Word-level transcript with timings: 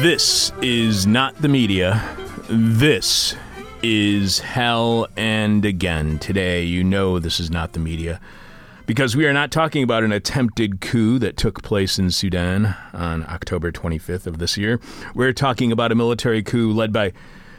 This 0.00 0.50
is 0.62 1.06
not 1.06 1.36
the 1.42 1.48
media. 1.48 2.02
This 2.48 3.36
is 3.82 4.38
hell 4.38 5.06
and 5.14 5.62
again. 5.66 6.18
Today, 6.18 6.62
you 6.62 6.82
know 6.82 7.18
this 7.18 7.38
is 7.38 7.50
not 7.50 7.74
the 7.74 7.80
media 7.80 8.18
because 8.86 9.14
we 9.14 9.26
are 9.26 9.34
not 9.34 9.50
talking 9.50 9.82
about 9.82 10.02
an 10.02 10.10
attempted 10.10 10.80
coup 10.80 11.18
that 11.18 11.36
took 11.36 11.62
place 11.62 11.98
in 11.98 12.10
Sudan 12.10 12.74
on 12.94 13.26
October 13.28 13.70
25th 13.70 14.26
of 14.26 14.38
this 14.38 14.56
year. 14.56 14.80
We're 15.14 15.34
talking 15.34 15.70
about 15.70 15.92
a 15.92 15.94
military 15.94 16.42
coup 16.42 16.72
led 16.72 16.94
by 16.94 17.12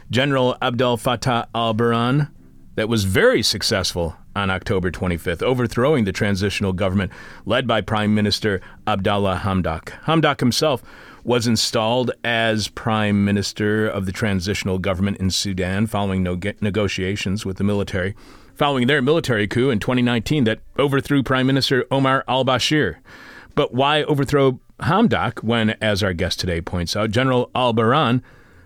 General 0.10 0.58
Abdel 0.64 0.98
Fattah 0.98 1.46
al 1.54 1.76
Burhan 1.76 2.32
that 2.74 2.90
was 2.90 3.04
very 3.04 3.44
successful 3.44 4.16
on 4.36 4.50
October 4.50 4.90
25th, 4.90 5.44
overthrowing 5.44 6.06
the 6.06 6.12
transitional 6.12 6.74
government 6.74 7.12
led 7.46 7.68
by 7.68 7.82
Prime 7.82 8.16
Minister 8.16 8.62
Abdallah 8.88 9.42
Hamdok. 9.44 9.90
Hamdok 10.06 10.40
himself 10.40 10.82
was 11.24 11.48
installed 11.48 12.12
as 12.24 12.68
Prime 12.70 13.24
Minister 13.24 13.88
of 13.88 14.06
the 14.06 14.12
transitional 14.12 14.80
government 14.80 15.18
in 15.18 15.30
Sudan 15.30 15.88
following 15.88 16.24
no- 16.24 16.40
negotiations 16.62 17.46
with 17.46 17.58
the 17.58 17.64
military, 17.64 18.16
following 18.56 18.88
their 18.88 19.02
military 19.02 19.48
coup 19.48 19.70
in 19.70 19.80
2019 19.80 20.44
that 20.46 20.60
overthrew 20.80 21.24
Prime 21.24 21.48
Minister 21.48 21.86
Omar 21.92 22.24
al 22.28 22.46
Bashir. 22.46 22.98
But 23.56 23.74
why 23.74 24.04
overthrow 24.04 24.60
Hamdok 24.80 25.44
when, 25.44 25.72
as 25.82 26.02
our 26.02 26.14
guest 26.14 26.40
today 26.40 26.62
points 26.62 26.96
out, 26.96 27.12
General 27.12 27.52
al 27.54 27.74
Burhan 27.74 28.22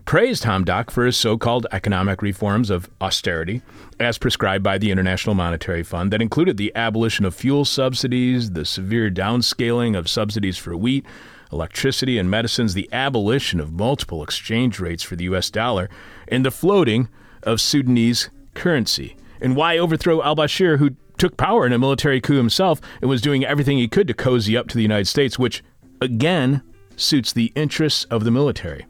praised 0.05 0.43
Hamdok 0.43 0.91
for 0.91 1.05
his 1.05 1.17
so 1.17 1.37
called 1.37 1.65
economic 1.71 2.21
reforms 2.21 2.69
of 2.69 2.89
austerity, 3.01 3.61
as 3.99 4.17
prescribed 4.17 4.63
by 4.63 4.77
the 4.77 4.91
International 4.91 5.35
Monetary 5.35 5.83
Fund, 5.83 6.13
that 6.13 6.21
included 6.21 6.57
the 6.57 6.71
abolition 6.75 7.25
of 7.25 7.33
fuel 7.33 7.65
subsidies, 7.65 8.51
the 8.51 8.65
severe 8.65 9.09
downscaling 9.09 9.97
of 9.97 10.07
subsidies 10.07 10.57
for 10.57 10.77
wheat, 10.77 11.05
electricity, 11.51 12.17
and 12.17 12.29
medicines, 12.29 12.73
the 12.73 12.89
abolition 12.91 13.59
of 13.59 13.71
multiple 13.71 14.23
exchange 14.23 14.79
rates 14.79 15.03
for 15.03 15.15
the 15.15 15.25
U.S. 15.25 15.49
dollar, 15.49 15.89
and 16.27 16.45
the 16.45 16.51
floating 16.51 17.09
of 17.43 17.61
Sudanese 17.61 18.29
currency. 18.53 19.15
And 19.41 19.55
why 19.55 19.77
overthrow 19.77 20.21
al 20.23 20.35
Bashir, 20.35 20.77
who 20.77 20.91
took 21.17 21.37
power 21.37 21.65
in 21.65 21.73
a 21.73 21.79
military 21.79 22.19
coup 22.19 22.35
himself 22.35 22.81
and 23.01 23.09
was 23.09 23.21
doing 23.21 23.45
everything 23.45 23.77
he 23.77 23.87
could 23.87 24.07
to 24.07 24.13
cozy 24.13 24.57
up 24.57 24.67
to 24.67 24.75
the 24.75 24.81
United 24.81 25.07
States, 25.07 25.39
which, 25.39 25.63
again, 26.01 26.61
suits 26.95 27.31
the 27.31 27.51
interests 27.55 28.05
of 28.05 28.23
the 28.23 28.31
military? 28.31 28.85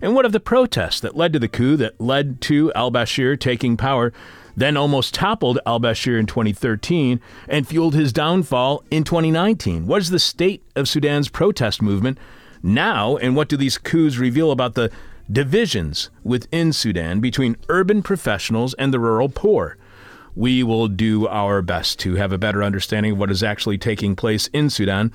And 0.00 0.14
what 0.14 0.26
of 0.26 0.32
the 0.32 0.40
protests 0.40 1.00
that 1.00 1.16
led 1.16 1.32
to 1.32 1.38
the 1.38 1.48
coup 1.48 1.76
that 1.76 2.00
led 2.00 2.40
to 2.42 2.72
al 2.74 2.90
Bashir 2.90 3.38
taking 3.38 3.76
power, 3.76 4.12
then 4.56 4.76
almost 4.76 5.14
toppled 5.14 5.58
al 5.66 5.80
Bashir 5.80 6.18
in 6.18 6.26
2013 6.26 7.20
and 7.48 7.66
fueled 7.66 7.94
his 7.94 8.12
downfall 8.12 8.82
in 8.90 9.04
2019? 9.04 9.86
What 9.86 10.00
is 10.02 10.10
the 10.10 10.18
state 10.18 10.62
of 10.76 10.88
Sudan's 10.88 11.28
protest 11.28 11.82
movement 11.82 12.18
now, 12.62 13.16
and 13.18 13.36
what 13.36 13.48
do 13.48 13.56
these 13.56 13.78
coups 13.78 14.16
reveal 14.16 14.50
about 14.50 14.74
the 14.74 14.90
divisions 15.30 16.10
within 16.22 16.72
Sudan 16.72 17.20
between 17.20 17.56
urban 17.68 18.02
professionals 18.02 18.74
and 18.74 18.92
the 18.92 19.00
rural 19.00 19.28
poor? 19.28 19.76
We 20.34 20.62
will 20.62 20.88
do 20.88 21.28
our 21.28 21.62
best 21.62 21.98
to 22.00 22.16
have 22.16 22.32
a 22.32 22.38
better 22.38 22.62
understanding 22.62 23.12
of 23.12 23.18
what 23.18 23.30
is 23.30 23.42
actually 23.42 23.78
taking 23.78 24.16
place 24.16 24.48
in 24.48 24.70
Sudan 24.70 25.12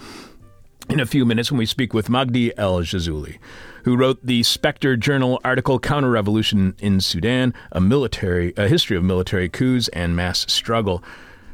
in 0.89 0.99
a 0.99 1.05
few 1.05 1.25
minutes 1.25 1.51
when 1.51 1.59
we 1.59 1.65
speak 1.65 1.93
with 1.93 2.07
Magdi 2.07 2.51
El 2.57 2.79
Gizouli, 2.81 3.37
who 3.83 3.95
wrote 3.95 4.25
the 4.25 4.43
Spectre 4.43 4.95
Journal 4.97 5.39
article 5.43 5.79
Counter 5.79 6.09
Revolution 6.09 6.75
in 6.79 7.01
Sudan, 7.01 7.53
a 7.71 7.81
military 7.81 8.53
a 8.57 8.67
history 8.67 8.97
of 8.97 9.03
military 9.03 9.49
coups 9.49 9.87
and 9.89 10.15
mass 10.15 10.51
struggle. 10.51 11.03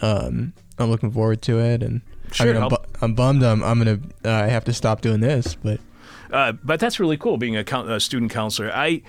um, 0.02 0.54
I'm 0.78 0.90
looking 0.90 1.12
forward 1.12 1.42
to 1.44 1.60
it, 1.60 1.84
and 1.84 2.02
sure, 2.32 2.50
I 2.50 2.54
mean, 2.54 2.64
I'm, 2.64 2.70
bu- 2.70 2.76
I'm, 3.02 3.14
bummed. 3.16 3.44
I'm 3.44 3.64
I'm 3.64 3.78
gonna 3.78 4.00
uh, 4.26 4.44
I 4.44 4.48
have 4.48 4.66
to 4.66 4.74
stop 4.74 5.02
doing 5.02 5.20
this, 5.20 5.56
but 5.56 5.80
uh, 6.32 6.54
but 6.64 6.80
that's 6.80 7.00
really 7.00 7.18
cool 7.18 7.38
being 7.38 7.58
a, 7.58 7.64
a 7.64 8.00
student 8.00 8.32
counselor. 8.32 8.72
I 8.74 9.02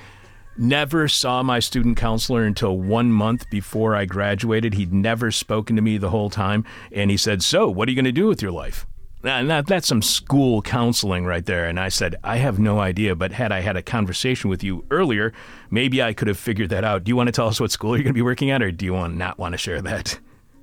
never 0.56 1.08
saw 1.08 1.42
my 1.42 1.58
student 1.58 1.96
counselor 1.96 2.44
until 2.44 2.78
one 2.78 3.10
month 3.10 3.48
before 3.50 3.96
I 3.96 4.04
graduated. 4.04 4.74
He'd 4.74 4.92
never 4.92 5.30
spoken 5.30 5.76
to 5.76 5.82
me 5.82 5.98
the 5.98 6.10
whole 6.10 6.30
time, 6.30 6.64
and 6.92 7.10
he 7.10 7.16
said, 7.16 7.42
"So, 7.42 7.68
what 7.68 7.88
are 7.88 7.90
you 7.90 7.96
going 7.96 8.04
to 8.04 8.12
do 8.12 8.26
with 8.26 8.42
your 8.42 8.52
life?" 8.52 8.86
And 9.24 9.50
that, 9.50 9.66
that's 9.66 9.88
some 9.88 10.02
school 10.02 10.60
counseling 10.62 11.24
right 11.24 11.44
there. 11.44 11.66
And 11.66 11.80
I 11.80 11.88
said, 11.88 12.16
I 12.22 12.36
have 12.36 12.58
no 12.58 12.80
idea, 12.80 13.14
but 13.14 13.32
had 13.32 13.52
I 13.52 13.60
had 13.60 13.76
a 13.76 13.82
conversation 13.82 14.50
with 14.50 14.62
you 14.62 14.84
earlier, 14.90 15.32
maybe 15.70 16.02
I 16.02 16.12
could 16.12 16.28
have 16.28 16.38
figured 16.38 16.70
that 16.70 16.84
out. 16.84 17.04
Do 17.04 17.10
you 17.10 17.16
want 17.16 17.28
to 17.28 17.32
tell 17.32 17.48
us 17.48 17.58
what 17.58 17.70
school 17.70 17.96
you're 17.96 18.04
going 18.04 18.12
to 18.12 18.18
be 18.18 18.22
working 18.22 18.50
at, 18.50 18.62
or 18.62 18.70
do 18.70 18.84
you 18.84 18.92
want 18.92 19.16
not 19.16 19.38
want 19.38 19.52
to 19.52 19.58
share 19.58 19.80
that? 19.82 20.18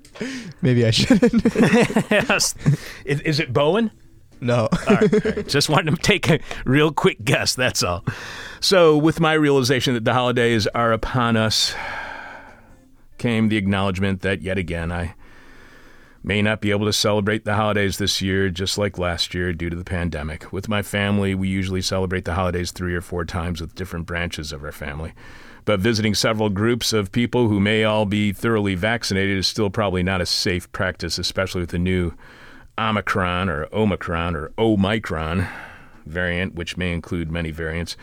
Maybe 0.62 0.86
I 0.86 0.92
shouldn't. 0.92 1.44
yes. 2.12 2.54
Is, 3.06 3.22
is, 3.22 3.40
it 3.40 3.52
Bowen? 3.52 3.92
No. 4.42 4.68
all, 4.88 4.96
right, 4.96 5.13
all 5.13 5.31
right. 5.31 5.48
Just 5.48 5.69
wanted 5.69 5.96
to 5.96 6.02
take 6.02 6.30
a 6.30 6.40
real 6.66 6.92
quick 6.92 7.24
guess, 7.24 7.56
that's 7.56 7.81
all. 7.81 8.04
So, 8.60 8.98
with 8.98 9.19
my 9.19 9.34
realization 9.34 9.94
that 9.94 10.06
the 10.06 10.13
holidays 10.13 10.68
are 10.68 10.92
upon 10.92 11.38
us, 11.38 11.74
came 13.18 13.50
the 13.50 13.58
acknowledgement 13.58 14.22
that 14.22 14.42
yet 14.42 14.58
again 14.58 14.92
I 14.92 15.13
may 16.23 16.41
not 16.41 16.62
be 16.62 16.71
able 16.71 16.85
to 16.85 16.94
celebrate 16.94 17.45
the 17.45 17.56
holidays 17.56 17.97
this 17.97 18.21
year, 18.21 18.50
just 18.50 18.77
like 18.77 18.97
last 18.97 19.33
year 19.33 19.53
due 19.53 19.69
to 19.69 19.75
the 19.75 19.83
pandemic. 19.83 20.51
With 20.53 20.69
my 20.69 20.81
family, 20.81 21.33
we 21.33 21.47
usually 21.47 21.81
celebrate 21.81 22.25
the 22.25 22.35
holidays 22.35 22.71
three 22.71 22.95
or 22.95 23.01
four 23.01 23.25
times 23.25 23.59
with 23.59 23.75
different 23.75 24.06
branches 24.06 24.51
of 24.51 24.63
our 24.63 24.71
family. 24.71 25.13
But 25.65 25.79
visiting 25.79 26.15
several 26.15 26.50
groups 26.50 26.94
of 26.94 27.12
people 27.12 27.47
who 27.47 27.59
may 27.59 27.83
all 27.83 28.06
be 28.06 28.33
thoroughly 28.33 28.75
vaccinated 28.75 29.38
is 29.38 29.47
still 29.47 29.69
probably 29.69 30.03
not 30.03 30.21
a 30.21 30.25
safe 30.25 30.71
practice, 30.71 31.18
especially 31.18 31.62
with 31.62 31.69
the 31.71 31.79
new 31.79 32.13
Omicron 32.77 33.50
or 33.50 33.67
Omicron 33.74 34.35
or 34.35 34.51
Omicron 34.57 35.47
variant, 36.06 36.56
which 36.56 36.77
may 36.77 36.94
include 36.94 37.31
many 37.31 37.51
variants 37.51 37.95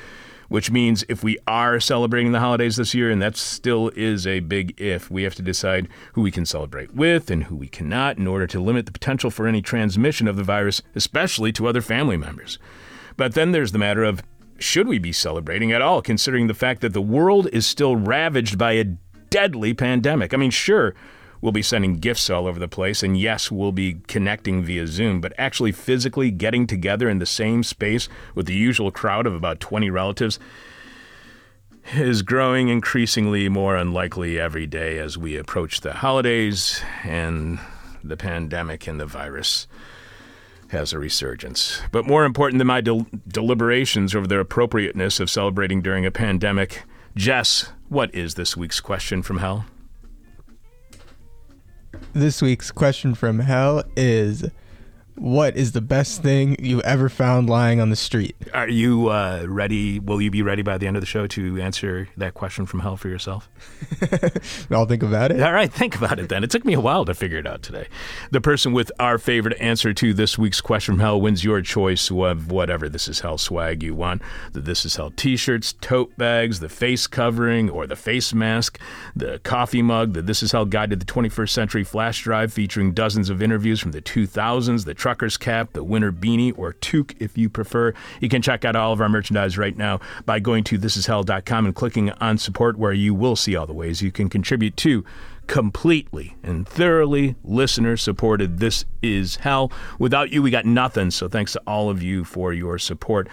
which 0.48 0.70
means 0.70 1.04
if 1.08 1.22
we 1.22 1.38
are 1.46 1.78
celebrating 1.78 2.32
the 2.32 2.40
holidays 2.40 2.76
this 2.76 2.94
year, 2.94 3.10
and 3.10 3.20
that 3.22 3.36
still 3.36 3.90
is 3.94 4.26
a 4.26 4.40
big 4.40 4.78
if, 4.80 5.10
we 5.10 5.22
have 5.22 5.34
to 5.34 5.42
decide 5.42 5.88
who 6.14 6.22
we 6.22 6.30
can 6.30 6.46
celebrate 6.46 6.94
with 6.94 7.30
and 7.30 7.44
who 7.44 7.56
we 7.56 7.68
cannot 7.68 8.18
in 8.18 8.26
order 8.26 8.46
to 8.46 8.60
limit 8.60 8.86
the 8.86 8.92
potential 8.92 9.30
for 9.30 9.46
any 9.46 9.62
transmission 9.62 10.26
of 10.26 10.36
the 10.36 10.42
virus, 10.42 10.82
especially 10.94 11.52
to 11.52 11.66
other 11.66 11.82
family 11.82 12.16
members. 12.16 12.58
But 13.16 13.34
then 13.34 13.52
there's 13.52 13.72
the 13.72 13.78
matter 13.78 14.04
of 14.04 14.22
should 14.58 14.88
we 14.88 14.98
be 14.98 15.12
celebrating 15.12 15.72
at 15.72 15.82
all, 15.82 16.02
considering 16.02 16.46
the 16.46 16.54
fact 16.54 16.80
that 16.80 16.92
the 16.92 17.02
world 17.02 17.48
is 17.52 17.66
still 17.66 17.96
ravaged 17.96 18.58
by 18.58 18.72
a 18.72 18.84
deadly 19.30 19.74
pandemic? 19.74 20.34
I 20.34 20.36
mean, 20.36 20.50
sure, 20.50 20.94
We'll 21.40 21.52
be 21.52 21.62
sending 21.62 21.98
gifts 21.98 22.28
all 22.30 22.46
over 22.46 22.58
the 22.58 22.68
place, 22.68 23.02
and 23.02 23.18
yes, 23.18 23.50
we'll 23.50 23.72
be 23.72 24.00
connecting 24.08 24.62
via 24.62 24.86
Zoom, 24.86 25.20
but 25.20 25.32
actually 25.38 25.72
physically 25.72 26.30
getting 26.30 26.66
together 26.66 27.08
in 27.08 27.18
the 27.18 27.26
same 27.26 27.62
space 27.62 28.08
with 28.34 28.46
the 28.46 28.54
usual 28.54 28.90
crowd 28.90 29.26
of 29.26 29.34
about 29.34 29.60
20 29.60 29.88
relatives 29.90 30.38
is 31.94 32.22
growing 32.22 32.68
increasingly 32.68 33.48
more 33.48 33.76
unlikely 33.76 34.38
every 34.38 34.66
day 34.66 34.98
as 34.98 35.16
we 35.16 35.36
approach 35.36 35.80
the 35.80 35.94
holidays 35.94 36.82
and 37.04 37.58
the 38.04 38.16
pandemic 38.16 38.86
and 38.86 39.00
the 39.00 39.06
virus 39.06 39.66
has 40.68 40.92
a 40.92 40.98
resurgence. 40.98 41.80
But 41.92 42.06
more 42.06 42.24
important 42.24 42.58
than 42.58 42.66
my 42.66 42.80
del- 42.80 43.06
deliberations 43.26 44.14
over 44.14 44.26
the 44.26 44.38
appropriateness 44.38 45.18
of 45.18 45.30
celebrating 45.30 45.80
during 45.80 46.04
a 46.04 46.10
pandemic, 46.10 46.82
Jess, 47.16 47.72
what 47.88 48.14
is 48.14 48.34
this 48.34 48.56
week's 48.56 48.80
question 48.80 49.22
from 49.22 49.38
hell? 49.38 49.64
This 52.14 52.40
week's 52.40 52.70
question 52.70 53.14
from 53.14 53.40
hell 53.40 53.84
is 53.94 54.46
what 55.20 55.56
is 55.56 55.72
the 55.72 55.80
best 55.80 56.22
thing 56.22 56.56
you 56.64 56.80
ever 56.82 57.08
found 57.08 57.50
lying 57.50 57.80
on 57.80 57.90
the 57.90 57.96
street? 57.96 58.36
Are 58.54 58.68
you 58.68 59.08
uh, 59.08 59.44
ready? 59.48 59.98
Will 59.98 60.22
you 60.22 60.30
be 60.30 60.42
ready 60.42 60.62
by 60.62 60.78
the 60.78 60.86
end 60.86 60.96
of 60.96 61.00
the 61.00 61.06
show 61.06 61.26
to 61.28 61.60
answer 61.60 62.08
that 62.16 62.34
question 62.34 62.66
from 62.66 62.80
hell 62.80 62.96
for 62.96 63.08
yourself? 63.08 63.48
I'll 64.70 64.86
think 64.86 65.02
about 65.02 65.32
it. 65.32 65.42
All 65.42 65.52
right, 65.52 65.72
think 65.72 65.96
about 65.96 66.18
it 66.18 66.28
then. 66.28 66.44
It 66.44 66.50
took 66.50 66.64
me 66.64 66.74
a 66.74 66.80
while 66.80 67.04
to 67.04 67.14
figure 67.14 67.38
it 67.38 67.46
out 67.46 67.62
today. 67.62 67.88
The 68.30 68.40
person 68.40 68.72
with 68.72 68.92
our 69.00 69.18
favorite 69.18 69.60
answer 69.60 69.92
to 69.94 70.14
this 70.14 70.38
week's 70.38 70.60
question 70.60 70.94
from 70.94 71.00
hell 71.00 71.20
wins 71.20 71.44
your 71.44 71.60
choice 71.62 72.10
of 72.10 72.50
whatever 72.50 72.88
This 72.88 73.08
Is 73.08 73.20
Hell 73.20 73.38
swag 73.38 73.82
you 73.82 73.94
want. 73.94 74.22
The 74.52 74.60
This 74.60 74.84
Is 74.84 74.96
Hell 74.96 75.10
t 75.10 75.36
shirts, 75.36 75.74
tote 75.80 76.16
bags, 76.16 76.60
the 76.60 76.68
face 76.68 77.06
covering 77.06 77.70
or 77.70 77.86
the 77.86 77.96
face 77.96 78.32
mask, 78.32 78.78
the 79.16 79.40
coffee 79.40 79.82
mug, 79.82 80.12
the 80.12 80.22
This 80.22 80.42
Is 80.42 80.52
Hell 80.52 80.64
Guide 80.64 80.90
to 80.90 80.96
the 80.96 81.04
21st 81.04 81.50
Century 81.50 81.84
flash 81.84 82.22
drive 82.22 82.52
featuring 82.52 82.92
dozens 82.92 83.30
of 83.30 83.42
interviews 83.42 83.80
from 83.80 83.92
the 83.92 84.02
2000s, 84.02 84.84
the 84.84 84.94
trucker's 85.08 85.38
cap, 85.38 85.72
the 85.72 85.82
winter 85.82 86.12
beanie, 86.12 86.52
or 86.58 86.74
toque 86.74 87.14
if 87.18 87.38
you 87.38 87.48
prefer. 87.48 87.94
You 88.20 88.28
can 88.28 88.42
check 88.42 88.66
out 88.66 88.76
all 88.76 88.92
of 88.92 89.00
our 89.00 89.08
merchandise 89.08 89.56
right 89.56 89.74
now 89.74 90.00
by 90.26 90.38
going 90.38 90.64
to 90.64 90.78
thisishell.com 90.78 91.64
and 91.64 91.74
clicking 91.74 92.10
on 92.20 92.36
support, 92.36 92.76
where 92.76 92.92
you 92.92 93.14
will 93.14 93.34
see 93.34 93.56
all 93.56 93.66
the 93.66 93.72
ways 93.72 94.02
you 94.02 94.12
can 94.12 94.28
contribute 94.28 94.76
to 94.76 95.06
completely 95.46 96.36
and 96.42 96.68
thoroughly 96.68 97.36
listener 97.42 97.96
supported 97.96 98.58
This 98.58 98.84
Is 99.00 99.36
Hell. 99.36 99.72
Without 99.98 100.30
you, 100.30 100.42
we 100.42 100.50
got 100.50 100.66
nothing. 100.66 101.10
So 101.10 101.26
thanks 101.26 101.54
to 101.54 101.62
all 101.66 101.88
of 101.88 102.02
you 102.02 102.22
for 102.22 102.52
your 102.52 102.78
support. 102.78 103.30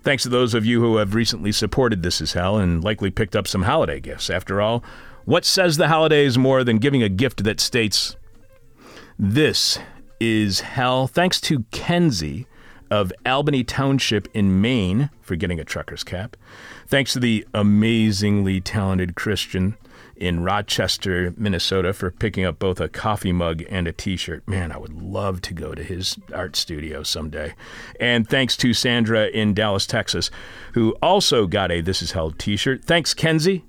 Thanks 0.00 0.22
to 0.22 0.30
those 0.30 0.54
of 0.54 0.64
you 0.64 0.80
who 0.80 0.96
have 0.96 1.14
recently 1.14 1.52
supported 1.52 2.02
This 2.02 2.22
Is 2.22 2.32
Hell 2.32 2.56
and 2.56 2.82
likely 2.82 3.10
picked 3.10 3.36
up 3.36 3.46
some 3.46 3.64
holiday 3.64 4.00
gifts. 4.00 4.30
After 4.30 4.62
all, 4.62 4.82
what 5.26 5.44
says 5.44 5.76
the 5.76 5.88
holidays 5.88 6.38
more 6.38 6.64
than 6.64 6.78
giving 6.78 7.02
a 7.02 7.10
gift 7.10 7.44
that 7.44 7.60
states, 7.60 8.16
This 9.18 9.78
is 10.24 10.60
hell. 10.60 11.08
Thanks 11.08 11.40
to 11.40 11.64
Kenzie 11.72 12.46
of 12.92 13.12
Albany 13.26 13.64
Township 13.64 14.28
in 14.32 14.60
Maine 14.60 15.10
for 15.20 15.34
getting 15.34 15.58
a 15.58 15.64
trucker's 15.64 16.04
cap. 16.04 16.36
Thanks 16.86 17.12
to 17.14 17.18
the 17.18 17.44
amazingly 17.52 18.60
talented 18.60 19.16
Christian 19.16 19.76
in 20.14 20.44
Rochester, 20.44 21.34
Minnesota 21.36 21.92
for 21.92 22.12
picking 22.12 22.44
up 22.44 22.60
both 22.60 22.80
a 22.80 22.88
coffee 22.88 23.32
mug 23.32 23.64
and 23.68 23.88
a 23.88 23.92
t 23.92 24.16
shirt. 24.16 24.46
Man, 24.46 24.70
I 24.70 24.76
would 24.76 24.92
love 24.92 25.40
to 25.42 25.54
go 25.54 25.74
to 25.74 25.82
his 25.82 26.16
art 26.32 26.54
studio 26.54 27.02
someday. 27.02 27.54
And 27.98 28.28
thanks 28.28 28.56
to 28.58 28.72
Sandra 28.72 29.26
in 29.26 29.54
Dallas, 29.54 29.88
Texas, 29.88 30.30
who 30.74 30.92
also 31.02 31.48
got 31.48 31.72
a 31.72 31.80
This 31.80 32.00
Is 32.00 32.12
Hell 32.12 32.30
t 32.30 32.56
shirt. 32.56 32.84
Thanks, 32.84 33.12
Kenzie, 33.12 33.64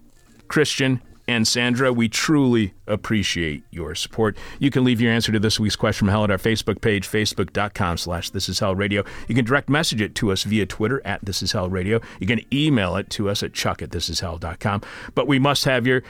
Christian, 0.49 1.01
and 1.27 1.47
Sandra. 1.47 1.91
We 1.93 2.09
truly 2.09 2.73
appreciate 2.87 3.63
your 3.71 3.95
support. 3.95 4.37
You 4.59 4.69
can 4.71 4.83
leave 4.83 5.01
your 5.01 5.11
answer 5.11 5.31
to 5.31 5.39
this 5.39 5.59
week's 5.59 5.75
question 5.75 6.05
from 6.05 6.09
hell 6.09 6.23
at 6.23 6.31
our 6.31 6.37
Facebook 6.37 6.81
page, 6.81 7.07
facebook.com 7.07 7.97
slash 7.97 8.29
this 8.29 8.49
is 8.49 8.59
hell 8.59 8.75
radio. 8.75 9.03
You 9.27 9.35
can 9.35 9.45
direct 9.45 9.69
message 9.69 10.01
it 10.01 10.15
to 10.15 10.31
us 10.31 10.43
via 10.43 10.65
Twitter 10.65 11.01
at 11.05 11.23
this 11.23 11.41
is 11.41 11.51
hell 11.51 11.69
radio. 11.69 12.01
You 12.19 12.27
can 12.27 12.41
email 12.53 12.95
it 12.95 13.09
to 13.11 13.29
us 13.29 13.43
at 13.43 13.53
chuck 13.53 13.81
at 13.81 13.91
this 13.91 14.09
is 14.09 14.19
hell.com. 14.19 14.81
But 15.15 15.27
we 15.27 15.39
must 15.39 15.65
have 15.65 15.87
your 15.87 16.03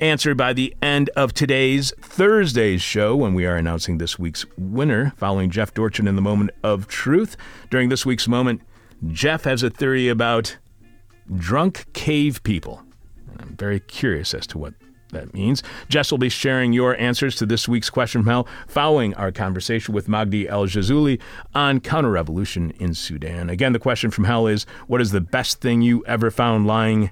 answer 0.00 0.34
by 0.34 0.52
the 0.52 0.74
end 0.82 1.10
of 1.10 1.32
today's 1.32 1.92
Thursday's 2.00 2.82
show 2.82 3.14
when 3.14 3.34
we 3.34 3.46
are 3.46 3.56
announcing 3.56 3.98
this 3.98 4.18
week's 4.18 4.44
winner 4.58 5.12
following 5.16 5.50
Jeff 5.50 5.72
Dorchin 5.72 6.08
in 6.08 6.16
the 6.16 6.22
moment 6.22 6.50
of 6.62 6.88
truth. 6.88 7.36
During 7.70 7.88
this 7.88 8.04
week's 8.04 8.28
moment, 8.28 8.62
Jeff 9.08 9.44
has 9.44 9.62
a 9.62 9.70
theory 9.70 10.08
about 10.08 10.56
drunk 11.36 11.86
cave 11.92 12.42
people. 12.42 12.82
I'm 13.40 13.56
very 13.56 13.80
curious 13.80 14.34
as 14.34 14.46
to 14.48 14.58
what 14.58 14.74
that 15.10 15.32
means. 15.32 15.62
Jess 15.88 16.10
will 16.10 16.18
be 16.18 16.28
sharing 16.28 16.72
your 16.72 16.96
answers 17.00 17.36
to 17.36 17.46
this 17.46 17.66
week's 17.66 17.90
question 17.90 18.22
from 18.22 18.30
hell 18.30 18.48
following 18.66 19.14
our 19.14 19.32
conversation 19.32 19.94
with 19.94 20.08
Magdi 20.08 20.48
El 20.48 20.66
Gizouli 20.66 21.20
on 21.54 21.80
counter 21.80 22.10
revolution 22.10 22.72
in 22.78 22.94
Sudan. 22.94 23.48
Again, 23.48 23.72
the 23.72 23.78
question 23.78 24.10
from 24.10 24.24
hell 24.24 24.46
is 24.46 24.64
what 24.86 25.00
is 25.00 25.12
the 25.12 25.20
best 25.20 25.60
thing 25.60 25.82
you 25.82 26.04
ever 26.06 26.30
found 26.30 26.66
lying 26.66 27.10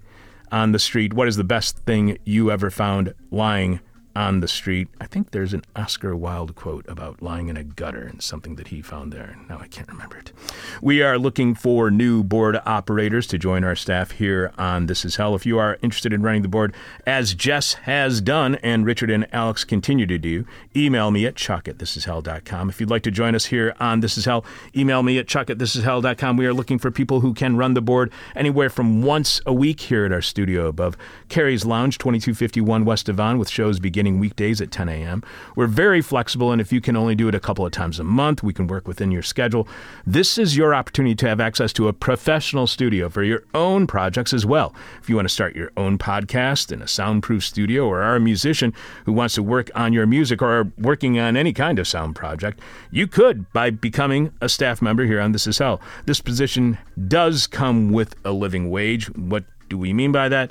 on 0.51 0.73
the 0.73 0.79
street? 0.79 1.15
What 1.15 1.29
is 1.29 1.37
the 1.37 1.45
best 1.45 1.79
thing 1.79 2.19
you 2.25 2.51
ever 2.51 2.71
found 2.71 3.15
lying 3.31 3.81
on 4.15 4.41
the 4.41 4.49
street. 4.49 4.89
I 5.01 5.07
think 5.07 5.31
there's 5.31 5.55
an 5.55 5.63
Oscar 5.75 6.15
Wilde 6.15 6.55
quote 6.55 6.89
about 6.89 7.23
lying 7.23 7.49
in 7.49 7.57
a 7.57 7.65
gutter 7.65 8.03
and 8.03 8.23
something 8.23 8.57
that 8.57 8.69
he 8.69 8.83
found 8.83 9.13
there. 9.13 9.37
Now 9.49 9.59
I 9.59 9.67
can't 9.69 9.89
remember 9.89 10.19
it. 10.19 10.33
We 10.81 11.03
are 11.03 11.19
looking 11.19 11.55
for 11.55 11.91
new 11.91 12.23
board 12.23 12.61
operators 12.67 13.27
to 13.29 13.39
join 13.39 13.65
our 13.65 13.77
staff 13.77 14.13
here 14.13 14.53
on 14.59 14.87
This 14.87 15.05
Is 15.05 15.17
Hell. 15.17 15.35
If 15.35 15.47
you 15.47 15.59
are 15.59 15.79
interested 15.83 16.13
in 16.13 16.23
running 16.23 16.43
the 16.43 16.49
board, 16.49 16.75
as 17.07 17.35
Jess 17.35 17.75
has 17.75 18.21
done 18.21 18.57
and 18.57 18.85
Richard 18.85 19.11
and 19.11 19.27
Alex 19.33 19.65
continue 19.65 20.07
to 20.07 20.19
do, 20.19 20.45
email 20.77 21.11
me 21.11 21.27
at 21.27 21.37
chuck 21.37 21.69
at 21.69 21.79
thisishell.com. 21.79 22.69
If 22.69 22.81
you'd 22.81 22.91
like 22.91 23.03
to 23.03 23.11
join 23.11 23.35
us 23.35 23.47
here 23.47 23.75
on 23.81 24.01
This 24.01 24.19
Is 24.19 24.25
Hell, 24.25 24.45
email 24.77 25.03
me 25.03 25.19
at 25.19 25.29
chuck 25.29 25.51
at 25.51 25.59
thisishell.com. 25.59 26.37
We 26.37 26.47
are 26.47 26.55
looking 26.55 26.79
for 26.79 26.91
people 26.91 27.21
who 27.21 27.35
can 27.35 27.57
run 27.57 27.75
the 27.75 27.81
board 27.81 28.13
anywhere 28.35 28.71
from 28.71 29.03
once 29.03 29.41
a 29.47 29.53
week 29.53 29.81
here 29.81 30.05
at 30.05 30.13
our 30.13 30.23
studio 30.23 30.67
above 30.67 30.97
Carrie's 31.29 31.65
Lounge, 31.65 31.99
2251 31.99 32.85
West 32.85 33.07
Devon, 33.07 33.39
with 33.39 33.49
shows 33.49 33.79
beginning 33.79 34.02
beginning 34.03 34.19
weekdays 34.19 34.61
at 34.61 34.73
10 34.73 34.89
a.m. 34.89 35.23
We're 35.55 35.69
very 35.69 36.03
flexible, 36.03 36.51
and 36.51 36.61
if 36.61 36.73
you 36.73 36.81
can 36.81 36.97
only 36.97 37.15
do 37.15 37.29
it 37.29 37.37
a 37.37 37.41
couple 37.41 37.65
of 37.65 37.71
times 37.71 38.01
a 38.01 38.05
month, 38.05 38.43
we 38.43 38.53
can 38.53 38.67
work 38.67 38.89
within 38.89 39.13
your 39.13 39.23
schedule. 39.23 39.69
This 40.05 40.39
is 40.39 40.57
your 40.57 40.75
opportunity 40.75 41.15
to 41.15 41.29
have 41.29 41.39
access 41.39 41.73
to 41.75 41.87
a 41.87 41.93
professional 41.93 42.67
studio 42.67 43.09
for 43.09 43.23
your 43.23 43.45
own 43.55 43.87
projects 43.87 44.33
as 44.33 44.45
well. 44.45 44.75
If 45.01 45.09
you 45.09 45.15
want 45.15 45.29
to 45.29 45.33
start 45.33 45.55
your 45.55 45.71
own 45.77 45.99
podcast 45.99 46.73
in 46.73 46.83
a 46.83 46.89
soundproof 46.89 47.45
studio, 47.45 47.87
or 47.87 48.03
are 48.03 48.17
a 48.17 48.21
musician 48.21 48.75
who 49.05 49.13
wants 49.13 49.37
to 49.37 49.43
work 49.45 49.71
on 49.77 49.93
your 49.93 50.07
music 50.07 50.43
or 50.43 50.51
are 50.51 50.73
working 50.79 51.21
on 51.21 51.37
any 51.37 51.53
kind 51.53 51.79
of 51.79 51.87
sound 51.87 52.17
project, 52.17 52.59
you 52.91 53.07
could 53.07 53.53
by 53.53 53.71
becoming 53.71 54.33
a 54.41 54.49
staff 54.49 54.83
member 54.83 55.05
here 55.05 55.21
on 55.21 55.31
This 55.31 55.47
Is 55.47 55.59
Hell. 55.59 55.81
This 56.07 56.21
position 56.21 56.77
does 57.07 57.47
come 57.47 57.93
with 57.93 58.17
a 58.25 58.33
living 58.33 58.69
wage. 58.69 59.07
What 59.15 59.45
do 59.69 59.79
we 59.79 59.93
mean 59.93 60.11
by 60.11 60.29
that? 60.29 60.51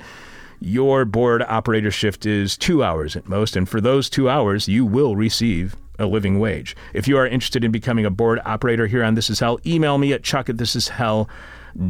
Your 0.64 1.04
board 1.04 1.42
operator 1.42 1.90
shift 1.90 2.26
is 2.26 2.56
two 2.56 2.82
hours 2.82 3.16
at 3.16 3.28
most, 3.28 3.56
and 3.56 3.68
for 3.68 3.80
those 3.80 4.08
two 4.08 4.28
hours, 4.28 4.68
you 4.68 4.84
will 4.84 5.16
receive 5.16 5.76
a 5.98 6.06
living 6.06 6.38
wage. 6.38 6.76
If 6.94 7.06
you 7.06 7.16
are 7.18 7.26
interested 7.26 7.64
in 7.64 7.70
becoming 7.70 8.06
a 8.06 8.10
board 8.10 8.40
operator 8.44 8.86
here 8.86 9.04
on 9.04 9.14
This 9.14 9.30
Is 9.30 9.40
Hell, 9.40 9.60
email 9.66 9.98
me 9.98 10.12
at 10.12 10.22
chuck 10.22 10.48
at 10.48 10.58
this 10.58 10.74
is 10.74 10.88
hell 10.88 11.28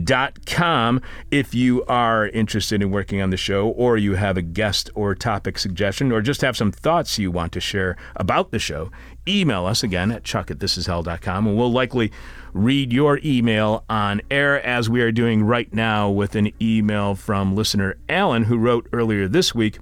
dot 0.05 0.47
com 0.47 1.01
if 1.33 1.55
you 1.55 1.85
are 1.87 2.29
interested 2.29 2.81
in 2.81 2.93
working 2.93 3.21
on 3.21 3.31
the 3.31 3.37
show 3.37 3.69
or 3.71 3.97
you 3.97 4.15
have 4.15 4.37
a 4.37 4.43
guest 4.43 4.89
or 4.95 5.13
topic 5.13 5.59
suggestion 5.59 6.13
or 6.13 6.21
just 6.21 6.41
have 6.41 6.57
some 6.57 6.71
thoughts 6.71 7.19
you 7.19 7.33
want 7.33 7.53
to 7.53 7.59
share 7.61 7.97
about 8.15 8.53
the 8.53 8.61
show 8.61 8.93
email 9.27 9.67
us 9.67 9.83
again 9.83 10.13
at 10.13 10.23
chuck 10.23 10.53
at 10.53 10.59
thisishell.com 10.59 11.49
and 11.49 11.57
we'll 11.57 11.73
likely 11.73 12.13
read 12.53 12.93
your 12.93 13.19
email 13.25 13.85
on 13.89 14.21
air 14.31 14.65
as 14.65 14.91
we 14.91 15.01
are 15.01 15.13
doing 15.13 15.43
right 15.43 15.73
now 15.73 16.11
with 16.11 16.35
an 16.35 16.51
email 16.61 17.15
from 17.15 17.55
listener 17.55 17.97
Alan 18.09 18.45
who 18.45 18.59
wrote 18.59 18.89
earlier 18.93 19.29
this 19.29 19.55
week 19.55 19.79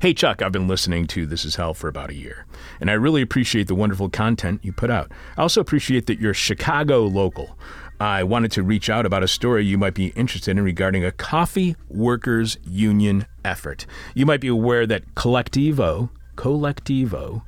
Hey, 0.00 0.14
Chuck, 0.14 0.40
I've 0.40 0.52
been 0.52 0.68
listening 0.68 1.06
to 1.08 1.26
This 1.26 1.44
Is 1.44 1.56
Hell 1.56 1.74
for 1.74 1.88
about 1.88 2.10
a 2.10 2.14
year, 2.14 2.46
and 2.80 2.88
I 2.88 2.94
really 2.94 3.22
appreciate 3.22 3.66
the 3.66 3.74
wonderful 3.74 4.08
content 4.08 4.60
you 4.62 4.72
put 4.72 4.90
out. 4.90 5.10
I 5.36 5.42
also 5.42 5.60
appreciate 5.60 6.06
that 6.06 6.20
you're 6.20 6.34
Chicago 6.34 7.06
local. 7.06 7.58
I 8.00 8.22
wanted 8.22 8.52
to 8.52 8.62
reach 8.62 8.90
out 8.90 9.06
about 9.06 9.22
a 9.22 9.28
story 9.28 9.64
you 9.64 9.78
might 9.78 9.94
be 9.94 10.08
interested 10.08 10.56
in 10.56 10.62
regarding 10.62 11.04
a 11.04 11.12
coffee 11.12 11.76
workers 11.88 12.56
union 12.64 13.26
effort. 13.44 13.86
You 14.14 14.26
might 14.26 14.40
be 14.40 14.48
aware 14.48 14.86
that 14.86 15.14
Colectivo, 15.14 16.10
Colectivo, 16.36 17.42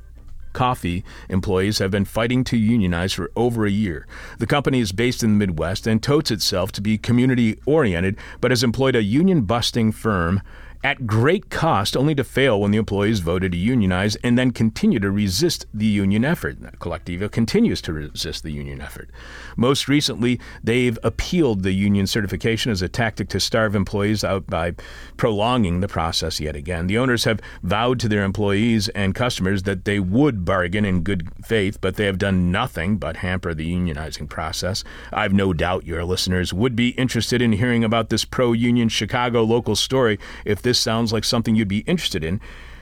coffee 0.56 1.04
employees 1.28 1.78
have 1.80 1.90
been 1.90 2.06
fighting 2.06 2.42
to 2.42 2.56
unionize 2.56 3.12
for 3.12 3.30
over 3.36 3.66
a 3.66 3.70
year. 3.70 4.06
The 4.38 4.46
company 4.46 4.80
is 4.80 4.90
based 4.90 5.22
in 5.22 5.32
the 5.32 5.46
Midwest 5.46 5.86
and 5.86 6.02
totes 6.02 6.30
itself 6.30 6.72
to 6.72 6.80
be 6.80 6.96
community 6.96 7.58
oriented, 7.66 8.16
but 8.40 8.50
has 8.50 8.64
employed 8.64 8.96
a 8.96 9.02
union 9.02 9.42
busting 9.42 9.92
firm 9.92 10.40
at 10.86 11.04
great 11.04 11.50
cost, 11.50 11.96
only 11.96 12.14
to 12.14 12.22
fail 12.22 12.60
when 12.60 12.70
the 12.70 12.78
employees 12.78 13.18
voted 13.18 13.50
to 13.50 13.58
unionize 13.58 14.14
and 14.22 14.38
then 14.38 14.52
continue 14.52 15.00
to 15.00 15.10
resist 15.10 15.66
the 15.74 15.84
union 15.84 16.24
effort. 16.24 16.60
Colectivo 16.78 17.28
continues 17.28 17.82
to 17.82 17.92
resist 17.92 18.44
the 18.44 18.52
union 18.52 18.80
effort. 18.80 19.10
Most 19.56 19.88
recently, 19.88 20.38
they've 20.62 20.96
appealed 21.02 21.64
the 21.64 21.72
union 21.72 22.06
certification 22.06 22.70
as 22.70 22.82
a 22.82 22.88
tactic 22.88 23.28
to 23.30 23.40
starve 23.40 23.74
employees 23.74 24.22
out 24.22 24.46
by 24.46 24.74
prolonging 25.16 25.80
the 25.80 25.88
process 25.88 26.38
yet 26.38 26.54
again. 26.54 26.86
The 26.86 26.98
owners 26.98 27.24
have 27.24 27.40
vowed 27.64 27.98
to 27.98 28.08
their 28.08 28.22
employees 28.22 28.88
and 28.90 29.12
customers 29.12 29.64
that 29.64 29.86
they 29.86 29.98
would 29.98 30.44
bargain 30.44 30.84
in 30.84 31.02
good 31.02 31.28
faith, 31.44 31.80
but 31.80 31.96
they 31.96 32.04
have 32.04 32.18
done 32.18 32.52
nothing 32.52 32.96
but 32.96 33.16
hamper 33.16 33.54
the 33.54 33.68
unionizing 33.74 34.28
process. 34.28 34.84
I've 35.12 35.32
no 35.32 35.52
doubt 35.52 35.84
your 35.84 36.04
listeners 36.04 36.52
would 36.52 36.76
be 36.76 36.90
interested 36.90 37.42
in 37.42 37.50
hearing 37.50 37.82
about 37.82 38.08
this 38.08 38.24
pro 38.24 38.52
union 38.52 38.88
Chicago 38.88 39.42
local 39.42 39.74
story 39.74 40.20
if 40.44 40.62
this 40.62 40.75
this 40.76 40.82
sounds 40.82 41.10
like 41.10 41.24
something 41.24 41.56
you'd 41.56 41.68
be 41.68 41.78
interested 41.80 42.22
in 42.22 42.38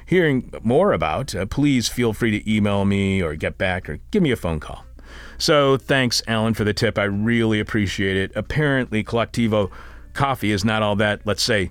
hearing 0.06 0.52
more 0.62 0.92
about, 0.92 1.34
uh, 1.34 1.46
please 1.46 1.88
feel 1.88 2.12
free 2.12 2.38
to 2.38 2.52
email 2.52 2.84
me 2.84 3.22
or 3.22 3.36
get 3.36 3.56
back 3.56 3.88
or 3.88 3.98
give 4.10 4.22
me 4.22 4.32
a 4.32 4.36
phone 4.36 4.60
call. 4.60 4.84
So 5.38 5.76
thanks, 5.76 6.22
Alan, 6.26 6.54
for 6.54 6.64
the 6.64 6.74
tip. 6.74 6.98
I 6.98 7.04
really 7.04 7.60
appreciate 7.60 8.16
it. 8.16 8.32
Apparently, 8.34 9.04
Colectivo 9.04 9.70
coffee 10.12 10.50
is 10.50 10.64
not 10.64 10.82
all 10.82 10.96
that, 10.96 11.20
let's 11.24 11.42
say, 11.42 11.70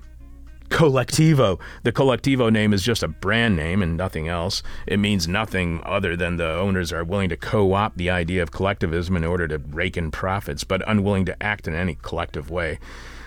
Colectivo. 0.68 1.60
The 1.82 1.92
Colectivo 1.92 2.52
name 2.52 2.72
is 2.72 2.82
just 2.82 3.02
a 3.02 3.08
brand 3.08 3.56
name 3.56 3.82
and 3.82 3.96
nothing 3.96 4.28
else. 4.28 4.62
It 4.86 4.98
means 4.98 5.28
nothing 5.28 5.80
other 5.84 6.16
than 6.16 6.36
the 6.36 6.50
owners 6.50 6.92
are 6.92 7.04
willing 7.04 7.28
to 7.28 7.36
co 7.36 7.72
opt 7.74 7.96
the 7.96 8.10
idea 8.10 8.42
of 8.42 8.50
collectivism 8.50 9.16
in 9.16 9.24
order 9.24 9.46
to 9.48 9.58
rake 9.58 9.96
in 9.96 10.10
profits, 10.10 10.64
but 10.64 10.82
unwilling 10.88 11.26
to 11.26 11.42
act 11.42 11.68
in 11.68 11.74
any 11.74 11.96
collective 12.02 12.50
way. 12.50 12.78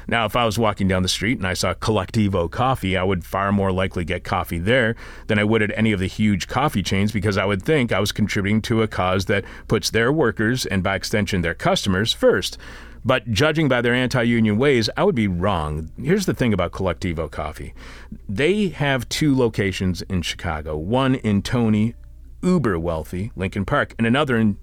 Now, 0.09 0.25
if 0.25 0.37
I 0.37 0.45
was 0.45 0.57
walking 0.57 0.87
down 0.87 1.03
the 1.03 1.09
street 1.09 1.37
and 1.37 1.45
I 1.45 1.53
saw 1.53 1.73
Colectivo 1.73 2.49
coffee, 2.49 2.95
I 2.95 3.03
would 3.03 3.25
far 3.25 3.51
more 3.51 3.73
likely 3.73 4.05
get 4.05 4.23
coffee 4.23 4.57
there 4.57 4.95
than 5.27 5.37
I 5.37 5.43
would 5.43 5.61
at 5.61 5.77
any 5.77 5.91
of 5.91 5.99
the 5.99 6.07
huge 6.07 6.47
coffee 6.47 6.81
chains 6.81 7.11
because 7.11 7.37
I 7.37 7.43
would 7.43 7.61
think 7.61 7.91
I 7.91 7.99
was 7.99 8.13
contributing 8.13 8.61
to 8.63 8.81
a 8.81 8.87
cause 8.87 9.25
that 9.25 9.43
puts 9.67 9.89
their 9.89 10.13
workers 10.13 10.65
and 10.65 10.81
by 10.81 10.95
extension 10.95 11.41
their 11.41 11.53
customers 11.53 12.13
first. 12.13 12.57
But 13.03 13.31
judging 13.31 13.67
by 13.67 13.81
their 13.81 13.93
anti 13.93 14.23
union 14.23 14.57
ways, 14.57 14.89
I 14.97 15.03
would 15.03 15.15
be 15.15 15.27
wrong. 15.27 15.91
Here's 16.01 16.25
the 16.25 16.33
thing 16.33 16.53
about 16.53 16.71
Colectivo 16.71 17.29
Coffee 17.29 17.73
they 18.27 18.69
have 18.69 19.07
two 19.09 19.35
locations 19.35 20.01
in 20.03 20.21
Chicago 20.21 20.77
one 20.77 21.15
in 21.15 21.41
Tony, 21.41 21.95
uber 22.41 22.79
wealthy, 22.79 23.31
Lincoln 23.35 23.65
Park, 23.65 23.93
and 23.97 24.07
another 24.07 24.37
in 24.37 24.57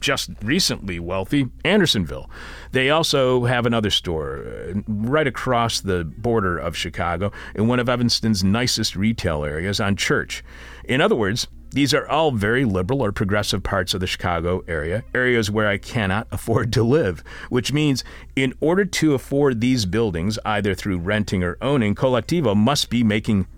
just 0.00 0.30
recently 0.42 0.98
wealthy, 1.00 1.48
Andersonville. 1.64 2.30
They 2.72 2.90
also 2.90 3.44
have 3.44 3.66
another 3.66 3.90
store 3.90 4.44
uh, 4.46 4.80
right 4.86 5.26
across 5.26 5.80
the 5.80 6.04
border 6.04 6.58
of 6.58 6.76
Chicago 6.76 7.32
in 7.54 7.66
one 7.66 7.80
of 7.80 7.88
Evanston's 7.88 8.44
nicest 8.44 8.96
retail 8.96 9.44
areas 9.44 9.80
on 9.80 9.96
Church. 9.96 10.44
In 10.84 11.00
other 11.00 11.14
words, 11.14 11.48
these 11.74 11.92
are 11.92 12.08
all 12.08 12.30
very 12.30 12.64
liberal 12.64 13.02
or 13.02 13.10
progressive 13.10 13.64
parts 13.64 13.94
of 13.94 14.00
the 14.00 14.06
Chicago 14.06 14.62
area, 14.68 15.02
areas 15.12 15.50
where 15.50 15.66
I 15.66 15.76
cannot 15.76 16.28
afford 16.30 16.72
to 16.74 16.84
live, 16.84 17.24
which 17.50 17.72
means 17.72 18.04
in 18.36 18.54
order 18.60 18.84
to 18.84 19.14
afford 19.14 19.60
these 19.60 19.84
buildings, 19.84 20.38
either 20.44 20.74
through 20.74 20.98
renting 20.98 21.42
or 21.42 21.58
owning, 21.60 21.96
Colectivo 21.96 22.56
must 22.56 22.90
be 22.90 23.02
making 23.02 23.48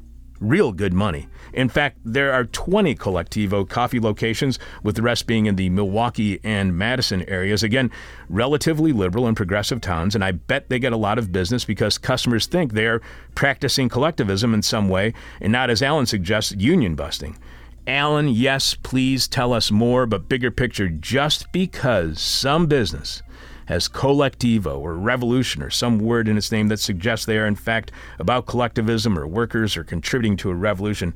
real 0.41 0.73
good 0.73 0.95
money. 0.95 1.29
In 1.53 1.69
fact, 1.69 1.99
there 2.05 2.33
are 2.33 2.45
20 2.45 2.95
Colectivo 2.95 3.69
coffee 3.69 4.01
locations, 4.01 4.59
with 4.83 4.97
the 4.97 5.03
rest 5.03 5.27
being 5.27 5.45
in 5.45 5.57
the 5.57 5.69
Milwaukee 5.69 6.41
and 6.43 6.77
Madison 6.77 7.23
areas. 7.25 7.63
Again, 7.63 7.91
relatively 8.31 8.93
liberal 8.93 9.27
and 9.27 9.37
progressive 9.37 9.81
towns, 9.81 10.15
and 10.15 10.25
I 10.25 10.33
bet 10.33 10.69
they 10.69 10.79
get 10.79 10.93
a 10.93 10.99
lot 10.99 11.19
of 11.19 11.33
business 11.33 11.65
because 11.67 11.99
customers 11.99 12.47
think 12.47 12.73
they 12.73 12.87
are 12.87 13.03
practicing 13.35 13.89
collectivism 13.89 14.55
in 14.55 14.63
some 14.63 14.89
way 14.89 15.13
and 15.41 15.53
not, 15.53 15.71
as 15.71 15.83
Alan 15.83 16.07
suggests, 16.07 16.53
union 16.53 16.95
busting. 16.95 17.39
Alan, 17.87 18.29
yes, 18.29 18.75
please 18.75 19.29
tell 19.29 19.53
us 19.53 19.71
more, 19.71 20.07
but 20.07 20.29
bigger 20.29 20.51
picture, 20.51 20.89
just 20.89 21.53
because 21.53 22.21
some 22.21 22.67
business 22.67 23.23
has 23.67 23.89
collectivo 23.89 24.79
or 24.79 24.95
revolution 24.95 25.63
or 25.63 25.71
some 25.71 25.99
word 25.99 26.27
in 26.27 26.37
its 26.37 26.51
name 26.51 26.69
that 26.69 26.81
suggests 26.81 27.27
they 27.27 27.39
are 27.39 27.47
in 27.47 27.55
fact 27.55 27.93
about 28.19 28.47
collectivism 28.47 29.17
or 29.17 29.27
workers 29.27 29.77
or 29.77 29.85
contributing 29.85 30.37
to 30.37 30.51
a 30.51 30.55
revolution. 30.55 31.15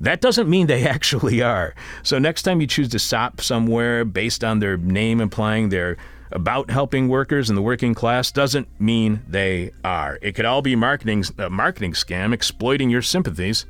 That 0.00 0.20
doesn't 0.20 0.48
mean 0.48 0.68
they 0.68 0.86
actually 0.88 1.42
are. 1.42 1.74
So 2.04 2.18
next 2.18 2.42
time 2.42 2.60
you 2.60 2.68
choose 2.68 2.88
to 2.90 2.98
stop 3.00 3.40
somewhere 3.40 4.04
based 4.04 4.44
on 4.44 4.60
their 4.60 4.76
name 4.76 5.20
implying 5.20 5.70
they're 5.70 5.96
about 6.30 6.70
helping 6.70 7.08
workers 7.08 7.48
and 7.48 7.56
the 7.56 7.62
working 7.62 7.94
class 7.94 8.30
doesn't 8.30 8.68
mean 8.80 9.22
they 9.28 9.72
are. 9.84 10.18
It 10.22 10.32
could 10.32 10.44
all 10.44 10.62
be 10.62 10.76
marketing 10.76 11.24
a 11.38 11.50
marketing 11.50 11.92
scam 11.92 12.32
exploiting 12.32 12.90
your 12.90 13.02
sympathies 13.02 13.64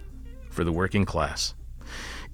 for 0.50 0.64
the 0.64 0.72
working 0.72 1.04
class. 1.04 1.54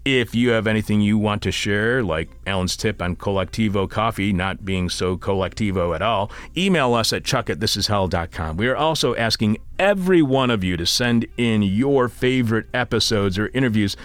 If 0.05 0.35
you 0.35 0.51
have 0.51 0.67
anything 0.67 1.01
you 1.01 1.17
want 1.17 1.43
to 1.43 1.53
share, 1.53 2.03
like 2.03 2.29
Alan's 2.45 2.77
tip 2.77 3.01
on 3.01 3.15
Colectivo 3.15 3.89
coffee 3.89 4.33
not 4.33 4.65
being 4.65 4.89
so 4.89 5.17
Colectivo 5.17 5.95
at 5.95 6.03
all, 6.03 6.33
email 6.57 6.95
us 6.95 7.13
at 7.13 7.25
chuck 7.25 7.49
at 7.49 7.61
thisishell.com. 7.61 8.57
We 8.57 8.67
are 8.67 8.77
also 8.77 9.15
asking 9.15 9.59
every 9.79 10.21
one 10.21 10.51
of 10.51 10.65
you 10.65 10.77
to 10.77 10.87
send 10.87 11.27
in 11.37 11.63
your 11.63 12.09
favorite 12.09 12.67
episodes 12.75 13.39
or 13.39 13.47
interviews 13.55 13.97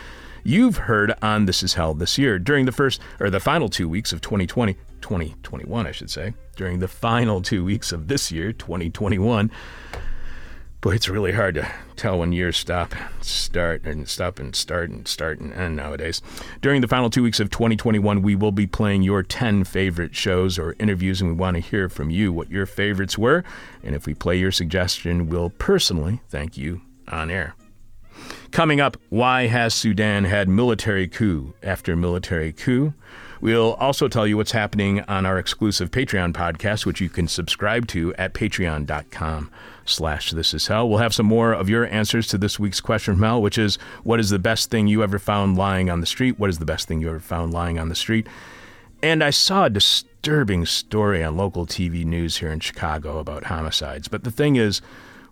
you've 0.43 0.77
heard 0.77 1.15
on 1.23 1.45
This 1.45 1.63
Is 1.63 1.73
Hell 1.73 1.95
this 1.95 2.19
year 2.19 2.37
during 2.37 2.67
the 2.67 2.71
first 2.71 3.01
or 3.19 3.31
the 3.31 3.39
final 3.39 3.67
two 3.67 3.89
weeks 3.89 4.13
of 4.13 4.21
2020, 4.21 4.75
2021, 5.01 5.87
I 5.87 5.91
should 5.91 6.11
say, 6.11 6.35
during 6.55 6.77
the 6.77 6.87
final 6.87 7.41
two 7.41 7.65
weeks 7.65 7.91
of 7.91 8.07
this 8.07 8.31
year, 8.31 8.53
2021. 8.53 9.49
Boy, 10.79 10.91
it's 10.93 11.09
really 11.09 11.31
hard 11.31 11.55
to 11.55 11.67
tell 11.97 12.19
when 12.19 12.31
years 12.31 12.57
stop, 12.57 12.95
and 12.95 13.23
start, 13.23 13.83
and 13.83 14.07
stop 14.07 14.39
and 14.39 14.55
start 14.55 14.89
and 14.89 15.07
start 15.07 15.39
and 15.39 15.53
end 15.53 15.75
nowadays. 15.75 16.21
During 16.61 16.81
the 16.81 16.87
final 16.87 17.09
two 17.09 17.23
weeks 17.23 17.39
of 17.39 17.49
2021, 17.49 18.21
we 18.21 18.35
will 18.35 18.51
be 18.51 18.67
playing 18.67 19.01
your 19.01 19.23
10 19.23 19.63
favorite 19.63 20.15
shows 20.15 20.57
or 20.57 20.75
interviews, 20.79 21.21
and 21.21 21.29
we 21.29 21.35
want 21.35 21.55
to 21.55 21.61
hear 21.61 21.89
from 21.89 22.09
you 22.09 22.31
what 22.31 22.49
your 22.49 22.65
favorites 22.65 23.17
were. 23.17 23.43
And 23.83 23.95
if 23.95 24.05
we 24.05 24.13
play 24.13 24.37
your 24.37 24.51
suggestion, 24.51 25.27
we'll 25.27 25.49
personally 25.49 26.21
thank 26.29 26.57
you 26.57 26.81
on 27.09 27.29
air. 27.31 27.55
Coming 28.51 28.79
up, 28.79 28.97
why 29.09 29.47
has 29.47 29.73
Sudan 29.73 30.23
had 30.25 30.47
military 30.47 31.07
coup 31.07 31.53
after 31.61 31.95
military 31.95 32.53
coup? 32.53 32.93
We'll 33.41 33.73
also 33.73 34.07
tell 34.07 34.25
you 34.25 34.37
what's 34.37 34.51
happening 34.51 35.01
on 35.01 35.25
our 35.25 35.37
exclusive 35.37 35.91
Patreon 35.91 36.33
podcast, 36.33 36.85
which 36.85 37.01
you 37.01 37.09
can 37.09 37.27
subscribe 37.27 37.87
to 37.87 38.13
at 38.15 38.33
patreon.com 38.33 39.51
slash 39.89 40.31
this 40.31 40.53
is 40.53 40.67
hell. 40.67 40.87
We'll 40.87 40.99
have 40.99 41.13
some 41.13 41.25
more 41.25 41.53
of 41.53 41.69
your 41.69 41.87
answers 41.87 42.27
to 42.27 42.37
this 42.37 42.59
week's 42.59 42.81
question 42.81 43.15
from 43.15 43.23
hell, 43.23 43.41
which 43.41 43.57
is 43.57 43.77
what 44.03 44.19
is 44.19 44.29
the 44.29 44.39
best 44.39 44.69
thing 44.69 44.87
you 44.87 45.03
ever 45.03 45.19
found 45.19 45.57
lying 45.57 45.89
on 45.89 45.99
the 45.99 46.05
street? 46.05 46.39
What 46.39 46.49
is 46.49 46.59
the 46.59 46.65
best 46.65 46.87
thing 46.87 47.01
you 47.01 47.09
ever 47.09 47.19
found 47.19 47.53
lying 47.53 47.79
on 47.79 47.89
the 47.89 47.95
street? 47.95 48.27
And 49.01 49.23
I 49.23 49.29
saw 49.29 49.65
a 49.65 49.69
disturbing 49.69 50.65
story 50.65 51.23
on 51.23 51.37
local 51.37 51.65
TV 51.65 52.03
news 52.03 52.37
here 52.37 52.51
in 52.51 52.59
Chicago 52.59 53.19
about 53.19 53.45
homicides. 53.45 54.07
But 54.07 54.23
the 54.23 54.31
thing 54.31 54.55
is, 54.55 54.81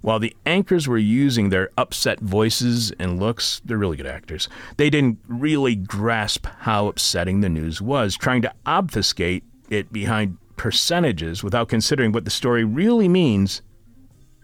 while 0.02 0.20
the 0.20 0.36
anchors 0.46 0.88
were 0.88 1.00
using 1.00 1.50
their 1.50 1.72
upset 1.80 2.20
voices 2.20 2.92
and 3.00 3.20
looks, 3.20 3.62
they're 3.66 3.78
really 3.78 3.98
good 3.98 4.06
actors. 4.06 4.48
They 4.78 4.92
didn't 4.92 5.18
really 5.28 5.76
grasp 5.76 6.46
how 6.60 6.88
upsetting 6.88 7.42
the 7.42 7.50
news 7.50 7.82
was, 7.82 8.16
trying 8.16 8.44
to 8.44 8.54
obfuscate 8.68 9.44
it 9.72 9.92
behind 9.92 10.38
percentages 10.58 11.44
without 11.44 11.70
considering 11.70 12.12
what 12.12 12.24
the 12.24 12.30
story 12.30 12.64
really 12.64 13.08
means 13.08 13.64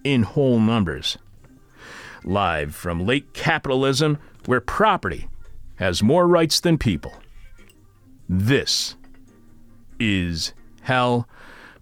in 0.03 0.23
whole 0.23 0.59
numbers. 0.59 1.17
Live 2.23 2.75
from 2.75 3.05
late 3.05 3.33
capitalism, 3.33 4.17
where 4.45 4.61
property 4.61 5.27
has 5.75 6.03
more 6.03 6.27
rights 6.27 6.59
than 6.59 6.77
people. 6.77 7.13
This 8.29 8.95
is 9.99 10.53
Hell 10.81 11.27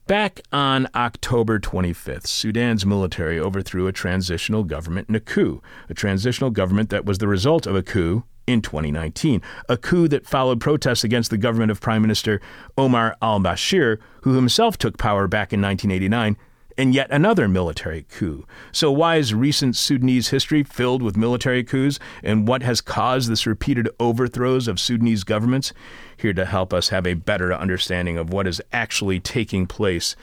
Back 0.09 0.41
on 0.51 0.87
October 0.95 1.59
25th, 1.59 2.25
Sudan's 2.25 2.83
military 2.83 3.39
overthrew 3.39 3.85
a 3.85 3.91
transitional 3.91 4.63
government 4.63 5.07
in 5.07 5.13
a 5.13 5.19
coup, 5.19 5.61
a 5.87 5.93
transitional 5.93 6.49
government 6.49 6.89
that 6.89 7.05
was 7.05 7.19
the 7.19 7.27
result 7.27 7.67
of 7.67 7.75
a 7.75 7.83
coup 7.83 8.23
in 8.47 8.63
2019, 8.63 9.39
a 9.69 9.77
coup 9.77 10.07
that 10.07 10.25
followed 10.25 10.59
protests 10.59 11.03
against 11.03 11.29
the 11.29 11.37
government 11.37 11.69
of 11.69 11.79
Prime 11.79 12.01
Minister 12.01 12.41
Omar 12.75 13.17
al 13.21 13.39
Bashir, 13.39 13.99
who 14.23 14.33
himself 14.33 14.79
took 14.79 14.97
power 14.97 15.27
back 15.27 15.53
in 15.53 15.61
1989 15.61 16.35
and 16.79 16.95
yet 16.95 17.11
another 17.11 17.49
military 17.49 18.03
coup. 18.03 18.47
So, 18.71 18.89
why 18.89 19.17
is 19.17 19.33
recent 19.33 19.75
Sudanese 19.75 20.29
history 20.29 20.63
filled 20.63 21.03
with 21.03 21.17
military 21.17 21.61
coups, 21.61 21.99
and 22.23 22.47
what 22.47 22.63
has 22.63 22.79
caused 22.79 23.29
this 23.29 23.45
repeated 23.45 23.89
overthrows 23.99 24.69
of 24.69 24.79
Sudanese 24.79 25.25
governments? 25.25 25.73
Here 26.15 26.33
to 26.33 26.45
help 26.45 26.73
us 26.73 26.87
have 26.87 27.05
a 27.05 27.15
better 27.15 27.53
understanding 27.53 28.17
of 28.17 28.31
what 28.31 28.47
is 28.47 28.61
actually 28.71 29.19
taking 29.19 29.67
place 29.67 30.15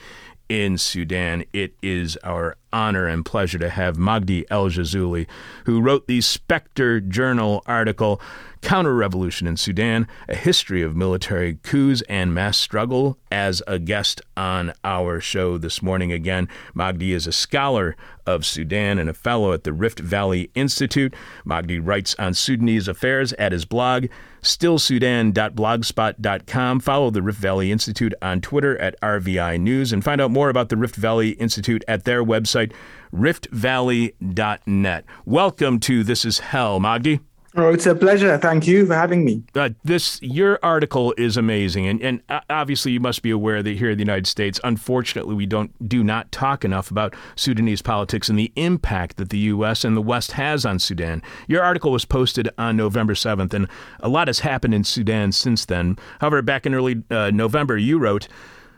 in 0.49 0.79
Sudan. 0.79 1.45
It 1.53 1.75
is 1.83 2.17
our 2.25 2.57
honor 2.73 3.07
and 3.07 3.25
pleasure 3.25 3.59
to 3.59 3.69
have 3.69 3.99
Magdi 3.99 4.45
El 4.51 4.71
Gizouli, 4.71 5.27
who 5.67 5.83
wrote 5.83 6.07
the 6.07 6.23
Spectre 6.23 7.01
Journal 7.01 7.63
article, 7.67 8.19
Counter 8.66 8.94
Revolution 8.96 9.46
in 9.46 9.56
Sudan 9.56 10.08
A 10.28 10.35
History 10.35 10.82
of 10.82 10.96
Military 10.96 11.56
Coups 11.62 12.02
and 12.08 12.35
Mass 12.35 12.58
Struggle, 12.58 13.16
as 13.30 13.62
a 13.68 13.78
guest 13.78 14.20
on 14.37 14.73
our 14.82 15.20
show 15.20 15.56
this 15.56 15.82
morning. 15.82 16.11
Again, 16.11 16.49
Magdi 16.75 17.11
is 17.11 17.28
a 17.28 17.32
scholar 17.32 17.94
of 18.26 18.44
Sudan 18.44 18.99
and 18.99 19.08
a 19.08 19.14
fellow 19.14 19.52
at 19.52 19.62
the 19.62 19.73
Rift 19.73 20.00
Valley 20.00 20.50
Institute. 20.56 21.14
Magdi 21.46 21.78
writes 21.80 22.16
on 22.18 22.35
Sudanese 22.35 22.88
affairs 22.88 23.32
at 23.35 23.52
his 23.52 23.64
blog, 23.64 24.06
stillsudan.blogspot.com. 24.42 26.80
Follow 26.80 27.11
the 27.11 27.23
Rift 27.23 27.38
Valley 27.38 27.70
Institute 27.70 28.14
on 28.20 28.40
Twitter 28.40 28.76
at 28.78 29.00
RVI 29.00 29.61
News 29.61 29.92
and 29.92 30.02
find 30.02 30.20
out 30.20 30.32
more 30.32 30.49
about 30.49 30.70
the 30.70 30.76
Rift 30.76 30.96
Valley 30.96 31.35
Institute 31.35 31.85
at 31.87 32.02
their 32.02 32.25
website, 32.25 32.73
riftvalley.net. 33.14 35.04
Welcome 35.25 35.78
to 35.78 36.02
This 36.02 36.25
Is 36.25 36.40
Hell, 36.40 36.80
Magdi. 36.80 37.20
Oh, 37.59 37.71
it's 37.73 37.87
a 37.87 37.95
pleasure. 37.95 38.37
Thank 38.37 38.67
you 38.67 38.85
for 38.85 38.95
having 38.95 39.25
me. 39.25 39.43
Uh, 39.55 39.71
this 39.83 40.21
your 40.21 40.59
article 40.63 41.15
is 41.17 41.39
amazing, 41.39 41.87
and 41.87 42.03
and 42.03 42.21
uh, 42.29 42.41
obviously 42.51 42.93
you 42.93 43.01
must 43.01 43.23
be 43.23 43.31
aware 43.31 43.63
that 43.63 43.77
here 43.79 43.91
in 43.91 43.97
the 43.97 44.03
United 44.03 44.27
States, 44.27 44.61
unfortunately, 44.63 45.35
we 45.35 45.47
don't 45.47 45.89
do 45.89 46.05
not 46.05 46.31
talk 46.31 46.67
enough 46.67 46.91
about 46.91 47.15
Sudanese 47.35 47.81
politics 47.81 48.29
and 48.29 48.39
the 48.39 48.53
impact 48.57 49.17
that 49.17 49.31
the 49.31 49.39
U.S. 49.39 49.85
and 49.85 49.97
the 49.97 50.03
West 50.03 50.33
has 50.33 50.67
on 50.67 50.79
Sudan. 50.79 51.23
Your 51.49 51.63
article 51.63 51.93
was 51.93 52.05
posted 52.05 52.51
on 52.59 52.77
November 52.77 53.15
seventh, 53.15 53.55
and 53.55 53.69
a 54.01 54.09
lot 54.11 54.29
has 54.29 54.41
happened 54.41 54.75
in 54.75 54.85
Sudan 54.85 55.33
since 55.33 55.65
then. 55.65 55.97
However, 56.21 56.43
back 56.43 56.67
in 56.67 56.75
early 56.75 57.03
uh, 57.11 57.31
November, 57.31 57.79
you 57.79 57.99
wrote. 57.99 58.29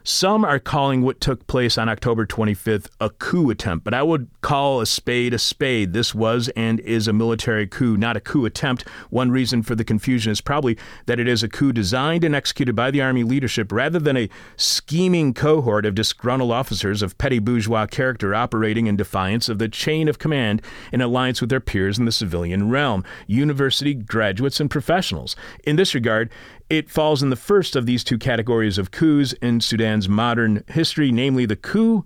Some 0.09 0.43
are 0.43 0.59
calling 0.59 1.03
what 1.03 1.21
took 1.21 1.47
place 1.49 1.77
on 1.77 1.91
October 1.91 2.25
25th 2.25 2.89
a 2.99 3.11
coup 3.11 3.51
attempt, 3.51 3.85
but 3.85 3.93
I 3.93 4.03
would 4.03 4.31
call 4.41 4.81
a 4.81 4.87
spade 4.87 5.35
a 5.35 5.39
spade. 5.39 5.93
This 5.93 6.15
was 6.15 6.49
and 6.57 6.81
is 6.81 7.09
a 7.09 7.13
military 7.13 7.67
coup, 7.67 7.95
not 7.99 8.17
a 8.17 8.21
coup 8.21 8.47
attempt. 8.47 8.89
One 9.11 9.31
reason 9.31 9.63
for 9.63 9.75
the 9.75 9.85
confusion 9.85 10.33
is 10.33 10.41
probably 10.41 10.79
that 11.05 11.21
it 11.21 11.29
is 11.29 11.43
a 11.43 11.49
coup 11.49 11.75
designed 11.75 12.25
and 12.25 12.35
executed 12.35 12.75
by 12.75 12.91
the 12.91 13.03
army 13.03 13.23
leadership 13.23 13.71
rather 13.71 13.99
than 13.99 14.17
a 14.17 14.31
scheming 14.57 15.35
cohort 15.35 15.85
of 15.85 15.95
disgruntled 15.95 16.53
officers 16.53 17.03
of 17.03 17.19
petty 17.19 17.39
bourgeois 17.39 17.85
character 17.85 18.35
operating 18.35 18.87
in 18.87 18.97
defiance 18.97 19.51
of 19.51 19.59
the 19.59 19.69
chain 19.69 20.09
of 20.09 20.19
command 20.19 20.63
in 20.91 21.03
alliance 21.03 21.43
with 21.43 21.51
their 21.51 21.61
peers 21.61 21.99
in 21.99 22.07
the 22.07 22.13
civilian 22.13 22.71
realm, 22.71 23.05
university 23.27 23.93
graduates 23.93 24.59
and 24.59 24.71
professionals. 24.71 25.37
In 25.65 25.77
this 25.77 25.95
regard, 25.95 26.31
it 26.71 26.91
falls 26.91 27.23
in 27.23 27.31
the 27.31 27.37
first 27.37 27.77
of 27.77 27.87
these 27.87 28.05
two 28.05 28.19
categories 28.19 28.79
of 28.79 28.91
coups 28.91 29.33
in 29.35 29.61
Sudan's 29.61 30.09
modern 30.09 30.65
history, 30.69 31.11
namely 31.11 31.47
the 31.47 31.57
coup 31.57 32.05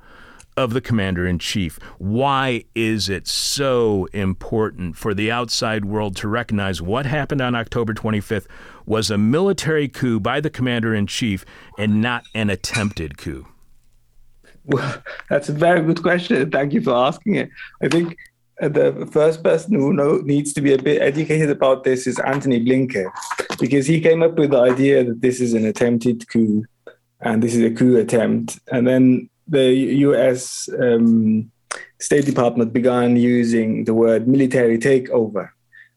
of 0.56 0.74
the 0.74 0.80
commander 0.80 1.26
in 1.26 1.38
chief. 1.38 1.78
Why 1.98 2.64
is 2.74 3.08
it 3.08 3.26
so 3.26 4.06
important 4.12 4.96
for 4.96 5.14
the 5.14 5.30
outside 5.30 5.84
world 5.84 6.14
to 6.16 6.28
recognize 6.28 6.82
what 6.82 7.06
happened 7.06 7.40
on 7.40 7.54
October 7.54 7.94
25th 7.94 8.46
was 8.84 9.10
a 9.10 9.18
military 9.18 9.88
coup 9.88 10.20
by 10.20 10.40
the 10.40 10.50
commander 10.50 10.94
in 10.94 11.06
chief 11.06 11.44
and 11.78 12.00
not 12.02 12.24
an 12.34 12.50
attempted 12.50 13.16
coup? 13.16 13.46
Well, 14.64 15.02
that's 15.28 15.48
a 15.48 15.52
very 15.52 15.80
good 15.82 16.02
question. 16.02 16.50
Thank 16.50 16.72
you 16.72 16.82
for 16.82 16.94
asking 16.94 17.36
it. 17.36 17.50
I 17.82 17.88
think 17.88 18.16
the 18.68 19.08
first 19.10 19.42
person 19.42 19.74
who 19.74 19.92
know, 19.92 20.18
needs 20.18 20.52
to 20.52 20.60
be 20.60 20.72
a 20.72 20.78
bit 20.78 21.02
educated 21.02 21.50
about 21.50 21.82
this 21.84 22.06
is 22.06 22.18
Antony 22.20 22.64
Blinken, 22.64 23.10
because 23.58 23.86
he 23.86 24.00
came 24.00 24.22
up 24.22 24.36
with 24.36 24.50
the 24.50 24.60
idea 24.60 25.04
that 25.04 25.20
this 25.20 25.40
is 25.40 25.54
an 25.54 25.66
attempted 25.66 26.28
coup 26.28 26.64
and 27.20 27.42
this 27.42 27.54
is 27.54 27.62
a 27.64 27.70
coup 27.70 27.96
attempt. 27.96 28.60
And 28.70 28.86
then 28.86 29.28
the 29.48 29.72
US 30.06 30.68
um, 30.80 31.50
State 31.98 32.24
Department 32.24 32.72
began 32.72 33.16
using 33.16 33.84
the 33.84 33.94
word 33.94 34.28
military 34.28 34.78
takeover. 34.78 35.50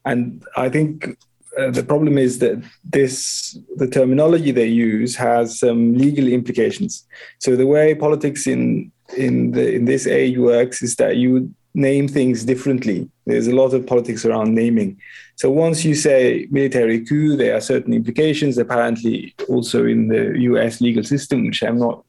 And 0.04 0.44
I 0.56 0.70
think 0.70 1.18
uh, 1.58 1.72
the 1.72 1.84
problem 1.84 2.18
is 2.18 2.40
that 2.40 2.64
this 2.84 3.58
the 3.78 3.88
terminology 3.88 4.52
they 4.52 4.68
use 4.68 5.16
has 5.16 5.60
some 5.60 5.94
legal 5.94 6.28
implications. 6.28 7.06
So 7.40 7.56
the 7.56 7.68
way 7.68 7.96
politics 7.96 8.46
in 8.48 8.92
in 9.18 9.52
the 9.52 9.74
in 9.74 9.86
this 9.86 10.06
age 10.08 10.38
works 10.38 10.82
is 10.82 10.96
that 10.98 11.18
you 11.18 11.54
name 11.76 12.08
things 12.08 12.46
differently. 12.46 13.10
There's 13.26 13.48
a 13.48 13.56
lot 13.56 13.74
of 13.74 13.86
politics 13.86 14.26
around 14.26 14.56
naming. 14.56 15.00
So 15.36 15.52
once 15.52 15.84
you 15.84 15.94
say 15.94 16.48
military 16.50 17.06
coup, 17.06 17.36
there 17.36 17.56
are 17.56 17.62
certain 17.62 17.94
implications, 17.94 18.58
apparently 18.58 19.36
also 19.50 19.86
in 19.86 20.08
the 20.08 20.40
US 20.52 20.82
legal 20.82 21.04
system, 21.04 21.46
which 21.46 21.62
I'm 21.62 21.78
not 21.78 22.04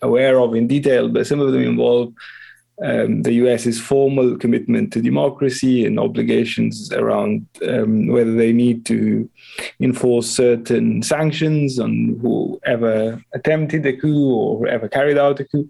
aware 0.00 0.38
of 0.38 0.54
in 0.54 0.68
detail, 0.68 1.08
but 1.08 1.26
some 1.26 1.40
of 1.40 1.52
them 1.52 1.62
involve 1.62 2.14
um, 2.82 3.22
the 3.22 3.32
US's 3.32 3.80
formal 3.80 4.36
commitment 4.36 4.92
to 4.92 5.02
democracy 5.02 5.84
and 5.84 5.98
obligations 5.98 6.92
around 6.92 7.46
um, 7.66 8.06
whether 8.06 8.34
they 8.34 8.52
need 8.52 8.86
to 8.86 9.28
enforce 9.80 10.28
certain 10.28 11.02
sanctions 11.02 11.80
on 11.80 12.16
whoever 12.22 13.20
attempted 13.32 13.84
a 13.86 13.96
coup 13.96 14.32
or 14.32 14.58
whoever 14.58 14.88
carried 14.88 15.18
out 15.18 15.40
a 15.40 15.44
coup. 15.44 15.68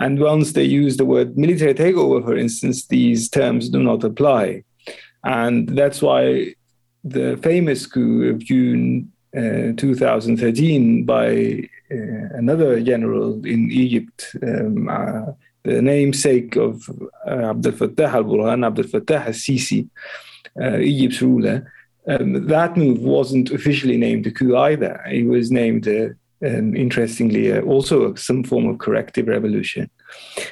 And 0.00 0.18
once 0.18 0.52
they 0.52 0.64
use 0.64 0.96
the 0.96 1.04
word 1.04 1.36
military 1.36 1.74
takeover, 1.74 2.24
for 2.24 2.36
instance, 2.36 2.86
these 2.86 3.28
terms 3.28 3.68
do 3.68 3.82
not 3.82 4.02
apply. 4.02 4.64
And 5.24 5.68
that's 5.68 6.00
why 6.00 6.54
the 7.04 7.38
famous 7.42 7.86
coup 7.86 8.30
of 8.30 8.38
June 8.38 9.12
uh, 9.36 9.72
2013 9.76 11.04
by 11.04 11.68
uh, 11.90 11.96
another 12.34 12.80
general 12.80 13.44
in 13.44 13.70
Egypt, 13.70 14.34
um, 14.42 14.88
uh, 14.88 15.32
the 15.64 15.82
namesake 15.82 16.56
of 16.56 16.88
uh, 17.26 17.50
Abdel 17.50 17.72
Fattah 17.72 18.14
al 18.14 18.24
Burhan, 18.24 18.66
Abdel 18.66 18.86
Fattah 18.86 19.26
al 19.26 19.32
Sisi, 19.32 19.86
uh, 20.60 20.78
Egypt's 20.78 21.20
ruler. 21.20 21.70
Um, 22.08 22.46
that 22.46 22.76
move 22.76 23.00
wasn't 23.00 23.50
officially 23.50 23.98
named 23.98 24.26
a 24.26 24.30
coup 24.30 24.56
either. 24.56 25.02
It 25.06 25.26
was 25.26 25.50
named 25.50 25.86
uh, 25.86 26.08
um, 26.46 26.74
interestingly, 26.74 27.52
uh, 27.52 27.60
also 27.62 28.14
some 28.14 28.44
form 28.44 28.68
of 28.68 28.78
corrective 28.78 29.28
revolution. 29.28 29.90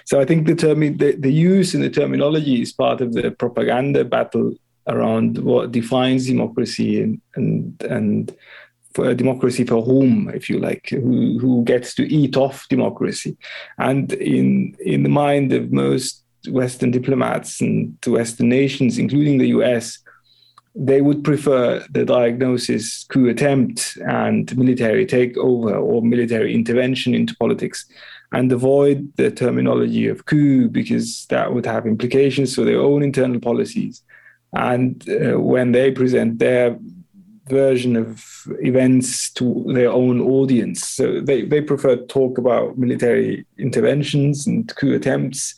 So 0.05 0.21
I 0.21 0.25
think 0.25 0.47
the, 0.47 0.55
term, 0.55 0.81
the, 0.81 1.17
the 1.19 1.33
use 1.33 1.75
in 1.75 1.81
the 1.81 1.91
terminology 1.91 2.61
is 2.63 2.73
part 2.73 3.01
of 3.01 3.15
the 3.15 3.31
propaganda 3.31 4.05
battle 4.05 4.55
around 4.87 5.39
what 5.39 5.73
defines 5.73 6.27
democracy 6.27 7.03
and 7.03 7.21
and 7.35 7.83
and 7.83 8.35
for 8.95 9.15
democracy 9.15 9.65
for 9.65 9.83
whom, 9.83 10.31
if 10.35 10.49
you 10.49 10.59
like, 10.59 10.89
who 10.89 11.39
who 11.39 11.63
gets 11.65 11.95
to 11.95 12.11
eat 12.11 12.37
off 12.37 12.67
democracy, 12.69 13.37
and 13.79 14.15
in 14.15 14.75
in 14.81 15.03
the 15.03 15.09
mind 15.11 15.53
of 15.53 15.71
most 15.71 16.25
Western 16.49 16.91
diplomats 16.91 17.61
and 17.61 17.97
Western 18.07 18.49
nations, 18.49 18.97
including 18.97 19.39
the 19.39 19.49
U.S 19.49 19.99
they 20.75 21.01
would 21.01 21.25
prefer 21.25 21.85
the 21.91 22.05
diagnosis 22.05 23.05
coup 23.05 23.29
attempt 23.29 23.99
and 24.07 24.57
military 24.57 25.07
takeover 25.07 25.81
or 25.83 26.03
military 26.03 26.55
intervention 26.55 27.15
into 27.15 27.35
politics 27.37 27.87
and 28.33 28.53
avoid 28.53 29.11
the 29.17 29.31
terminology 29.31 30.07
of 30.07 30.27
coup 30.27 30.69
because 30.69 31.27
that 31.31 31.53
would 31.53 31.67
have 31.67 31.87
implications 31.87 32.55
for 32.55 32.65
their 32.65 32.81
own 32.81 33.03
internal 33.03 33.41
policies. 33.41 34.03
And 34.53 35.05
uh, 35.09 35.41
when 35.41 35.73
they 35.73 35.91
present 35.91 36.39
their 36.39 36.79
version 37.49 37.97
of 37.97 38.25
events 38.61 39.33
to 39.33 39.65
their 39.69 39.91
own 39.91 40.21
audience, 40.21 40.87
so 40.87 41.21
they, 41.21 41.43
they 41.43 41.63
prefer 41.63 41.97
to 41.97 42.07
talk 42.07 42.39
about 42.39 42.77
military 42.77 43.47
interventions 43.59 44.47
and 44.47 44.75
coup 44.77 44.95
attempts, 44.95 45.55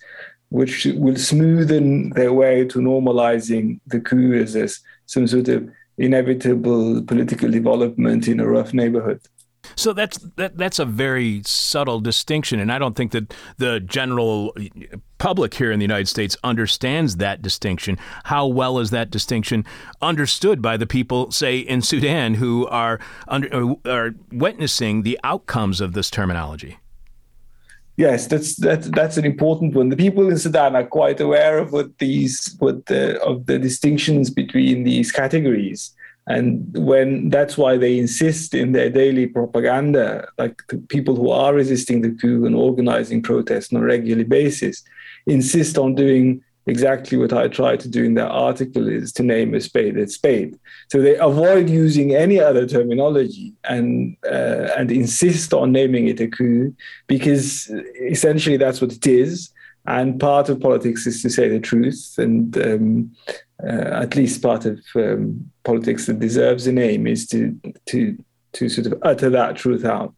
which 0.50 0.84
will 0.86 1.14
smoothen 1.14 2.14
their 2.14 2.32
way 2.32 2.64
to 2.66 2.78
normalizing 2.78 3.80
the 3.86 4.00
coup 4.00 4.34
as 4.34 4.54
a 4.54 4.68
some 5.10 5.26
sort 5.26 5.48
of 5.48 5.68
inevitable 5.98 7.02
political 7.02 7.50
development 7.50 8.28
in 8.28 8.38
a 8.38 8.46
rough 8.46 8.72
neighborhood. 8.72 9.20
So 9.76 9.92
that's 9.92 10.18
that, 10.36 10.56
that's 10.56 10.78
a 10.78 10.84
very 10.84 11.42
subtle 11.44 12.00
distinction, 12.00 12.60
and 12.60 12.72
I 12.72 12.78
don't 12.78 12.96
think 12.96 13.12
that 13.12 13.34
the 13.58 13.80
general 13.80 14.54
public 15.18 15.54
here 15.54 15.70
in 15.70 15.78
the 15.78 15.84
United 15.84 16.08
States 16.08 16.36
understands 16.42 17.16
that 17.16 17.42
distinction. 17.42 17.98
How 18.24 18.46
well 18.46 18.78
is 18.78 18.90
that 18.90 19.10
distinction 19.10 19.64
understood 20.00 20.62
by 20.62 20.76
the 20.76 20.86
people, 20.86 21.30
say 21.30 21.58
in 21.58 21.82
Sudan, 21.82 22.34
who 22.34 22.66
are 22.68 22.98
under, 23.28 23.74
are 23.84 24.14
witnessing 24.32 25.02
the 25.02 25.18
outcomes 25.24 25.80
of 25.80 25.92
this 25.92 26.08
terminology? 26.10 26.78
Yes, 27.96 28.26
that's 28.26 28.56
that's 28.56 28.88
that's 28.90 29.18
an 29.18 29.26
important 29.26 29.74
one. 29.74 29.90
The 29.90 29.96
people 29.96 30.28
in 30.30 30.38
Sudan 30.38 30.74
are 30.74 30.86
quite 30.86 31.20
aware 31.20 31.58
of 31.58 31.72
what 31.72 31.98
these 31.98 32.56
what 32.58 32.86
the, 32.86 33.20
of 33.22 33.46
the 33.46 33.58
distinctions 33.58 34.30
between 34.30 34.84
these 34.84 35.12
categories, 35.12 35.94
And 36.26 36.76
when 36.76 37.28
that's 37.30 37.58
why 37.58 37.76
they 37.76 37.98
insist 37.98 38.54
in 38.54 38.72
their 38.72 38.88
daily 38.88 39.26
propaganda, 39.26 40.28
like 40.38 40.62
the 40.68 40.78
people 40.78 41.16
who 41.16 41.30
are 41.30 41.52
resisting 41.52 42.02
the 42.02 42.12
coup 42.12 42.46
and 42.46 42.54
organizing 42.54 43.20
protests 43.22 43.72
on 43.72 43.82
a 43.82 43.84
regular 43.84 44.24
basis, 44.24 44.82
insist 45.26 45.76
on 45.76 45.94
doing 45.94 46.42
exactly 46.66 47.16
what 47.18 47.32
I 47.32 47.48
try 47.48 47.76
to 47.76 47.88
do 47.88 48.04
in 48.04 48.14
that 48.14 48.30
article 48.30 48.88
is 48.88 49.12
to 49.14 49.22
name 49.22 49.54
a 49.54 49.60
spade 49.60 49.96
a 49.96 50.08
spade. 50.08 50.58
So 50.88 51.00
they 51.00 51.16
avoid 51.16 51.68
using 51.68 52.14
any 52.14 52.40
other 52.40 52.66
terminology 52.66 53.54
and 53.64 54.16
uh, 54.26 54.68
and 54.76 54.90
insist 54.92 55.52
on 55.54 55.72
naming 55.72 56.08
it 56.08 56.20
a 56.20 56.28
coup 56.28 56.74
because 57.06 57.70
essentially 58.00 58.56
that's 58.56 58.80
what 58.80 58.92
it 58.92 59.06
is. 59.06 59.50
And 59.86 60.20
part 60.20 60.50
of 60.50 60.60
politics 60.60 61.06
is 61.06 61.22
to 61.22 61.30
say 61.30 61.48
the 61.48 61.58
truth, 61.58 62.14
and 62.18 62.56
um, 62.58 63.16
uh, 63.62 64.02
at 64.04 64.14
least 64.14 64.42
part 64.42 64.66
of 64.66 64.78
um, 64.94 65.50
politics 65.64 66.06
that 66.06 66.20
deserves 66.20 66.66
a 66.66 66.72
name 66.72 67.06
is 67.06 67.26
to 67.28 67.58
to 67.86 68.16
to 68.52 68.68
sort 68.68 68.86
of 68.86 68.94
utter 69.02 69.30
that 69.30 69.56
truth 69.56 69.84
out, 69.84 70.14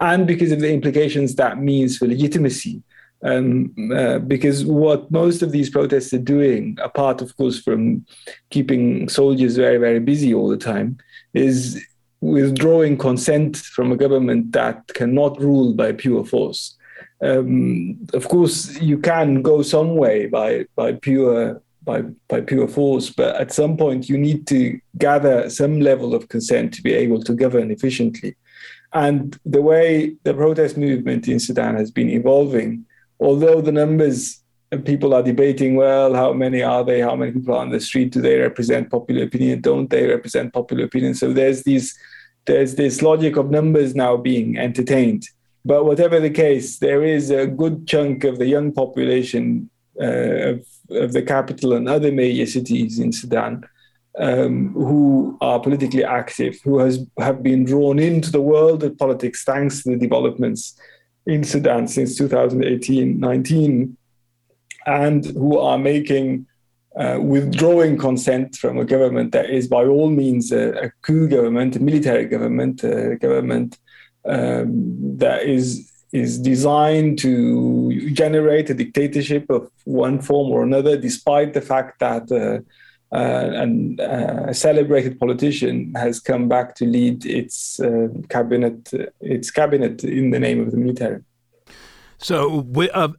and 0.00 0.26
because 0.26 0.52
of 0.52 0.60
the 0.60 0.72
implications 0.72 1.34
that 1.36 1.58
means 1.58 1.96
for 1.96 2.06
legitimacy. 2.06 2.82
Um, 3.22 3.74
uh, 3.94 4.18
because 4.18 4.64
what 4.64 5.10
most 5.10 5.42
of 5.42 5.50
these 5.50 5.70
protests 5.70 6.12
are 6.12 6.18
doing, 6.18 6.78
apart 6.82 7.22
of 7.22 7.34
course 7.36 7.58
from 7.60 8.04
keeping 8.50 9.08
soldiers 9.08 9.56
very 9.56 9.78
very 9.78 10.00
busy 10.00 10.34
all 10.34 10.48
the 10.48 10.58
time, 10.58 10.98
is 11.32 11.82
withdrawing 12.20 12.98
consent 12.98 13.56
from 13.56 13.92
a 13.92 13.96
government 13.96 14.52
that 14.52 14.86
cannot 14.88 15.40
rule 15.40 15.72
by 15.72 15.92
pure 15.92 16.24
force. 16.24 16.76
Um, 17.22 17.98
of 18.12 18.28
course, 18.28 18.78
you 18.80 18.98
can 18.98 19.42
go 19.42 19.62
some 19.62 19.96
way 19.96 20.26
by 20.26 20.66
by 20.74 20.92
pure 20.92 21.62
by 21.84 22.02
by 22.28 22.40
pure 22.42 22.68
force, 22.68 23.10
but 23.10 23.36
at 23.36 23.52
some 23.52 23.76
point 23.76 24.08
you 24.08 24.18
need 24.18 24.46
to 24.48 24.78
gather 24.98 25.48
some 25.48 25.80
level 25.80 26.14
of 26.14 26.28
consent 26.28 26.74
to 26.74 26.82
be 26.82 26.92
able 26.92 27.22
to 27.22 27.34
govern 27.34 27.70
efficiently. 27.70 28.36
And 28.92 29.38
the 29.44 29.62
way 29.62 30.16
the 30.24 30.34
protest 30.34 30.76
movement 30.76 31.28
in 31.28 31.40
Sudan 31.40 31.76
has 31.76 31.90
been 31.90 32.10
evolving, 32.10 32.84
although 33.20 33.60
the 33.60 33.72
numbers 33.72 34.42
and 34.72 34.84
people 34.84 35.14
are 35.14 35.22
debating, 35.22 35.76
well, 35.76 36.14
how 36.14 36.32
many 36.32 36.62
are 36.62 36.84
they? 36.84 37.00
How 37.00 37.14
many 37.14 37.32
people 37.32 37.54
are 37.54 37.60
on 37.60 37.70
the 37.70 37.80
street? 37.80 38.12
Do 38.12 38.20
they 38.20 38.38
represent 38.38 38.90
popular 38.90 39.24
opinion? 39.24 39.60
Don't 39.60 39.88
they 39.88 40.06
represent 40.06 40.52
popular 40.52 40.84
opinion? 40.84 41.14
So 41.14 41.32
there's 41.32 41.62
these 41.62 41.96
there's 42.46 42.76
this 42.76 43.02
logic 43.02 43.36
of 43.36 43.50
numbers 43.50 43.94
now 43.94 44.16
being 44.16 44.56
entertained. 44.56 45.28
But 45.64 45.84
whatever 45.84 46.20
the 46.20 46.30
case, 46.30 46.78
there 46.78 47.02
is 47.02 47.30
a 47.30 47.46
good 47.46 47.88
chunk 47.88 48.22
of 48.22 48.38
the 48.38 48.46
young 48.46 48.72
population 48.72 49.68
uh, 50.00 50.52
of, 50.52 50.66
of, 50.90 51.12
the 51.12 51.22
capital 51.22 51.72
and 51.72 51.88
other 51.88 52.12
major 52.12 52.46
cities 52.46 53.00
in 53.00 53.10
Sudan 53.10 53.64
um, 54.18 54.72
who 54.74 55.36
are 55.40 55.58
politically 55.58 56.04
active, 56.04 56.56
who 56.62 56.78
has 56.78 57.04
have 57.18 57.42
been 57.42 57.64
drawn 57.64 57.98
into 57.98 58.30
the 58.30 58.40
world 58.40 58.84
of 58.84 58.96
politics 58.96 59.42
thanks 59.42 59.82
to 59.82 59.90
the 59.90 59.96
developments 59.96 60.78
in 61.26 61.44
Sudan 61.44 61.88
since 61.88 62.18
2018-19, 62.20 63.96
and 64.86 65.24
who 65.26 65.58
are 65.58 65.78
making 65.78 66.46
uh, 66.96 67.18
withdrawing 67.20 67.98
consent 67.98 68.56
from 68.56 68.78
a 68.78 68.84
government 68.84 69.32
that 69.32 69.50
is 69.50 69.68
by 69.68 69.84
all 69.84 70.08
means 70.08 70.52
a, 70.52 70.70
a 70.84 70.90
coup 71.02 71.28
government, 71.28 71.76
a 71.76 71.80
military 71.80 72.24
government, 72.24 72.82
a 72.84 73.16
government 73.16 73.78
um, 74.24 75.18
that 75.18 75.42
is 75.42 75.92
is 76.12 76.38
designed 76.38 77.18
to 77.18 78.10
generate 78.12 78.70
a 78.70 78.74
dictatorship 78.74 79.50
of 79.50 79.68
one 79.84 80.20
form 80.22 80.50
or 80.50 80.62
another, 80.62 80.96
despite 80.96 81.52
the 81.52 81.60
fact 81.60 81.98
that 81.98 82.30
uh, 82.32 82.62
uh, 83.12 83.50
an, 83.54 83.98
uh, 84.00 84.46
a 84.48 84.54
celebrated 84.54 85.18
politician 85.18 85.94
has 85.94 86.18
come 86.18 86.48
back 86.48 86.74
to 86.74 86.84
lead 86.84 87.24
its 87.24 87.78
uh, 87.80 88.08
cabinet, 88.28 88.90
its 89.20 89.50
cabinet 89.50 90.02
in 90.04 90.30
the 90.30 90.40
name 90.40 90.60
of 90.60 90.72
the 90.72 90.76
military. 90.76 91.22
So, 92.18 92.66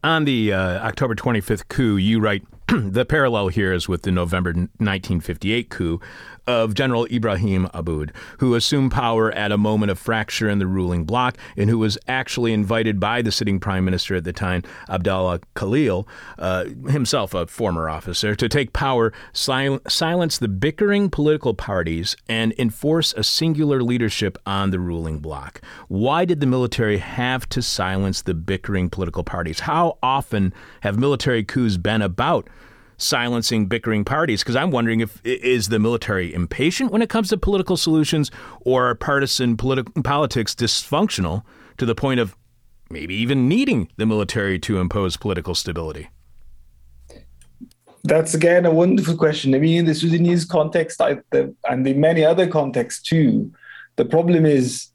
on 0.03 0.25
the 0.25 0.53
uh, 0.53 0.59
October 0.85 1.15
25th 1.15 1.67
coup, 1.67 1.97
you 1.97 2.19
write 2.19 2.43
the 2.67 3.05
parallel 3.05 3.47
here 3.49 3.71
is 3.71 3.87
with 3.87 4.01
the 4.01 4.11
November 4.11 4.51
1958 4.51 5.69
coup 5.69 6.01
of 6.47 6.73
General 6.73 7.05
Ibrahim 7.11 7.69
Aboud, 7.73 8.13
who 8.39 8.55
assumed 8.55 8.91
power 8.91 9.31
at 9.33 9.51
a 9.51 9.57
moment 9.57 9.91
of 9.91 9.99
fracture 9.99 10.49
in 10.49 10.59
the 10.59 10.67
ruling 10.67 11.03
bloc 11.03 11.37
and 11.55 11.69
who 11.69 11.77
was 11.77 11.97
actually 12.07 12.53
invited 12.53 12.99
by 12.99 13.21
the 13.21 13.31
sitting 13.31 13.59
prime 13.59 13.85
minister 13.85 14.15
at 14.15 14.23
the 14.23 14.33
time, 14.33 14.63
Abdallah 14.89 15.41
Khalil, 15.55 16.07
uh, 16.39 16.65
himself 16.89 17.33
a 17.33 17.47
former 17.47 17.89
officer, 17.89 18.35
to 18.35 18.49
take 18.49 18.73
power, 18.73 19.13
sil- 19.35 19.83
silence 19.87 20.37
the 20.37 20.47
bickering 20.47 21.09
political 21.09 21.53
parties, 21.53 22.15
and 22.29 22.53
enforce 22.57 23.13
a 23.13 23.23
singular 23.23 23.83
leadership 23.83 24.37
on 24.45 24.71
the 24.71 24.79
ruling 24.79 25.19
bloc. 25.19 25.61
Why 25.87 26.25
did 26.25 26.39
the 26.39 26.45
military 26.45 26.97
have 26.97 27.47
to 27.49 27.61
silence 27.61 28.21
the 28.21 28.33
bickering 28.33 28.89
political 28.89 29.23
parties? 29.23 29.61
How 29.61 29.97
often 30.01 30.53
have 30.81 30.97
military 30.97 31.43
coups 31.43 31.77
been 31.77 32.01
about? 32.01 32.49
Silencing 32.97 33.67
bickering 33.67 34.03
parties 34.03 34.41
because 34.41 34.55
I'm 34.55 34.71
wondering 34.71 34.99
if 34.99 35.21
is 35.23 35.69
the 35.69 35.79
military 35.79 36.33
impatient 36.33 36.91
when 36.91 37.01
it 37.01 37.09
comes 37.09 37.29
to 37.29 37.37
political 37.37 37.77
solutions 37.77 38.31
or 38.61 38.89
are 38.89 38.95
partisan 38.95 39.55
politi- 39.55 40.03
politics 40.03 40.55
dysfunctional 40.55 41.43
to 41.77 41.85
the 41.85 41.95
point 41.95 42.19
of 42.19 42.35
maybe 42.89 43.13
even 43.15 43.47
needing 43.47 43.89
the 43.97 44.05
military 44.05 44.57
to 44.59 44.79
impose 44.79 45.17
political 45.17 45.53
stability? 45.53 46.09
That's 48.03 48.33
again 48.33 48.65
a 48.65 48.71
wonderful 48.71 49.17
question. 49.17 49.53
I 49.53 49.59
mean, 49.59 49.79
in 49.79 49.85
the 49.85 49.95
Sudanese 49.95 50.45
context 50.45 51.01
I, 51.01 51.17
the, 51.31 51.53
and 51.69 51.85
in 51.85 51.99
many 51.99 52.23
other 52.23 52.47
contexts 52.47 53.01
too, 53.01 53.51
the 53.97 54.05
problem 54.05 54.45
is 54.45 54.87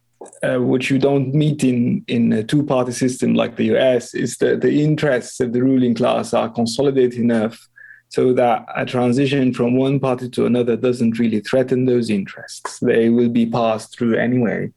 uh, 0.42 0.58
which 0.58 0.90
you 0.90 0.98
don't 0.98 1.34
meet 1.34 1.64
in 1.64 2.04
in 2.06 2.32
a 2.32 2.42
two-party 2.42 2.92
system 2.92 3.34
like 3.34 3.56
the 3.56 3.76
US, 3.76 4.14
is 4.14 4.38
that 4.38 4.60
the 4.60 4.82
interests 4.82 5.40
of 5.40 5.52
the 5.52 5.62
ruling 5.62 5.94
class 5.94 6.32
are 6.32 6.48
consolidated 6.48 7.18
enough 7.18 7.68
so 8.12 8.35
that 8.35 8.66
a 8.77 8.85
transition 8.85 9.55
from 9.55 9.75
one 9.75 9.98
party 9.98 10.29
to 10.29 10.44
another 10.44 10.77
doesn't 10.77 11.18
really 11.18 11.40
threaten 11.40 11.87
those 11.87 12.11
interests. 12.11 12.79
They 12.79 13.09
will 13.09 13.31
be 13.31 13.46
passed 13.46 13.96
through 13.96 14.16
anyway. 14.16 14.70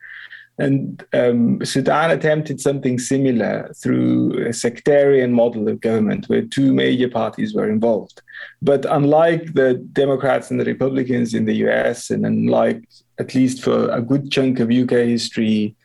And 0.57 1.03
um, 1.11 1.59
Sudan 1.65 2.11
attempted 2.11 2.61
something 2.61 2.97
similar 2.97 3.73
through 3.75 4.47
a 4.47 4.53
sectarian 4.53 5.33
model 5.33 5.67
of 5.67 5.81
government 5.81 6.29
where 6.29 6.43
two 6.43 6.73
major 6.73 7.09
parties 7.09 7.53
were 7.53 7.69
involved. 7.69 8.21
But 8.61 8.85
unlike 8.85 9.53
the 9.53 9.73
Democrats 9.91 10.49
and 10.49 10.57
the 10.57 10.71
Republicans 10.73 11.33
in 11.33 11.43
the 11.43 11.55
US, 11.67 12.11
and 12.11 12.25
unlike 12.25 12.87
at 13.19 13.35
least 13.35 13.61
for 13.61 13.89
a 13.89 14.01
good 14.01 14.31
chunk 14.31 14.61
of 14.61 14.71
UK 14.71 14.91
history, 15.15 15.75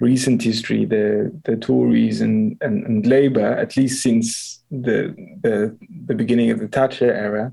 recent 0.00 0.42
history, 0.42 0.84
the, 0.84 1.32
the 1.44 1.56
Tories 1.56 2.20
and, 2.20 2.56
and, 2.60 2.84
and 2.84 3.06
Labour, 3.06 3.46
at 3.46 3.76
least 3.76 4.02
since 4.02 4.62
the, 4.70 5.14
the, 5.42 5.76
the 6.06 6.14
beginning 6.14 6.50
of 6.50 6.58
the 6.58 6.68
Thatcher 6.68 7.12
era, 7.12 7.52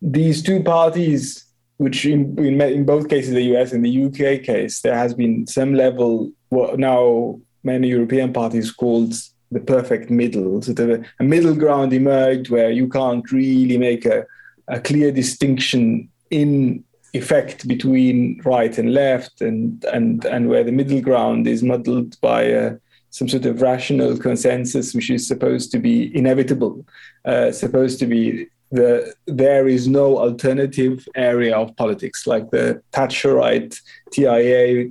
these 0.00 0.42
two 0.42 0.62
parties, 0.62 1.44
which 1.78 2.06
in, 2.06 2.38
in, 2.38 2.60
in 2.60 2.84
both 2.84 3.08
cases, 3.08 3.34
the 3.34 3.56
US 3.56 3.72
and 3.72 3.84
the 3.84 4.04
UK 4.06 4.42
case, 4.42 4.80
there 4.80 4.96
has 4.96 5.14
been 5.14 5.46
some 5.46 5.74
level, 5.74 6.30
what 6.48 6.78
now 6.78 7.38
many 7.62 7.88
European 7.88 8.32
parties 8.32 8.72
called 8.72 9.14
the 9.50 9.60
perfect 9.60 10.10
middle. 10.10 10.62
So 10.62 10.72
the, 10.72 11.04
a 11.20 11.24
middle 11.24 11.54
ground 11.54 11.92
emerged 11.92 12.50
where 12.50 12.70
you 12.70 12.88
can't 12.88 13.30
really 13.30 13.78
make 13.78 14.04
a, 14.06 14.26
a 14.68 14.80
clear 14.80 15.12
distinction 15.12 16.08
in 16.30 16.84
effect 17.14 17.66
between 17.66 18.40
right 18.44 18.76
and 18.78 18.92
left, 18.92 19.40
and 19.40 19.84
and 19.84 20.24
and 20.24 20.48
where 20.48 20.64
the 20.64 20.72
middle 20.72 21.00
ground 21.00 21.46
is 21.46 21.62
muddled 21.62 22.20
by 22.20 22.52
uh, 22.52 22.76
some 23.10 23.28
sort 23.28 23.46
of 23.46 23.62
rational 23.62 24.16
consensus, 24.18 24.94
which 24.94 25.10
is 25.10 25.26
supposed 25.26 25.70
to 25.72 25.78
be 25.78 26.14
inevitable, 26.16 26.84
uh, 27.24 27.52
supposed 27.52 27.98
to 27.98 28.06
be 28.06 28.46
the 28.70 29.14
there 29.26 29.68
is 29.68 29.86
no 29.86 30.18
alternative 30.18 31.06
area 31.14 31.56
of 31.56 31.74
politics 31.76 32.26
like 32.26 32.50
the 32.50 32.82
Thatcherite 32.92 33.80
TIA 34.12 34.90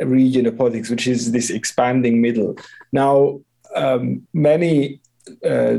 region 0.00 0.46
of 0.46 0.58
politics, 0.58 0.90
which 0.90 1.06
is 1.06 1.32
this 1.32 1.50
expanding 1.50 2.20
middle. 2.20 2.56
Now, 2.92 3.40
um, 3.74 4.26
many 4.32 5.00
uh, 5.44 5.78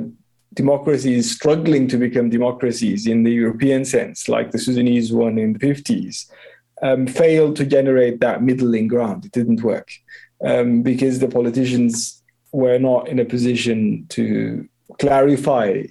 democracies 0.55 1.31
struggling 1.31 1.87
to 1.89 1.97
become 1.97 2.29
democracies 2.29 3.07
in 3.07 3.23
the 3.23 3.31
European 3.31 3.85
sense, 3.85 4.27
like 4.27 4.51
the 4.51 4.59
Sudanese 4.59 5.13
one 5.13 5.37
in 5.37 5.53
the 5.53 5.59
50s, 5.59 6.29
um, 6.81 7.07
failed 7.07 7.55
to 7.57 7.65
generate 7.65 8.19
that 8.21 8.41
middling 8.41 8.87
ground. 8.87 9.25
It 9.25 9.31
didn't 9.31 9.63
work 9.63 9.89
um, 10.43 10.81
because 10.81 11.19
the 11.19 11.27
politicians 11.27 12.23
were 12.51 12.79
not 12.79 13.07
in 13.09 13.19
a 13.19 13.25
position 13.25 14.05
to 14.09 14.67
clarify 14.99 15.83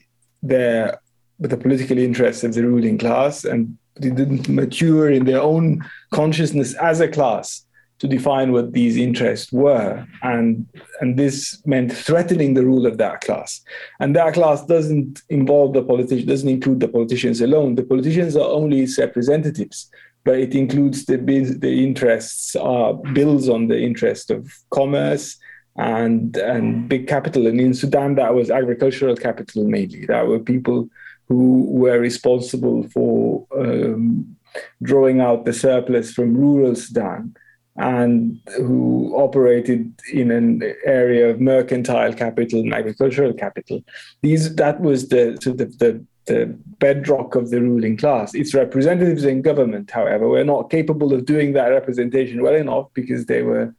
their 0.43 1.01
the 1.41 1.57
political 1.57 1.99
interests 1.99 2.45
of 2.45 2.55
the 2.55 2.63
ruling 2.63 2.97
class 2.97 3.45
and 3.45 3.77
they 4.01 4.11
didn't 4.11 4.49
mature 4.49 5.11
in 5.11 5.25
their 5.25 5.43
own 5.43 5.85
consciousness 6.13 6.75
as 6.75 7.01
a 7.01 7.09
class 7.09 7.67
to 8.01 8.09
define 8.09 8.53
what 8.53 8.73
these 8.73 8.97
interests 8.97 9.53
were. 9.53 10.07
And, 10.23 10.67
and 11.01 11.17
this 11.19 11.63
meant 11.65 11.93
threatening 11.93 12.55
the 12.55 12.65
rule 12.65 12.87
of 12.87 12.99
that 12.99 13.21
class. 13.21 13.61
And 14.01 14.15
that 14.17 14.35
class 14.35 14.65
doesn't 14.67 15.23
involve 15.29 15.75
the 15.75 15.83
politicians, 15.83 16.29
doesn't 16.29 16.49
include 16.49 16.81
the 16.81 16.89
politicians 16.89 17.41
alone. 17.41 17.77
The 17.77 17.85
politicians 17.85 18.37
are 18.37 18.49
only 18.49 18.81
its 18.81 18.99
representatives. 18.99 19.91
but 20.25 20.39
it 20.39 20.55
includes 20.55 21.05
the 21.05 21.19
the 21.19 21.85
interests, 21.85 22.57
uh, 22.57 22.93
bills 23.13 23.49
on 23.49 23.69
the 23.69 23.79
interest 23.79 24.31
of 24.31 24.51
commerce 24.71 25.37
and 25.77 26.37
and 26.39 26.89
big 26.89 27.07
capital. 27.07 27.47
And 27.47 27.61
in 27.61 27.75
Sudan, 27.75 28.15
that 28.17 28.35
was 28.35 28.51
agricultural 28.51 29.17
capital 29.17 29.65
mainly. 29.65 30.07
That 30.07 30.27
were 30.27 30.41
people 30.41 30.89
who 31.29 31.67
were 31.71 31.99
responsible 31.99 32.89
for 32.89 33.47
um, 33.57 34.37
drawing 34.83 35.21
out 35.21 35.45
the 35.45 35.53
surplus 35.53 36.13
from 36.13 36.37
rural 36.37 36.75
Sudan 36.75 37.35
and 37.77 38.41
who 38.57 39.13
operated 39.17 39.93
in 40.13 40.31
an 40.31 40.63
area 40.85 41.31
of 41.31 41.41
mercantile 41.41 42.13
capital 42.13 42.61
and 42.61 42.73
agricultural 42.73 43.33
capital. 43.33 43.83
These 44.23 44.55
that 44.57 44.81
was 44.81 45.09
the 45.09 45.39
sort 45.43 45.61
of 45.61 45.79
the, 45.79 46.05
the 46.27 46.57
bedrock 46.79 47.35
of 47.35 47.51
the 47.51 47.61
ruling 47.61 47.97
class. 47.97 48.35
Its 48.35 48.55
representatives 48.55 49.25
in 49.25 49.43
government, 49.43 49.91
however, 49.91 50.29
were 50.29 50.45
not 50.45 50.71
capable 50.71 51.13
of 51.13 51.27
doing 51.27 51.53
that 51.55 51.69
representation 51.69 52.43
well 52.43 52.55
enough 52.55 52.89
because 52.95 53.27
they 53.27 53.43
were 53.43 53.75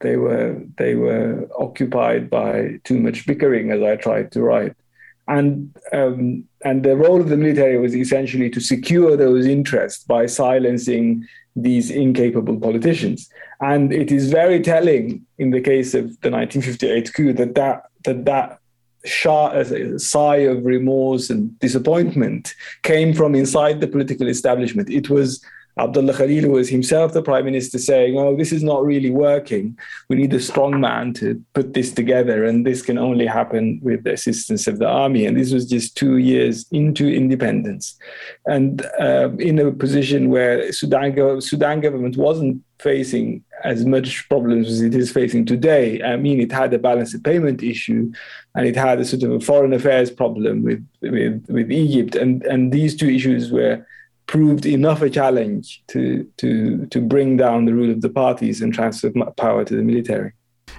they 0.00 0.16
were 0.16 0.62
they 0.76 0.94
were 0.94 1.48
occupied 1.58 2.30
by 2.30 2.80
too 2.84 2.98
much 2.98 3.26
bickering, 3.26 3.70
as 3.70 3.82
I 3.82 3.96
tried 3.96 4.32
to 4.32 4.42
write. 4.42 4.74
And 5.28 5.74
um, 5.92 6.44
and 6.64 6.82
the 6.82 6.96
role 6.96 7.20
of 7.20 7.28
the 7.28 7.36
military 7.36 7.78
was 7.78 7.94
essentially 7.94 8.48
to 8.50 8.60
secure 8.60 9.16
those 9.16 9.46
interests 9.46 10.04
by 10.04 10.26
silencing 10.26 11.26
these 11.56 11.90
incapable 11.90 12.58
politicians. 12.58 13.28
And 13.60 13.92
it 13.92 14.10
is 14.10 14.30
very 14.30 14.60
telling 14.60 15.24
in 15.38 15.50
the 15.50 15.60
case 15.60 15.94
of 15.94 16.04
the 16.20 16.30
1958 16.30 17.14
coup 17.14 17.32
that 17.34 17.54
that, 17.54 17.84
that, 18.04 18.24
that 18.24 18.60
a 19.26 19.30
uh, 19.30 19.98
sigh 19.98 20.36
of 20.36 20.64
remorse 20.64 21.28
and 21.30 21.58
disappointment 21.58 22.54
came 22.82 23.12
from 23.12 23.34
inside 23.34 23.80
the 23.80 23.86
political 23.86 24.28
establishment. 24.28 24.88
It 24.88 25.10
was 25.10 25.44
Abdullah 25.76 26.14
Khalil 26.14 26.50
was 26.50 26.68
himself 26.68 27.12
the 27.12 27.22
prime 27.22 27.44
minister 27.44 27.78
saying, 27.78 28.16
Oh, 28.16 28.36
this 28.36 28.52
is 28.52 28.62
not 28.62 28.84
really 28.84 29.10
working. 29.10 29.76
We 30.08 30.16
need 30.16 30.32
a 30.32 30.40
strong 30.40 30.80
man 30.80 31.12
to 31.14 31.42
put 31.52 31.74
this 31.74 31.92
together. 31.92 32.44
And 32.44 32.64
this 32.64 32.82
can 32.82 32.96
only 32.96 33.26
happen 33.26 33.80
with 33.82 34.04
the 34.04 34.12
assistance 34.12 34.66
of 34.66 34.78
the 34.78 34.86
army. 34.86 35.26
And 35.26 35.36
this 35.36 35.52
was 35.52 35.68
just 35.68 35.96
two 35.96 36.18
years 36.18 36.66
into 36.70 37.08
independence. 37.08 37.98
And 38.46 38.86
uh, 39.00 39.30
in 39.38 39.58
a 39.58 39.72
position 39.72 40.30
where 40.30 40.72
Sudan, 40.72 41.40
Sudan 41.40 41.80
government 41.80 42.16
wasn't 42.16 42.62
facing 42.78 43.42
as 43.64 43.84
much 43.86 44.28
problems 44.28 44.68
as 44.68 44.82
it 44.82 44.94
is 44.94 45.10
facing 45.10 45.44
today. 45.44 46.02
I 46.02 46.16
mean, 46.16 46.40
it 46.40 46.52
had 46.52 46.72
a 46.74 46.78
balance 46.78 47.14
of 47.14 47.22
payment 47.22 47.62
issue, 47.62 48.12
and 48.54 48.66
it 48.66 48.76
had 48.76 49.00
a 49.00 49.04
sort 49.04 49.22
of 49.22 49.32
a 49.32 49.40
foreign 49.40 49.72
affairs 49.72 50.10
problem 50.10 50.62
with 50.62 50.86
with, 51.00 51.44
with 51.48 51.72
Egypt, 51.72 52.14
and 52.14 52.42
and 52.44 52.72
these 52.72 52.94
two 52.94 53.08
issues 53.08 53.50
were 53.50 53.86
proved 54.34 54.66
enough 54.66 55.00
a 55.00 55.08
challenge 55.08 55.80
to, 55.86 56.28
to, 56.38 56.86
to 56.86 57.00
bring 57.00 57.36
down 57.36 57.66
the 57.66 57.72
rule 57.72 57.92
of 57.92 58.00
the 58.00 58.08
parties 58.08 58.60
and 58.60 58.74
transfer 58.74 59.12
power 59.36 59.64
to 59.64 59.76
the 59.76 59.82
military. 59.82 60.32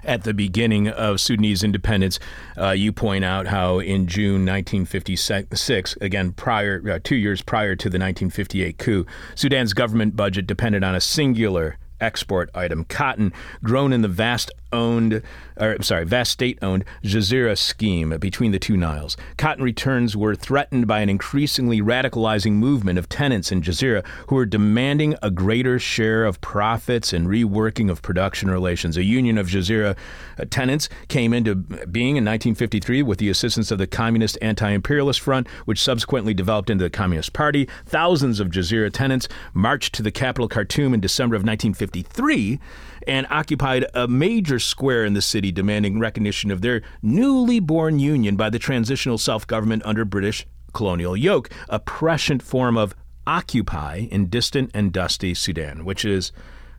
At 0.03 0.25
the 0.25 0.33
beginning 0.33 0.89
of 0.89 1.21
Sudanese 1.21 1.63
independence, 1.63 2.19
uh, 2.57 2.71
you 2.71 2.91
point 2.91 3.23
out 3.23 3.47
how 3.47 3.79
in 3.79 4.07
June 4.07 4.45
1956, 4.45 5.95
again 6.01 6.33
prior 6.33 6.83
uh, 6.85 6.99
two 7.01 7.15
years 7.15 7.41
prior 7.41 7.77
to 7.77 7.85
the 7.85 7.97
1958 7.97 8.77
coup, 8.77 9.05
Sudan's 9.35 9.71
government 9.71 10.17
budget 10.17 10.47
depended 10.47 10.83
on 10.83 10.93
a 10.93 10.99
singular 10.99 11.77
export 12.01 12.49
item, 12.53 12.83
cotton, 12.83 13.31
grown 13.63 13.93
in 13.93 14.01
the 14.01 14.09
vast 14.09 14.51
owned, 14.75 15.23
or 15.57 15.81
sorry, 15.81 16.05
vast 16.05 16.31
state-owned 16.31 16.85
Jazeera 17.03 17.57
scheme 17.57 18.17
between 18.19 18.51
the 18.51 18.59
two 18.59 18.77
Niles. 18.77 19.17
Cotton 19.37 19.63
returns 19.63 20.15
were 20.15 20.35
threatened 20.35 20.85
by 20.85 20.99
an 20.99 21.09
increasingly 21.09 21.81
radicalizing 21.81 22.53
movement 22.53 22.99
of 22.99 23.09
tenants 23.09 23.51
in 23.51 23.61
Jazeera 23.61 24.05
who 24.27 24.35
were 24.35 24.45
demanding 24.45 25.15
a 25.23 25.31
greater 25.31 25.79
share 25.79 26.25
of 26.25 26.41
profits 26.41 27.13
and 27.13 27.27
reworking 27.27 27.89
of 27.89 28.01
production 28.01 28.51
relations. 28.51 28.97
A 28.97 29.03
union 29.03 29.37
of 29.37 29.47
Jazeera 29.47 29.95
uh, 30.37 30.45
tenants 30.49 30.89
came 31.07 31.33
into 31.33 31.55
being 31.55 32.17
in 32.17 32.25
1953 32.25 33.01
with 33.01 33.19
the 33.19 33.29
assistance 33.29 33.71
of 33.71 33.77
the 33.77 33.87
Communist 33.87 34.37
Anti-Imperialist 34.41 35.21
Front, 35.21 35.47
which 35.65 35.81
subsequently 35.81 36.33
developed 36.33 36.69
into 36.69 36.83
the 36.83 36.89
Communist 36.89 37.33
Party. 37.33 37.67
Thousands 37.85 38.39
of 38.39 38.49
Jazeera 38.49 38.91
tenants 38.91 39.27
marched 39.53 39.93
to 39.95 40.03
the 40.03 40.11
capital 40.11 40.49
Khartoum 40.49 40.93
in 40.93 40.99
December 40.99 41.35
of 41.35 41.41
1953 41.41 42.59
and 43.07 43.27
occupied 43.29 43.85
a 43.93 44.07
major 44.07 44.59
square 44.59 45.05
in 45.05 45.13
the 45.13 45.21
city, 45.21 45.51
demanding 45.51 45.99
recognition 45.99 46.51
of 46.51 46.61
their 46.61 46.81
newly 47.01 47.59
born 47.59 47.99
union 47.99 48.35
by 48.35 48.49
the 48.49 48.59
transitional 48.59 49.17
self 49.17 49.45
government 49.47 49.83
under 49.85 50.05
British 50.05 50.45
colonial 50.73 51.15
yoke, 51.15 51.49
a 51.69 51.79
prescient 51.79 52.43
form 52.43 52.77
of 52.77 52.95
occupy 53.27 54.07
in 54.11 54.27
distant 54.27 54.69
and 54.73 54.91
dusty 54.91 55.33
Sudan, 55.33 55.83
which 55.85 56.05
is 56.05 56.31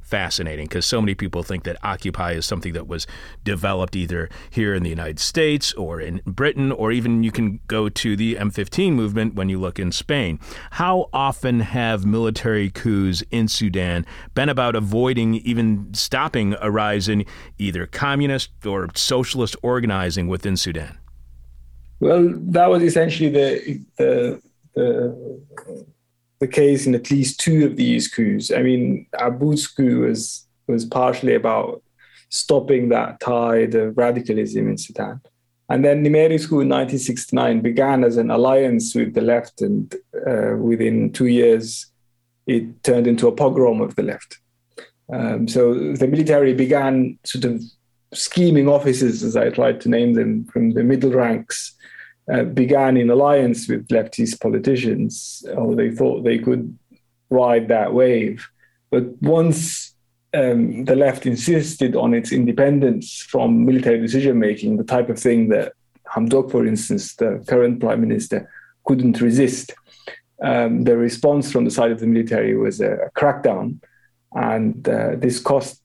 fascinating 0.07 0.67
because 0.67 0.87
so 0.87 1.01
many 1.01 1.15
people 1.15 1.43
think 1.43 1.65
that 1.65 1.77
Occupy 1.83 2.33
is 2.33 2.47
something 2.47 2.73
that 2.73 2.87
was 2.87 3.07
developed 3.45 3.97
either 3.97 4.29
here 4.51 4.73
in 4.73 4.83
the 4.85 4.89
United 4.89 5.19
States 5.19 5.73
or 5.75 6.01
in 6.01 6.23
Britain, 6.25 6.71
or 6.71 6.93
even 6.93 7.23
you 7.23 7.33
can 7.33 7.61
go 7.67 7.89
to 7.89 8.17
the 8.17 8.37
M15 8.37 8.93
movement 8.93 9.35
when 9.35 9.49
you 9.49 9.59
look 9.59 9.79
in 9.79 9.91
Spain. 9.91 10.39
How 10.73 11.09
often 11.13 11.61
have 11.61 12.07
military 12.07 12.71
coups 12.71 13.23
in 13.31 13.49
Sudan 13.49 14.07
been 14.35 14.49
about 14.49 14.77
avoiding 14.77 15.35
even 15.37 15.93
stopping 15.93 16.55
a 16.61 16.71
rise 16.71 17.09
in 17.09 17.25
either 17.59 17.87
communist 17.87 18.51
or 18.65 18.89
socialist 18.95 19.57
organizing 19.63 20.29
within 20.29 20.57
Sudan? 20.57 20.99
Well, 21.99 22.33
that 22.33 22.67
was 22.67 22.83
essentially 22.83 23.31
the 23.31 23.85
the, 23.97 24.43
the 24.75 25.87
the 26.39 26.49
case 26.49 26.87
in 26.87 26.95
at 26.95 27.11
least 27.11 27.41
two 27.41 27.67
of 27.67 27.77
these 27.77 28.09
coups. 28.09 28.51
I 28.51 28.63
mean, 28.63 29.07
Aboud's 29.19 29.67
coup 29.67 30.07
was 30.07 30.47
was 30.67 30.85
partially 30.85 31.35
about 31.35 31.83
stopping 32.29 32.89
that 32.89 33.21
tide 33.21 33.75
of 33.75 33.97
radicalism 33.97 34.69
in 34.69 34.77
Sudan. 34.77 35.21
And 35.69 35.85
then 35.85 36.03
Nimeri's 36.03 36.47
coup 36.47 36.61
in 36.61 36.69
1969 36.69 37.61
began 37.61 38.05
as 38.05 38.17
an 38.17 38.31
alliance 38.31 38.95
with 38.95 39.15
the 39.15 39.21
left, 39.21 39.63
and 39.63 39.95
uh, 40.27 40.57
within 40.57 41.13
two 41.13 41.27
years, 41.27 41.87
it 42.47 42.83
turned 42.85 43.07
into 43.07 43.27
a 43.27 43.33
pogrom 43.33 43.81
of 43.81 43.97
the 43.97 44.03
left. 44.03 44.39
Um, 45.13 45.49
so 45.49 45.75
the 45.75 46.07
military 46.07 46.55
began 46.55 47.19
sort 47.25 47.45
of 47.45 47.63
scheming 48.13 48.69
officers, 48.69 49.23
as 49.23 49.37
I 49.37 49.51
tried 49.51 49.81
to 49.83 49.89
name 49.89 50.15
them, 50.15 50.45
from 50.47 50.73
the 50.73 50.85
middle 50.85 51.11
ranks 51.11 51.75
uh, 52.33 52.45
began 52.45 52.97
in 52.97 53.11
alliance 53.11 53.69
with 53.69 53.89
leftist 53.89 54.41
politicians, 54.41 55.45
or 55.57 55.75
they 55.75 55.91
thought 55.91 56.25
they 56.25 56.39
could 56.39 56.77
ride 57.31 57.69
that 57.69 57.93
wave. 57.93 58.49
But 58.91 59.05
once 59.23 59.95
um, 60.35 60.85
the 60.85 60.97
left 60.97 61.27
insisted 61.27 61.97
on 61.97 62.15
its 62.15 62.33
independence 62.33 63.21
from 63.21 63.65
military 63.65 64.01
decision 64.01 64.39
making, 64.39 64.77
the 64.77 64.85
type 64.85 65.09
of 65.09 65.19
thing 65.19 65.49
that 65.49 65.73
Hamdok, 66.15 66.51
for 66.51 66.67
instance, 66.67 67.15
the 67.17 67.45
current 67.47 67.81
prime 67.81 68.01
minister, 68.01 68.51
couldn't 68.85 69.21
resist. 69.21 69.75
Um, 70.43 70.85
the 70.85 70.97
response 70.97 71.51
from 71.51 71.65
the 71.65 71.71
side 71.71 71.91
of 71.91 72.01
the 72.01 72.07
military 72.07 72.57
was 72.57 72.81
a, 72.81 72.93
a 72.93 73.11
crackdown, 73.11 73.81
and 74.33 74.89
uh, 74.89 75.17
this 75.17 75.41
cost 75.41 75.81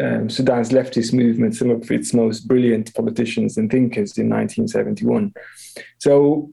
um, 0.00 0.30
Sudan's 0.30 0.70
leftist 0.70 1.12
movement 1.12 1.56
some 1.56 1.70
of 1.70 1.90
its 1.90 2.14
most 2.14 2.46
brilliant 2.46 2.94
politicians 2.94 3.56
and 3.56 3.70
thinkers 3.70 4.16
in 4.18 4.28
1971. 4.28 5.34
So 5.98 6.52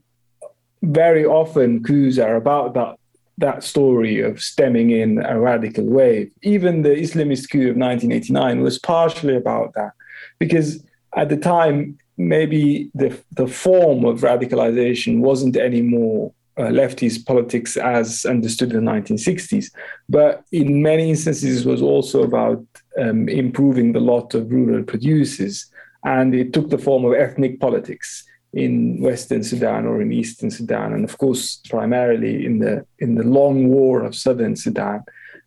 very 0.82 1.24
often 1.24 1.82
coups 1.82 2.18
are 2.18 2.36
about 2.36 2.74
that 2.74 2.96
that 3.38 3.62
story 3.62 4.20
of 4.20 4.40
stemming 4.40 4.90
in 4.90 5.22
a 5.22 5.38
radical 5.38 5.84
wave. 5.84 6.30
Even 6.42 6.80
the 6.80 6.88
Islamist 6.88 7.50
coup 7.50 7.68
of 7.68 7.76
1989 7.76 8.62
was 8.62 8.78
partially 8.78 9.36
about 9.36 9.74
that, 9.74 9.92
because 10.38 10.82
at 11.14 11.28
the 11.28 11.36
time 11.36 11.98
maybe 12.16 12.90
the 12.94 13.18
the 13.32 13.46
form 13.46 14.04
of 14.04 14.20
radicalization 14.20 15.20
wasn't 15.20 15.56
anymore 15.56 16.32
uh, 16.58 16.62
leftist 16.64 17.26
politics 17.26 17.76
as 17.76 18.24
understood 18.24 18.72
in 18.72 18.84
the 18.84 18.90
1960s, 18.90 19.70
but 20.08 20.44
in 20.52 20.82
many 20.82 21.10
instances 21.10 21.66
it 21.66 21.68
was 21.68 21.82
also 21.82 22.22
about 22.22 22.64
um, 22.98 23.28
improving 23.28 23.92
the 23.92 24.00
lot 24.00 24.34
of 24.34 24.50
rural 24.50 24.82
producers, 24.82 25.66
and 26.04 26.34
it 26.34 26.52
took 26.52 26.70
the 26.70 26.78
form 26.78 27.04
of 27.04 27.12
ethnic 27.12 27.60
politics 27.60 28.24
in 28.52 29.00
Western 29.02 29.42
Sudan 29.42 29.86
or 29.86 30.00
in 30.00 30.12
Eastern 30.12 30.50
Sudan, 30.50 30.94
and 30.94 31.04
of 31.04 31.18
course 31.18 31.60
primarily 31.68 32.46
in 32.46 32.58
the 32.58 32.86
in 33.00 33.16
the 33.16 33.24
long 33.24 33.68
war 33.68 34.02
of 34.02 34.14
Southern 34.14 34.56
Sudan. 34.56 35.02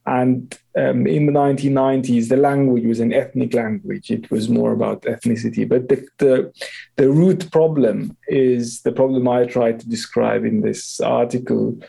And 0.09 0.57
um, 0.75 1.05
in 1.05 1.27
the 1.27 1.31
1990s, 1.31 2.29
the 2.29 2.37
language 2.37 2.83
was 2.83 2.99
an 2.99 3.13
ethnic 3.13 3.53
language. 3.53 4.09
It 4.09 4.31
was 4.31 4.49
more 4.49 4.71
about 4.71 5.03
ethnicity. 5.03 5.69
But 5.69 5.87
the, 5.87 6.07
the, 6.17 6.51
the 6.95 7.11
root 7.11 7.51
problem 7.51 8.17
is 8.27 8.81
the 8.81 8.91
problem 8.91 9.27
I 9.27 9.45
tried 9.45 9.79
to 9.81 9.87
describe 9.87 10.45
in 10.45 10.61
this 10.61 10.99
article 10.99 11.79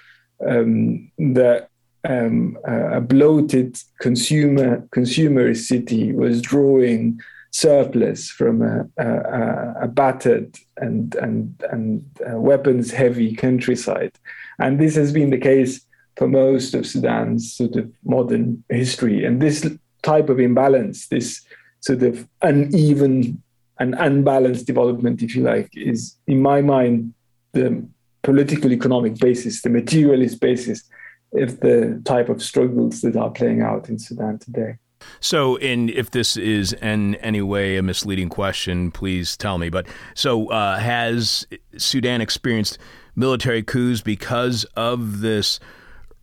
um, 0.46 1.10
that 1.16 1.70
um, 2.06 2.58
a 2.66 3.00
bloated 3.00 3.78
consumer 4.00 4.86
consumerist 4.94 5.64
city 5.64 6.12
was 6.12 6.42
drawing 6.42 7.20
surplus 7.52 8.30
from 8.30 8.62
a, 8.62 8.86
a, 8.98 9.74
a 9.82 9.88
battered 9.88 10.56
and 10.76 11.14
and 11.16 11.62
and 11.70 12.04
weapons 12.20 12.90
heavy 12.90 13.34
countryside, 13.34 14.12
and 14.58 14.80
this 14.80 14.94
has 14.94 15.12
been 15.12 15.28
the 15.28 15.38
case 15.38 15.84
for 16.20 16.28
most 16.28 16.74
of 16.74 16.86
Sudan's 16.86 17.50
sort 17.50 17.76
of 17.76 17.90
modern 18.04 18.62
history. 18.68 19.24
And 19.24 19.40
this 19.40 19.66
type 20.02 20.28
of 20.28 20.38
imbalance, 20.38 21.08
this 21.08 21.40
sort 21.80 22.02
of 22.02 22.28
uneven 22.42 23.42
and 23.78 23.94
unbalanced 23.94 24.66
development, 24.66 25.22
if 25.22 25.34
you 25.34 25.42
like, 25.42 25.70
is, 25.72 26.18
in 26.26 26.42
my 26.42 26.60
mind, 26.60 27.14
the 27.52 27.82
political 28.20 28.70
economic 28.70 29.18
basis, 29.18 29.62
the 29.62 29.70
materialist 29.70 30.42
basis 30.42 30.82
of 31.32 31.58
the 31.60 32.02
type 32.04 32.28
of 32.28 32.42
struggles 32.42 33.00
that 33.00 33.16
are 33.16 33.30
playing 33.30 33.62
out 33.62 33.88
in 33.88 33.98
Sudan 33.98 34.38
today. 34.38 34.76
So, 35.20 35.56
in 35.56 35.88
if 35.88 36.10
this 36.10 36.36
is 36.36 36.74
in 36.74 37.14
any 37.14 37.40
way 37.40 37.78
a 37.78 37.82
misleading 37.82 38.28
question, 38.28 38.90
please 38.90 39.38
tell 39.38 39.56
me. 39.56 39.70
But 39.70 39.86
so, 40.14 40.48
uh, 40.50 40.78
has 40.78 41.46
Sudan 41.78 42.20
experienced 42.20 42.76
military 43.16 43.62
coups 43.62 44.02
because 44.02 44.64
of 44.76 45.20
this 45.22 45.58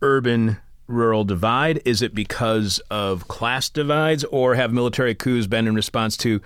urban 0.02 0.58
rural 0.86 1.24
divide? 1.24 1.80
Is 1.84 2.02
it 2.02 2.14
because 2.14 2.80
of 2.90 3.28
class 3.28 3.68
divides, 3.68 4.24
or 4.24 4.54
have 4.54 4.72
military 4.72 5.14
coups 5.14 5.46
been 5.46 5.66
in 5.66 5.74
response 5.74 6.16
to 6.18 6.40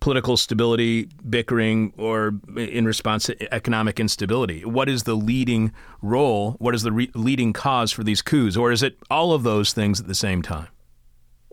political 0.00 0.36
stability, 0.36 1.08
bickering, 1.28 1.92
or 1.96 2.34
in 2.56 2.84
response 2.84 3.26
to 3.26 3.54
economic 3.54 3.98
instability? 3.98 4.64
What 4.64 4.88
is 4.88 5.02
the 5.02 5.14
leading 5.14 5.72
role? 6.00 6.52
What 6.58 6.74
is 6.74 6.82
the 6.82 6.92
re- 6.92 7.10
leading 7.14 7.52
cause 7.52 7.90
for 7.90 8.04
these 8.04 8.22
coups? 8.22 8.56
Or 8.56 8.70
is 8.70 8.82
it 8.82 8.96
all 9.10 9.32
of 9.32 9.42
those 9.42 9.72
things 9.72 10.00
at 10.00 10.06
the 10.06 10.14
same 10.14 10.40
time? 10.42 10.68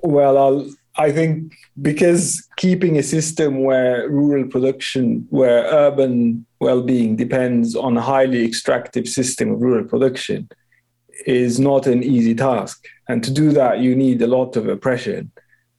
Well, 0.03 0.37
I'll, 0.37 0.69
I 0.97 1.11
think 1.11 1.55
because 1.81 2.47
keeping 2.57 2.97
a 2.97 3.03
system 3.03 3.63
where 3.63 4.07
rural 4.07 4.45
production, 4.45 5.25
where 5.31 5.63
urban 5.63 6.45
well 6.59 6.83
being 6.83 7.15
depends 7.15 7.75
on 7.75 7.97
a 7.97 8.01
highly 8.01 8.45
extractive 8.45 9.07
system 9.07 9.51
of 9.51 9.61
rural 9.61 9.85
production 9.85 10.47
is 11.25 11.59
not 11.59 11.87
an 11.87 12.03
easy 12.03 12.35
task. 12.35 12.85
And 13.07 13.23
to 13.23 13.31
do 13.31 13.51
that, 13.51 13.79
you 13.79 13.95
need 13.95 14.21
a 14.21 14.27
lot 14.27 14.55
of 14.55 14.67
oppression. 14.67 15.31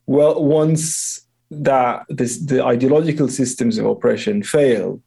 Well, 0.07 0.42
once 0.42 1.20
that 1.51 2.05
this, 2.09 2.38
the 2.38 2.64
ideological 2.64 3.29
systems 3.29 3.79
of 3.79 3.87
oppression 3.87 4.42
fail, 4.42 5.01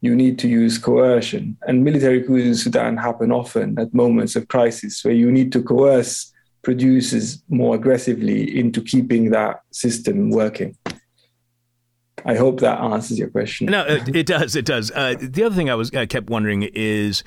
you 0.00 0.14
need 0.14 0.38
to 0.40 0.48
use 0.48 0.78
coercion. 0.78 1.56
And 1.66 1.84
military 1.84 2.22
coups 2.22 2.44
in 2.44 2.54
Sudan 2.54 2.96
happen 2.96 3.32
often 3.32 3.78
at 3.78 3.94
moments 3.94 4.36
of 4.36 4.48
crisis 4.48 5.04
where 5.04 5.14
you 5.14 5.30
need 5.32 5.50
to 5.52 5.62
coerce 5.62 6.32
producers 6.62 7.42
more 7.48 7.74
aggressively 7.74 8.58
into 8.58 8.82
keeping 8.82 9.30
that 9.30 9.60
system 9.70 10.30
working. 10.30 10.76
I 12.26 12.36
hope 12.36 12.60
that 12.60 12.80
answers 12.80 13.18
your 13.18 13.28
question. 13.28 13.66
No, 13.66 13.84
it, 13.86 14.26
does. 14.26 14.56
It 14.56 14.64
does. 14.64 14.90
Uh, 14.90 15.14
the 15.20 15.44
other 15.44 15.54
thing 15.54 15.68
I 15.68 15.74
was 15.74 15.94
I 15.94 16.06
kept 16.06 16.30
wondering 16.30 16.62
is 16.74 17.22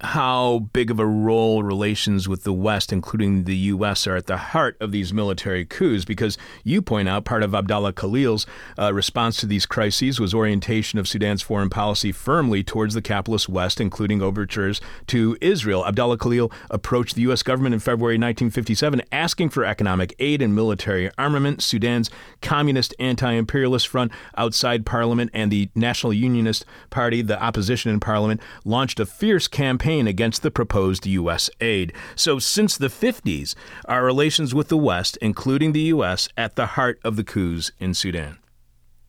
how 0.00 0.60
big 0.72 0.90
of 0.90 1.00
a 1.00 1.06
role 1.06 1.64
relations 1.64 2.28
with 2.28 2.44
the 2.44 2.52
West, 2.52 2.92
including 2.92 3.44
the 3.44 3.56
U.S., 3.56 4.06
are 4.06 4.14
at 4.14 4.26
the 4.26 4.36
heart 4.36 4.76
of 4.80 4.92
these 4.92 5.12
military 5.12 5.64
coups. 5.64 6.04
Because 6.04 6.38
you 6.62 6.80
point 6.80 7.08
out 7.08 7.24
part 7.24 7.42
of 7.42 7.54
Abdallah 7.54 7.92
Khalil's 7.92 8.46
uh, 8.78 8.94
response 8.94 9.38
to 9.38 9.46
these 9.46 9.66
crises 9.66 10.20
was 10.20 10.32
orientation 10.32 11.00
of 11.00 11.08
Sudan's 11.08 11.42
foreign 11.42 11.68
policy 11.68 12.12
firmly 12.12 12.62
towards 12.62 12.94
the 12.94 13.02
capitalist 13.02 13.48
West, 13.48 13.80
including 13.80 14.22
overtures 14.22 14.80
to 15.08 15.36
Israel. 15.40 15.84
Abdallah 15.84 16.18
Khalil 16.18 16.52
approached 16.70 17.16
the 17.16 17.22
U.S. 17.22 17.42
government 17.42 17.74
in 17.74 17.80
February 17.80 18.14
1957 18.14 19.02
asking 19.10 19.48
for 19.48 19.64
economic 19.64 20.14
aid 20.20 20.40
and 20.40 20.54
military 20.54 21.10
armament. 21.18 21.60
Sudan's 21.60 22.08
communist 22.40 22.94
anti 23.00 23.32
imperialist 23.32 23.88
front 23.88 24.12
outside 24.36 24.86
parliament 24.86 25.30
and 25.34 25.50
the 25.50 25.70
National 25.74 26.12
Unionist 26.12 26.64
Party, 26.90 27.20
the 27.20 27.42
opposition 27.42 27.90
in 27.90 27.98
parliament, 27.98 28.40
launched 28.64 29.00
a 29.00 29.06
fierce 29.06 29.48
campaign 29.48 29.87
campaign 29.88 30.06
against 30.06 30.42
the 30.42 30.50
proposed 30.50 31.06
U.S. 31.06 31.48
aid. 31.60 31.92
So, 32.14 32.38
since 32.38 32.76
the 32.76 32.88
50s, 32.88 33.54
our 33.86 34.04
relations 34.04 34.54
with 34.54 34.68
the 34.68 34.76
West, 34.76 35.16
including 35.22 35.72
the 35.72 35.88
U.S., 35.96 36.28
at 36.36 36.56
the 36.56 36.66
heart 36.76 37.00
of 37.04 37.16
the 37.16 37.24
coups 37.24 37.72
in 37.78 37.94
Sudan. 37.94 38.38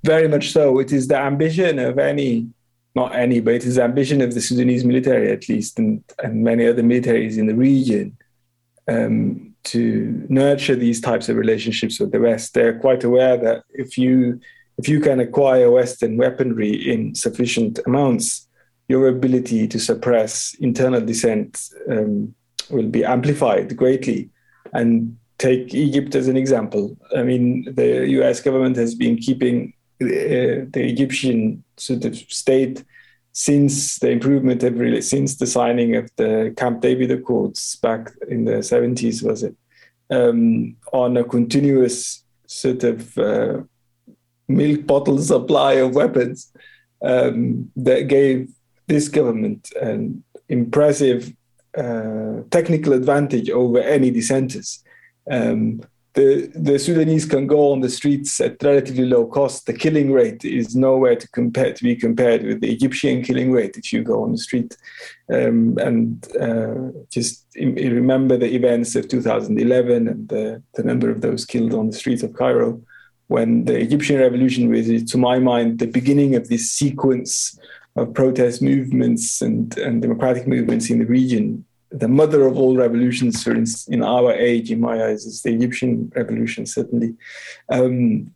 Very 0.04 0.28
much 0.28 0.52
so. 0.52 0.80
It 0.80 0.92
is 0.94 1.08
the 1.08 1.18
ambition 1.18 1.80
of 1.80 2.00
any, 2.00 2.48
not 2.96 3.14
any, 3.14 3.42
but 3.42 3.56
it 3.56 3.66
is 3.66 3.76
the 3.76 3.84
ambition 3.84 4.22
of 4.22 4.34
the 4.34 4.42
Sudanese 4.42 4.86
military, 4.86 5.32
at 5.32 5.50
least, 5.50 5.78
and, 5.80 6.02
and 6.24 6.44
many 6.44 6.66
other 6.66 6.84
militaries 6.84 7.38
in 7.38 7.48
the 7.48 7.56
region. 7.56 8.18
Um, 8.88 9.54
to 9.66 10.26
nurture 10.30 10.76
these 10.76 11.02
types 11.02 11.28
of 11.30 11.36
relationships 11.36 12.00
with 12.00 12.12
the 12.12 12.20
West, 12.20 12.54
they're 12.54 12.80
quite 12.80 13.04
aware 13.04 13.38
that 13.38 13.64
if 13.70 13.98
you 13.98 14.40
if 14.78 14.88
you 14.88 15.02
can 15.02 15.20
acquire 15.20 15.70
Western 15.70 16.16
weaponry 16.16 16.72
in 16.72 17.14
sufficient 17.14 17.80
amounts, 17.86 18.48
your 18.90 19.08
ability 19.08 19.68
to 19.68 19.80
suppress 19.80 20.56
internal 20.60 21.00
dissent 21.00 21.70
um, 21.90 22.36
will 22.70 22.88
be 22.88 23.06
amplified 23.06 23.78
greatly. 23.78 24.30
And 24.74 25.18
take 25.40 25.74
Egypt 25.74 26.14
as 26.16 26.28
an 26.28 26.38
example. 26.38 26.96
I 27.16 27.24
mean, 27.24 27.74
the 27.74 28.08
US 28.20 28.42
government 28.42 28.76
has 28.76 28.94
been 28.94 29.18
keeping 29.18 29.74
uh, 30.02 30.68
the 30.76 30.84
Egyptian 30.94 31.64
sort 31.78 32.06
of 32.06 32.16
state 32.16 32.84
since 33.32 34.00
the 34.00 34.10
improvement 34.10 34.64
of 34.64 34.78
really 34.78 35.02
since 35.02 35.38
the 35.38 35.48
signing 35.48 35.96
of 35.96 36.10
the 36.18 36.54
Camp 36.58 36.82
David 36.82 37.12
Accords 37.12 37.78
back 37.78 38.12
in 38.28 38.46
the 38.46 38.60
70s, 38.60 39.24
was 39.24 39.44
it? 39.44 39.56
Um, 40.10 40.76
on 40.92 41.18
a 41.18 41.24
continuous 41.24 42.24
sort 42.48 42.84
of 42.84 43.18
uh, 43.18 43.62
milk 44.48 44.86
bottle 44.86 45.20
supply 45.20 45.74
of 45.74 45.96
weapons 45.96 46.52
um, 47.02 47.72
that 47.76 48.08
gave 48.08 48.50
this 48.90 49.08
government 49.08 49.72
an 49.82 50.24
impressive 50.50 51.32
uh, 51.78 52.42
technical 52.50 52.94
advantage 52.94 53.50
over 53.50 53.80
any 53.80 54.12
dissenters. 54.12 54.84
Um, 55.32 55.82
the, 56.16 56.52
the 56.56 56.80
Sudanese 56.80 57.26
can 57.26 57.46
go 57.46 57.72
on 57.72 57.82
the 57.82 57.90
streets 57.90 58.42
at 58.42 58.62
relatively 58.64 59.06
low 59.06 59.28
cost. 59.28 59.68
The 59.68 59.74
killing 59.74 60.12
rate 60.12 60.44
is 60.44 60.76
nowhere 60.76 61.16
to 61.16 61.28
compare 61.30 61.72
to 61.72 61.84
be 61.84 61.96
compared 61.96 62.44
with 62.44 62.62
the 62.62 62.72
Egyptian 62.72 63.22
killing 63.22 63.52
rate 63.52 63.78
if 63.78 63.94
you 63.94 64.04
go 64.04 64.24
on 64.24 64.32
the 64.32 64.40
street. 64.40 64.76
Um, 65.32 65.78
and 65.78 66.28
uh, 66.36 67.00
just 67.12 67.46
remember 67.56 68.38
the 68.38 68.54
events 68.54 68.96
of 68.96 69.08
2011 69.08 70.08
and 70.08 70.28
the, 70.28 70.64
the 70.74 70.84
number 70.84 71.12
of 71.12 71.22
those 71.22 71.46
killed 71.46 71.76
on 71.76 71.92
the 71.92 71.96
streets 71.96 72.24
of 72.24 72.34
Cairo 72.34 72.82
when 73.28 73.66
the 73.66 73.80
Egyptian 73.80 74.20
revolution 74.20 74.70
was, 74.70 74.88
to 75.12 75.18
my 75.18 75.38
mind, 75.38 75.78
the 75.78 75.86
beginning 75.86 76.34
of 76.36 76.50
this 76.50 76.72
sequence 76.72 77.58
of 77.96 78.14
protest 78.14 78.62
movements 78.62 79.42
and, 79.42 79.78
and 79.78 80.02
democratic 80.02 80.48
movements 80.48 80.90
in 80.90 81.00
the 81.00 81.06
region. 81.06 81.66
The 81.92 82.08
mother 82.08 82.46
of 82.46 82.58
all 82.58 82.78
revolutions, 82.78 83.44
for 83.44 83.52
instance, 83.52 83.88
in 83.88 84.04
our 84.04 84.32
age, 84.32 84.72
in 84.72 84.80
my 84.80 85.04
eyes, 85.06 85.26
is 85.26 85.42
the 85.42 85.54
Egyptian 85.54 86.12
revolution, 86.16 86.66
certainly. 86.66 87.16
Um, 87.70 88.32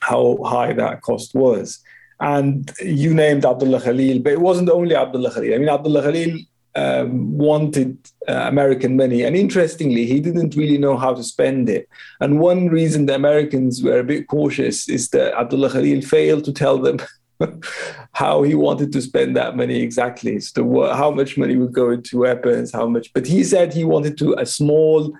how 0.00 0.38
high 0.44 0.72
that 0.74 1.00
cost 1.00 1.34
was. 1.34 1.80
And 2.20 2.70
you 2.80 3.14
named 3.14 3.44
Abdullah 3.44 3.80
Khalil, 3.80 4.20
but 4.20 4.32
it 4.32 4.40
wasn't 4.40 4.70
only 4.70 4.94
Abdullah 4.94 5.32
Khalil. 5.32 5.54
I 5.54 5.58
mean, 5.58 5.68
Abdullah 5.68 6.02
Khalil 6.02 6.38
um, 6.76 7.36
wanted 7.36 7.96
uh, 8.28 8.46
American 8.48 8.96
money. 8.96 9.22
And 9.22 9.36
interestingly, 9.36 10.06
he 10.06 10.20
didn't 10.20 10.56
really 10.56 10.78
know 10.78 10.96
how 10.96 11.14
to 11.14 11.22
spend 11.22 11.68
it. 11.68 11.88
And 12.20 12.40
one 12.40 12.68
reason 12.68 13.06
the 13.06 13.14
Americans 13.14 13.82
were 13.82 14.00
a 14.00 14.04
bit 14.04 14.26
cautious 14.26 14.88
is 14.88 15.08
that 15.10 15.34
Abdullah 15.34 15.70
Khalil 15.70 16.02
failed 16.02 16.44
to 16.44 16.52
tell 16.52 16.78
them 16.78 16.98
how 18.12 18.42
he 18.42 18.54
wanted 18.54 18.92
to 18.92 19.02
spend 19.02 19.36
that 19.36 19.56
money 19.56 19.80
exactly. 19.80 20.40
So 20.40 20.92
how 20.92 21.10
much 21.10 21.36
money 21.36 21.56
would 21.56 21.72
go 21.72 21.90
into 21.90 22.18
weapons, 22.18 22.72
how 22.72 22.88
much. 22.88 23.12
But 23.12 23.26
he 23.26 23.44
said 23.44 23.72
he 23.72 23.84
wanted 23.84 24.18
to 24.18 24.34
a 24.38 24.46
small, 24.46 25.12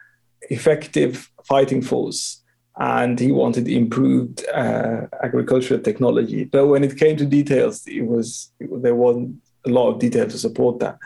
effective 0.50 1.30
fighting 1.44 1.82
force, 1.82 2.42
and 2.78 3.18
he 3.18 3.32
wanted 3.32 3.68
improved 3.68 4.44
uh, 4.54 5.06
agricultural 5.22 5.80
technology. 5.80 6.44
But 6.44 6.66
when 6.66 6.84
it 6.84 6.98
came 6.98 7.16
to 7.16 7.26
details, 7.26 7.86
it 7.86 8.06
was 8.06 8.52
there 8.60 8.94
wasn't 8.94 9.36
a 9.66 9.70
lot 9.70 9.90
of 9.90 9.98
detail 9.98 10.28
to 10.28 10.38
support 10.38 10.80
that. 10.80 10.98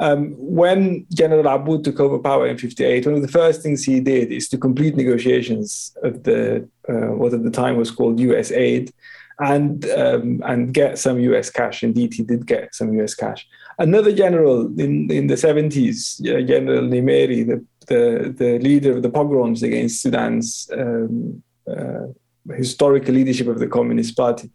Um, 0.00 0.34
when 0.38 1.06
General 1.12 1.48
Aboud 1.48 1.82
took 1.82 1.98
over 1.98 2.20
power 2.20 2.46
in 2.46 2.56
58, 2.56 3.06
one 3.06 3.16
of 3.16 3.22
the 3.22 3.26
first 3.26 3.62
things 3.62 3.82
he 3.82 3.98
did 3.98 4.30
is 4.30 4.48
to 4.50 4.58
complete 4.58 4.94
negotiations 4.94 5.96
of 6.04 6.22
the 6.22 6.68
uh, 6.88 7.12
what 7.16 7.34
at 7.34 7.42
the 7.42 7.50
time 7.50 7.76
was 7.76 7.90
called 7.90 8.20
U.S. 8.20 8.52
aid, 8.52 8.92
and 9.40 9.88
um, 9.90 10.42
and 10.44 10.74
get 10.74 10.98
some 10.98 11.18
U.S. 11.20 11.50
cash. 11.50 11.82
Indeed, 11.82 12.14
he 12.14 12.22
did 12.22 12.46
get 12.46 12.74
some 12.74 12.92
U.S. 12.94 13.14
cash. 13.14 13.46
Another 13.78 14.12
general 14.12 14.66
in 14.78 15.10
in 15.10 15.26
the 15.28 15.34
70s, 15.34 16.20
uh, 16.22 16.44
General 16.46 16.82
Nimeri, 16.82 17.46
the, 17.46 17.64
the 17.86 18.34
the 18.36 18.58
leader 18.58 18.96
of 18.96 19.02
the 19.02 19.10
pogroms 19.10 19.62
against 19.62 20.02
Sudan's 20.02 20.68
um, 20.76 21.42
uh, 21.70 22.06
historical 22.54 23.14
leadership 23.14 23.46
of 23.46 23.58
the 23.58 23.68
Communist 23.68 24.16
Party, 24.16 24.50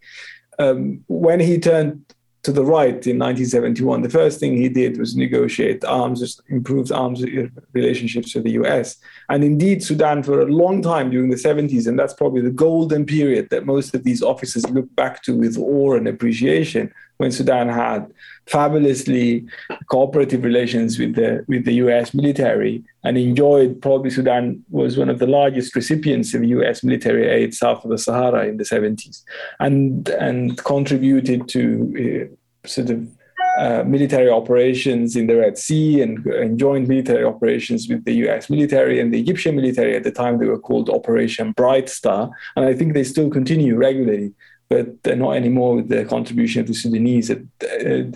um, 0.60 1.04
when 1.08 1.40
he 1.40 1.58
turned 1.58 2.13
to 2.44 2.52
the 2.52 2.66
right 2.66 3.08
in 3.08 3.18
1971, 3.18 4.02
the 4.02 4.10
first 4.10 4.38
thing 4.40 4.58
he 4.58 4.68
did 4.68 4.98
was 4.98 5.16
negotiate 5.16 5.84
arms, 5.86 6.42
improved 6.50 6.92
arms 6.92 7.24
relationships 7.72 8.36
with 8.36 8.44
the 8.44 8.52
US. 8.64 8.98
And 9.30 9.46
indeed, 9.46 9.82
Sudan, 9.82 10.24
for 10.24 10.42
a 10.42 10.46
long 10.46 10.82
time 10.82 11.10
during 11.10 11.30
the 11.30 11.38
70s, 11.38 11.88
and 11.88 11.98
that's 11.98 12.14
probably 12.14 12.42
the 12.42 12.52
golden 12.52 13.06
period 13.06 13.50
that 13.50 13.66
most 13.66 13.96
of 13.96 14.04
these 14.04 14.22
officers 14.22 14.70
look 14.70 14.94
back 14.96 15.24
to 15.24 15.38
with 15.38 15.58
awe 15.58 15.96
and 15.96 16.06
appreciation, 16.06 16.94
when 17.18 17.32
Sudan 17.32 17.70
had 17.70 18.12
fabulously 18.46 19.46
cooperative 19.90 20.44
relations 20.44 21.00
with 21.00 21.16
the 21.16 21.46
with 21.48 21.66
the 21.66 21.74
U.S. 21.76 22.14
military 22.14 22.84
and 23.04 23.18
enjoyed. 23.18 23.82
Probably 23.82 24.10
Sudan 24.10 24.64
was 24.70 24.98
one 24.98 25.10
of 25.10 25.20
the 25.20 25.28
largest 25.28 25.76
recipients 25.76 26.34
of 26.34 26.44
U.S. 26.44 26.84
military 26.84 27.28
aid 27.28 27.54
south 27.54 27.84
of 27.84 27.92
the 27.92 27.98
Sahara 27.98 28.48
in 28.48 28.58
the 28.58 28.64
70s, 28.64 29.24
and 29.60 30.10
and 30.10 30.58
contributed 30.64 31.48
to 31.50 32.30
uh, 32.34 32.68
sort 32.68 32.90
of. 32.90 33.08
Uh, 33.56 33.84
military 33.86 34.32
operations 34.32 35.16
in 35.16 35.28
the 35.28 35.36
Red 35.36 35.60
Sea 35.60 36.02
and, 36.02 36.26
and 36.26 36.58
joint 36.58 36.88
military 36.88 37.24
operations 37.24 37.88
with 37.88 38.04
the 38.04 38.14
US 38.26 38.50
military 38.50 39.00
and 39.00 39.14
the 39.14 39.20
Egyptian 39.20 39.56
military. 39.56 39.96
At 39.96 40.02
the 40.02 40.12
time, 40.12 40.40
they 40.40 40.48
were 40.48 40.58
called 40.58 40.90
Operation 40.90 41.52
Bright 41.52 41.88
Star. 41.88 42.32
And 42.56 42.66
I 42.66 42.74
think 42.74 42.96
they 42.96 43.04
still 43.04 43.30
continue 43.30 43.76
regularly 43.76 44.34
but 44.70 45.18
not 45.18 45.34
anymore 45.34 45.76
with 45.76 45.90
the 45.90 46.06
contribution 46.06 46.62
of 46.62 46.68
the 46.68 46.74
Sudanese. 46.74 47.30
Uh, 47.30 47.38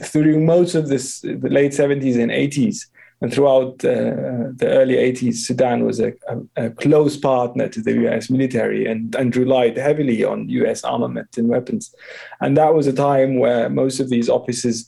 through 0.01 0.39
most 0.39 0.75
of 0.75 0.87
this, 0.87 1.21
the 1.21 1.49
late 1.49 1.71
70s 1.71 2.19
and 2.21 2.31
80s, 2.31 2.87
and 3.19 3.33
throughout 3.33 3.83
uh, 3.83 4.53
the 4.55 4.67
early 4.67 4.95
80s, 4.95 5.37
Sudan 5.37 5.83
was 5.83 5.99
a, 5.99 6.13
a, 6.27 6.65
a, 6.65 6.69
close 6.69 7.17
partner 7.17 7.67
to 7.67 7.81
the 7.81 8.05
US 8.07 8.29
military 8.29 8.85
and, 8.85 9.15
and 9.15 9.35
relied 9.35 9.75
heavily 9.75 10.23
on 10.23 10.49
US 10.49 10.83
armament 10.83 11.35
and 11.35 11.47
weapons. 11.47 11.93
And 12.41 12.55
that 12.57 12.75
was 12.75 12.85
a 12.85 12.93
time 12.93 13.39
where 13.39 13.69
most 13.69 13.99
of 13.99 14.09
these 14.09 14.29
officers, 14.29 14.87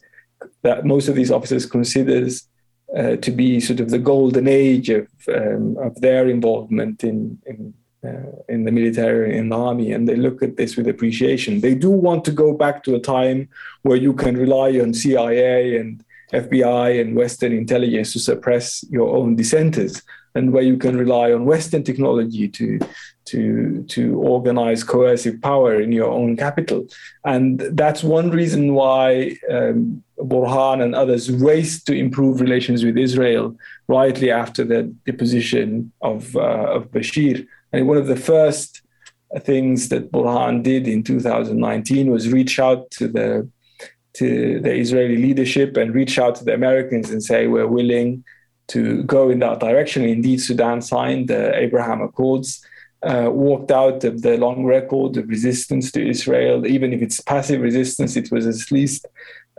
that 0.61 0.85
most 0.85 1.07
of 1.07 1.15
these 1.15 1.31
officers 1.31 1.65
considers 1.65 2.47
uh, 2.95 3.15
to 3.17 3.31
be 3.31 3.59
sort 3.59 3.79
of 3.79 3.89
the 3.89 3.99
golden 3.99 4.47
age 4.47 4.89
of, 4.89 5.07
um, 5.27 5.77
of 5.77 5.99
their 6.01 6.27
involvement 6.27 7.03
in, 7.03 7.39
in 7.47 7.73
in 8.47 8.63
the 8.63 8.71
military 8.71 9.37
in 9.37 9.49
the 9.49 9.57
army 9.57 9.91
and 9.91 10.07
they 10.07 10.15
look 10.15 10.41
at 10.41 10.55
this 10.55 10.77
with 10.77 10.87
appreciation. 10.87 11.59
They 11.59 11.75
do 11.75 11.89
want 11.89 12.23
to 12.25 12.31
go 12.31 12.53
back 12.53 12.83
to 12.83 12.95
a 12.95 12.99
time 12.99 13.49
where 13.81 13.97
you 13.97 14.13
can 14.13 14.37
rely 14.37 14.79
on 14.79 14.93
cia 14.93 15.77
and 15.77 16.03
fbi 16.31 17.01
and 17.01 17.15
western 17.15 17.51
intelligence 17.51 18.13
to 18.13 18.19
suppress 18.19 18.85
your 18.89 19.15
own 19.15 19.35
dissenters 19.35 20.01
and 20.35 20.53
where 20.53 20.63
you 20.63 20.77
can 20.77 20.95
rely 20.95 21.33
on 21.33 21.45
western 21.45 21.83
technology 21.83 22.47
to 22.47 22.79
to 23.25 23.83
to 23.89 24.15
organize 24.19 24.83
coercive 24.83 25.41
power 25.41 25.79
in 25.79 25.91
your 25.91 26.09
own 26.09 26.35
capital. 26.37 26.87
And 27.25 27.59
that's 27.81 28.03
one 28.03 28.31
reason 28.31 28.73
why 28.73 29.37
um, 29.51 30.03
Burhan 30.19 30.81
and 30.83 30.95
others 30.95 31.29
raced 31.31 31.85
to 31.87 31.93
improve 31.93 32.41
relations 32.41 32.83
with 32.83 32.97
Israel 32.97 33.55
rightly 33.87 34.31
after 34.31 34.63
the 34.63 34.83
deposition 35.05 35.91
of, 36.01 36.35
uh, 36.35 36.75
of 36.75 36.91
Bashir 36.91 37.45
and 37.71 37.87
one 37.87 37.97
of 37.97 38.07
the 38.07 38.15
first 38.15 38.81
things 39.39 39.89
that 39.89 40.11
Burhan 40.11 40.63
did 40.63 40.87
in 40.87 41.03
2019 41.03 42.09
was 42.09 42.31
reach 42.31 42.59
out 42.59 42.89
to 42.91 43.07
the 43.07 43.49
to 44.13 44.59
the 44.59 44.73
Israeli 44.73 45.17
leadership 45.17 45.77
and 45.77 45.93
reach 45.93 46.17
out 46.17 46.35
to 46.35 46.43
the 46.43 46.53
Americans 46.53 47.11
and 47.11 47.23
say 47.23 47.45
we're 47.45 47.67
willing 47.67 48.23
to 48.69 49.03
go 49.03 49.29
in 49.29 49.39
that 49.39 49.59
direction. 49.59 50.03
Indeed, 50.03 50.41
Sudan 50.41 50.81
signed 50.81 51.27
the 51.27 51.55
Abraham 51.55 52.01
Accords, 52.01 52.65
uh, 53.03 53.29
walked 53.31 53.71
out 53.71 54.03
of 54.03 54.23
the 54.23 54.37
long 54.37 54.65
record 54.65 55.17
of 55.17 55.29
resistance 55.29 55.91
to 55.91 56.07
Israel. 56.07 56.65
Even 56.65 56.91
if 56.91 57.01
it's 57.01 57.21
passive 57.21 57.61
resistance, 57.61 58.15
it 58.15 58.31
was 58.31 58.47
at 58.47 58.71
least 58.71 59.05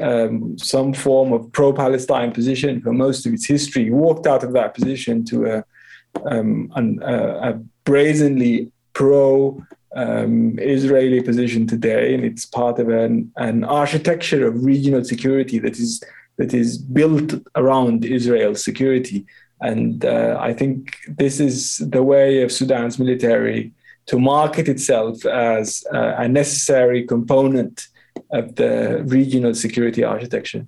um, 0.00 0.58
some 0.58 0.92
form 0.92 1.32
of 1.32 1.50
pro-Palestine 1.52 2.32
position 2.32 2.80
for 2.80 2.92
most 2.92 3.26
of 3.26 3.32
its 3.32 3.46
history. 3.46 3.90
Walked 3.90 4.26
out 4.26 4.42
of 4.42 4.52
that 4.52 4.74
position 4.74 5.24
to 5.26 5.46
a, 5.46 5.64
um, 6.24 6.72
an, 6.76 7.00
a, 7.02 7.50
a 7.50 7.60
brazenly 7.84 8.70
pro 8.92 9.62
um, 9.96 10.58
Israeli 10.58 11.20
position 11.22 11.66
today, 11.66 12.14
and 12.14 12.24
it's 12.24 12.44
part 12.44 12.78
of 12.78 12.88
an, 12.88 13.32
an 13.36 13.64
architecture 13.64 14.46
of 14.46 14.64
regional 14.64 15.04
security 15.04 15.58
that 15.58 15.78
is 15.78 16.02
that 16.36 16.54
is 16.54 16.78
built 16.78 17.34
around 17.56 18.04
Israel's 18.04 18.64
security. 18.64 19.26
And 19.60 20.04
uh, 20.06 20.38
I 20.40 20.54
think 20.54 20.96
this 21.06 21.38
is 21.38 21.78
the 21.78 22.02
way 22.02 22.42
of 22.42 22.50
Sudan's 22.50 22.98
military 22.98 23.72
to 24.06 24.18
market 24.18 24.66
itself 24.68 25.26
as 25.26 25.84
uh, 25.92 26.14
a 26.16 26.26
necessary 26.26 27.06
component 27.06 27.88
of 28.32 28.54
the 28.56 29.02
regional 29.06 29.54
security 29.54 30.02
architecture. 30.02 30.66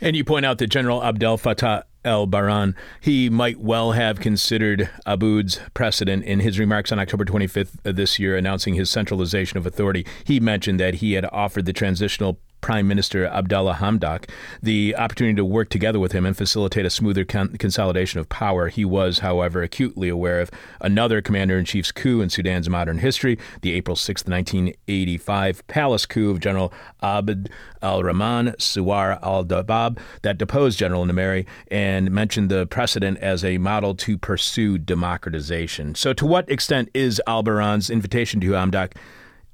And 0.00 0.16
you 0.16 0.24
point 0.24 0.44
out 0.44 0.58
that 0.58 0.66
General 0.66 1.04
Abdel 1.04 1.38
Fattah 1.38 1.84
El 2.04 2.26
Burhan. 2.26 2.74
he 3.00 3.30
might 3.30 3.60
well 3.60 3.92
have 3.92 4.20
considered 4.20 4.90
Aboud's 5.06 5.60
precedent 5.74 6.24
in 6.24 6.40
his 6.40 6.58
remarks 6.58 6.90
on 6.90 6.98
October 6.98 7.24
25th 7.24 7.84
of 7.84 7.96
this 7.96 8.18
year, 8.18 8.36
announcing 8.36 8.74
his 8.74 8.90
centralization 8.90 9.58
of 9.58 9.66
authority. 9.66 10.04
He 10.24 10.40
mentioned 10.40 10.80
that 10.80 10.94
he 10.94 11.12
had 11.12 11.26
offered 11.32 11.64
the 11.64 11.72
transitional 11.72 12.40
Prime 12.62 12.88
Minister 12.88 13.26
Abdallah 13.26 13.74
Hamdok 13.74 14.30
the 14.62 14.94
opportunity 14.96 15.36
to 15.36 15.44
work 15.44 15.68
together 15.68 15.98
with 15.98 16.12
him 16.12 16.24
and 16.24 16.36
facilitate 16.36 16.86
a 16.86 16.90
smoother 16.90 17.24
con- 17.24 17.56
consolidation 17.58 18.20
of 18.20 18.28
power. 18.28 18.68
He 18.68 18.84
was, 18.84 19.18
however, 19.18 19.62
acutely 19.62 20.08
aware 20.08 20.40
of 20.40 20.50
another 20.80 21.20
commander 21.20 21.58
in 21.58 21.64
chief's 21.64 21.92
coup 21.92 22.20
in 22.20 22.30
Sudan's 22.30 22.70
modern 22.70 22.98
history, 22.98 23.38
the 23.60 23.72
April 23.72 23.96
6, 23.96 24.24
1985 24.24 25.66
palace 25.66 26.06
coup 26.06 26.30
of 26.30 26.40
General 26.40 26.72
Abd 27.02 27.50
al 27.82 28.02
Rahman 28.02 28.52
Suwar 28.58 29.18
al 29.22 29.44
Dahab 29.44 29.98
that 30.22 30.38
deposed 30.38 30.78
General 30.78 31.04
Nimeri 31.04 31.46
and 31.68 32.10
mentioned 32.10 32.48
the 32.48 32.66
precedent 32.66 33.18
as 33.18 33.44
a 33.44 33.58
model 33.58 33.94
to 33.96 34.16
pursue 34.16 34.78
democratization. 34.78 35.94
So, 35.94 36.12
to 36.12 36.24
what 36.24 36.48
extent 36.48 36.90
is 36.94 37.20
al 37.26 37.42
Burhan's 37.42 37.90
invitation 37.90 38.40
to 38.40 38.50
Hamdok? 38.52 38.92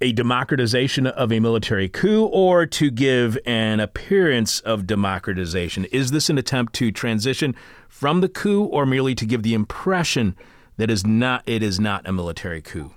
A 0.01 0.13
democratization 0.13 1.07
of 1.07 1.33
a 1.33 1.41
military 1.41 1.89
coup 1.89 2.27
or 2.27 2.67
to 2.67 2.91
give 2.91 3.39
an 3.47 3.81
appearance 3.81 4.61
of 4.61 4.87
democratization? 4.87 5.85
Is 5.87 6.11
this 6.11 6.31
an 6.31 6.39
attempt 6.39 6.75
to 6.75 6.93
transition 6.93 7.55
from 7.89 8.21
the 8.21 8.29
coup 8.29 8.65
or 8.65 8.87
merely 8.87 9.15
to 9.15 9.27
give 9.27 9.43
the 9.43 9.55
impression 9.55 10.37
that 10.77 10.91
is 10.91 11.07
not 11.07 11.43
it 11.47 11.63
is 11.63 11.81
not 11.81 12.07
a 12.07 12.13
military 12.13 12.63
coup? 12.63 12.93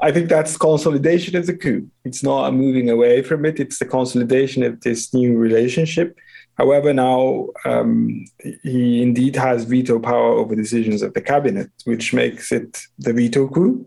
I 0.00 0.12
think 0.12 0.28
that's 0.28 0.56
consolidation 0.56 1.34
of 1.34 1.46
the 1.46 1.56
coup. 1.56 1.88
It's 2.04 2.22
not 2.22 2.54
moving 2.54 2.88
away 2.88 3.22
from 3.22 3.44
it. 3.44 3.58
It's 3.58 3.78
the 3.78 3.86
consolidation 3.86 4.62
of 4.62 4.80
this 4.82 5.12
new 5.12 5.36
relationship. 5.36 6.16
However, 6.56 6.92
now 6.92 7.48
um, 7.64 8.24
he 8.62 9.02
indeed 9.02 9.34
has 9.36 9.64
veto 9.64 9.98
power 9.98 10.32
over 10.34 10.54
decisions 10.54 11.02
of 11.02 11.14
the 11.14 11.20
cabinet, 11.20 11.70
which 11.84 12.12
makes 12.12 12.52
it 12.52 12.80
the 12.98 13.12
veto 13.12 13.48
coup. 13.48 13.86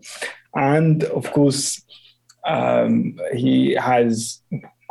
And 0.54 1.04
of 1.04 1.30
course, 1.32 1.82
um, 2.44 3.18
he 3.34 3.74
has 3.74 4.40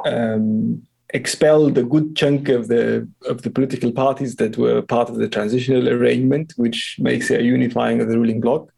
um, 0.06 0.82
expelled 1.14 1.78
a 1.78 1.84
good 1.84 2.16
chunk 2.16 2.50
of 2.50 2.68
the 2.68 3.08
of 3.28 3.42
the 3.42 3.50
political 3.50 3.92
parties 3.92 4.36
that 4.38 4.58
were 4.58 4.82
part 4.82 5.10
of 5.10 5.16
the 5.16 5.28
transitional 5.28 5.90
arrangement, 5.90 6.54
which 6.56 6.98
makes 7.00 7.30
a 7.30 7.42
unifying 7.42 8.02
of 8.02 8.08
the 8.08 8.18
ruling 8.18 8.42
bloc. 8.42 8.72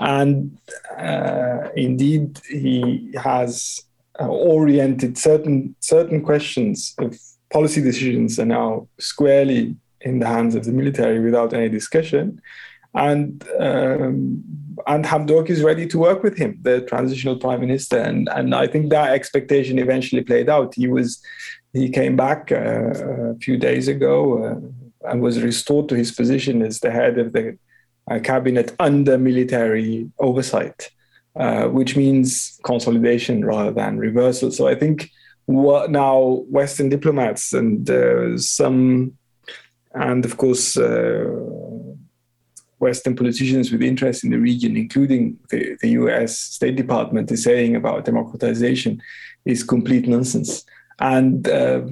And 0.00 0.58
uh, 0.96 1.68
indeed, 1.76 2.40
he 2.48 3.12
has 3.16 3.80
uh, 4.20 4.26
oriented 4.26 5.18
certain 5.18 5.74
certain 5.80 6.22
questions 6.22 6.94
of 6.98 7.16
policy 7.52 7.80
decisions 7.80 8.38
are 8.38 8.46
now 8.46 8.88
squarely 8.98 9.76
in 10.00 10.18
the 10.18 10.26
hands 10.26 10.54
of 10.54 10.64
the 10.64 10.72
military 10.72 11.20
without 11.20 11.52
any 11.52 11.68
discussion 11.68 12.40
and 12.96 13.44
um, 13.60 14.42
and 14.86 15.04
Hamdok 15.04 15.50
is 15.50 15.62
ready 15.62 15.86
to 15.86 15.98
work 15.98 16.22
with 16.22 16.36
him, 16.36 16.58
the 16.62 16.80
transitional 16.82 17.36
prime 17.36 17.60
minister, 17.60 17.98
and 17.98 18.28
and 18.30 18.54
I 18.54 18.66
think 18.66 18.90
that 18.90 19.12
expectation 19.12 19.78
eventually 19.78 20.22
played 20.22 20.48
out. 20.48 20.74
He 20.74 20.88
was 20.88 21.22
he 21.72 21.90
came 21.90 22.16
back 22.16 22.50
uh, 22.50 23.34
a 23.34 23.36
few 23.36 23.58
days 23.58 23.86
ago 23.86 24.44
uh, 24.44 25.10
and 25.10 25.20
was 25.20 25.42
restored 25.42 25.88
to 25.90 25.94
his 25.94 26.10
position 26.10 26.62
as 26.62 26.80
the 26.80 26.90
head 26.90 27.18
of 27.18 27.32
the 27.32 27.58
uh, 28.10 28.18
cabinet 28.20 28.74
under 28.78 29.18
military 29.18 30.10
oversight, 30.18 30.90
uh, 31.36 31.66
which 31.66 31.96
means 31.96 32.58
consolidation 32.62 33.44
rather 33.44 33.72
than 33.72 33.98
reversal. 33.98 34.50
So 34.50 34.68
I 34.68 34.74
think 34.74 35.10
what 35.44 35.90
now 35.90 36.44
Western 36.50 36.88
diplomats 36.88 37.52
and 37.52 37.88
uh, 37.90 38.38
some 38.38 39.16
and 39.94 40.24
of 40.24 40.36
course 40.36 40.76
uh, 40.76 41.24
Western 42.78 43.16
politicians 43.16 43.72
with 43.72 43.82
interest 43.82 44.24
in 44.24 44.30
the 44.30 44.38
region, 44.38 44.76
including 44.76 45.38
the, 45.50 45.76
the 45.80 45.90
US 45.90 46.38
State 46.38 46.76
Department, 46.76 47.30
is 47.30 47.42
saying 47.42 47.74
about 47.74 48.04
democratization 48.04 49.00
is 49.44 49.62
complete 49.62 50.06
nonsense. 50.06 50.64
And 50.98 51.48
uh, 51.48 51.82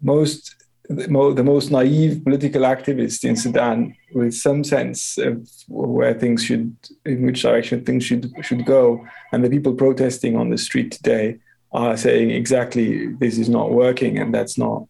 most 0.00 0.54
the 0.90 1.44
most 1.44 1.70
naive 1.70 2.24
political 2.24 2.62
activists 2.62 3.22
in 3.22 3.36
Sudan, 3.36 3.94
with 4.14 4.32
some 4.32 4.64
sense 4.64 5.18
of 5.18 5.46
where 5.68 6.14
things 6.14 6.42
should, 6.42 6.74
in 7.04 7.26
which 7.26 7.42
direction 7.42 7.84
things 7.84 8.04
should 8.04 8.32
should 8.40 8.64
go, 8.64 9.06
and 9.32 9.44
the 9.44 9.50
people 9.50 9.74
protesting 9.74 10.34
on 10.36 10.48
the 10.48 10.56
street 10.56 10.92
today 10.92 11.38
are 11.72 11.96
saying 11.96 12.30
exactly 12.30 13.08
this 13.16 13.36
is 13.36 13.50
not 13.50 13.70
working, 13.70 14.18
and 14.18 14.34
that's 14.34 14.56
not 14.56 14.86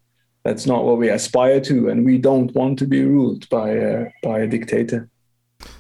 that's 0.48 0.66
not 0.66 0.84
what 0.84 0.96
we 0.96 1.10
aspire 1.10 1.60
to, 1.60 1.90
and 1.90 2.06
we 2.06 2.16
don't 2.16 2.54
want 2.54 2.78
to 2.78 2.86
be 2.86 3.04
ruled 3.04 3.46
by 3.50 3.70
a, 3.70 4.06
by 4.22 4.40
a 4.40 4.46
dictator. 4.46 5.10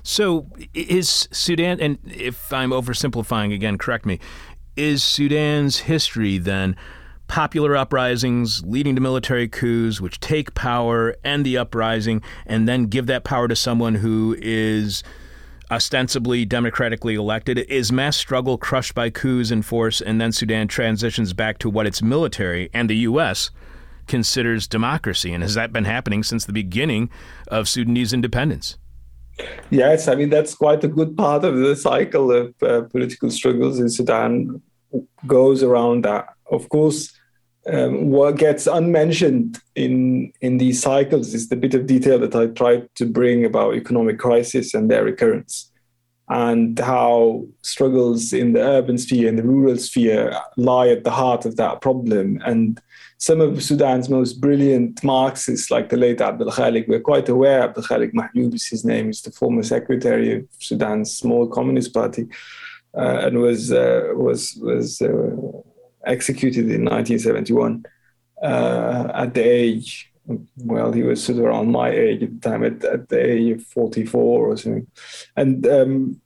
So, 0.02 0.46
is 0.74 1.26
Sudan, 1.32 1.80
and 1.80 1.98
if 2.04 2.52
I'm 2.52 2.70
oversimplifying 2.70 3.54
again, 3.54 3.78
correct 3.78 4.04
me, 4.04 4.20
is 4.76 5.02
Sudan's 5.02 5.78
history 5.80 6.36
then 6.36 6.76
popular 7.28 7.76
uprisings 7.76 8.62
leading 8.64 8.94
to 8.94 9.00
military 9.00 9.48
coups, 9.48 10.00
which 10.00 10.20
take 10.20 10.54
power, 10.54 11.16
end 11.24 11.46
the 11.46 11.56
uprising, 11.56 12.22
and 12.46 12.68
then 12.68 12.84
give 12.84 13.06
that 13.06 13.24
power 13.24 13.48
to 13.48 13.56
someone 13.56 13.96
who 13.96 14.36
is 14.38 15.02
ostensibly 15.70 16.44
democratically 16.44 17.14
elected? 17.14 17.58
Is 17.58 17.90
mass 17.90 18.18
struggle 18.18 18.58
crushed 18.58 18.94
by 18.94 19.08
coups 19.08 19.50
in 19.50 19.62
force, 19.62 20.02
and 20.02 20.20
then 20.20 20.32
Sudan 20.32 20.68
transitions 20.68 21.32
back 21.32 21.58
to 21.58 21.70
what 21.70 21.86
its 21.86 22.02
military 22.02 22.68
and 22.74 22.90
the 22.90 22.96
U.S. 22.96 23.50
considers 24.08 24.66
democracy? 24.66 25.32
And 25.32 25.42
has 25.42 25.54
that 25.54 25.72
been 25.72 25.84
happening 25.84 26.22
since 26.22 26.44
the 26.44 26.52
beginning 26.52 27.10
of 27.48 27.68
Sudanese 27.68 28.12
independence? 28.12 28.76
Yes, 29.70 30.08
I 30.08 30.14
mean, 30.16 30.30
that's 30.30 30.54
quite 30.54 30.82
a 30.82 30.88
good 30.88 31.16
part 31.16 31.44
of 31.44 31.56
the 31.56 31.76
cycle 31.76 32.32
of 32.32 32.54
uh, 32.62 32.82
political 32.90 33.30
struggles 33.30 33.78
in 33.78 33.88
Sudan 33.88 34.60
goes 35.26 35.62
around 35.62 36.04
that. 36.04 36.28
Of 36.50 36.68
course, 36.70 37.12
um, 37.72 38.10
what 38.10 38.36
gets 38.36 38.66
unmentioned 38.66 39.58
in 39.74 40.32
in 40.40 40.58
these 40.58 40.80
cycles 40.80 41.34
is 41.34 41.48
the 41.48 41.56
bit 41.56 41.74
of 41.74 41.86
detail 41.86 42.18
that 42.18 42.34
I 42.34 42.46
tried 42.46 42.88
to 42.96 43.06
bring 43.06 43.44
about 43.44 43.74
economic 43.74 44.18
crisis 44.18 44.74
and 44.74 44.90
their 44.90 45.04
recurrence, 45.04 45.70
and 46.28 46.78
how 46.78 47.46
struggles 47.62 48.32
in 48.32 48.54
the 48.54 48.62
urban 48.62 48.98
sphere 48.98 49.28
and 49.28 49.38
the 49.38 49.42
rural 49.42 49.76
sphere 49.76 50.34
lie 50.56 50.88
at 50.88 51.04
the 51.04 51.10
heart 51.10 51.44
of 51.44 51.56
that 51.56 51.80
problem. 51.80 52.40
And 52.44 52.80
some 53.18 53.40
of 53.40 53.62
Sudan's 53.62 54.08
most 54.08 54.40
brilliant 54.40 55.02
Marxists, 55.02 55.70
like 55.70 55.88
the 55.88 55.96
late 55.96 56.20
Abdel 56.20 56.50
Khalik, 56.50 56.88
were 56.88 57.00
quite 57.00 57.28
aware. 57.28 57.62
Abdel 57.62 57.84
Khalik 57.84 58.12
Mahjoub 58.12 58.54
is 58.54 58.66
his 58.66 58.84
name. 58.84 59.10
is 59.10 59.22
the 59.22 59.32
former 59.32 59.62
secretary 59.62 60.36
of 60.36 60.48
Sudan's 60.58 61.16
small 61.16 61.46
communist 61.46 61.92
party, 61.92 62.26
uh, 62.96 63.18
and 63.24 63.38
was 63.38 63.72
uh, 63.72 64.12
was 64.14 64.54
was. 64.62 65.02
Uh, 65.02 65.36
executed 66.08 66.70
in 66.70 66.84
1971 66.84 67.84
uh, 68.42 69.10
at 69.14 69.34
the 69.34 69.42
age, 69.42 70.12
well, 70.56 70.92
he 70.92 71.02
was 71.02 71.22
sort 71.22 71.38
of 71.38 71.44
around 71.44 71.70
my 71.70 71.90
age 71.90 72.22
at 72.22 72.40
the 72.40 72.48
time, 72.48 72.64
at, 72.64 72.84
at 72.84 73.08
the 73.08 73.20
age 73.20 73.56
of 73.56 73.62
44 73.64 74.48
or 74.48 74.56
something. 74.56 74.86
And 75.36 75.66
um, 75.66 76.20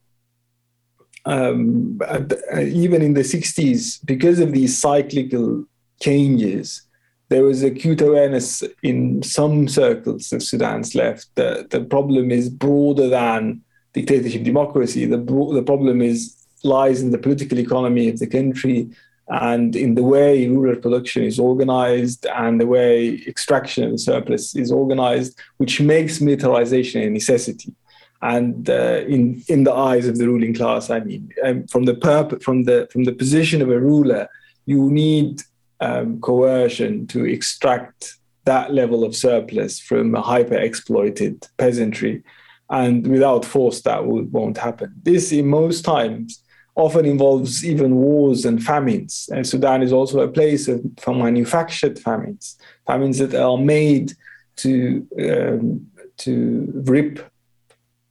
um, 1.24 1.98
the, 1.98 2.70
even 2.74 3.02
in 3.02 3.14
the 3.14 3.20
60s, 3.20 4.04
because 4.04 4.40
of 4.40 4.52
these 4.52 4.80
cyclical 4.80 5.64
changes, 6.02 6.82
there 7.28 7.44
was 7.44 7.62
acute 7.62 8.02
awareness 8.02 8.62
in 8.82 9.22
some 9.22 9.66
circles 9.66 10.32
of 10.32 10.42
Sudan's 10.42 10.94
left 10.94 11.28
that 11.36 11.70
the 11.70 11.82
problem 11.82 12.30
is 12.30 12.50
broader 12.50 13.08
than 13.08 13.62
dictatorship 13.94 14.42
democracy. 14.42 15.06
The, 15.06 15.18
the 15.58 15.62
problem 15.64 16.02
is 16.02 16.36
lies 16.62 17.00
in 17.00 17.10
the 17.10 17.18
political 17.26 17.58
economy 17.58 18.08
of 18.08 18.18
the 18.18 18.26
country 18.26 18.90
and 19.28 19.74
in 19.74 19.94
the 19.94 20.02
way 20.02 20.46
rural 20.48 20.76
production 20.76 21.22
is 21.24 21.38
organized 21.38 22.26
and 22.26 22.60
the 22.60 22.66
way 22.66 23.22
extraction 23.26 23.84
of 23.84 23.92
the 23.92 23.98
surplus 23.98 24.54
is 24.54 24.70
organized, 24.70 25.38
which 25.56 25.80
makes 25.80 26.20
militarization 26.20 27.02
a 27.02 27.10
necessity. 27.10 27.72
And 28.20 28.70
uh, 28.70 29.00
in 29.14 29.42
in 29.48 29.64
the 29.64 29.72
eyes 29.72 30.06
of 30.06 30.16
the 30.18 30.28
ruling 30.28 30.54
class, 30.54 30.90
I 30.90 31.00
mean, 31.00 31.30
um, 31.44 31.66
from 31.66 31.86
the 31.86 31.94
purpose, 31.94 32.44
from 32.44 32.64
the 32.64 32.88
from 32.92 33.02
the 33.04 33.16
position 33.22 33.62
of 33.62 33.68
a 33.70 33.80
ruler, 33.80 34.28
you 34.64 34.90
need 34.90 35.42
um, 35.82 36.20
coercion 36.20 37.06
to 37.08 37.24
extract 37.24 38.14
that 38.44 38.72
level 38.72 39.04
of 39.04 39.14
surplus 39.14 39.80
from 39.88 40.14
a 40.14 40.22
hyper 40.32 40.58
exploited 40.68 41.46
peasantry, 41.58 42.22
and 42.70 43.06
without 43.06 43.44
force, 43.44 43.82
that 43.82 44.06
will, 44.06 44.24
won't 44.24 44.58
happen. 44.58 44.94
This, 45.02 45.32
in 45.32 45.46
most 45.46 45.84
times, 45.84 46.42
often 46.74 47.04
involves 47.04 47.64
even 47.64 47.96
wars 47.96 48.44
and 48.44 48.62
famines. 48.62 49.28
And 49.32 49.46
Sudan 49.46 49.82
is 49.82 49.92
also 49.92 50.20
a 50.20 50.32
place 50.38 50.68
of, 50.68 50.80
for 50.98 51.14
manufactured 51.14 51.98
famines, 51.98 52.56
famines 52.86 53.18
that 53.18 53.34
are 53.34 53.58
made 53.58 54.12
to 54.56 55.06
um, 55.28 55.86
to 56.18 56.70
rip 56.74 57.31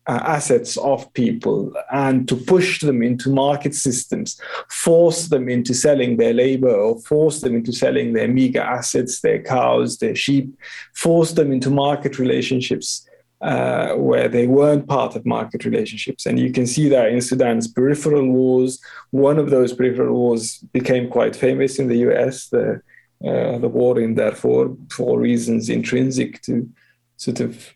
uh, 0.07 0.19
assets 0.23 0.77
of 0.77 1.11
people 1.13 1.71
and 1.91 2.27
to 2.27 2.35
push 2.35 2.79
them 2.81 3.03
into 3.03 3.29
market 3.29 3.75
systems, 3.75 4.39
force 4.69 5.27
them 5.27 5.47
into 5.47 5.73
selling 5.73 6.17
their 6.17 6.33
labor 6.33 6.73
or 6.73 6.99
force 7.01 7.41
them 7.41 7.55
into 7.55 7.71
selling 7.71 8.13
their 8.13 8.27
meager 8.27 8.61
assets, 8.61 9.21
their 9.21 9.41
cows, 9.41 9.97
their 9.97 10.15
sheep, 10.15 10.51
force 10.93 11.33
them 11.33 11.51
into 11.51 11.69
market 11.69 12.17
relationships 12.17 13.07
uh, 13.41 13.93
where 13.95 14.27
they 14.27 14.47
weren't 14.47 14.87
part 14.87 15.15
of 15.15 15.25
market 15.25 15.65
relationships. 15.65 16.25
And 16.25 16.39
you 16.39 16.51
can 16.51 16.67
see 16.67 16.87
that 16.89 17.09
in 17.09 17.21
Sudan's 17.21 17.67
peripheral 17.67 18.27
wars. 18.27 18.79
One 19.11 19.39
of 19.39 19.49
those 19.49 19.73
peripheral 19.73 20.13
wars 20.13 20.57
became 20.73 21.09
quite 21.09 21.35
famous 21.35 21.79
in 21.79 21.87
the 21.87 21.97
US, 22.09 22.49
the, 22.49 22.81
uh, 23.25 23.57
the 23.57 23.69
war 23.69 23.99
in 23.99 24.15
Darfur, 24.15 24.75
for 24.91 25.19
reasons 25.19 25.69
intrinsic 25.69 26.41
to 26.43 26.69
sort 27.17 27.39
of 27.39 27.73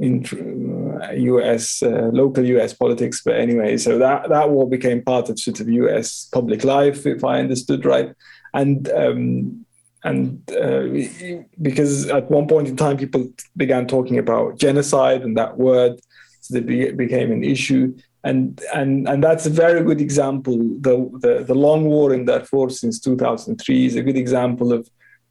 in 0.00 0.24
US, 1.14 1.82
uh, 1.82 2.10
local 2.12 2.44
US 2.44 2.72
politics. 2.72 3.22
But 3.24 3.36
anyway, 3.36 3.76
so 3.76 3.98
that, 3.98 4.28
that 4.28 4.50
war 4.50 4.68
became 4.68 5.02
part 5.02 5.28
of 5.28 5.38
sort 5.38 5.60
of 5.60 5.68
US 5.68 6.28
public 6.32 6.64
life, 6.64 7.06
if 7.06 7.24
I 7.24 7.40
understood 7.40 7.84
right. 7.84 8.14
And 8.54 8.88
um, 8.90 9.66
and 10.04 10.50
uh, 10.52 10.84
because 11.60 12.06
at 12.06 12.30
one 12.30 12.46
point 12.46 12.68
in 12.68 12.76
time 12.76 12.96
people 12.96 13.28
began 13.56 13.86
talking 13.86 14.18
about 14.18 14.58
genocide 14.58 15.22
and 15.22 15.36
that 15.36 15.58
word 15.58 16.00
so 16.40 16.54
that 16.54 16.66
be, 16.66 16.90
became 16.92 17.32
an 17.32 17.42
issue 17.42 17.92
and 18.22 18.62
and 18.74 19.08
and 19.08 19.22
that's 19.22 19.46
a 19.46 19.50
very 19.50 19.82
good 19.82 20.00
example 20.00 20.56
the 20.80 21.10
the, 21.20 21.44
the 21.44 21.54
long 21.54 21.84
war 21.84 22.14
in 22.14 22.24
Darfur 22.24 22.70
since 22.70 23.00
2003 23.00 23.86
is 23.86 23.96
a 23.96 24.02
good 24.02 24.16
example 24.16 24.72
of 24.72 24.88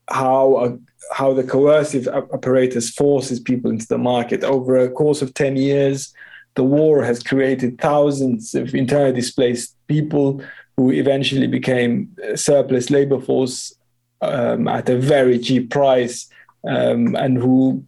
how 0.09 0.55
uh, 0.55 0.75
how 1.13 1.33
the 1.33 1.43
coercive 1.43 2.07
apparatus 2.07 2.89
forces 2.89 3.39
people 3.39 3.71
into 3.71 3.87
the 3.87 3.97
market 3.97 4.43
over 4.43 4.77
a 4.77 4.89
course 4.89 5.21
of 5.21 5.33
10 5.33 5.55
years 5.55 6.13
the 6.55 6.63
war 6.63 7.03
has 7.03 7.21
created 7.21 7.79
thousands 7.79 8.55
of 8.55 8.73
internally 8.73 9.13
displaced 9.13 9.75
people 9.87 10.41
who 10.75 10.91
eventually 10.91 11.47
became 11.47 12.09
surplus 12.35 12.89
labor 12.89 13.19
force 13.19 13.73
um, 14.21 14.67
at 14.67 14.89
a 14.89 14.97
very 14.97 15.39
cheap 15.39 15.69
price 15.69 16.29
um, 16.67 17.15
and 17.15 17.37
who 17.37 17.85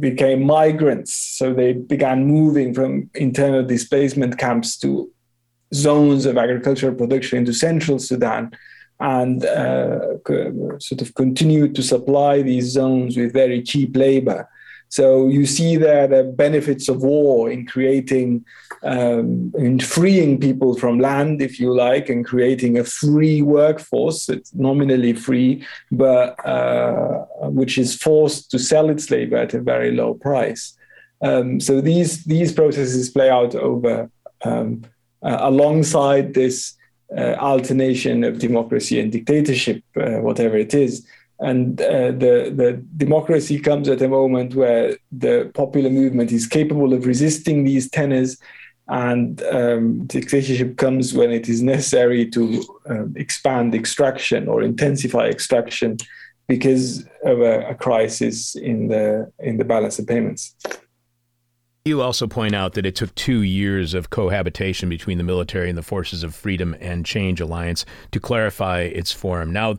became 0.00 0.42
migrants. 0.42 1.12
So 1.12 1.52
they 1.52 1.72
began 1.72 2.26
moving 2.26 2.72
from 2.72 3.10
internal 3.14 3.64
displacement 3.64 4.38
camps 4.38 4.76
to 4.78 5.10
zones 5.74 6.26
of 6.26 6.38
agricultural 6.38 6.94
production 6.94 7.38
into 7.38 7.52
central 7.52 7.98
Sudan 7.98 8.52
and 9.00 9.44
uh, 9.44 10.18
sort 10.78 11.02
of 11.02 11.14
continue 11.14 11.68
to 11.72 11.82
supply 11.82 12.42
these 12.42 12.66
zones 12.66 13.16
with 13.16 13.32
very 13.32 13.62
cheap 13.62 13.96
labor. 13.96 14.48
So 14.88 15.26
you 15.26 15.44
see 15.44 15.76
there 15.76 16.06
the 16.06 16.22
benefits 16.22 16.88
of 16.88 17.02
war 17.02 17.50
in 17.50 17.66
creating, 17.66 18.44
um, 18.84 19.52
in 19.58 19.80
freeing 19.80 20.38
people 20.38 20.76
from 20.76 21.00
land, 21.00 21.42
if 21.42 21.58
you 21.58 21.74
like, 21.74 22.08
and 22.08 22.24
creating 22.24 22.78
a 22.78 22.84
free 22.84 23.42
workforce. 23.42 24.28
It's 24.28 24.54
nominally 24.54 25.12
free, 25.14 25.66
but 25.90 26.38
uh, 26.46 27.24
which 27.48 27.76
is 27.76 27.96
forced 27.96 28.52
to 28.52 28.58
sell 28.58 28.88
its 28.88 29.10
labor 29.10 29.38
at 29.38 29.54
a 29.54 29.60
very 29.60 29.90
low 29.90 30.14
price. 30.14 30.76
Um, 31.22 31.58
so 31.58 31.80
these 31.80 32.24
these 32.24 32.52
processes 32.52 33.10
play 33.10 33.30
out 33.30 33.54
over 33.54 34.10
um, 34.44 34.82
uh, 35.22 35.38
alongside 35.40 36.34
this 36.34 36.74
alternation 37.12 38.24
of 38.24 38.38
democracy 38.38 39.00
and 39.00 39.12
dictatorship, 39.12 39.82
uh, 39.96 40.18
whatever 40.18 40.56
it 40.56 40.74
is 40.74 41.06
and 41.40 41.80
uh, 41.80 42.12
the 42.12 42.52
the 42.54 42.82
democracy 42.96 43.58
comes 43.58 43.88
at 43.88 44.02
a 44.02 44.08
moment 44.08 44.54
where 44.54 44.96
the 45.10 45.50
popular 45.54 45.90
movement 45.90 46.30
is 46.32 46.46
capable 46.46 46.92
of 46.92 47.06
resisting 47.06 47.64
these 47.64 47.90
tenors, 47.90 48.38
and 48.88 49.42
um, 49.44 50.06
dictatorship 50.06 50.76
comes 50.76 51.12
when 51.12 51.30
it 51.30 51.48
is 51.48 51.62
necessary 51.62 52.28
to 52.30 52.62
um, 52.88 53.14
expand 53.16 53.74
extraction 53.74 54.48
or 54.48 54.62
intensify 54.62 55.26
extraction 55.26 55.96
because 56.46 57.04
of 57.24 57.40
a, 57.40 57.68
a 57.68 57.74
crisis 57.74 58.54
in 58.54 58.88
the 58.88 59.30
in 59.40 59.56
the 59.56 59.64
balance 59.64 59.98
of 59.98 60.06
payments. 60.06 60.54
You 61.86 62.00
also 62.00 62.26
point 62.26 62.54
out 62.54 62.72
that 62.72 62.86
it 62.86 62.96
took 62.96 63.14
two 63.14 63.42
years 63.42 63.92
of 63.92 64.08
cohabitation 64.08 64.88
between 64.88 65.18
the 65.18 65.24
military 65.24 65.68
and 65.68 65.76
the 65.76 65.82
Forces 65.82 66.22
of 66.22 66.34
Freedom 66.34 66.74
and 66.80 67.04
Change 67.04 67.42
Alliance 67.42 67.84
to 68.10 68.18
clarify 68.18 68.80
its 68.80 69.12
form. 69.12 69.52
Now, 69.52 69.74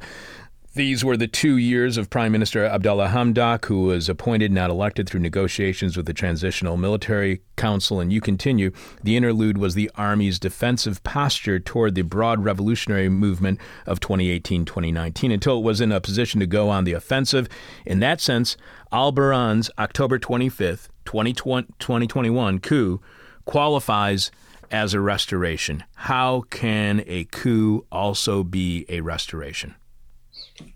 these 0.76 1.04
were 1.04 1.18
the 1.18 1.28
two 1.28 1.58
years 1.58 1.98
of 1.98 2.12
Prime 2.12 2.32
Minister 2.32 2.64
Abdallah 2.64 3.08
Hamdok, 3.08 3.66
who 3.66 3.86
was 3.86 4.08
appointed, 4.08 4.52
not 4.52 4.70
elected, 4.70 5.10
through 5.10 5.22
negotiations 5.22 5.98
with 5.98 6.06
the 6.06 6.14
Transitional 6.14 6.78
Military 6.78 7.42
Council. 7.56 8.00
And 8.00 8.14
you 8.14 8.22
continue. 8.22 8.72
The 9.02 9.18
interlude 9.18 9.58
was 9.58 9.74
the 9.74 9.90
Army's 9.96 10.38
defensive 10.38 11.04
posture 11.04 11.60
toward 11.60 11.96
the 11.96 12.04
broad 12.04 12.44
revolutionary 12.44 13.10
movement 13.10 13.60
of 13.88 14.00
2018 14.00 14.64
2019 14.64 15.32
until 15.32 15.58
it 15.58 15.64
was 15.64 15.82
in 15.82 15.92
a 15.92 16.00
position 16.00 16.40
to 16.40 16.46
go 16.46 16.70
on 16.70 16.84
the 16.84 16.94
offensive. 16.94 17.50
In 17.84 18.00
that 18.02 18.22
sense, 18.22 18.58
al 18.92 19.12
Burhan's 19.12 19.72
October 19.80 20.20
25th, 20.20 20.90
2021 21.06 22.60
coup 22.60 23.02
qualifies 23.46 24.32
as 24.72 24.94
a 24.94 25.00
restoration. 25.00 25.84
How 25.96 26.42
can 26.50 27.04
a 27.08 27.26
coup 27.26 27.86
also 27.92 28.44
be 28.44 28.86
a 28.90 29.02
restoration? 29.02 29.76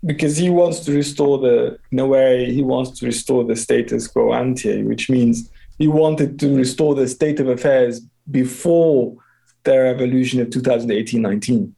because 0.04 0.36
he 0.36 0.50
wants 0.50 0.80
to 0.80 0.92
restore 0.92 1.38
the, 1.38 1.78
in 1.90 1.98
a 1.98 2.06
way, 2.06 2.52
he 2.52 2.62
wants 2.62 2.98
to 2.98 3.06
restore 3.06 3.44
the 3.44 3.56
status 3.56 4.06
quo 4.06 4.32
ante, 4.32 4.82
which 4.82 5.08
means 5.08 5.50
he 5.78 5.88
wanted 5.88 6.38
to 6.40 6.54
restore 6.54 6.94
the 6.94 7.08
state 7.08 7.40
of 7.40 7.48
affairs 7.48 8.00
before 8.30 9.16
the 9.64 9.78
revolution 9.78 10.40
of 10.40 10.48
2018-19 10.48 11.72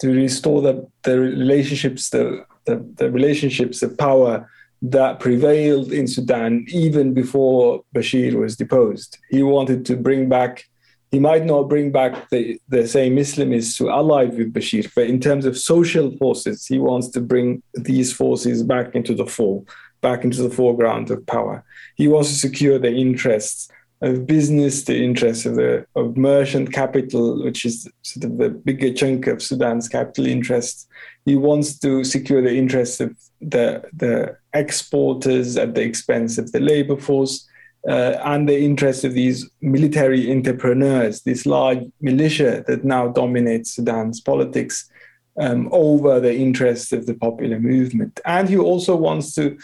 to 0.00 0.08
restore 0.08 0.60
the, 0.60 0.88
the 1.02 1.18
relationships 1.18 2.10
the, 2.10 2.44
the, 2.66 2.76
the 2.96 3.10
relationships 3.10 3.82
of 3.82 3.96
power 3.96 4.48
that 4.84 5.18
prevailed 5.18 5.90
in 5.92 6.06
Sudan 6.06 6.66
even 6.68 7.14
before 7.14 7.82
Bashir 7.96 8.34
was 8.34 8.54
deposed. 8.54 9.18
He 9.30 9.42
wanted 9.42 9.86
to 9.86 9.96
bring 9.96 10.28
back, 10.28 10.64
he 11.10 11.18
might 11.18 11.46
not 11.46 11.70
bring 11.70 11.90
back 11.90 12.28
the, 12.28 12.60
the 12.68 12.86
same 12.86 13.16
Islamists 13.16 13.78
who 13.78 13.88
allied 13.88 14.36
with 14.36 14.52
Bashir, 14.52 14.90
but 14.94 15.06
in 15.06 15.20
terms 15.20 15.46
of 15.46 15.56
social 15.56 16.14
forces, 16.18 16.66
he 16.66 16.78
wants 16.78 17.08
to 17.08 17.22
bring 17.22 17.62
these 17.72 18.12
forces 18.12 18.62
back 18.62 18.94
into 18.94 19.14
the 19.14 19.26
fore, 19.26 19.64
back 20.02 20.22
into 20.22 20.42
the 20.42 20.50
foreground 20.50 21.10
of 21.10 21.24
power. 21.26 21.64
He 21.96 22.06
wants 22.06 22.28
to 22.28 22.34
secure 22.34 22.78
the 22.78 22.92
interests 22.92 23.70
of 24.02 24.26
business, 24.26 24.84
the 24.84 25.02
interests 25.02 25.46
of 25.46 25.54
the 25.54 25.86
of 25.96 26.14
merchant 26.18 26.74
capital, 26.74 27.42
which 27.42 27.64
is 27.64 27.88
sort 28.02 28.24
of 28.24 28.36
the 28.36 28.50
bigger 28.50 28.92
chunk 28.92 29.26
of 29.28 29.42
Sudan's 29.42 29.88
capital 29.88 30.26
interests. 30.26 30.86
He 31.24 31.36
wants 31.36 31.78
to 31.78 32.04
secure 32.04 32.42
the 32.42 32.54
interests 32.54 33.00
of 33.00 33.16
the 33.40 33.82
the 33.94 34.36
exporters 34.54 35.56
at 35.56 35.74
the 35.74 35.82
expense 35.82 36.38
of 36.38 36.52
the 36.52 36.60
labor 36.60 36.96
force, 36.96 37.46
uh, 37.88 38.18
and 38.24 38.48
the 38.48 38.58
interests 38.58 39.04
of 39.04 39.12
these 39.12 39.48
military 39.60 40.30
entrepreneurs, 40.32 41.22
this 41.22 41.44
large 41.44 41.80
militia 42.00 42.64
that 42.66 42.84
now 42.84 43.08
dominates 43.08 43.74
Sudan's 43.74 44.20
politics. 44.20 44.90
Um, 45.36 45.68
over 45.72 46.20
the 46.20 46.32
interests 46.32 46.92
of 46.92 47.06
the 47.06 47.14
popular 47.14 47.58
movement. 47.58 48.20
And 48.24 48.48
he 48.48 48.56
also 48.56 48.94
wants 48.94 49.34
to 49.34 49.58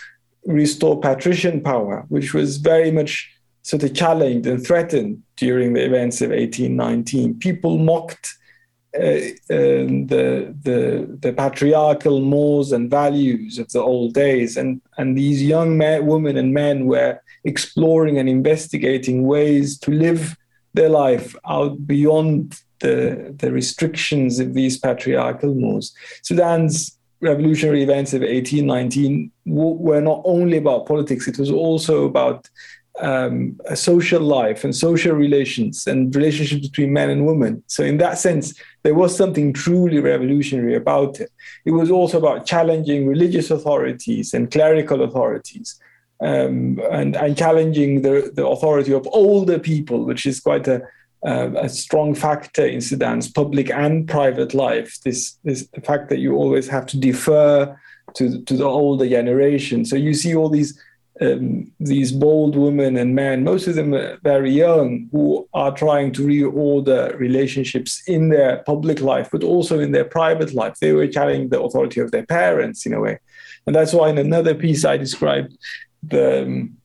restore 0.45 0.99
patrician 0.99 1.61
power, 1.61 2.07
which 2.09 2.35
was 2.35 2.57
very 2.57 2.91
much 2.91 3.31
sort 3.63 3.83
of 3.83 3.95
challenged 3.95 4.47
and 4.47 4.67
threatened 4.67 5.23
during 5.37 5.75
the 5.75 5.85
events 5.85 6.21
of 6.23 6.31
1819. 6.31 7.39
People 7.39 7.79
mocked 7.79 8.35
Uh, 8.93 9.31
um, 9.51 10.09
the, 10.09 10.53
the, 10.63 11.07
the 11.21 11.33
patriarchal 11.33 12.21
mores 12.21 12.73
and 12.73 12.91
values 12.91 13.57
of 13.57 13.69
the 13.71 13.79
old 13.79 14.13
days, 14.15 14.57
and, 14.57 14.81
and 14.99 15.17
these 15.17 15.41
young 15.41 15.79
men, 15.79 16.05
women 16.07 16.37
and 16.37 16.53
men 16.53 16.87
were 16.87 17.21
exploring 17.45 18.19
and 18.19 18.29
investigating 18.29 19.27
ways 19.27 19.79
to 19.79 19.93
live 19.93 20.37
their 20.75 20.89
life 20.89 21.37
out 21.49 21.87
beyond 21.87 22.59
the, 22.81 23.35
the 23.39 23.53
restrictions 23.53 24.41
of 24.41 24.55
these 24.55 24.77
patriarchal 24.79 25.55
mores. 25.55 25.95
Sudan's 26.23 26.99
revolutionary 27.21 27.83
events 27.83 28.13
of 28.13 28.23
1819 28.23 29.31
were 29.47 30.01
not 30.01 30.23
only 30.25 30.57
about 30.57 30.87
politics, 30.87 31.29
it 31.29 31.39
was 31.39 31.51
also 31.51 32.07
about 32.07 32.49
um, 33.01 33.59
a 33.67 33.77
social 33.77 34.23
life 34.23 34.65
and 34.65 34.75
social 34.75 35.15
relations 35.15 35.87
and 35.87 36.15
relationships 36.15 36.69
between 36.69 36.93
men 36.93 37.11
and 37.11 37.27
women. 37.27 37.63
So, 37.67 37.83
in 37.85 37.99
that 37.99 38.19
sense, 38.19 38.55
there 38.83 38.95
was 38.95 39.17
something 39.17 39.53
truly 39.53 40.01
revolutionary 40.01 40.75
about 40.75 41.21
it. 41.21 41.31
It 41.65 41.73
was 41.73 41.91
also 41.91 42.19
about 42.19 42.47
challenging 42.47 43.07
religious 43.07 43.51
authorities 43.51 44.35
and 44.35 44.51
clerical 44.51 45.03
authorities. 45.03 45.79
Um, 46.23 46.79
and, 46.91 47.17
and 47.17 47.35
challenging 47.35 48.03
the, 48.03 48.31
the 48.35 48.47
authority 48.47 48.93
of 48.93 49.09
older 49.11 49.59
people, 49.59 50.05
which 50.05 50.27
is 50.27 50.39
quite 50.39 50.69
a, 50.69 50.83
a 51.23 51.67
strong 51.67 52.15
factor 52.15 52.67
in 52.67 52.83
Sudan's 52.83 53.31
public 53.31 53.71
and 53.71 54.07
private 54.07 54.53
life. 54.53 54.99
This, 55.03 55.39
this 55.45 55.67
the 55.69 55.81
fact 55.81 56.11
that 56.11 56.19
you 56.19 56.35
always 56.35 56.69
have 56.69 56.85
to 56.87 56.99
defer 56.99 57.75
to 58.15 58.43
to 58.43 58.57
the 58.57 58.65
older 58.65 59.09
generation. 59.09 59.85
So 59.85 59.97
you 59.97 60.15
see 60.15 60.35
all 60.35 60.49
these 60.49 60.79
um, 61.21 61.71
these 61.79 62.13
bold 62.13 62.57
women 62.57 62.97
and 62.97 63.15
men, 63.15 63.45
most 63.45 63.67
of 63.67 63.75
them 63.75 63.95
very 64.23 64.51
young, 64.51 65.09
who 65.13 65.49
are 65.53 65.73
trying 65.73 66.13
to 66.13 66.27
reorder 66.27 67.19
relationships 67.19 68.03
in 68.07 68.31
their 68.31 68.59
public 68.65 69.01
life, 69.01 69.29
but 69.31 69.45
also 69.45 69.79
in 69.79 69.93
their 69.93 70.05
private 70.05 70.55
life. 70.55 70.77
They 70.81 70.93
were 70.93 71.07
challenging 71.07 71.51
the 71.51 71.61
authority 71.61 72.01
of 72.01 72.11
their 72.11 72.27
parents 72.27 72.87
in 72.87 72.95
a 72.95 73.01
way, 73.01 73.19
and 73.67 73.77
that's 73.77 73.93
why 73.93 74.09
in 74.09 74.19
another 74.19 74.55
piece 74.55 74.85
I 74.85 74.97
described 74.97 75.57
the 76.03 76.43
um, 76.43 76.77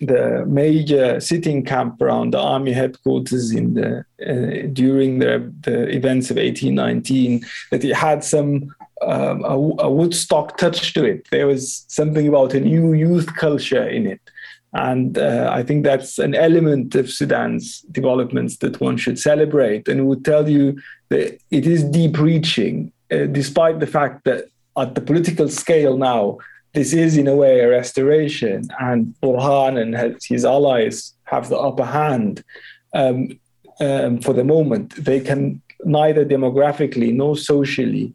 the 0.00 0.44
major 0.46 1.18
sitting 1.20 1.64
camp 1.64 2.00
around 2.00 2.32
the 2.32 2.38
army 2.38 2.72
headquarters 2.72 3.50
in 3.50 3.74
the 3.74 4.04
uh, 4.24 4.68
during 4.72 5.18
the, 5.18 5.52
the 5.62 5.88
events 5.88 6.30
of 6.30 6.36
1819 6.36 7.44
that 7.70 7.84
it 7.84 7.96
had 7.96 8.22
some 8.22 8.72
um, 9.02 9.44
a, 9.44 9.84
a, 9.84 9.90
Woodstock 9.90 10.56
touch 10.58 10.92
to 10.94 11.04
it. 11.04 11.28
There 11.30 11.46
was 11.46 11.84
something 11.88 12.26
about 12.26 12.54
a 12.54 12.60
new 12.60 12.92
youth 12.92 13.34
culture 13.36 13.86
in 13.88 14.06
it. 14.06 14.20
And 14.74 15.16
uh, 15.16 15.50
I 15.52 15.62
think 15.62 15.84
that's 15.84 16.18
an 16.18 16.34
element 16.34 16.94
of 16.94 17.10
Sudan's 17.10 17.80
developments 17.92 18.58
that 18.58 18.80
one 18.80 18.96
should 18.96 19.18
celebrate 19.18 19.88
and 19.88 20.06
would 20.08 20.24
tell 20.24 20.48
you 20.48 20.78
that 21.08 21.38
it 21.50 21.66
is 21.66 21.84
deep 21.84 22.18
reaching, 22.18 22.92
uh, 23.10 23.26
despite 23.26 23.80
the 23.80 23.86
fact 23.86 24.24
that 24.24 24.44
at 24.76 24.94
the 24.94 25.00
political 25.00 25.48
scale 25.48 25.96
now, 25.96 26.38
this 26.74 26.92
is 26.92 27.16
in 27.16 27.26
a 27.26 27.34
way 27.34 27.60
a 27.60 27.68
restoration, 27.68 28.68
and 28.78 29.14
Burhan 29.22 29.80
and 29.80 30.16
his 30.22 30.44
allies 30.44 31.14
have 31.24 31.48
the 31.48 31.56
upper 31.56 31.84
hand 31.84 32.44
um, 32.94 33.28
um, 33.80 34.20
for 34.20 34.34
the 34.34 34.44
moment. 34.44 34.94
They 35.02 35.20
can 35.20 35.62
neither 35.84 36.24
demographically 36.24 37.12
nor 37.12 37.36
socially, 37.36 38.14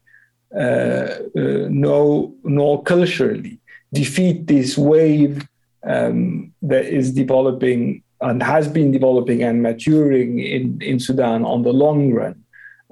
uh, 0.56 1.20
uh, 1.36 1.68
nor, 1.70 2.32
nor 2.44 2.84
culturally 2.84 3.60
defeat 3.92 4.48
this 4.48 4.78
wave 4.78 5.48
um, 5.84 6.54
that 6.62 6.86
is 6.86 7.14
developing 7.14 8.04
and 8.22 8.42
has 8.42 8.68
been 8.68 8.92
developing 8.92 9.44
and 9.44 9.62
maturing 9.62 10.40
in, 10.40 10.82
in 10.82 11.00
Sudan 11.00 11.44
on 11.44 11.64
the 11.64 11.74
long 11.74 12.12
run. 12.14 12.44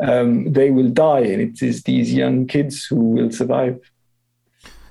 Um, 0.01 0.51
they 0.51 0.72
will 0.72 0.89
die, 0.89 1.22
and 1.22 1.41
it 1.41 1.62
is 1.62 1.84
these 1.84 2.14
young 2.14 2.47
kids 2.47 2.86
who 2.86 2.95
will 2.95 3.32
survive. 3.32 3.80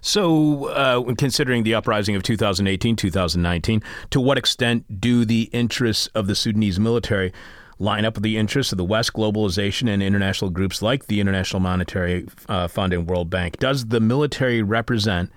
So, 0.01 0.67
uh, 0.67 1.15
considering 1.15 1.63
the 1.63 1.75
uprising 1.75 2.15
of 2.15 2.23
2018, 2.23 2.97
2019, 2.97 3.83
to 4.11 4.21
what 4.21 4.39
extent 4.39 5.01
do 5.01 5.25
the 5.25 5.51
interests 5.53 6.07
of 6.15 6.27
the 6.27 6.35
Sudanese 6.35 6.81
military 6.81 7.33
line 7.81 8.05
up 8.05 8.15
with 8.15 8.23
the 8.23 8.37
interests 8.37 8.73
of 8.73 8.79
the 8.79 8.85
West, 8.85 9.15
globalization, 9.15 9.89
and 9.89 10.03
international 10.03 10.51
groups 10.51 10.83
like 10.83 11.07
the 11.07 11.19
International 11.19 11.59
Monetary 11.59 12.29
uh, 12.49 12.69
Fund 12.69 12.93
and 12.93 13.09
World 13.09 13.31
Bank? 13.31 13.59
Does 13.59 13.87
the 13.87 14.01
military 14.01 14.63
represent 14.63 15.33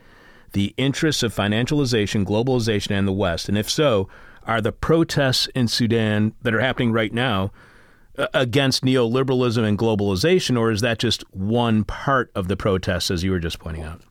the 0.52 0.74
interests 0.78 1.24
of 1.24 1.34
financialization, 1.34 2.26
globalization, 2.26 2.91
and 2.91 3.08
the 3.08 3.14
West? 3.14 3.50
And 3.50 3.58
if 3.58 3.70
so, 3.70 4.10
are 4.46 4.62
the 4.62 4.74
protests 4.74 5.48
in 5.56 5.70
Sudan 5.70 6.34
that 6.41 6.54
are 6.54 6.60
happening 6.60 6.91
right 6.91 7.14
now 7.14 7.52
uh, 8.18 8.28
against 8.34 8.84
neoliberalism 8.84 9.64
and 9.64 9.80
globalization, 9.80 10.60
or 10.60 10.70
is 10.70 10.82
that 10.82 11.00
just 11.00 11.24
one 11.34 11.86
part 11.86 12.30
of 12.36 12.50
the 12.50 12.58
protests, 12.58 13.10
as 13.10 13.24
you 13.24 13.32
were 13.32 13.39
just 13.39 13.58
pointing 13.58 13.84
out? 13.84 14.02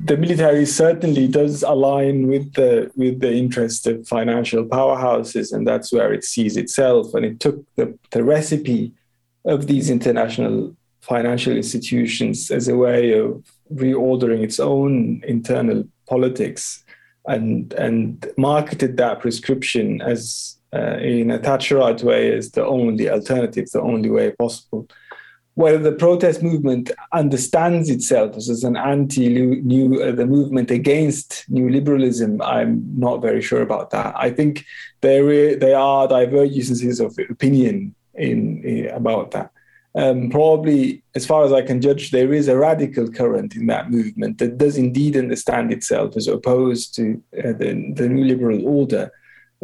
The 0.00 0.16
military 0.16 0.66
certainly 0.66 1.28
does 1.28 1.62
align 1.62 2.26
with 2.26 2.52
the 2.54 2.90
with 2.96 3.20
the 3.20 3.32
interest 3.32 3.86
of 3.86 4.06
financial 4.08 4.64
powerhouses, 4.64 5.52
and 5.52 5.66
that's 5.66 5.92
where 5.92 6.12
it 6.12 6.24
sees 6.24 6.56
itself. 6.56 7.14
And 7.14 7.24
it 7.24 7.40
took 7.40 7.64
the, 7.76 7.96
the 8.10 8.24
recipe 8.24 8.92
of 9.44 9.66
these 9.66 9.90
international 9.90 10.74
financial 11.00 11.56
institutions 11.56 12.50
as 12.50 12.68
a 12.68 12.76
way 12.76 13.18
of 13.18 13.44
reordering 13.74 14.42
its 14.42 14.60
own 14.60 15.22
internal 15.26 15.84
politics 16.08 16.84
and 17.26 17.72
and 17.74 18.28
marketed 18.36 18.96
that 18.96 19.20
prescription 19.20 20.00
as 20.02 20.56
uh, 20.74 20.96
in 20.98 21.30
a 21.30 21.38
Thatcherite 21.38 22.02
way 22.02 22.34
as 22.34 22.50
the 22.52 22.64
only 22.64 23.10
alternative, 23.10 23.70
the 23.70 23.80
only 23.80 24.10
way 24.10 24.30
possible 24.32 24.88
whether 25.54 25.78
the 25.78 25.92
protest 25.92 26.42
movement 26.42 26.90
understands 27.12 27.90
itself. 27.90 28.36
As 28.36 28.64
an 28.64 28.76
anti-new 28.76 30.02
uh, 30.02 30.12
the 30.12 30.26
movement 30.26 30.70
against 30.70 31.44
new 31.48 31.68
liberalism. 31.68 32.40
I'm 32.40 32.82
not 32.98 33.20
very 33.20 33.42
sure 33.42 33.62
about 33.62 33.90
that. 33.90 34.14
I 34.16 34.30
think 34.30 34.64
there 35.00 35.56
there 35.56 35.78
are 35.78 36.08
divergences 36.08 37.00
of 37.00 37.18
opinion 37.30 37.94
in, 38.14 38.62
in 38.64 38.86
about 38.88 39.32
that. 39.32 39.50
Um, 39.94 40.30
probably 40.30 41.02
as 41.14 41.26
far 41.26 41.44
as 41.44 41.52
i 41.52 41.60
can 41.60 41.82
judge 41.82 42.12
there 42.12 42.32
is 42.32 42.48
a 42.48 42.56
radical 42.56 43.10
current 43.10 43.54
in 43.54 43.66
that 43.66 43.90
movement 43.90 44.38
that 44.38 44.56
does 44.56 44.78
indeed 44.78 45.18
understand 45.18 45.70
itself 45.70 46.16
as 46.16 46.28
opposed 46.28 46.94
to 46.94 47.22
uh, 47.36 47.52
the, 47.52 47.92
the 47.94 48.08
new 48.08 48.24
liberal 48.24 48.66
order 48.66 49.10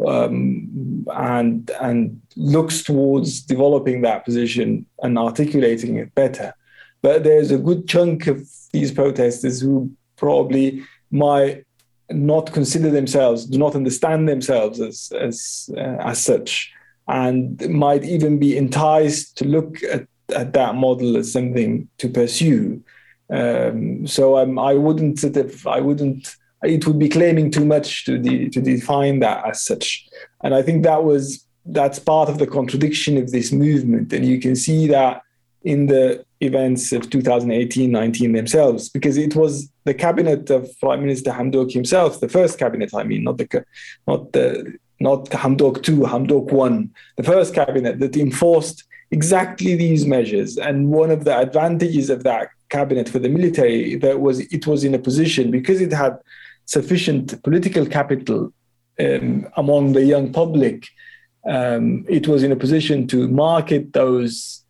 um, 0.07 1.05
and 1.13 1.69
and 1.81 2.21
looks 2.35 2.83
towards 2.83 3.41
developing 3.41 4.01
that 4.01 4.25
position 4.25 4.85
and 5.01 5.17
articulating 5.17 5.97
it 5.97 6.13
better. 6.15 6.53
But 7.01 7.23
there's 7.23 7.51
a 7.51 7.57
good 7.57 7.87
chunk 7.87 8.27
of 8.27 8.47
these 8.71 8.91
protesters 8.91 9.61
who 9.61 9.91
probably 10.15 10.83
might 11.11 11.65
not 12.11 12.51
consider 12.51 12.89
themselves, 12.89 13.45
do 13.45 13.57
not 13.57 13.75
understand 13.75 14.27
themselves 14.27 14.79
as 14.81 15.11
as 15.19 15.69
uh, 15.77 15.97
as 16.01 16.23
such, 16.23 16.71
and 17.07 17.69
might 17.69 18.03
even 18.03 18.39
be 18.39 18.57
enticed 18.57 19.37
to 19.37 19.45
look 19.45 19.83
at, 19.83 20.07
at 20.35 20.53
that 20.53 20.75
model 20.75 21.17
as 21.17 21.31
something 21.31 21.87
to 21.97 22.09
pursue. 22.09 22.83
Um, 23.31 24.07
so 24.07 24.37
um, 24.37 24.57
I 24.57 24.73
wouldn't 24.73 25.19
sort 25.19 25.37
of, 25.37 25.67
I 25.67 25.81
wouldn't. 25.81 26.35
It 26.63 26.85
would 26.85 26.99
be 26.99 27.09
claiming 27.09 27.51
too 27.51 27.65
much 27.65 28.05
to 28.05 28.17
de- 28.17 28.49
to 28.49 28.61
define 28.61 29.19
that 29.19 29.45
as 29.47 29.61
such, 29.61 30.07
and 30.43 30.53
I 30.53 30.61
think 30.61 30.83
that 30.83 31.03
was 31.03 31.45
that's 31.65 31.99
part 31.99 32.29
of 32.29 32.39
the 32.39 32.47
contradiction 32.47 33.17
of 33.17 33.31
this 33.31 33.51
movement, 33.51 34.11
and 34.13 34.25
you 34.25 34.39
can 34.39 34.55
see 34.55 34.87
that 34.87 35.21
in 35.63 35.87
the 35.87 36.23
events 36.41 36.93
of 36.93 37.09
2018-19 37.09 38.33
themselves, 38.33 38.89
because 38.89 39.17
it 39.17 39.35
was 39.35 39.69
the 39.83 39.93
cabinet 39.93 40.49
of 40.49 40.69
Prime 40.79 41.01
Minister 41.01 41.31
Hamdok 41.31 41.71
himself, 41.71 42.19
the 42.19 42.29
first 42.29 42.57
cabinet, 42.57 42.91
I 42.95 43.03
mean, 43.03 43.23
not 43.23 43.37
the 43.37 43.65
not 44.07 44.31
the 44.31 44.77
not 44.99 45.25
Hamdok 45.25 45.83
two, 45.83 45.99
Hamdok 46.01 46.51
one, 46.51 46.91
the 47.17 47.23
first 47.23 47.53
cabinet 47.53 47.99
that 47.99 48.17
enforced 48.17 48.83
exactly 49.11 49.75
these 49.75 50.05
measures. 50.05 50.57
And 50.57 50.89
one 50.89 51.11
of 51.11 51.23
the 51.23 51.37
advantages 51.37 52.09
of 52.09 52.23
that 52.23 52.49
cabinet 52.69 53.09
for 53.09 53.19
the 53.19 53.29
military 53.29 53.95
that 53.95 54.19
was 54.19 54.39
it 54.39 54.67
was 54.67 54.83
in 54.83 54.93
a 54.93 54.99
position 54.99 55.49
because 55.51 55.81
it 55.81 55.91
had 55.91 56.17
sufficient 56.77 57.41
political 57.43 57.85
capital 57.97 58.53
um, 58.99 59.47
among 59.57 59.93
the 59.93 60.05
young 60.13 60.31
public. 60.31 60.87
Um, 61.45 62.05
it 62.07 62.27
was 62.27 62.43
in 62.43 62.51
a 62.51 62.61
position 62.65 63.07
to 63.07 63.27
market 63.27 63.93
those 63.93 64.63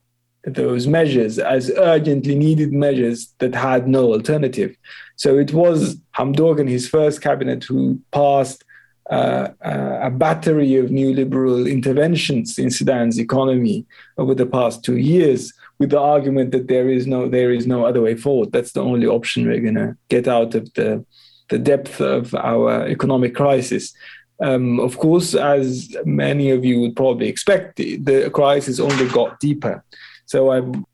those 0.46 0.88
measures 0.88 1.38
as 1.38 1.70
urgently 1.96 2.34
needed 2.34 2.72
measures 2.72 3.20
that 3.40 3.54
had 3.54 3.90
no 3.90 4.14
alternative. 4.14 4.72
So 5.18 5.38
it 5.38 5.52
was 5.52 5.98
Hamdok 6.18 6.62
and 6.62 6.70
his 6.70 6.88
first 6.88 7.22
cabinet 7.22 7.62
who 7.66 8.00
passed 8.12 8.64
uh, 9.10 9.50
uh, 9.66 10.00
a 10.04 10.10
battery 10.10 10.78
of 10.78 10.92
neoliberal 10.92 11.70
interventions 11.70 12.58
in 12.58 12.70
Sudan's 12.72 13.20
economy 13.20 13.86
over 14.18 14.34
the 14.34 14.46
past 14.46 14.86
two 14.86 14.98
years, 14.98 15.52
with 15.80 15.90
the 15.90 16.00
argument 16.00 16.52
that 16.52 16.68
there 16.68 16.88
is 16.88 17.06
no 17.08 17.28
there 17.28 17.52
is 17.52 17.66
no 17.68 17.86
other 17.86 18.02
way 18.02 18.16
forward. 18.16 18.52
That's 18.54 18.72
the 18.72 18.86
only 18.92 19.08
option 19.08 19.48
we're 19.48 19.68
going 19.70 19.82
to 19.86 19.98
get 20.08 20.28
out 20.28 20.56
of 20.56 20.64
the 20.76 21.04
the 21.50 21.60
depth 21.60 22.00
of 22.02 22.34
our 22.36 22.88
economic 22.88 23.36
crisis. 23.36 23.94
Um, 24.42 24.80
of 24.80 24.98
course, 24.98 25.36
as 25.36 25.96
many 26.06 26.52
of 26.52 26.64
you 26.64 26.80
would 26.80 26.96
probably 26.96 27.28
expect, 27.28 27.76
the, 27.78 28.30
crisis 28.34 28.80
only 28.80 29.08
got 29.10 29.40
deeper. 29.40 29.84
So 30.26 30.52
I'm 30.52 30.86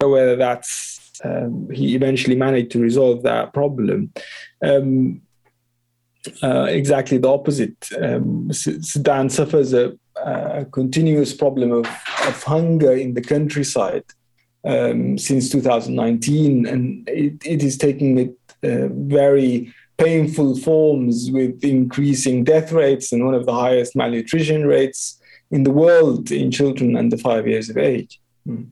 whether 0.00 0.36
that's 0.36 1.20
um, 1.24 1.68
he 1.70 1.96
eventually 1.96 2.36
managed 2.36 2.70
to 2.70 2.78
resolve 2.80 3.24
that 3.24 3.52
problem. 3.52 4.12
Um, 4.62 5.22
uh, 6.42 6.66
exactly 6.68 7.18
the 7.18 7.28
opposite. 7.28 7.88
Um, 8.00 8.52
Sudan 8.52 9.28
suffers 9.30 9.72
a, 9.72 9.98
a, 10.16 10.66
continuous 10.66 11.32
problem 11.32 11.72
of, 11.72 11.86
of 12.26 12.42
hunger 12.42 12.92
in 12.92 13.14
the 13.14 13.20
countryside 13.20 14.04
um, 14.64 15.16
since 15.16 15.48
2019, 15.50 16.66
and 16.66 17.08
it, 17.08 17.34
it 17.44 17.62
is 17.62 17.78
taking 17.78 18.18
it 18.18 18.37
very 18.62 19.72
painful 19.98 20.56
forms 20.56 21.30
with 21.30 21.62
increasing 21.64 22.44
death 22.44 22.72
rates 22.72 23.12
and 23.12 23.24
one 23.24 23.34
of 23.34 23.46
the 23.46 23.52
highest 23.52 23.96
malnutrition 23.96 24.66
rates 24.66 25.20
in 25.50 25.64
the 25.64 25.70
world 25.70 26.30
in 26.30 26.50
children 26.50 26.96
under 26.96 27.16
five 27.16 27.46
years 27.46 27.68
of 27.68 27.76
age. 27.76 28.20
Mm. 28.46 28.68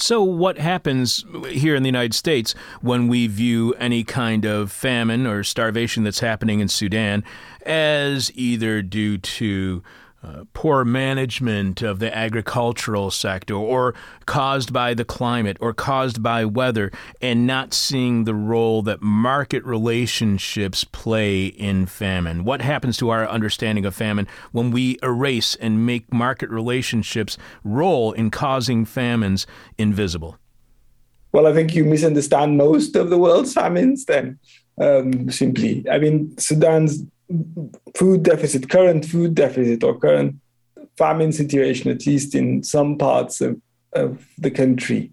So, 0.00 0.22
what 0.22 0.58
happens 0.58 1.24
here 1.48 1.74
in 1.74 1.82
the 1.82 1.88
United 1.88 2.14
States 2.14 2.54
when 2.80 3.08
we 3.08 3.26
view 3.26 3.74
any 3.74 4.04
kind 4.04 4.44
of 4.44 4.70
famine 4.70 5.26
or 5.26 5.42
starvation 5.42 6.04
that's 6.04 6.20
happening 6.20 6.60
in 6.60 6.68
Sudan 6.68 7.24
as 7.66 8.30
either 8.36 8.80
due 8.80 9.18
to 9.18 9.82
uh, 10.22 10.44
poor 10.52 10.84
management 10.84 11.80
of 11.80 12.00
the 12.00 12.16
agricultural 12.16 13.10
sector 13.10 13.54
or 13.54 13.94
caused 14.26 14.72
by 14.72 14.92
the 14.92 15.04
climate 15.04 15.56
or 15.60 15.72
caused 15.72 16.22
by 16.22 16.44
weather 16.44 16.90
and 17.20 17.46
not 17.46 17.72
seeing 17.72 18.24
the 18.24 18.34
role 18.34 18.82
that 18.82 19.00
market 19.00 19.64
relationships 19.64 20.82
play 20.82 21.46
in 21.46 21.86
famine. 21.86 22.44
What 22.44 22.62
happens 22.62 22.96
to 22.98 23.10
our 23.10 23.28
understanding 23.28 23.86
of 23.86 23.94
famine 23.94 24.26
when 24.50 24.72
we 24.72 24.98
erase 25.02 25.54
and 25.54 25.86
make 25.86 26.12
market 26.12 26.50
relationships 26.50 27.38
role 27.62 28.12
in 28.12 28.30
causing 28.30 28.84
famines 28.84 29.46
invisible? 29.78 30.36
Well, 31.30 31.46
I 31.46 31.52
think 31.52 31.74
you 31.74 31.84
misunderstand 31.84 32.56
most 32.56 32.96
of 32.96 33.10
the 33.10 33.18
world's 33.18 33.52
famines 33.52 34.04
then. 34.06 34.38
Um, 34.80 35.30
simply, 35.30 35.84
I 35.90 35.98
mean, 35.98 36.36
Sudan's 36.38 37.02
food 37.96 38.22
deficit, 38.22 38.68
current 38.68 39.04
food 39.04 39.34
deficit, 39.34 39.84
or 39.84 39.98
current 39.98 40.36
famine 40.96 41.32
situation, 41.32 41.90
at 41.90 42.06
least 42.06 42.34
in 42.34 42.62
some 42.62 42.98
parts 42.98 43.40
of, 43.40 43.60
of 43.92 44.26
the 44.38 44.50
country, 44.50 45.10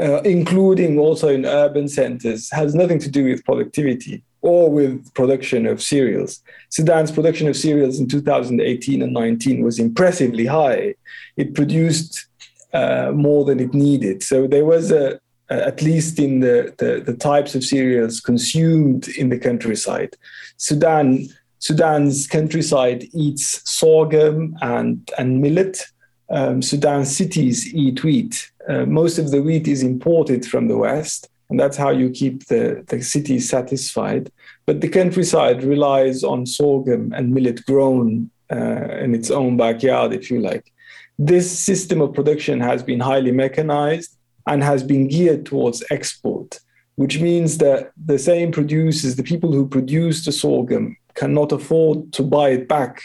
uh, 0.00 0.20
including 0.22 0.98
also 0.98 1.28
in 1.28 1.44
urban 1.44 1.88
centers, 1.88 2.50
has 2.50 2.74
nothing 2.74 2.98
to 2.98 3.10
do 3.10 3.24
with 3.24 3.44
productivity 3.44 4.24
or 4.40 4.70
with 4.70 5.12
production 5.14 5.66
of 5.66 5.80
cereals. 5.80 6.42
Sudan's 6.70 7.12
production 7.12 7.46
of 7.46 7.56
cereals 7.56 8.00
in 8.00 8.08
2018 8.08 9.02
and 9.02 9.12
19 9.12 9.62
was 9.62 9.78
impressively 9.78 10.46
high. 10.46 10.94
It 11.36 11.54
produced 11.54 12.26
uh, 12.72 13.12
more 13.14 13.44
than 13.44 13.60
it 13.60 13.72
needed. 13.72 14.22
So 14.22 14.48
there 14.48 14.64
was 14.64 14.90
a, 14.90 15.20
at 15.48 15.82
least 15.82 16.18
in 16.18 16.40
the, 16.40 16.74
the, 16.78 17.02
the 17.04 17.16
types 17.16 17.54
of 17.54 17.62
cereals 17.62 18.20
consumed 18.20 19.08
in 19.08 19.28
the 19.28 19.38
countryside. 19.38 20.16
Sudan 20.56 21.28
Sudan's 21.62 22.26
countryside 22.26 23.04
eats 23.14 23.62
sorghum 23.70 24.56
and, 24.62 25.08
and 25.16 25.40
millet. 25.40 25.86
Um, 26.28 26.60
Sudan's 26.60 27.16
cities 27.16 27.72
eat 27.72 28.02
wheat. 28.02 28.50
Uh, 28.68 28.84
most 28.84 29.16
of 29.16 29.30
the 29.30 29.40
wheat 29.40 29.68
is 29.68 29.84
imported 29.84 30.44
from 30.44 30.66
the 30.66 30.76
West, 30.76 31.28
and 31.50 31.60
that's 31.60 31.76
how 31.76 31.90
you 31.90 32.10
keep 32.10 32.46
the, 32.46 32.84
the 32.88 33.00
cities 33.00 33.48
satisfied. 33.48 34.32
But 34.66 34.80
the 34.80 34.88
countryside 34.88 35.62
relies 35.62 36.24
on 36.24 36.46
sorghum 36.46 37.12
and 37.12 37.32
millet 37.32 37.64
grown 37.64 38.28
uh, 38.50 38.96
in 39.04 39.14
its 39.14 39.30
own 39.30 39.56
backyard, 39.56 40.12
if 40.12 40.32
you 40.32 40.40
like. 40.40 40.72
This 41.16 41.46
system 41.56 42.00
of 42.00 42.12
production 42.12 42.58
has 42.58 42.82
been 42.82 42.98
highly 42.98 43.30
mechanized 43.30 44.16
and 44.48 44.64
has 44.64 44.82
been 44.82 45.06
geared 45.06 45.46
towards 45.46 45.84
export, 45.92 46.58
which 46.96 47.20
means 47.20 47.58
that 47.58 47.92
the 48.04 48.18
same 48.18 48.50
producers, 48.50 49.14
the 49.14 49.22
people 49.22 49.52
who 49.52 49.68
produce 49.68 50.24
the 50.24 50.32
sorghum, 50.32 50.96
cannot 51.14 51.52
afford 51.52 52.12
to 52.14 52.22
buy 52.22 52.50
it 52.50 52.68
back 52.68 53.00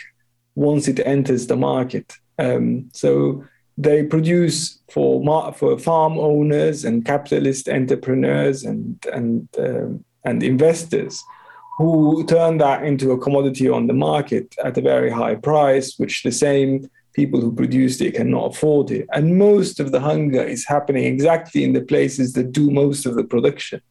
once 0.55 0.87
it 0.87 0.99
enters 1.05 1.47
the 1.47 1.55
market. 1.55 2.13
Um, 2.39 2.89
so 2.93 3.43
they 3.77 4.03
produce 4.03 4.79
for 4.89 5.53
for 5.53 5.77
farm 5.77 6.17
owners 6.17 6.83
and 6.83 7.05
capitalist 7.05 7.69
entrepreneurs 7.69 8.63
and 8.63 9.05
and 9.13 9.47
um, 9.59 10.03
and 10.25 10.43
investors 10.43 11.23
who 11.77 12.25
turn 12.25 12.57
that 12.57 12.83
into 12.83 13.11
a 13.11 13.19
commodity 13.19 13.69
on 13.69 13.85
the 13.85 13.93
market 13.93 14.55
at 14.63 14.77
a 14.77 14.81
very 14.81 15.11
high 15.11 15.35
price, 15.35 15.93
which 15.97 16.23
the 16.23 16.31
same 16.31 16.89
people 17.13 17.39
who 17.39 17.51
produced 17.53 18.01
it 18.01 18.15
cannot 18.15 18.55
afford 18.55 18.89
it. 18.89 19.07
And 19.13 19.37
most 19.37 19.79
of 19.79 19.91
the 19.91 19.99
hunger 19.99 20.43
is 20.43 20.65
happening 20.65 21.05
exactly 21.05 21.63
in 21.63 21.73
the 21.73 21.81
places 21.81 22.33
that 22.33 22.51
do 22.51 22.71
most 22.71 23.05
of 23.05 23.15
the 23.15 23.23
production. 23.23 23.81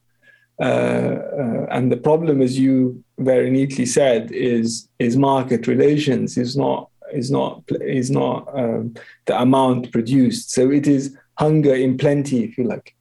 Uh, 0.61 1.17
uh, 1.43 1.67
and 1.71 1.93
the 1.93 1.97
problem, 1.97 2.43
as 2.43 2.59
you 2.59 3.05
very 3.19 3.51
neatly 3.51 3.87
said, 3.87 4.31
is 4.33 4.89
is 4.99 5.17
market 5.17 5.67
relations. 5.67 6.37
is 6.37 6.57
not 6.57 6.91
is 7.13 7.31
not 7.31 7.63
is 7.81 8.11
not 8.11 8.49
um, 8.55 8.95
the 9.27 9.41
amount 9.41 9.93
produced. 9.93 10.51
So 10.51 10.71
it 10.71 10.87
is 10.87 11.17
hunger 11.39 11.75
in 11.75 11.97
plenty, 11.99 12.45
if 12.45 12.59
you 12.59 12.65
like. 12.65 12.95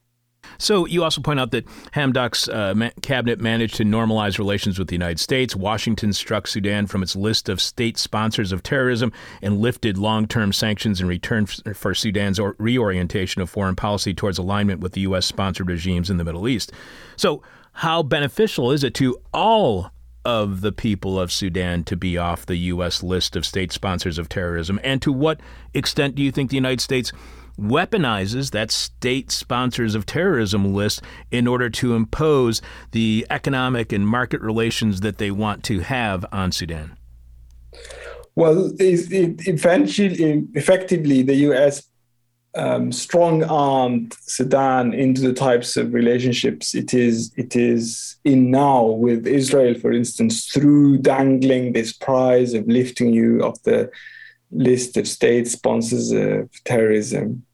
So 0.57 0.85
you 0.85 1.03
also 1.03 1.21
point 1.21 1.39
out 1.39 1.51
that 1.51 1.65
Hamdok's 1.93 2.47
uh, 2.47 2.73
ma- 2.75 2.91
cabinet 3.01 3.41
managed 3.41 3.75
to 3.75 3.83
normalize 3.83 4.37
relations 4.37 4.79
with 4.79 4.87
the 4.87 4.95
United 4.95 5.19
States. 5.19 5.55
Washington 5.55 6.13
struck 6.13 6.47
Sudan 6.47 6.87
from 6.87 7.03
its 7.03 7.15
list 7.15 7.49
of 7.49 7.59
state 7.59 7.97
sponsors 7.97 8.51
of 8.51 8.63
terrorism 8.63 9.11
and 9.41 9.57
lifted 9.59 9.97
long-term 9.97 10.53
sanctions 10.53 11.01
in 11.01 11.07
return 11.07 11.43
f- 11.43 11.75
for 11.75 11.93
Sudan's 11.93 12.39
or- 12.39 12.55
reorientation 12.57 13.41
of 13.41 13.49
foreign 13.49 13.75
policy 13.75 14.13
towards 14.13 14.37
alignment 14.37 14.79
with 14.79 14.93
the 14.93 15.01
U.S.-sponsored 15.01 15.67
regimes 15.67 16.09
in 16.09 16.17
the 16.17 16.23
Middle 16.23 16.47
East. 16.47 16.71
So 17.17 17.41
how 17.73 18.03
beneficial 18.03 18.71
is 18.71 18.83
it 18.83 18.93
to 18.95 19.19
all 19.33 19.91
of 20.25 20.61
the 20.61 20.71
people 20.71 21.19
of 21.19 21.31
Sudan 21.31 21.83
to 21.85 21.95
be 21.95 22.17
off 22.17 22.45
the 22.45 22.57
U.S. 22.57 23.03
list 23.03 23.35
of 23.35 23.45
state 23.45 23.71
sponsors 23.71 24.17
of 24.17 24.27
terrorism? 24.27 24.79
And 24.83 25.01
to 25.03 25.11
what 25.11 25.39
extent 25.73 26.15
do 26.15 26.23
you 26.23 26.31
think 26.31 26.49
the 26.49 26.57
United 26.57 26.81
States 26.81 27.13
weaponizes 27.59 28.51
that 28.51 28.71
state 28.71 29.31
sponsors 29.31 29.95
of 29.95 30.05
terrorism 30.05 30.73
list 30.73 31.01
in 31.31 31.47
order 31.47 31.69
to 31.69 31.95
impose 31.95 32.61
the 32.91 33.25
economic 33.29 33.93
and 33.93 34.07
market 34.07 34.41
relations 34.41 35.01
that 35.01 35.17
they 35.17 35.31
want 35.31 35.63
to 35.63 35.79
have 35.79 36.25
on 36.31 36.51
Sudan? 36.51 36.97
Well, 38.35 38.71
it, 38.79 39.11
it 39.11 39.47
eventually, 39.47 40.47
effectively, 40.53 41.21
the 41.21 41.35
U.S. 41.35 41.87
Um, 42.57 42.91
strong-armed 42.91 44.15
Sudan 44.21 44.93
into 44.93 45.21
the 45.21 45.33
types 45.33 45.75
of 45.75 45.93
relationships 45.93 46.73
it 46.73 46.93
is 46.93 47.33
it 47.35 47.53
is 47.55 48.15
in 48.23 48.49
now 48.49 48.83
with 48.85 49.27
Israel, 49.27 49.73
for 49.77 49.91
instance, 49.91 50.45
through 50.45 50.99
dangling 50.99 51.73
this 51.73 51.91
prize 51.91 52.53
of 52.53 52.65
lifting 52.67 53.11
you 53.11 53.41
off 53.41 53.61
the 53.63 53.91
list 54.51 54.95
of 54.95 55.05
state 55.07 55.47
sponsors 55.47 56.11
of 56.11 56.49
terrorism. 56.63 57.45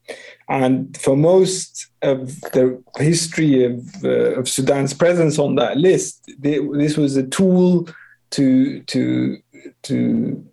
And 0.50 0.98
for 0.98 1.16
most 1.16 1.88
of 2.02 2.40
the 2.52 2.84
history 2.98 3.64
of, 3.64 4.04
uh, 4.04 4.40
of 4.40 4.50
Sudan's 4.50 4.94
presence 4.94 5.40
on 5.40 5.56
that 5.56 5.78
list, 5.78 6.30
they, 6.38 6.60
this 6.74 6.98
was 6.98 7.16
a 7.16 7.24
tool 7.24 7.88
to 8.32 8.82
to 8.84 9.38
to 9.84 10.46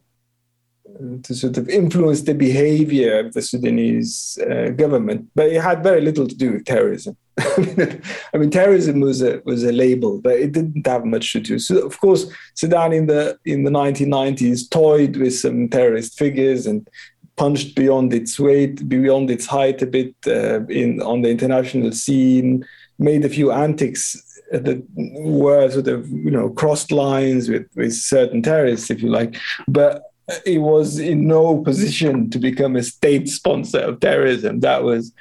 to 1.23 1.35
sort 1.35 1.57
of 1.57 1.69
influence 1.69 2.23
the 2.23 2.35
behavior 2.35 3.21
of 3.21 3.33
the 3.35 3.43
Sudanese 3.43 4.39
uh, 4.51 4.71
government, 4.71 5.29
but 5.35 5.49
it 5.49 5.63
had 5.63 5.83
very 5.83 6.01
little 6.01 6.27
to 6.27 6.35
do 6.35 6.53
with 6.53 6.65
terrorism. 6.65 7.17
I 7.39 8.37
mean, 8.39 8.51
terrorism 8.51 9.01
was 9.01 9.23
a 9.23 9.41
was 9.45 9.63
a 9.63 9.73
label, 9.73 10.21
but 10.21 10.35
it 10.35 10.53
didn't 10.53 10.87
have 10.87 11.05
much 11.05 11.33
to 11.33 11.41
do. 11.41 11.59
So, 11.59 11.87
of 11.87 12.01
course, 12.01 12.27
Sudan 12.55 12.93
in 12.93 13.07
the 13.07 13.39
in 13.45 13.65
the 13.65 13.71
1990s 13.71 14.69
toyed 14.71 15.17
with 15.17 15.35
some 15.35 15.69
terrorist 15.69 16.19
figures 16.19 16.67
and 16.67 16.89
punched 17.37 17.77
beyond 17.77 18.13
its 18.13 18.39
weight, 18.39 18.89
beyond 18.89 19.31
its 19.31 19.47
height 19.47 19.81
a 19.83 19.87
bit 19.87 20.15
uh, 20.27 20.67
in 20.67 21.01
on 21.03 21.23
the 21.23 21.31
international 21.31 21.93
scene, 21.93 22.67
made 22.99 23.25
a 23.25 23.29
few 23.29 23.53
antics 23.53 24.21
that 24.51 24.83
were 24.95 25.71
sort 25.71 25.89
of 25.89 26.09
you 26.09 26.31
know 26.31 26.51
crossed 26.51 26.91
lines 26.91 27.49
with 27.49 27.67
with 27.77 27.95
certain 27.95 28.43
terrorists, 28.43 28.91
if 28.91 29.01
you 29.01 29.11
like, 29.11 29.37
but 29.69 30.03
it 30.45 30.59
was 30.59 30.99
in 30.99 31.27
no 31.27 31.63
position 31.63 32.31
to 32.31 32.39
become 32.39 32.77
a 32.77 32.83
state 32.83 33.29
sponsor 33.29 33.81
of 33.81 34.01
terrorism. 34.01 34.61
That 34.61 34.83
was 34.83 35.13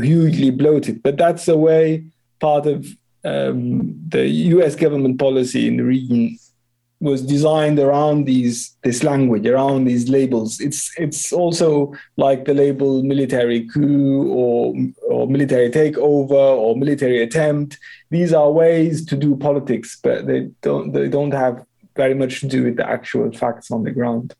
hugely 0.00 0.50
bloated. 0.50 1.02
But 1.02 1.16
that's 1.16 1.46
the 1.46 1.56
way 1.56 2.06
part 2.40 2.66
of 2.66 2.86
um, 3.24 3.94
the 4.08 4.26
U.S. 4.26 4.76
government 4.76 5.18
policy 5.18 5.66
in 5.66 5.78
the 5.78 5.84
region 5.84 6.38
was 7.00 7.22
designed 7.22 7.78
around 7.78 8.24
these 8.24 8.76
this 8.82 9.02
language, 9.02 9.46
around 9.46 9.84
these 9.84 10.08
labels. 10.08 10.60
It's 10.60 10.90
it's 10.96 11.32
also 11.32 11.92
like 12.16 12.44
the 12.44 12.54
label 12.54 13.02
military 13.02 13.66
coup 13.68 14.32
or 14.32 14.74
or 15.08 15.26
military 15.26 15.70
takeover 15.70 16.30
or 16.32 16.76
military 16.76 17.22
attempt. 17.22 17.78
These 18.10 18.32
are 18.32 18.50
ways 18.50 19.04
to 19.06 19.16
do 19.16 19.36
politics, 19.36 19.98
but 20.02 20.26
they 20.26 20.50
don't 20.62 20.92
they 20.92 21.08
don't 21.08 21.32
have 21.32 21.64
very 21.96 22.14
much 22.14 22.40
to 22.40 22.46
do 22.46 22.64
with 22.64 22.76
the 22.76 22.88
actual 22.88 23.30
facts 23.32 23.70
on 23.70 23.82
the 23.82 23.90
ground. 23.90 24.34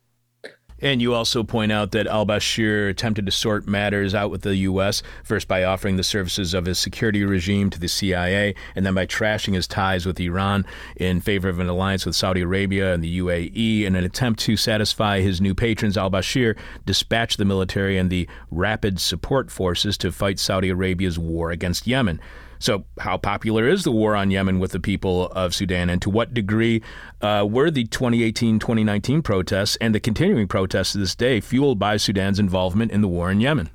And 0.81 1.01
you 1.01 1.15
also 1.15 1.45
point 1.45 1.71
out 1.73 1.93
that 1.93 2.09
al 2.09 2.27
Bashir 2.27 2.91
attempted 2.91 3.27
to 3.27 3.33
sort 3.33 3.67
matters 3.67 4.15
out 4.15 4.31
with 4.31 4.43
the 4.43 4.57
U.S., 4.57 5.03
first 5.23 5.47
by 5.47 5.63
offering 5.63 5.97
the 5.97 6.03
services 6.03 6.53
of 6.53 6.67
his 6.67 6.79
security 6.79 7.25
regime 7.25 7.71
to 7.71 7.81
the 7.81 7.89
CIA, 7.89 8.55
and 8.75 8.85
then 8.85 8.93
by 8.93 9.07
trashing 9.07 9.55
his 9.55 9.69
ties 9.69 10.05
with 10.05 10.19
Iran 10.21 10.67
in 10.97 11.21
favor 11.21 11.49
of 11.49 11.61
an 11.61 11.69
alliance 11.69 12.05
with 12.05 12.17
Saudi 12.17 12.43
Arabia 12.43 12.93
and 12.93 13.03
the 13.05 13.19
UAE. 13.19 13.85
In 13.85 13.95
an 13.95 14.05
attempt 14.05 14.41
to 14.41 14.57
satisfy 14.57 15.21
his 15.21 15.41
new 15.41 15.55
patrons, 15.55 15.97
al 15.97 16.11
Bashir 16.11 16.55
dispatched 16.85 17.39
the 17.39 17.45
military 17.45 17.97
and 17.97 18.11
the 18.11 18.29
rapid 18.51 19.01
support 19.01 19.51
forces 19.51 19.97
to 19.99 20.11
fight 20.11 20.39
Saudi 20.39 20.71
Arabia's 20.71 21.19
war 21.19 21.51
against 21.51 21.87
Yemen. 21.87 22.21
So, 22.59 22.85
how 22.99 23.17
popular 23.17 23.69
is 23.69 23.85
the 23.85 23.91
war 23.91 24.15
on 24.15 24.31
Yemen 24.31 24.59
with 24.59 24.73
the 24.73 24.81
people 24.81 25.27
of 25.29 25.55
Sudan, 25.55 25.91
and 25.91 26.01
to 26.03 26.11
what 26.11 26.35
degree 26.35 26.83
uh, 27.21 27.47
were 27.49 27.71
the 27.71 27.85
2018 27.85 28.59
2019 28.59 29.23
protests 29.23 29.77
and 29.81 29.95
the 29.95 30.01
continuing 30.01 30.49
protests 30.49 30.93
to 30.93 30.99
this 30.99 31.15
day 31.15 31.41
fueled 31.41 31.79
by 31.79 31.97
Sudan's 31.97 32.39
involvement 32.39 32.93
in 32.93 33.01
the 33.01 33.09
war 33.09 33.31
in 33.31 33.41
Yemen? 33.41 33.71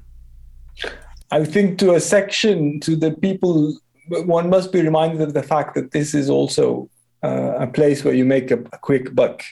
I 1.31 1.43
think 1.45 1.77
to 1.79 1.93
a 1.93 1.99
section, 1.99 2.79
to 2.81 2.95
the 2.95 3.11
people, 3.11 3.77
one 4.07 4.49
must 4.49 4.71
be 4.71 4.81
reminded 4.81 5.21
of 5.21 5.33
the 5.33 5.43
fact 5.43 5.75
that 5.75 5.91
this 5.91 6.13
is 6.15 6.29
also 6.29 6.89
uh, 7.23 7.57
a 7.59 7.67
place 7.67 8.03
where 8.03 8.13
you 8.13 8.25
make 8.25 8.49
a, 8.51 8.59
a 8.73 8.77
quick 8.77 9.13
buck. 9.13 9.43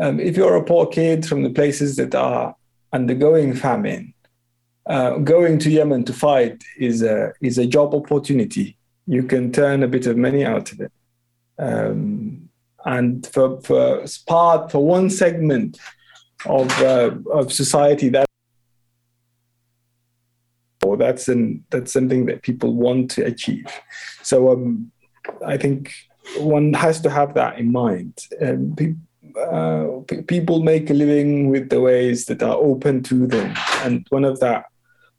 Um, 0.00 0.20
if 0.20 0.36
you're 0.36 0.56
a 0.56 0.64
poor 0.64 0.86
kid 0.86 1.26
from 1.26 1.42
the 1.42 1.50
places 1.50 1.96
that 1.96 2.14
are 2.14 2.54
undergoing 2.92 3.54
famine, 3.54 4.11
uh, 4.86 5.18
going 5.18 5.58
to 5.60 5.70
Yemen 5.70 6.04
to 6.04 6.12
fight 6.12 6.62
is 6.78 7.02
a 7.02 7.32
is 7.40 7.58
a 7.58 7.66
job 7.66 7.94
opportunity. 7.94 8.76
You 9.06 9.22
can 9.22 9.52
turn 9.52 9.82
a 9.82 9.88
bit 9.88 10.06
of 10.06 10.16
money 10.16 10.44
out 10.44 10.72
of 10.72 10.80
it, 10.80 10.92
um, 11.58 12.48
and 12.84 13.26
for 13.26 13.60
for 13.60 14.04
part 14.26 14.70
for 14.72 14.84
one 14.84 15.10
segment 15.10 15.78
of 16.46 16.70
uh, 16.82 17.12
of 17.32 17.52
society 17.52 18.08
that 18.10 18.26
or 20.84 20.96
that's 20.96 21.28
an 21.28 21.64
that's 21.70 21.92
something 21.92 22.26
that 22.26 22.42
people 22.42 22.74
want 22.74 23.10
to 23.12 23.24
achieve. 23.24 23.66
So 24.22 24.52
um, 24.52 24.90
I 25.46 25.56
think 25.56 25.94
one 26.38 26.72
has 26.74 27.00
to 27.02 27.10
have 27.10 27.34
that 27.34 27.58
in 27.58 27.70
mind. 27.70 28.18
Um, 28.40 28.74
pe- 28.76 28.94
uh, 29.40 30.00
people 30.26 30.62
make 30.62 30.90
a 30.90 30.94
living 30.94 31.48
with 31.48 31.70
the 31.70 31.80
ways 31.80 32.26
that 32.26 32.42
are 32.42 32.56
open 32.56 33.02
to 33.04 33.26
them, 33.26 33.54
and 33.84 34.06
one 34.10 34.24
of 34.24 34.40
that 34.40 34.66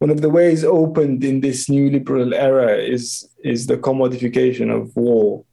one 0.04 0.10
of 0.10 0.20
the 0.20 0.30
ways 0.30 0.66
opened 0.66 1.24
in 1.24 1.40
this 1.40 1.70
new 1.70 1.90
liberal 1.90 2.34
era 2.34 2.76
is 2.76 3.26
is 3.42 3.68
the 3.68 3.78
commodification 3.78 4.68
of 4.70 4.94
war, 4.98 5.46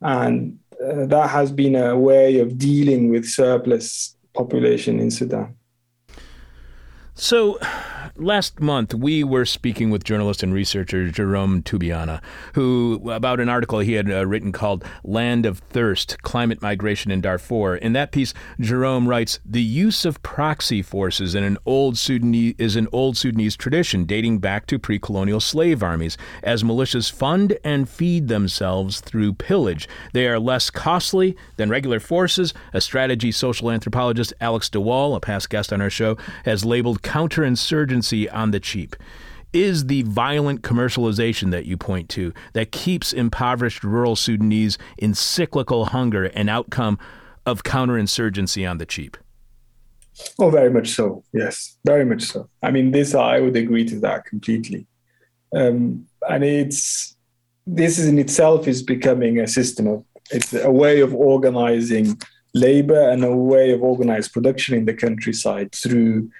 and 0.00 0.58
uh, 0.82 1.04
that 1.04 1.28
has 1.28 1.52
been 1.52 1.76
a 1.76 1.98
way 1.98 2.40
of 2.40 2.56
dealing 2.56 3.10
with 3.10 3.28
surplus 3.28 4.16
population 4.32 4.98
in 5.00 5.10
Sudan. 5.10 5.54
So, 7.14 7.58
last 8.16 8.60
month 8.60 8.94
we 8.94 9.24
were 9.24 9.44
speaking 9.44 9.90
with 9.90 10.04
journalist 10.04 10.42
and 10.42 10.54
researcher 10.54 11.10
Jerome 11.10 11.62
Tubiana, 11.62 12.22
who 12.54 13.10
about 13.10 13.40
an 13.40 13.48
article 13.48 13.80
he 13.80 13.94
had 13.94 14.10
uh, 14.10 14.26
written 14.26 14.52
called 14.52 14.84
"Land 15.04 15.46
of 15.46 15.58
Thirst: 15.58 16.22
Climate 16.22 16.62
Migration 16.62 17.10
in 17.10 17.20
Darfur." 17.20 17.76
In 17.76 17.92
that 17.92 18.12
piece, 18.12 18.32
Jerome 18.58 19.08
writes, 19.08 19.40
"The 19.44 19.62
use 19.62 20.04
of 20.04 20.22
proxy 20.22 20.82
forces 20.82 21.34
in 21.34 21.44
an 21.44 21.58
old 21.66 21.98
Sudanese 21.98 22.54
is 22.58 22.76
an 22.76 22.88
old 22.92 23.16
Sudanese 23.16 23.56
tradition 23.56 24.04
dating 24.04 24.38
back 24.38 24.66
to 24.66 24.78
pre-colonial 24.78 25.40
slave 25.40 25.82
armies, 25.82 26.16
as 26.42 26.62
militias 26.62 27.10
fund 27.10 27.58
and 27.64 27.88
feed 27.88 28.28
themselves 28.28 29.00
through 29.00 29.34
pillage. 29.34 29.88
They 30.12 30.26
are 30.26 30.38
less 30.38 30.70
costly 30.70 31.36
than 31.56 31.68
regular 31.68 32.00
forces. 32.00 32.54
A 32.72 32.80
strategy 32.80 33.32
social 33.32 33.70
anthropologist 33.70 34.32
Alex 34.40 34.68
de 34.68 34.80
Waal, 34.80 35.14
a 35.14 35.20
past 35.20 35.50
guest 35.50 35.72
on 35.72 35.80
our 35.80 35.90
show, 35.90 36.16
has 36.44 36.64
labeled 36.64 37.02
counterinsurgency." 37.02 37.89
On 38.30 38.50
the 38.50 38.60
cheap 38.60 38.96
is 39.52 39.86
the 39.86 40.02
violent 40.02 40.62
commercialization 40.62 41.50
that 41.50 41.66
you 41.66 41.76
point 41.76 42.08
to 42.08 42.32
that 42.52 42.70
keeps 42.70 43.12
impoverished 43.12 43.82
rural 43.82 44.14
Sudanese 44.14 44.78
in 44.96 45.14
cyclical 45.14 45.86
hunger 45.86 46.26
an 46.26 46.48
outcome 46.48 46.98
of 47.46 47.64
counterinsurgency 47.64 48.68
on 48.68 48.78
the 48.78 48.86
cheap. 48.86 49.16
Oh, 50.38 50.50
very 50.50 50.70
much 50.70 50.90
so. 50.90 51.24
Yes, 51.32 51.78
very 51.84 52.04
much 52.04 52.22
so. 52.22 52.48
I 52.62 52.70
mean, 52.70 52.90
this 52.90 53.14
I 53.14 53.40
would 53.40 53.56
agree 53.56 53.84
to 53.86 53.98
that 54.00 54.24
completely. 54.24 54.86
Um, 55.54 56.06
and 56.28 56.44
it's 56.44 57.16
this 57.66 57.98
is 57.98 58.06
in 58.06 58.18
itself 58.18 58.68
is 58.68 58.82
becoming 58.82 59.38
a 59.38 59.46
system 59.46 59.86
of 59.86 60.04
it's 60.30 60.52
a 60.52 60.70
way 60.70 61.00
of 61.00 61.14
organizing 61.14 62.20
labor 62.54 63.10
and 63.10 63.24
a 63.24 63.34
way 63.34 63.72
of 63.72 63.82
organized 63.82 64.32
production 64.32 64.76
in 64.76 64.84
the 64.84 64.94
countryside 64.94 65.72
through 65.72 66.30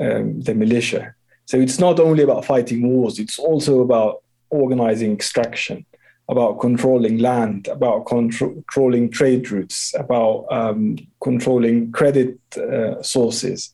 um, 0.00 0.40
the 0.40 0.54
militia. 0.54 1.14
So 1.46 1.58
it's 1.58 1.78
not 1.78 2.00
only 2.00 2.22
about 2.22 2.44
fighting 2.44 2.88
wars, 2.88 3.18
it's 3.18 3.38
also 3.38 3.80
about 3.80 4.22
organizing 4.50 5.12
extraction, 5.12 5.86
about 6.28 6.60
controlling 6.60 7.18
land, 7.18 7.68
about 7.68 8.06
contro- 8.06 8.52
controlling 8.52 9.10
trade 9.10 9.50
routes, 9.50 9.94
about 9.94 10.46
um, 10.50 10.96
controlling 11.20 11.92
credit 11.92 12.38
uh, 12.56 13.00
sources. 13.02 13.72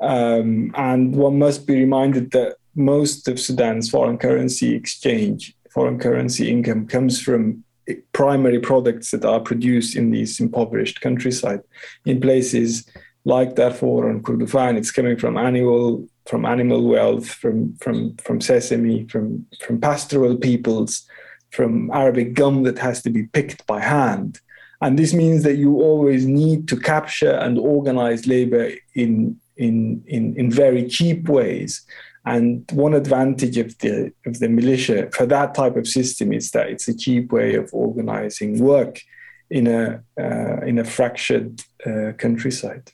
Um, 0.00 0.72
and 0.76 1.14
one 1.14 1.38
must 1.38 1.66
be 1.66 1.74
reminded 1.74 2.30
that 2.32 2.56
most 2.76 3.26
of 3.26 3.40
Sudan's 3.40 3.90
foreign 3.90 4.18
currency 4.18 4.74
exchange, 4.74 5.54
foreign 5.70 5.98
currency 5.98 6.50
income 6.50 6.86
comes 6.86 7.20
from 7.20 7.64
primary 8.12 8.60
products 8.60 9.10
that 9.10 9.24
are 9.24 9.40
produced 9.40 9.96
in 9.96 10.10
these 10.10 10.40
impoverished 10.40 11.00
countryside 11.00 11.60
in 12.04 12.20
places 12.20 12.86
like 13.28 13.54
Darfur 13.54 14.08
and 14.08 14.24
Kordofan. 14.24 14.78
It's 14.78 14.90
coming 14.90 15.18
from 15.18 15.36
animal 15.36 16.08
from 16.26 16.44
animal 16.44 16.82
wealth, 16.94 17.28
from 17.42 17.76
from 17.76 18.16
from 18.16 18.40
sesame, 18.40 19.06
from 19.06 19.46
from 19.64 19.80
pastoral 19.80 20.36
peoples, 20.36 21.06
from 21.50 21.90
Arabic 21.92 22.34
gum 22.34 22.62
that 22.64 22.78
has 22.78 23.02
to 23.02 23.10
be 23.10 23.24
picked 23.24 23.66
by 23.66 23.80
hand. 23.80 24.40
And 24.80 24.98
this 24.98 25.12
means 25.12 25.42
that 25.42 25.56
you 25.56 25.72
always 25.88 26.24
need 26.26 26.68
to 26.68 26.76
capture 26.76 27.34
and 27.44 27.58
organize 27.58 28.26
labor 28.26 28.70
in 28.94 29.38
in 29.56 30.02
in, 30.06 30.34
in 30.40 30.50
very 30.50 30.88
cheap 30.88 31.28
ways. 31.28 31.82
And 32.24 32.64
one 32.72 32.94
advantage 32.94 33.58
of 33.58 33.76
the 33.78 34.12
of 34.26 34.38
the 34.40 34.48
militia 34.48 35.10
for 35.12 35.26
that 35.26 35.54
type 35.54 35.76
of 35.76 35.86
system 35.86 36.32
is 36.32 36.50
that 36.52 36.70
it's 36.70 36.88
a 36.88 36.96
cheap 36.96 37.30
way 37.32 37.54
of 37.56 37.68
organizing 37.72 38.58
work 38.58 38.94
in 39.50 39.66
a 39.66 40.02
uh, 40.24 40.60
in 40.70 40.78
a 40.78 40.84
fractured 40.84 41.62
uh, 41.86 42.12
countryside. 42.24 42.92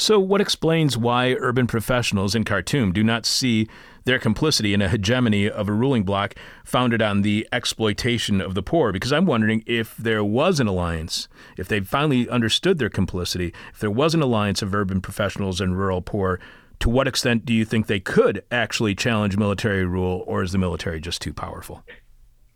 So, 0.00 0.20
what 0.20 0.40
explains 0.40 0.96
why 0.96 1.34
urban 1.40 1.66
professionals 1.66 2.36
in 2.36 2.44
Khartoum 2.44 2.92
do 2.92 3.02
not 3.02 3.26
see 3.26 3.68
their 4.04 4.20
complicity 4.20 4.72
in 4.72 4.80
a 4.80 4.88
hegemony 4.88 5.50
of 5.50 5.68
a 5.68 5.72
ruling 5.72 6.04
bloc 6.04 6.34
founded 6.64 7.02
on 7.02 7.22
the 7.22 7.48
exploitation 7.50 8.40
of 8.40 8.54
the 8.54 8.62
poor? 8.62 8.92
Because 8.92 9.12
I'm 9.12 9.26
wondering 9.26 9.64
if 9.66 9.96
there 9.96 10.22
was 10.22 10.60
an 10.60 10.68
alliance, 10.68 11.26
if 11.56 11.66
they 11.66 11.80
finally 11.80 12.28
understood 12.28 12.78
their 12.78 12.88
complicity, 12.88 13.52
if 13.72 13.80
there 13.80 13.90
was 13.90 14.14
an 14.14 14.22
alliance 14.22 14.62
of 14.62 14.72
urban 14.72 15.00
professionals 15.00 15.60
and 15.60 15.76
rural 15.76 16.00
poor 16.00 16.38
to 16.78 16.88
what 16.88 17.08
extent 17.08 17.44
do 17.44 17.52
you 17.52 17.64
think 17.64 17.88
they 17.88 17.98
could 17.98 18.44
actually 18.52 18.94
challenge 18.94 19.36
military 19.36 19.84
rule, 19.84 20.22
or 20.28 20.44
is 20.44 20.52
the 20.52 20.58
military 20.58 21.00
just 21.00 21.20
too 21.20 21.32
powerful? 21.32 21.82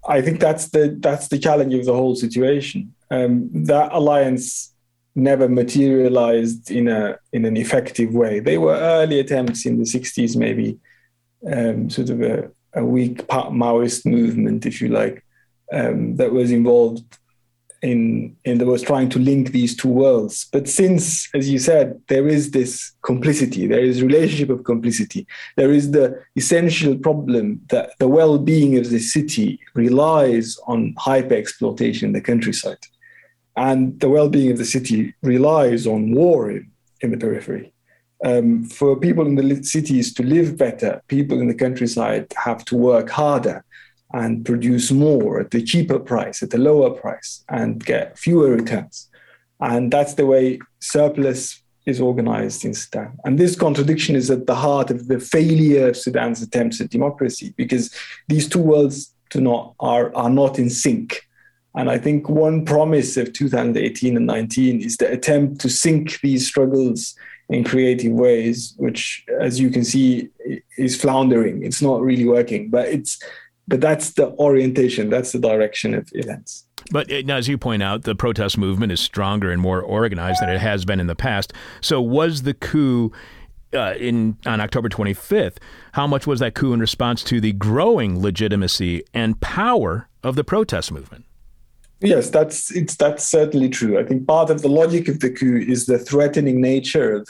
I 0.06 0.20
think 0.22 0.38
that's 0.38 0.68
the 0.68 0.96
that's 1.00 1.26
the 1.26 1.40
challenge 1.40 1.74
of 1.74 1.86
the 1.86 1.92
whole 1.92 2.14
situation. 2.14 2.94
Um, 3.10 3.50
that 3.64 3.92
alliance 3.92 4.71
never 5.14 5.48
materialized 5.48 6.70
in 6.70 6.88
a 6.88 7.18
in 7.32 7.44
an 7.44 7.56
effective 7.56 8.14
way. 8.14 8.40
They 8.40 8.58
were 8.58 8.74
early 8.74 9.20
attempts 9.20 9.66
in 9.66 9.78
the 9.78 9.84
60s, 9.84 10.36
maybe 10.36 10.78
um, 11.50 11.90
sort 11.90 12.10
of 12.10 12.22
a, 12.22 12.50
a 12.74 12.84
weak 12.84 13.26
Maoist 13.28 14.06
movement, 14.06 14.66
if 14.66 14.80
you 14.80 14.88
like, 14.88 15.24
um, 15.72 16.16
that 16.16 16.32
was 16.32 16.50
involved 16.50 17.18
in 17.82 18.36
in 18.44 18.58
that 18.58 18.66
was 18.66 18.82
trying 18.82 19.08
to 19.08 19.18
link 19.18 19.50
these 19.50 19.76
two 19.76 19.88
worlds. 19.88 20.46
But 20.52 20.68
since, 20.68 21.28
as 21.34 21.50
you 21.50 21.58
said, 21.58 22.00
there 22.08 22.28
is 22.28 22.52
this 22.52 22.92
complicity, 23.02 23.66
there 23.66 23.84
is 23.84 24.02
relationship 24.02 24.50
of 24.50 24.64
complicity, 24.64 25.26
there 25.56 25.72
is 25.72 25.90
the 25.90 26.22
essential 26.36 26.96
problem 26.96 27.60
that 27.70 27.90
the 27.98 28.08
well-being 28.08 28.78
of 28.78 28.88
the 28.90 29.00
city 29.00 29.58
relies 29.74 30.56
on 30.66 30.94
hyper 30.96 31.34
exploitation 31.34 32.06
in 32.06 32.12
the 32.12 32.20
countryside, 32.20 32.78
and 33.56 34.00
the 34.00 34.08
well-being 34.08 34.50
of 34.50 34.58
the 34.58 34.64
city 34.64 35.14
relies 35.22 35.86
on 35.86 36.14
war 36.14 36.50
in, 36.50 36.70
in 37.00 37.10
the 37.10 37.16
periphery. 37.16 37.72
Um, 38.24 38.64
for 38.64 38.96
people 38.96 39.26
in 39.26 39.34
the 39.34 39.64
cities 39.64 40.14
to 40.14 40.22
live 40.22 40.56
better, 40.56 41.02
people 41.08 41.40
in 41.40 41.48
the 41.48 41.54
countryside 41.54 42.32
have 42.36 42.64
to 42.66 42.76
work 42.76 43.10
harder 43.10 43.64
and 44.14 44.44
produce 44.44 44.92
more 44.92 45.40
at 45.40 45.50
the 45.50 45.62
cheaper 45.62 45.98
price, 45.98 46.42
at 46.42 46.50
the 46.50 46.58
lower 46.58 46.90
price, 46.90 47.44
and 47.48 47.84
get 47.84 48.18
fewer 48.18 48.50
returns. 48.50 49.08
And 49.60 49.92
that's 49.92 50.14
the 50.14 50.26
way 50.26 50.60
surplus 50.80 51.62
is 51.84 52.00
organized 52.00 52.64
in 52.64 52.74
Sudan. 52.74 53.18
And 53.24 53.38
this 53.38 53.56
contradiction 53.56 54.14
is 54.14 54.30
at 54.30 54.46
the 54.46 54.54
heart 54.54 54.90
of 54.90 55.08
the 55.08 55.18
failure 55.18 55.88
of 55.88 55.96
Sudan's 55.96 56.42
attempts 56.42 56.80
at 56.80 56.90
democracy, 56.90 57.54
because 57.56 57.92
these 58.28 58.48
two 58.48 58.60
worlds 58.60 59.12
do 59.30 59.40
not 59.40 59.74
are, 59.80 60.14
are 60.14 60.30
not 60.30 60.58
in 60.58 60.70
sync. 60.70 61.22
And 61.74 61.90
I 61.90 61.98
think 61.98 62.28
one 62.28 62.64
promise 62.64 63.16
of 63.16 63.32
2018 63.32 64.16
and 64.16 64.26
19 64.26 64.82
is 64.82 64.96
the 64.98 65.10
attempt 65.10 65.60
to 65.62 65.70
sync 65.70 66.20
these 66.20 66.46
struggles 66.46 67.14
in 67.48 67.64
creative 67.64 68.12
ways, 68.12 68.74
which, 68.76 69.24
as 69.40 69.58
you 69.58 69.70
can 69.70 69.84
see, 69.84 70.28
is 70.76 71.00
floundering. 71.00 71.62
It's 71.62 71.82
not 71.82 72.00
really 72.00 72.26
working, 72.26 72.70
but 72.70 72.88
it's 72.88 73.18
but 73.68 73.80
that's 73.80 74.14
the 74.14 74.30
orientation, 74.32 75.08
that's 75.08 75.32
the 75.32 75.38
direction 75.38 75.94
of 75.94 76.08
events. 76.12 76.66
But 76.90 77.10
uh, 77.10 77.22
as 77.32 77.48
you 77.48 77.56
point 77.56 77.82
out, 77.82 78.02
the 78.02 78.14
protest 78.14 78.58
movement 78.58 78.92
is 78.92 79.00
stronger 79.00 79.50
and 79.50 79.62
more 79.62 79.80
organized 79.80 80.42
than 80.42 80.50
it 80.50 80.58
has 80.58 80.84
been 80.84 80.98
in 81.00 81.06
the 81.06 81.14
past. 81.14 81.52
So, 81.80 82.00
was 82.00 82.42
the 82.42 82.54
coup 82.54 83.12
uh, 83.72 83.94
in 83.98 84.36
on 84.46 84.60
October 84.60 84.88
25th? 84.88 85.58
How 85.92 86.06
much 86.06 86.26
was 86.26 86.40
that 86.40 86.54
coup 86.54 86.72
in 86.72 86.80
response 86.80 87.22
to 87.24 87.40
the 87.40 87.52
growing 87.52 88.20
legitimacy 88.20 89.04
and 89.14 89.40
power 89.40 90.08
of 90.22 90.34
the 90.34 90.44
protest 90.44 90.90
movement? 90.90 91.24
Yes, 92.02 92.30
that's 92.30 92.74
it's 92.74 92.96
that's 92.96 93.24
certainly 93.24 93.68
true. 93.68 93.98
I 93.98 94.04
think 94.04 94.26
part 94.26 94.50
of 94.50 94.62
the 94.62 94.68
logic 94.68 95.08
of 95.08 95.20
the 95.20 95.30
coup 95.30 95.56
is 95.56 95.86
the 95.86 95.98
threatening 95.98 96.60
nature 96.60 97.14
of 97.14 97.28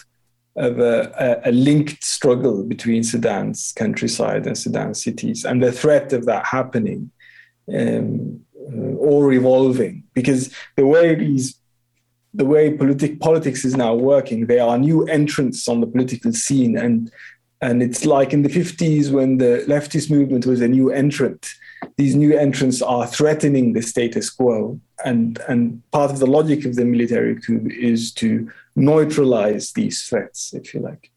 of 0.56 0.78
a, 0.80 1.40
a, 1.46 1.52
linked 1.52 2.04
struggle 2.04 2.62
between 2.62 3.02
Sudan's 3.02 3.72
countryside 3.72 4.46
and 4.46 4.56
Sudan's 4.56 5.02
cities, 5.02 5.44
and 5.44 5.62
the 5.62 5.72
threat 5.72 6.12
of 6.12 6.26
that 6.26 6.44
happening 6.44 7.10
um, 7.74 8.40
uh, 8.54 8.96
or 8.96 9.32
evolving. 9.32 10.04
Because 10.12 10.54
the 10.76 10.86
way 10.86 11.14
these, 11.14 11.58
the 12.34 12.44
way 12.44 12.76
politic, 12.76 13.18
politics 13.18 13.64
is 13.64 13.76
now 13.76 13.94
working, 13.94 14.46
there 14.46 14.62
are 14.62 14.76
new 14.76 15.04
entrants 15.06 15.68
on 15.68 15.80
the 15.80 15.86
political 15.86 16.32
scene, 16.32 16.76
and 16.76 17.10
and 17.60 17.82
it's 17.82 18.04
like 18.04 18.32
in 18.32 18.42
the 18.42 18.48
50s 18.48 19.10
when 19.10 19.38
the 19.38 19.64
leftist 19.68 20.10
movement 20.10 20.46
was 20.46 20.60
a 20.60 20.68
new 20.68 20.90
entrant. 20.90 21.54
These 21.96 22.16
new 22.16 22.36
entrants 22.36 22.82
are 22.82 23.06
threatening 23.06 23.72
the 23.72 23.82
status 23.82 24.30
quo, 24.30 24.80
and 25.04 25.38
and 25.48 25.82
part 25.90 26.10
of 26.10 26.18
the 26.18 26.26
logic 26.26 26.64
of 26.64 26.74
the 26.74 26.84
military 26.84 27.40
coup 27.40 27.68
is 27.70 28.12
to 28.14 28.50
neutralize 28.74 29.72
these 29.72 30.02
threats, 30.02 30.52
if 30.54 30.74
you 30.74 30.80
like. 30.80 31.11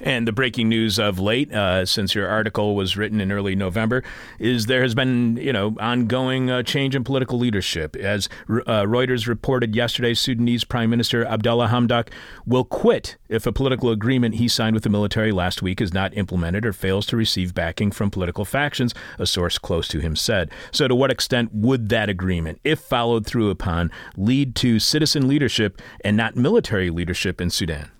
And 0.00 0.26
the 0.26 0.32
breaking 0.32 0.68
news 0.68 0.98
of 0.98 1.18
late, 1.18 1.52
uh, 1.52 1.86
since 1.86 2.14
your 2.14 2.28
article 2.28 2.74
was 2.74 2.96
written 2.96 3.20
in 3.20 3.32
early 3.32 3.54
November, 3.54 4.02
is 4.38 4.66
there 4.66 4.82
has 4.82 4.94
been, 4.94 5.36
you 5.36 5.52
know, 5.52 5.76
ongoing 5.80 6.50
uh, 6.50 6.62
change 6.62 6.94
in 6.94 7.04
political 7.04 7.38
leadership. 7.38 7.96
As 7.96 8.28
uh, 8.48 8.84
Reuters 8.84 9.26
reported 9.26 9.74
yesterday, 9.74 10.14
Sudanese 10.14 10.64
Prime 10.64 10.90
Minister 10.90 11.24
Abdallah 11.24 11.68
Hamdok 11.68 12.08
will 12.46 12.64
quit 12.64 13.16
if 13.28 13.46
a 13.46 13.52
political 13.52 13.90
agreement 13.90 14.36
he 14.36 14.48
signed 14.48 14.74
with 14.74 14.82
the 14.82 14.90
military 14.90 15.32
last 15.32 15.62
week 15.62 15.80
is 15.80 15.92
not 15.92 16.16
implemented 16.16 16.64
or 16.64 16.72
fails 16.72 17.06
to 17.06 17.16
receive 17.16 17.54
backing 17.54 17.90
from 17.90 18.10
political 18.10 18.44
factions, 18.44 18.94
a 19.18 19.26
source 19.26 19.58
close 19.58 19.88
to 19.88 20.00
him 20.00 20.16
said. 20.16 20.50
So, 20.70 20.88
to 20.88 20.94
what 20.94 21.10
extent 21.10 21.52
would 21.52 21.88
that 21.88 22.08
agreement, 22.08 22.60
if 22.64 22.80
followed 22.80 23.26
through 23.26 23.50
upon, 23.50 23.90
lead 24.16 24.54
to 24.56 24.78
citizen 24.78 25.28
leadership 25.28 25.80
and 26.02 26.16
not 26.16 26.36
military 26.36 26.90
leadership 26.90 27.40
in 27.40 27.50
Sudan? 27.50 27.90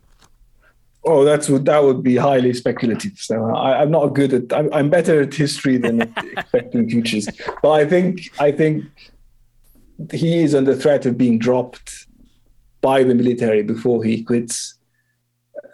Oh, 1.07 1.25
that's 1.25 1.47
that 1.47 1.85
would 1.85 2.03
be 2.03 2.17
highly 2.17 2.53
speculative. 2.53 3.13
So 3.17 3.55
I, 3.55 3.83
am 3.83 3.93
not 3.93 4.09
good 4.09 4.35
at. 4.35 4.53
I'm, 4.53 4.73
I'm, 4.75 4.91
better 4.91 5.23
at 5.23 5.33
history 5.33 5.77
than 5.77 6.03
expecting 6.37 6.91
futures. 6.91 7.29
But 7.63 7.71
I 7.71 7.87
think 7.87 8.29
I 8.41 8.51
think 8.51 8.85
he 10.13 10.43
is 10.43 10.55
under 10.55 10.75
threat 10.75 11.07
of 11.07 11.17
being 11.17 11.39
dropped 11.39 12.07
by 12.81 13.05
the 13.05 13.15
military 13.15 13.63
before 13.63 14.03
he 14.03 14.25
quits. 14.25 14.75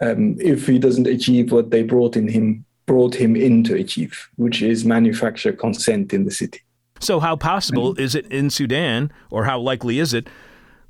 Um, 0.02 0.36
if 0.38 0.66
he 0.66 0.78
doesn't 0.78 1.06
achieve 1.06 1.50
what 1.50 1.70
they 1.70 1.82
brought 1.82 2.16
in 2.16 2.28
him 2.28 2.66
brought 2.86 3.14
him 3.14 3.34
in 3.34 3.64
to 3.64 3.74
achieve, 3.74 4.28
which 4.36 4.60
is 4.60 4.84
manufacture 4.84 5.52
consent 5.52 6.12
in 6.12 6.24
the 6.24 6.30
city. 6.30 6.60
So, 7.00 7.20
how 7.20 7.36
possible 7.36 7.94
is 7.98 8.14
it 8.14 8.26
in 8.26 8.50
Sudan, 8.50 9.12
or 9.30 9.44
how 9.44 9.58
likely 9.58 9.98
is 9.98 10.12
it 10.12 10.28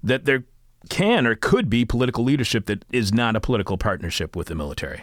that 0.02 0.24
there 0.24 0.44
can 0.88 1.26
or 1.26 1.34
could 1.34 1.70
be 1.70 1.84
political 1.84 2.24
leadership 2.24 2.66
that 2.66 2.84
is 2.92 3.12
not 3.12 3.36
a 3.36 3.40
political 3.40 3.76
partnership 3.76 4.36
with 4.36 4.48
the 4.48 4.54
military? 4.54 5.02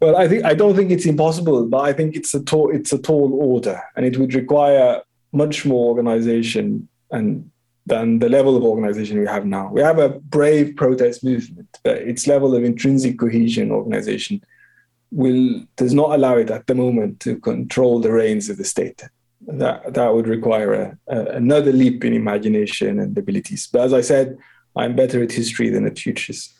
Well, 0.00 0.16
I 0.16 0.28
think 0.28 0.44
I 0.44 0.54
don't 0.54 0.76
think 0.76 0.90
it's 0.90 1.06
impossible, 1.06 1.66
but 1.66 1.78
I 1.78 1.92
think 1.92 2.16
it's 2.16 2.34
a 2.34 2.42
tall 2.42 2.70
it's 2.70 2.92
a 2.92 2.98
tall 2.98 3.32
order, 3.32 3.80
and 3.96 4.04
it 4.04 4.18
would 4.18 4.34
require 4.34 5.02
much 5.32 5.64
more 5.64 5.88
organization 5.88 6.88
and 7.10 7.50
than 7.86 8.18
the 8.18 8.28
level 8.28 8.56
of 8.56 8.64
organization 8.64 9.18
we 9.18 9.26
have 9.26 9.46
now. 9.46 9.70
We 9.72 9.80
have 9.80 9.98
a 9.98 10.08
brave 10.08 10.74
protest 10.76 11.22
movement, 11.22 11.68
but 11.84 11.98
its 11.98 12.26
level 12.26 12.54
of 12.54 12.64
intrinsic 12.64 13.18
cohesion 13.18 13.70
organization 13.70 14.42
will 15.12 15.62
does 15.76 15.94
not 15.94 16.10
allow 16.10 16.36
it 16.36 16.50
at 16.50 16.66
the 16.66 16.74
moment 16.74 17.20
to 17.20 17.36
control 17.36 18.00
the 18.00 18.12
reins 18.12 18.48
of 18.50 18.56
the 18.56 18.64
state 18.64 19.02
that 19.46 19.94
that 19.94 20.14
would 20.14 20.26
require 20.26 20.74
a, 20.74 20.98
a, 21.08 21.20
another 21.36 21.72
leap 21.72 22.04
in 22.04 22.12
imagination 22.12 22.98
and 22.98 23.16
abilities. 23.16 23.68
But 23.72 23.82
as 23.82 23.92
I 23.92 24.00
said, 24.00 24.38
I'm 24.76 24.94
better 24.94 25.22
at 25.22 25.32
history 25.32 25.70
than 25.70 25.86
at 25.86 25.98
futures. 25.98 26.52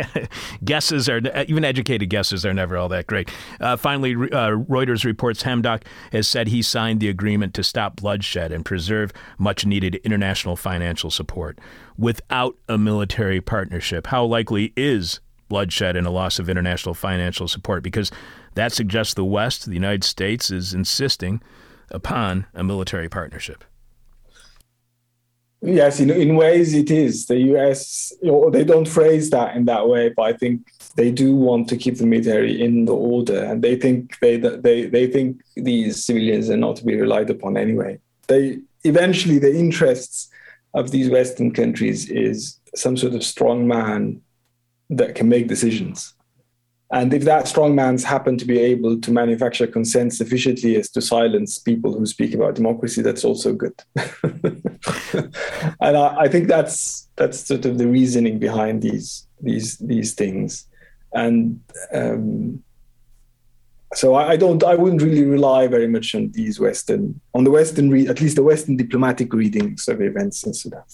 guesses 0.64 1.08
are 1.08 1.20
even 1.48 1.64
educated 1.64 2.10
guesses 2.10 2.44
are 2.44 2.52
never 2.52 2.76
all 2.76 2.90
that 2.90 3.06
great. 3.06 3.30
Uh, 3.58 3.76
finally, 3.76 4.12
uh, 4.14 4.50
Reuters 4.50 5.04
reports 5.04 5.42
Hamdok 5.42 5.82
has 6.12 6.28
said 6.28 6.48
he 6.48 6.60
signed 6.60 7.00
the 7.00 7.08
agreement 7.08 7.54
to 7.54 7.62
stop 7.62 7.96
bloodshed 7.96 8.52
and 8.52 8.66
preserve 8.66 9.12
much 9.38 9.64
needed 9.64 9.94
international 10.04 10.56
financial 10.56 11.10
support 11.10 11.58
without 11.96 12.54
a 12.68 12.76
military 12.76 13.40
partnership. 13.40 14.08
How 14.08 14.24
likely 14.26 14.74
is 14.76 15.20
bloodshed 15.48 15.96
and 15.96 16.06
a 16.06 16.10
loss 16.10 16.38
of 16.38 16.50
international 16.50 16.94
financial 16.94 17.48
support? 17.48 17.82
Because 17.82 18.10
that 18.56 18.72
suggests 18.72 19.14
the 19.14 19.24
West, 19.24 19.64
the 19.64 19.72
United 19.72 20.04
States, 20.04 20.50
is 20.50 20.74
insisting 20.74 21.40
upon 21.94 22.46
a 22.54 22.64
military 22.64 23.08
partnership. 23.08 23.64
Yes, 25.62 25.98
in, 25.98 26.10
in 26.10 26.36
ways 26.36 26.74
it 26.74 26.90
is. 26.90 27.24
The 27.24 27.38
US, 27.54 28.12
you 28.20 28.30
know, 28.30 28.50
they 28.50 28.64
don't 28.64 28.86
phrase 28.86 29.30
that 29.30 29.56
in 29.56 29.64
that 29.64 29.88
way, 29.88 30.10
but 30.14 30.22
I 30.22 30.34
think 30.34 30.70
they 30.96 31.10
do 31.10 31.34
want 31.34 31.68
to 31.68 31.76
keep 31.78 31.96
the 31.96 32.04
military 32.04 32.60
in 32.62 32.84
the 32.84 32.94
order, 32.94 33.42
and 33.42 33.62
they 33.62 33.76
think 33.76 34.18
they 34.20 34.36
they 34.36 34.86
they 34.86 35.06
think 35.06 35.40
these 35.56 36.04
civilians 36.04 36.50
are 36.50 36.58
not 36.58 36.76
to 36.76 36.84
be 36.84 37.00
relied 37.00 37.30
upon 37.30 37.56
anyway. 37.56 37.98
They 38.26 38.58
eventually 38.84 39.38
the 39.38 39.56
interests 39.56 40.28
of 40.74 40.90
these 40.90 41.08
Western 41.08 41.52
countries 41.52 42.10
is 42.10 42.58
some 42.74 42.96
sort 42.96 43.14
of 43.14 43.22
strong 43.24 43.66
man 43.66 44.20
that 44.90 45.14
can 45.14 45.28
make 45.28 45.48
decisions. 45.48 46.13
And 46.92 47.12
if 47.12 47.24
that 47.24 47.46
strongmans 47.46 48.04
happen 48.04 48.36
to 48.38 48.44
be 48.44 48.58
able 48.58 49.00
to 49.00 49.10
manufacture 49.10 49.66
consent 49.66 50.12
sufficiently 50.12 50.76
as 50.76 50.90
to 50.90 51.00
silence 51.00 51.58
people 51.58 51.92
who 51.92 52.06
speak 52.06 52.34
about 52.34 52.54
democracy, 52.54 53.02
that's 53.02 53.24
also 53.24 53.52
good. 53.52 53.74
and 55.80 55.96
I, 55.96 56.16
I, 56.20 56.28
think 56.28 56.46
that's 56.46 57.08
that's 57.16 57.40
sort 57.40 57.64
of 57.64 57.78
the 57.78 57.88
reasoning 57.88 58.38
behind 58.38 58.82
these 58.82 59.26
these 59.40 59.78
these 59.78 60.14
things. 60.14 60.68
And 61.14 61.60
um, 61.92 62.62
so 63.94 64.14
I, 64.14 64.30
I, 64.32 64.36
don't 64.36 64.62
I 64.62 64.74
wouldn't 64.74 65.02
really 65.02 65.24
rely 65.24 65.66
very 65.66 65.88
much 65.88 66.14
on 66.14 66.32
these 66.32 66.60
Western 66.60 67.20
on 67.34 67.44
the 67.44 67.50
Western 67.50 67.90
re- 67.90 68.08
at 68.08 68.20
least 68.20 68.36
the 68.36 68.42
Western 68.42 68.76
diplomatic 68.76 69.32
readings 69.32 69.88
of 69.88 70.00
events 70.02 70.44
in 70.44 70.52
Sudan. 70.52 70.84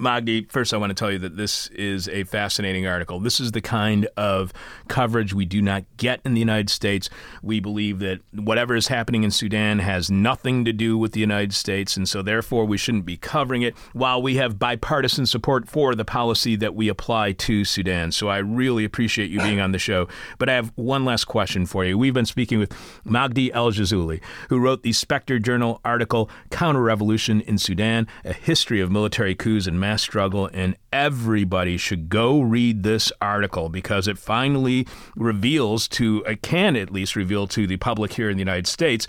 Magdi, 0.00 0.50
first 0.50 0.74
I 0.74 0.76
want 0.76 0.90
to 0.90 0.94
tell 0.94 1.12
you 1.12 1.20
that 1.20 1.36
this 1.36 1.68
is 1.68 2.08
a 2.08 2.24
fascinating 2.24 2.84
article. 2.84 3.20
This 3.20 3.38
is 3.38 3.52
the 3.52 3.60
kind 3.60 4.08
of 4.16 4.52
coverage 4.88 5.32
we 5.32 5.44
do 5.44 5.62
not 5.62 5.84
get 5.96 6.20
in 6.24 6.34
the 6.34 6.40
United 6.40 6.68
States. 6.68 7.08
We 7.42 7.60
believe 7.60 8.00
that 8.00 8.18
whatever 8.32 8.74
is 8.74 8.88
happening 8.88 9.22
in 9.22 9.30
Sudan 9.30 9.78
has 9.78 10.10
nothing 10.10 10.64
to 10.64 10.72
do 10.72 10.98
with 10.98 11.12
the 11.12 11.20
United 11.20 11.54
States, 11.54 11.96
and 11.96 12.08
so 12.08 12.22
therefore 12.22 12.64
we 12.64 12.76
shouldn't 12.76 13.06
be 13.06 13.16
covering 13.16 13.62
it 13.62 13.76
while 13.92 14.20
we 14.20 14.34
have 14.34 14.58
bipartisan 14.58 15.26
support 15.26 15.68
for 15.68 15.94
the 15.94 16.04
policy 16.04 16.56
that 16.56 16.74
we 16.74 16.88
apply 16.88 17.30
to 17.32 17.64
Sudan. 17.64 18.10
So 18.10 18.26
I 18.28 18.38
really 18.38 18.84
appreciate 18.84 19.30
you 19.30 19.38
being 19.40 19.60
on 19.60 19.70
the 19.70 19.78
show. 19.78 20.08
But 20.38 20.48
I 20.48 20.54
have 20.54 20.72
one 20.74 21.04
last 21.04 21.26
question 21.26 21.66
for 21.66 21.84
you. 21.84 21.96
We've 21.96 22.12
been 22.12 22.26
speaking 22.26 22.58
with 22.58 22.72
Magdi 23.06 23.52
El 23.54 23.70
Gizouli, 23.70 24.20
who 24.48 24.58
wrote 24.58 24.82
the 24.82 24.92
Spectre 24.92 25.38
Journal 25.38 25.80
article, 25.84 26.28
Counter 26.50 26.82
Revolution 26.82 27.40
in 27.42 27.58
Sudan, 27.58 28.08
a 28.24 28.32
history 28.32 28.80
of 28.80 28.90
military 28.90 29.36
coups 29.36 29.68
and 29.68 29.83
mass 29.84 30.00
struggle, 30.00 30.48
and 30.54 30.74
everybody 30.94 31.76
should 31.76 32.08
go 32.08 32.40
read 32.40 32.84
this 32.84 33.12
article 33.20 33.68
because 33.68 34.08
it 34.08 34.16
finally 34.16 34.86
reveals 35.14 35.86
to, 35.88 36.24
it 36.26 36.40
can 36.40 36.74
at 36.74 36.90
least 36.90 37.14
reveal 37.14 37.46
to 37.46 37.66
the 37.66 37.76
public 37.76 38.14
here 38.14 38.30
in 38.30 38.38
the 38.38 38.40
United 38.40 38.66
States 38.66 39.06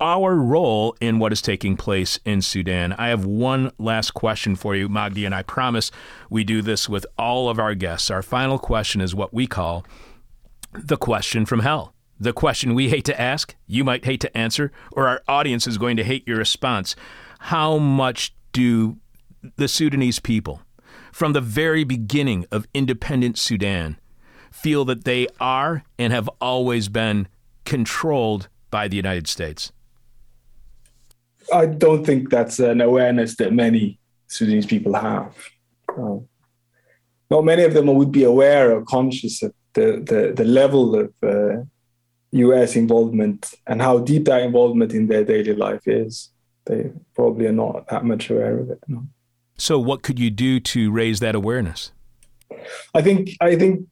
our 0.00 0.34
role 0.34 0.96
in 1.00 1.20
what 1.20 1.32
is 1.32 1.40
taking 1.40 1.76
place 1.76 2.18
in 2.24 2.42
Sudan. 2.42 2.92
I 2.94 3.08
have 3.08 3.24
one 3.24 3.70
last 3.78 4.14
question 4.14 4.56
for 4.56 4.74
you, 4.74 4.88
Magdi, 4.88 5.24
and 5.24 5.34
I 5.34 5.42
promise 5.42 5.92
we 6.28 6.42
do 6.42 6.60
this 6.60 6.88
with 6.88 7.06
all 7.16 7.48
of 7.48 7.60
our 7.60 7.74
guests. 7.76 8.10
Our 8.10 8.20
final 8.20 8.58
question 8.58 9.00
is 9.00 9.14
what 9.14 9.32
we 9.32 9.46
call 9.46 9.86
the 10.72 10.96
question 10.96 11.46
from 11.46 11.60
hell. 11.60 11.94
The 12.18 12.32
question 12.32 12.74
we 12.74 12.88
hate 12.88 13.04
to 13.04 13.18
ask, 13.18 13.54
you 13.66 13.84
might 13.84 14.04
hate 14.04 14.20
to 14.22 14.36
answer, 14.36 14.72
or 14.90 15.06
our 15.06 15.22
audience 15.28 15.68
is 15.68 15.78
going 15.78 15.96
to 15.96 16.04
hate 16.04 16.26
your 16.26 16.38
response. 16.38 16.96
How 17.38 17.78
much 17.78 18.34
do 18.52 18.98
the 19.56 19.68
Sudanese 19.68 20.18
people, 20.20 20.62
from 21.12 21.32
the 21.32 21.40
very 21.40 21.84
beginning 21.84 22.46
of 22.50 22.66
independent 22.74 23.38
Sudan, 23.38 23.98
feel 24.50 24.84
that 24.86 25.04
they 25.04 25.26
are 25.40 25.84
and 25.98 26.12
have 26.12 26.28
always 26.40 26.88
been 26.88 27.28
controlled 27.64 28.48
by 28.70 28.88
the 28.88 28.96
United 28.96 29.26
States? 29.28 29.72
I 31.52 31.66
don't 31.66 32.04
think 32.04 32.30
that's 32.30 32.58
an 32.58 32.80
awareness 32.80 33.36
that 33.36 33.52
many 33.52 33.98
Sudanese 34.28 34.66
people 34.66 34.94
have. 34.94 35.34
Um, 35.96 36.28
not 37.30 37.44
many 37.44 37.62
of 37.64 37.74
them 37.74 37.86
would 37.86 38.12
be 38.12 38.24
aware 38.24 38.74
or 38.74 38.84
conscious 38.84 39.42
of 39.42 39.52
the, 39.74 40.02
the, 40.04 40.32
the 40.34 40.44
level 40.44 40.94
of 40.94 41.12
uh, 41.22 41.62
US 42.32 42.76
involvement 42.76 43.54
and 43.66 43.80
how 43.80 43.98
deep 43.98 44.24
that 44.26 44.42
involvement 44.42 44.92
in 44.92 45.06
their 45.06 45.24
daily 45.24 45.54
life 45.54 45.86
is. 45.86 46.30
They 46.64 46.90
probably 47.14 47.46
are 47.46 47.52
not 47.52 47.88
that 47.88 48.04
much 48.04 48.30
aware 48.30 48.58
of 48.58 48.70
it. 48.70 48.80
No. 48.88 49.06
So, 49.58 49.78
what 49.78 50.02
could 50.02 50.18
you 50.18 50.30
do 50.30 50.60
to 50.60 50.90
raise 50.90 51.20
that 51.20 51.34
awareness? 51.34 51.92
I 52.94 53.02
think 53.02 53.30
I 53.40 53.56
think 53.56 53.86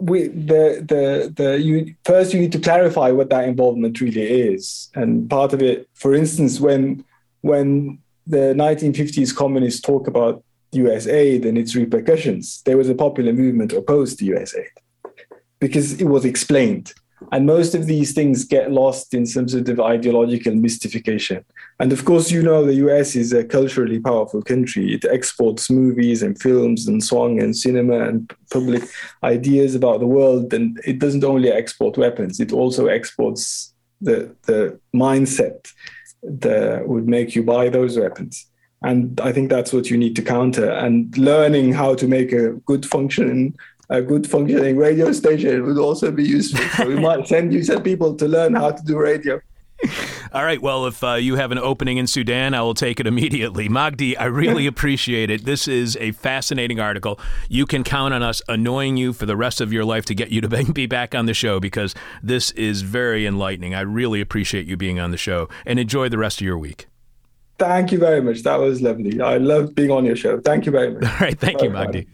we 0.00 0.28
the 0.28 0.84
the 0.86 1.32
the 1.36 1.60
you 1.60 1.94
first 2.04 2.32
you 2.32 2.40
need 2.40 2.52
to 2.52 2.58
clarify 2.58 3.10
what 3.10 3.30
that 3.30 3.46
involvement 3.46 4.00
really 4.00 4.22
is, 4.22 4.90
and 4.94 5.28
part 5.28 5.52
of 5.52 5.62
it, 5.62 5.88
for 5.94 6.14
instance, 6.14 6.60
when 6.60 7.04
when 7.42 7.98
the 8.26 8.54
1950s 8.54 9.34
communists 9.34 9.80
talk 9.80 10.06
about 10.06 10.42
U.S. 10.72 11.06
aid 11.06 11.44
and 11.44 11.58
its 11.58 11.74
repercussions, 11.74 12.62
there 12.62 12.76
was 12.76 12.88
a 12.88 12.94
popular 12.94 13.32
movement 13.32 13.72
opposed 13.72 14.18
to 14.18 14.24
U.S. 14.26 14.54
aid 14.54 14.70
because 15.58 16.00
it 16.00 16.04
was 16.04 16.24
explained. 16.24 16.94
And 17.32 17.46
most 17.46 17.74
of 17.74 17.86
these 17.86 18.12
things 18.12 18.44
get 18.44 18.72
lost 18.72 19.14
in 19.14 19.26
some 19.26 19.48
sort 19.48 19.68
of 19.68 19.80
ideological 19.80 20.54
mystification. 20.54 21.44
And 21.78 21.92
of 21.92 22.04
course, 22.04 22.30
you 22.30 22.42
know, 22.42 22.64
the 22.64 22.74
US 22.86 23.14
is 23.14 23.32
a 23.32 23.44
culturally 23.44 24.00
powerful 24.00 24.42
country. 24.42 24.94
It 24.94 25.04
exports 25.04 25.70
movies 25.70 26.22
and 26.22 26.40
films 26.40 26.88
and 26.88 27.02
song 27.02 27.40
and 27.42 27.56
cinema 27.56 28.08
and 28.08 28.32
public 28.50 28.82
ideas 29.22 29.74
about 29.74 30.00
the 30.00 30.06
world. 30.06 30.52
And 30.52 30.80
it 30.86 30.98
doesn't 30.98 31.24
only 31.24 31.50
export 31.50 31.98
weapons, 31.98 32.40
it 32.40 32.52
also 32.52 32.86
exports 32.86 33.74
the, 34.00 34.34
the 34.42 34.78
mindset 34.94 35.72
that 36.22 36.88
would 36.88 37.06
make 37.06 37.34
you 37.34 37.42
buy 37.42 37.68
those 37.68 37.98
weapons. 37.98 38.46
And 38.82 39.20
I 39.20 39.32
think 39.32 39.50
that's 39.50 39.72
what 39.72 39.90
you 39.90 39.98
need 39.98 40.16
to 40.16 40.22
counter. 40.22 40.70
And 40.70 41.16
learning 41.18 41.74
how 41.74 41.94
to 41.96 42.08
make 42.08 42.32
a 42.32 42.52
good 42.64 42.86
functioning 42.86 43.54
a 43.90 44.00
good 44.00 44.28
functioning 44.28 44.76
radio 44.76 45.12
station 45.12 45.66
would 45.66 45.78
also 45.78 46.10
be 46.10 46.24
useful. 46.24 46.64
So 46.76 46.88
we 46.88 46.98
might 46.98 47.26
send 47.26 47.52
you 47.52 47.62
some 47.62 47.82
people 47.82 48.14
to 48.16 48.26
learn 48.26 48.54
how 48.54 48.70
to 48.70 48.82
do 48.84 48.96
radio. 48.98 49.40
All 50.32 50.44
right. 50.44 50.62
Well, 50.62 50.86
if 50.86 51.02
uh, 51.02 51.14
you 51.14 51.36
have 51.36 51.50
an 51.50 51.58
opening 51.58 51.96
in 51.96 52.06
Sudan, 52.06 52.54
I 52.54 52.62
will 52.62 52.74
take 52.74 53.00
it 53.00 53.06
immediately. 53.06 53.68
Magdi, 53.68 54.14
I 54.18 54.26
really 54.26 54.66
appreciate 54.68 55.28
it. 55.28 55.44
This 55.44 55.66
is 55.66 55.96
a 56.00 56.12
fascinating 56.12 56.78
article. 56.78 57.18
You 57.48 57.66
can 57.66 57.82
count 57.82 58.14
on 58.14 58.22
us 58.22 58.40
annoying 58.48 58.96
you 58.96 59.12
for 59.12 59.26
the 59.26 59.36
rest 59.36 59.60
of 59.60 59.72
your 59.72 59.84
life 59.84 60.04
to 60.06 60.14
get 60.14 60.30
you 60.30 60.40
to 60.40 60.48
be 60.72 60.86
back 60.86 61.14
on 61.14 61.26
the 61.26 61.34
show 61.34 61.58
because 61.58 61.94
this 62.22 62.52
is 62.52 62.82
very 62.82 63.26
enlightening. 63.26 63.74
I 63.74 63.80
really 63.80 64.20
appreciate 64.20 64.66
you 64.66 64.76
being 64.76 65.00
on 65.00 65.10
the 65.10 65.16
show 65.16 65.48
and 65.66 65.80
enjoy 65.80 66.08
the 66.08 66.18
rest 66.18 66.40
of 66.40 66.46
your 66.46 66.58
week. 66.58 66.89
Thank 67.60 67.92
you 67.92 67.98
very 67.98 68.22
much. 68.22 68.42
That 68.44 68.58
was 68.58 68.80
lovely. 68.80 69.20
I 69.20 69.36
loved 69.36 69.74
being 69.74 69.90
on 69.90 70.06
your 70.06 70.16
show. 70.16 70.40
Thank 70.40 70.64
you 70.64 70.72
very 70.72 70.94
much. 70.94 71.04
All 71.04 71.18
right. 71.20 71.38
Thank 71.38 71.60
you, 71.60 71.68
Magdi. 71.68 72.06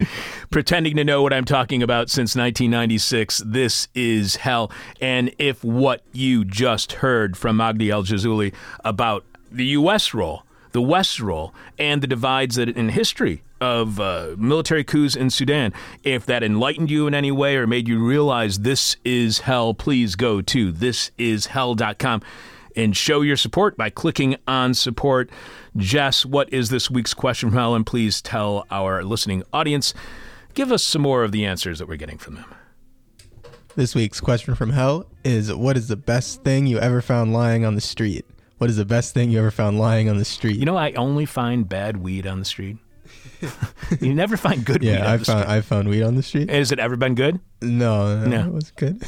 Pretending 0.51 0.97
to 0.97 1.05
know 1.05 1.23
what 1.23 1.33
I'm 1.33 1.45
talking 1.45 1.85
about 1.85 2.11
since 2.11 2.35
1996. 2.35 3.45
This 3.47 3.87
is 3.95 4.37
hell. 4.37 4.73
And 5.01 5.33
if 5.39 5.63
what 5.63 6.03
you 6.13 6.45
just 6.45 6.95
heard 6.95 7.37
from 7.37 7.59
Magdi 7.59 7.91
El 7.91 8.03
Gizouli 8.03 8.53
about 8.85 9.25
the 9.53 9.67
U.S. 9.67 10.13
role, 10.13 10.43
the 10.73 10.83
West's 10.83 11.21
role, 11.21 11.55
and 11.79 12.03
the 12.03 12.09
divides 12.09 12.57
that 12.57 12.69
in 12.69 12.89
history 12.89 13.45
of 13.61 14.01
uh, 14.01 14.35
military 14.37 14.83
coups 14.83 15.15
in 15.15 15.31
Sudan. 15.31 15.73
If 16.03 16.27
that 16.27 16.43
enlightened 16.43 16.91
you 16.91 17.07
in 17.07 17.15
any 17.15 17.31
way 17.31 17.57
or 17.57 17.69
made 17.69 17.87
you 17.87 18.05
realize 18.05 18.59
this 18.59 18.97
is 19.05 19.41
hell, 19.41 19.75
please 19.75 20.17
go 20.17 20.43
to 20.43 20.73
thisishell.com 20.73 22.23
and 22.77 22.97
show 22.97 23.23
your 23.23 23.37
support 23.37 23.77
by 23.77 23.91
clicking 23.91 24.37
on 24.47 24.75
support. 24.75 25.31
Jess, 25.77 26.25
what 26.27 26.53
is 26.53 26.71
this 26.71 26.91
week's 26.91 27.15
question 27.15 27.51
from 27.51 27.59
Helen? 27.59 27.85
Please 27.85 28.23
tell 28.23 28.67
our 28.71 29.03
listening 29.03 29.43
audience. 29.53 29.95
Give 30.55 30.73
us 30.73 30.83
some 30.83 31.03
more 31.03 31.25
of 31.25 31.33
the 31.33 31.45
answers 31.45 31.79
that 31.79 31.89
we're 31.89 31.97
getting 31.97 32.19
from 32.19 32.37
them. 32.37 32.55
This 33.75 33.95
week's 33.95 34.21
question 34.21 34.55
from 34.55 34.71
hell 34.71 35.07
is 35.23 35.53
What 35.53 35.77
is 35.77 35.89
the 35.89 35.97
best 35.97 36.43
thing 36.43 36.67
you 36.67 36.79
ever 36.79 37.03
found 37.03 37.33
lying 37.33 37.65
on 37.65 37.75
the 37.75 37.81
street? 37.81 38.25
What 38.59 38.71
is 38.71 38.77
the 38.77 38.87
best 38.87 39.13
thing 39.13 39.31
you 39.31 39.39
ever 39.39 39.51
found 39.51 39.79
lying 39.79 40.09
on 40.09 40.17
the 40.17 40.25
street? 40.25 40.57
You 40.57 40.65
know, 40.65 40.79
I 40.79 40.93
only 40.93 41.27
find 41.27 41.69
bad 41.69 41.99
weed 41.99 42.27
on 42.27 42.39
the 42.39 42.47
street. 42.47 42.79
you 44.01 44.15
never 44.15 44.37
find 44.37 44.65
good 44.65 44.83
yeah, 44.83 44.93
weed. 44.93 44.99
Yeah, 44.99 45.13
I 45.13 45.17
found 45.17 45.25
street. 45.25 45.49
I 45.49 45.61
found 45.61 45.89
weed 45.89 46.03
on 46.03 46.15
the 46.15 46.23
street. 46.23 46.51
Has 46.51 46.73
it 46.73 46.79
ever 46.79 46.97
been 46.97 47.15
good? 47.15 47.41
No, 47.63 48.21
no, 48.21 48.27
no. 48.27 48.47
it 48.47 48.53
was 48.53 48.71
good. 48.73 49.01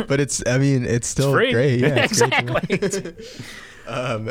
but 0.08 0.20
it's 0.20 0.42
I 0.46 0.58
mean 0.58 0.84
it's 0.84 1.06
still 1.06 1.36
it's 1.36 1.52
great. 1.52 1.80
Yeah, 1.80 2.04
exactly. 2.04 3.14
um, 3.86 4.30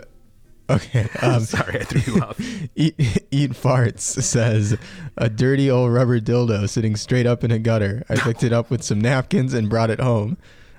okay. 0.69 1.07
Um, 1.21 1.41
Sorry, 1.41 1.79
I 1.79 1.83
threw 1.83 2.13
you 2.13 2.21
off. 2.21 2.39
Eat, 2.75 2.95
eat 3.31 3.51
farts 3.51 4.01
says 4.01 4.77
a 5.17 5.29
dirty 5.29 5.69
old 5.69 5.91
rubber 5.91 6.19
dildo 6.19 6.67
sitting 6.69 6.95
straight 6.95 7.25
up 7.25 7.43
in 7.43 7.51
a 7.51 7.59
gutter. 7.59 8.03
I 8.09 8.15
picked 8.15 8.43
it 8.43 8.53
up 8.53 8.69
with 8.69 8.83
some 8.83 9.01
napkins 9.01 9.53
and 9.53 9.69
brought 9.69 9.89
it 9.89 9.99
home. 9.99 10.37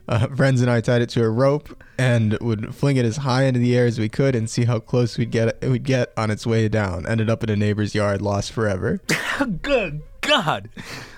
Uh, 0.09 0.27
friends 0.29 0.63
and 0.63 0.71
I 0.71 0.81
tied 0.81 1.03
it 1.03 1.11
to 1.11 1.23
a 1.23 1.29
rope 1.29 1.83
and 1.99 2.39
would 2.41 2.75
fling 2.75 2.97
it 2.97 3.05
as 3.05 3.19
high 3.19 3.45
into 3.45 3.61
the 3.61 3.77
air 3.77 3.85
as 3.87 3.99
we 3.99 4.09
could 4.09 4.35
and 4.35 4.49
see 4.49 4.65
how 4.65 4.79
close 4.79 5.19
we'd 5.19 5.31
get 5.31 5.59
it 5.63 5.69
would 5.69 5.85
get 5.85 6.13
on 6.17 6.31
its 6.31 6.47
way 6.47 6.69
down. 6.69 7.07
Ended 7.07 7.29
up 7.29 7.45
in 7.45 7.51
a 7.51 7.57
neighbor's 7.57 7.95
yard, 7.95 8.23
lost 8.23 8.53
forever. 8.53 9.01
Good 9.63 10.03
God. 10.23 10.71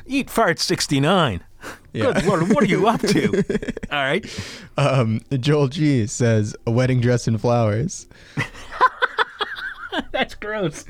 Eat 0.07 0.29
fart 0.29 0.59
69. 0.59 1.45
Yeah. 1.93 2.13
Good 2.13 2.25
Lord, 2.25 2.49
what 2.51 2.63
are 2.65 2.67
you 2.67 2.89
up 2.89 3.01
to? 3.03 3.45
All 3.93 3.99
right. 4.03 4.25
Um, 4.77 5.21
Joel 5.39 5.69
G 5.69 6.07
says, 6.07 6.57
a 6.67 6.71
wedding 6.71 7.01
dress 7.01 7.29
and 7.29 7.41
flowers. 7.41 8.09
That's 10.13 10.35
gross. 10.35 10.85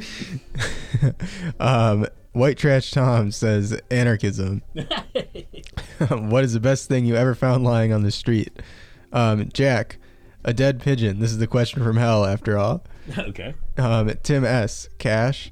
um, 1.58 2.06
White 2.32 2.58
Trash 2.58 2.90
Tom 2.92 3.30
says 3.32 3.80
anarchism. 3.90 4.62
what 6.08 6.44
is 6.44 6.52
the 6.52 6.60
best 6.60 6.88
thing 6.88 7.04
you 7.04 7.16
ever 7.16 7.34
found 7.34 7.64
lying 7.64 7.92
on 7.92 8.02
the 8.02 8.10
street? 8.10 8.50
Um, 9.12 9.48
Jack, 9.52 9.98
a 10.44 10.52
dead 10.52 10.80
pigeon. 10.80 11.18
This 11.18 11.30
is 11.30 11.38
the 11.38 11.46
question 11.46 11.82
from 11.82 11.96
hell, 11.96 12.24
after 12.24 12.58
all. 12.58 12.84
Okay. 13.18 13.54
Um, 13.76 14.12
Tim 14.22 14.44
S, 14.44 14.88
cash, 14.98 15.50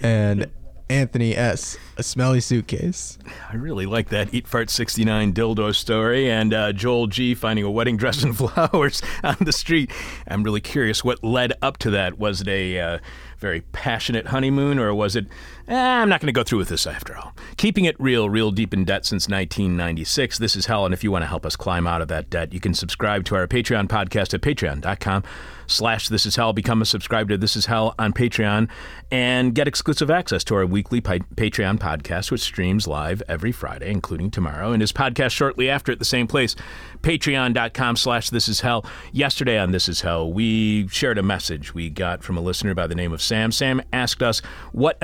and 0.00 0.50
Anthony 0.88 1.36
S, 1.36 1.76
a 1.98 2.02
smelly 2.02 2.40
suitcase. 2.40 3.18
I 3.50 3.56
really 3.56 3.84
like 3.84 4.08
that 4.10 4.32
Eat 4.32 4.46
Fart 4.46 4.70
69 4.70 5.34
dildo 5.34 5.74
story, 5.74 6.30
and 6.30 6.54
uh, 6.54 6.72
Joel 6.72 7.08
G 7.08 7.34
finding 7.34 7.66
a 7.66 7.70
wedding 7.70 7.98
dress 7.98 8.22
and 8.22 8.34
flowers 8.36 9.02
on 9.22 9.36
the 9.40 9.52
street. 9.52 9.90
I'm 10.26 10.42
really 10.42 10.62
curious 10.62 11.04
what 11.04 11.22
led 11.22 11.52
up 11.60 11.76
to 11.78 11.90
that. 11.90 12.18
Was 12.18 12.40
it 12.40 12.48
a 12.48 12.80
uh, 12.80 12.98
very 13.38 13.60
passionate 13.60 14.28
honeymoon, 14.28 14.78
or 14.78 14.94
was 14.94 15.16
it, 15.16 15.26
eh, 15.68 15.74
I'm 15.74 16.08
not 16.08 16.20
going 16.20 16.32
to 16.32 16.38
go 16.38 16.44
through 16.44 16.58
with 16.58 16.68
this 16.68 16.86
after 16.86 17.16
all. 17.16 17.34
Keeping 17.56 17.84
it 17.84 17.96
real, 17.98 18.28
real 18.28 18.50
deep 18.50 18.72
in 18.74 18.84
debt 18.84 19.04
since 19.04 19.28
1996. 19.28 20.38
This 20.38 20.56
is 20.56 20.66
hell, 20.66 20.84
and 20.84 20.94
if 20.94 21.02
you 21.02 21.10
want 21.10 21.22
to 21.22 21.26
help 21.28 21.46
us 21.46 21.56
climb 21.56 21.86
out 21.86 22.02
of 22.02 22.08
that 22.08 22.30
debt, 22.30 22.52
you 22.52 22.60
can 22.60 22.74
subscribe 22.74 23.24
to 23.26 23.36
our 23.36 23.46
Patreon 23.46 23.88
podcast 23.88 24.34
at 24.34 24.40
patreon.com 24.40 25.22
slash 25.66 26.08
This 26.08 26.26
Is 26.26 26.36
Hell. 26.36 26.52
Become 26.52 26.82
a 26.82 26.86
subscriber 26.86 27.30
to 27.30 27.38
This 27.38 27.56
Is 27.56 27.66
Hell 27.66 27.94
on 27.98 28.12
Patreon 28.12 28.68
and 29.10 29.54
get 29.54 29.66
exclusive 29.68 30.10
access 30.10 30.44
to 30.44 30.54
our 30.54 30.66
weekly 30.66 31.00
pa- 31.00 31.18
Patreon 31.34 31.78
podcast, 31.78 32.30
which 32.30 32.40
streams 32.40 32.86
live 32.86 33.22
every 33.28 33.52
Friday, 33.52 33.90
including 33.90 34.30
tomorrow, 34.30 34.72
and 34.72 34.82
is 34.82 34.92
podcast 34.92 35.30
shortly 35.30 35.68
after 35.68 35.92
at 35.92 35.98
the 35.98 36.04
same 36.04 36.26
place, 36.26 36.54
patreon.com 37.02 37.96
slash 37.96 38.30
This 38.30 38.48
Is 38.48 38.60
Hell. 38.60 38.84
Yesterday 39.12 39.58
on 39.58 39.72
This 39.72 39.88
Is 39.88 40.00
Hell, 40.02 40.32
we 40.32 40.88
shared 40.88 41.18
a 41.18 41.22
message 41.22 41.74
we 41.74 41.90
got 41.90 42.22
from 42.22 42.36
a 42.36 42.40
listener 42.40 42.74
by 42.74 42.86
the 42.86 42.94
name 42.94 43.12
of 43.12 43.22
Sam. 43.22 43.50
Sam 43.52 43.82
asked 43.92 44.22
us 44.22 44.40
what 44.72 44.98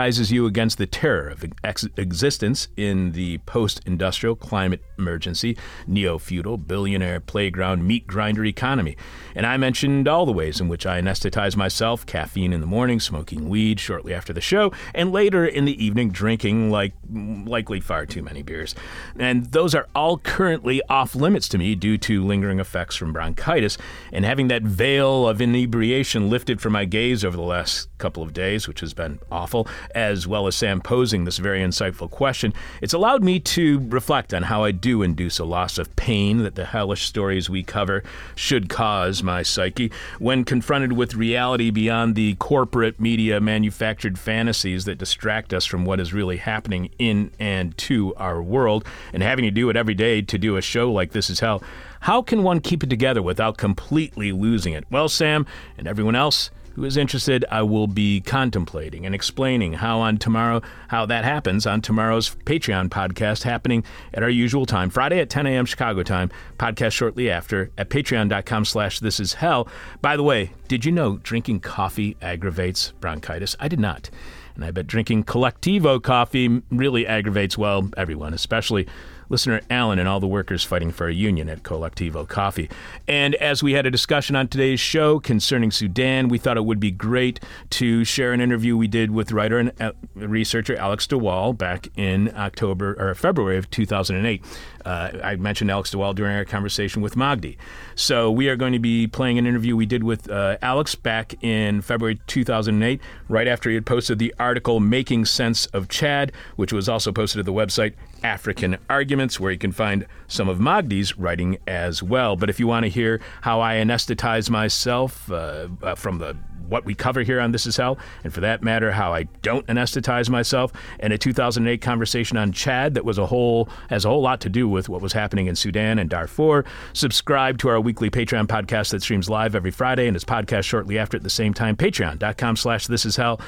anesthetizes 0.00 0.30
you 0.30 0.46
against 0.46 0.78
the 0.78 0.86
terror 0.86 1.28
of 1.28 1.44
ex- 1.62 1.86
existence 1.96 2.68
in 2.76 3.12
the 3.12 3.38
post-industrial 3.38 4.36
climate 4.36 4.82
emergency, 4.98 5.56
neo-feudal, 5.86 6.56
billionaire, 6.56 7.20
playground, 7.20 7.86
meat 7.86 8.06
grinder 8.06 8.44
economy. 8.44 8.96
And 9.34 9.46
I 9.46 9.56
mentioned 9.56 10.08
all 10.08 10.26
the 10.26 10.32
ways 10.32 10.60
in 10.60 10.68
which 10.68 10.86
I 10.86 11.00
anesthetize 11.00 11.56
myself 11.56 12.06
caffeine 12.06 12.52
in 12.52 12.60
the 12.60 12.66
morning, 12.66 13.00
smoking 13.00 13.48
weed 13.48 13.78
shortly 13.78 14.14
after 14.14 14.32
the 14.32 14.40
show, 14.40 14.72
and 14.94 15.12
later 15.12 15.44
in 15.46 15.64
the 15.64 15.84
evening 15.84 16.10
drinking 16.10 16.70
like 16.70 16.92
likely 17.12 17.80
far 17.80 18.06
too 18.06 18.22
many 18.22 18.42
beers. 18.42 18.74
And 19.18 19.46
those 19.46 19.74
are 19.74 19.88
all 19.94 20.18
currently 20.18 20.80
off 20.88 21.14
limits 21.14 21.48
to 21.50 21.58
me 21.58 21.74
due 21.74 21.98
to 21.98 22.24
lingering 22.24 22.60
effects 22.60 22.96
from 22.96 23.12
bronchitis. 23.12 23.76
And 24.12 24.24
having 24.24 24.48
that 24.48 24.62
veil 24.62 25.28
of 25.28 25.40
inebriation 25.40 26.30
lifted 26.30 26.60
from 26.60 26.72
my 26.72 26.84
gaze 26.84 27.24
over 27.24 27.36
the 27.36 27.42
last 27.42 27.89
couple 28.00 28.22
of 28.22 28.32
days, 28.32 28.66
which 28.66 28.80
has 28.80 28.94
been 28.94 29.20
awful, 29.30 29.68
as 29.94 30.26
well 30.26 30.46
as 30.46 30.56
Sam 30.56 30.80
posing 30.80 31.24
this 31.24 31.38
very 31.38 31.60
insightful 31.60 32.10
question, 32.10 32.52
it's 32.82 32.94
allowed 32.94 33.22
me 33.22 33.38
to 33.40 33.86
reflect 33.88 34.34
on 34.34 34.44
how 34.44 34.64
I 34.64 34.72
do 34.72 35.02
induce 35.02 35.38
a 35.38 35.44
loss 35.44 35.78
of 35.78 35.94
pain 35.94 36.38
that 36.38 36.56
the 36.56 36.64
hellish 36.64 37.04
stories 37.04 37.48
we 37.48 37.62
cover 37.62 38.02
should 38.34 38.68
cause 38.68 39.22
my 39.22 39.42
psyche 39.42 39.92
when 40.18 40.44
confronted 40.44 40.94
with 40.94 41.14
reality 41.14 41.70
beyond 41.70 42.14
the 42.14 42.34
corporate 42.36 42.98
media 42.98 43.40
manufactured 43.40 44.18
fantasies 44.18 44.86
that 44.86 44.98
distract 44.98 45.52
us 45.52 45.64
from 45.64 45.84
what 45.84 46.00
is 46.00 46.12
really 46.12 46.38
happening 46.38 46.90
in 46.98 47.30
and 47.38 47.76
to 47.76 48.14
our 48.16 48.42
world, 48.42 48.84
and 49.12 49.22
having 49.22 49.44
to 49.44 49.50
do 49.50 49.68
it 49.68 49.76
every 49.76 49.94
day 49.94 50.22
to 50.22 50.38
do 50.38 50.56
a 50.56 50.62
show 50.62 50.90
like 50.90 51.12
This 51.12 51.30
Is 51.30 51.40
Hell. 51.40 51.62
How 52.00 52.22
can 52.22 52.42
one 52.42 52.60
keep 52.60 52.82
it 52.82 52.88
together 52.88 53.20
without 53.20 53.58
completely 53.58 54.32
losing 54.32 54.72
it? 54.72 54.84
Well, 54.90 55.08
Sam 55.08 55.44
and 55.76 55.86
everyone 55.86 56.16
else, 56.16 56.50
who 56.72 56.84
is 56.84 56.96
interested, 56.96 57.44
I 57.50 57.62
will 57.62 57.86
be 57.86 58.20
contemplating 58.20 59.04
and 59.06 59.14
explaining 59.14 59.74
how 59.74 60.00
on 60.00 60.18
tomorrow 60.18 60.62
how 60.88 61.06
that 61.06 61.24
happens 61.24 61.66
on 61.66 61.80
tomorrow's 61.80 62.34
Patreon 62.44 62.88
podcast 62.88 63.42
happening 63.42 63.84
at 64.14 64.22
our 64.22 64.30
usual 64.30 64.66
time, 64.66 64.90
Friday 64.90 65.20
at 65.20 65.30
10 65.30 65.46
a.m. 65.46 65.66
Chicago 65.66 66.02
time. 66.02 66.30
Podcast 66.58 66.92
shortly 66.92 67.30
after 67.30 67.70
at 67.76 67.90
patreon.com 67.90 68.64
slash 68.64 69.00
this 69.00 69.20
is 69.20 69.34
hell. 69.34 69.68
By 70.00 70.16
the 70.16 70.22
way, 70.22 70.52
did 70.68 70.84
you 70.84 70.92
know 70.92 71.18
drinking 71.18 71.60
coffee 71.60 72.16
aggravates 72.22 72.92
bronchitis? 73.00 73.56
I 73.58 73.68
did 73.68 73.80
not. 73.80 74.10
And 74.54 74.64
I 74.64 74.70
bet 74.70 74.86
drinking 74.86 75.24
Colectivo 75.24 76.02
coffee 76.02 76.62
really 76.70 77.06
aggravates, 77.06 77.56
well, 77.56 77.88
everyone, 77.96 78.34
especially 78.34 78.86
listener 79.30 79.62
Alan 79.70 79.98
and 79.98 80.06
all 80.06 80.20
the 80.20 80.26
workers 80.26 80.62
fighting 80.62 80.90
for 80.90 81.08
a 81.08 81.14
union 81.14 81.48
at 81.48 81.62
Colectivo 81.62 82.28
Coffee. 82.28 82.68
And 83.08 83.34
as 83.36 83.62
we 83.62 83.72
had 83.72 83.86
a 83.86 83.90
discussion 83.90 84.36
on 84.36 84.48
today's 84.48 84.80
show 84.80 85.18
concerning 85.18 85.70
Sudan, 85.70 86.28
we 86.28 86.36
thought 86.36 86.58
it 86.58 86.64
would 86.66 86.80
be 86.80 86.90
great 86.90 87.40
to 87.70 88.04
share 88.04 88.32
an 88.32 88.42
interview 88.42 88.76
we 88.76 88.88
did 88.88 89.12
with 89.12 89.32
writer 89.32 89.58
and 89.58 89.72
uh, 89.80 89.92
researcher 90.14 90.76
Alex 90.76 91.06
de 91.06 91.16
Waal 91.16 91.54
back 91.54 91.88
in 91.96 92.32
October 92.36 92.94
or 92.98 93.14
February 93.14 93.56
of 93.56 93.70
2008. 93.70 94.44
Uh, 94.84 95.10
I 95.22 95.36
mentioned 95.36 95.70
Alex 95.70 95.90
de 95.90 95.98
Waal 95.98 96.14
during 96.14 96.34
our 96.36 96.44
conversation 96.44 97.02
with 97.02 97.14
Magdi. 97.14 97.56
So 97.94 98.30
we 98.30 98.48
are 98.48 98.56
going 98.56 98.72
to 98.72 98.78
be 98.78 99.06
playing 99.06 99.38
an 99.38 99.46
interview 99.46 99.76
we 99.76 99.86
did 99.86 100.04
with 100.04 100.30
uh, 100.30 100.56
Alex 100.62 100.94
back 100.94 101.34
in 101.42 101.80
February 101.82 102.20
2008, 102.26 103.00
right 103.28 103.48
after 103.48 103.68
he 103.70 103.74
had 103.74 103.86
posted 103.86 104.18
the 104.18 104.34
article 104.38 104.80
Making 104.80 105.24
Sense 105.24 105.66
of 105.66 105.88
Chad, 105.88 106.32
which 106.56 106.72
was 106.72 106.88
also 106.88 107.12
posted 107.12 107.40
at 107.40 107.46
the 107.46 107.52
website 107.52 107.94
African 108.22 108.78
Arguments, 108.88 109.40
where 109.40 109.52
you 109.52 109.58
can 109.58 109.72
find 109.72 110.06
some 110.28 110.48
of 110.48 110.58
Magdi's 110.58 111.18
writing 111.18 111.58
as 111.66 112.02
well. 112.02 112.36
But 112.36 112.50
if 112.50 112.60
you 112.60 112.66
want 112.66 112.84
to 112.84 112.90
hear 112.90 113.20
how 113.42 113.60
I 113.60 113.74
anesthetize 113.76 114.50
myself 114.50 115.30
uh, 115.30 115.68
uh, 115.82 115.94
from 115.94 116.18
the 116.18 116.36
what 116.68 116.84
we 116.84 116.94
cover 116.94 117.22
here 117.22 117.40
on 117.40 117.52
This 117.52 117.66
Is 117.66 117.76
Hell, 117.76 117.98
and 118.24 118.32
for 118.32 118.40
that 118.40 118.62
matter, 118.62 118.92
how 118.92 119.12
I 119.12 119.24
don't 119.42 119.66
anesthetize 119.66 120.28
myself, 120.28 120.72
and 121.00 121.12
a 121.12 121.18
2008 121.18 121.80
conversation 121.80 122.36
on 122.36 122.52
Chad 122.52 122.94
that 122.94 123.04
was 123.04 123.18
a 123.18 123.26
whole 123.26 123.68
has 123.88 124.04
a 124.04 124.08
whole 124.08 124.22
lot 124.22 124.40
to 124.42 124.48
do 124.48 124.68
with 124.68 124.88
what 124.88 125.02
was 125.02 125.12
happening 125.12 125.46
in 125.46 125.56
Sudan 125.56 125.98
and 125.98 126.08
Darfur. 126.10 126.64
Subscribe 126.92 127.58
to 127.58 127.68
our 127.68 127.80
weekly 127.80 128.10
Patreon 128.10 128.46
podcast 128.46 128.90
that 128.90 129.02
streams 129.02 129.28
live 129.28 129.54
every 129.54 129.70
Friday 129.70 130.06
and 130.06 130.16
is 130.16 130.24
podcast 130.24 130.64
shortly 130.64 130.98
after 130.98 131.16
at 131.16 131.22
the 131.22 131.30
same 131.30 131.54
time. 131.54 131.76
Patreon.com 131.76 132.56
slash 132.56 132.86
This 132.86 133.04
Is 133.04 133.16
Hell. 133.16 133.40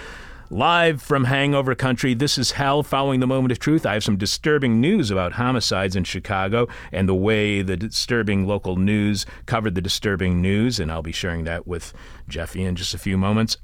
Live 0.53 1.01
from 1.01 1.25
Hangover 1.25 1.75
Country, 1.75 2.13
this 2.13 2.37
is 2.37 2.51
hell 2.51 2.83
following 2.83 3.21
the 3.21 3.27
moment 3.27 3.53
of 3.53 3.59
truth. 3.59 3.87
I 3.87 3.95
have 3.95 4.05
some 4.05 4.19
disturbing 4.19 4.83
news 4.83 5.11
about 5.11 5.33
homicides 5.33 5.97
in 5.97 6.05
Chicago 6.05 6.69
and 6.93 7.09
the 7.09 7.15
way 7.15 7.63
the 7.63 7.75
disturbing 7.75 8.47
local 8.47 8.77
news 8.77 9.25
covered 9.47 9.75
the 9.75 9.81
disturbing 9.81 10.43
news, 10.43 10.79
and 10.79 10.93
I'll 10.93 11.01
be 11.01 11.11
sharing 11.11 11.45
that 11.45 11.67
with 11.67 11.95
Jeffy 12.29 12.65
in 12.65 12.77
just 12.77 12.93
a 12.93 12.99
few 12.99 13.17
moments. 13.17 13.57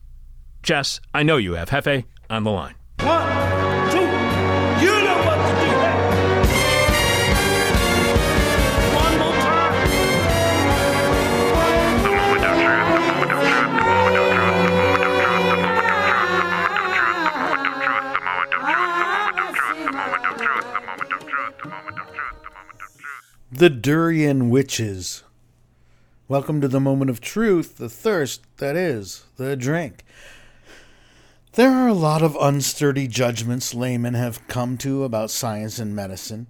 Jess, 0.63 0.99
I 1.13 1.25
know 1.25 1.37
you 1.37 1.57
have 1.57 1.69
Hefe 1.69 2.07
on 2.31 2.45
the 2.45 2.51
line. 2.51 2.78
The 23.51 23.71
Durian 23.71 24.51
Witches. 24.51 25.25
Welcome 26.29 26.61
to 26.61 26.69
the 26.69 26.81
moment 26.81 27.09
of 27.09 27.23
truth, 27.23 27.79
the 27.79 27.89
thirst 27.89 28.43
that 28.59 28.77
is 28.77 29.25
the 29.39 29.57
drink. 29.57 30.05
There 31.53 31.71
are 31.71 31.89
a 31.89 31.95
lot 31.95 32.23
of 32.23 32.35
unsturdy 32.35 33.09
judgments 33.09 33.73
laymen 33.73 34.13
have 34.13 34.47
come 34.49 34.77
to 34.79 35.03
about 35.03 35.31
science 35.31 35.79
and 35.79 35.97
medicine. 35.97 36.49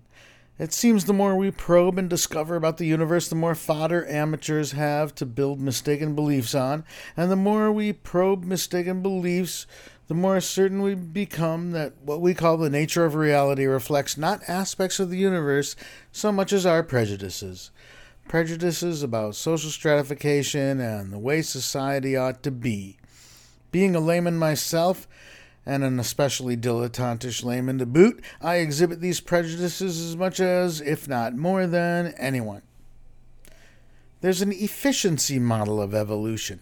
It 0.58 0.72
seems 0.72 1.04
the 1.04 1.12
more 1.12 1.36
we 1.36 1.52
probe 1.52 1.98
and 1.98 2.10
discover 2.10 2.56
about 2.56 2.78
the 2.78 2.86
universe, 2.86 3.28
the 3.28 3.36
more 3.36 3.54
fodder 3.54 4.04
amateurs 4.08 4.72
have 4.72 5.14
to 5.14 5.24
build 5.24 5.60
mistaken 5.60 6.16
beliefs 6.16 6.52
on, 6.52 6.84
and 7.16 7.30
the 7.30 7.36
more 7.36 7.70
we 7.70 7.92
probe 7.92 8.42
mistaken 8.42 9.02
beliefs, 9.02 9.68
the 10.08 10.14
more 10.14 10.40
certain 10.40 10.82
we 10.82 10.94
become 10.94 11.70
that 11.72 11.92
what 12.02 12.20
we 12.20 12.34
call 12.34 12.56
the 12.56 12.70
nature 12.70 13.04
of 13.04 13.14
reality 13.14 13.66
reflects 13.66 14.16
not 14.16 14.40
aspects 14.48 14.98
of 14.98 15.10
the 15.10 15.18
universe 15.18 15.76
so 16.10 16.32
much 16.32 16.52
as 16.52 16.66
our 16.66 16.82
prejudices. 16.82 17.70
Prejudices 18.26 19.02
about 19.02 19.36
social 19.36 19.70
stratification 19.70 20.80
and 20.80 21.12
the 21.12 21.18
way 21.18 21.42
society 21.42 22.16
ought 22.16 22.42
to 22.42 22.50
be. 22.50 22.96
Being 23.70 23.94
a 23.94 24.00
layman 24.00 24.38
myself, 24.38 25.06
and 25.68 25.84
an 25.84 26.00
especially 26.00 26.56
dilettantish 26.56 27.44
layman 27.44 27.76
to 27.78 27.84
boot, 27.84 28.24
I 28.40 28.56
exhibit 28.56 29.02
these 29.02 29.20
prejudices 29.20 30.00
as 30.00 30.16
much 30.16 30.40
as, 30.40 30.80
if 30.80 31.06
not 31.06 31.36
more 31.36 31.66
than, 31.66 32.14
anyone. 32.16 32.62
There's 34.22 34.40
an 34.40 34.52
efficiency 34.52 35.38
model 35.38 35.82
of 35.82 35.94
evolution, 35.94 36.60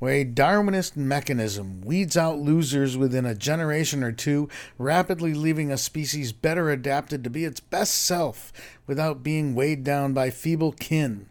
where 0.00 0.14
a 0.14 0.24
Darwinist 0.24 0.96
mechanism 0.96 1.82
weeds 1.82 2.16
out 2.16 2.38
losers 2.38 2.96
within 2.96 3.26
a 3.26 3.34
generation 3.34 4.02
or 4.02 4.10
two, 4.10 4.48
rapidly 4.78 5.34
leaving 5.34 5.70
a 5.70 5.76
species 5.76 6.32
better 6.32 6.70
adapted 6.70 7.22
to 7.22 7.30
be 7.30 7.44
its 7.44 7.60
best 7.60 7.94
self 7.94 8.50
without 8.86 9.22
being 9.22 9.54
weighed 9.54 9.84
down 9.84 10.12
by 10.12 10.30
feeble 10.30 10.72
kin. 10.72 11.28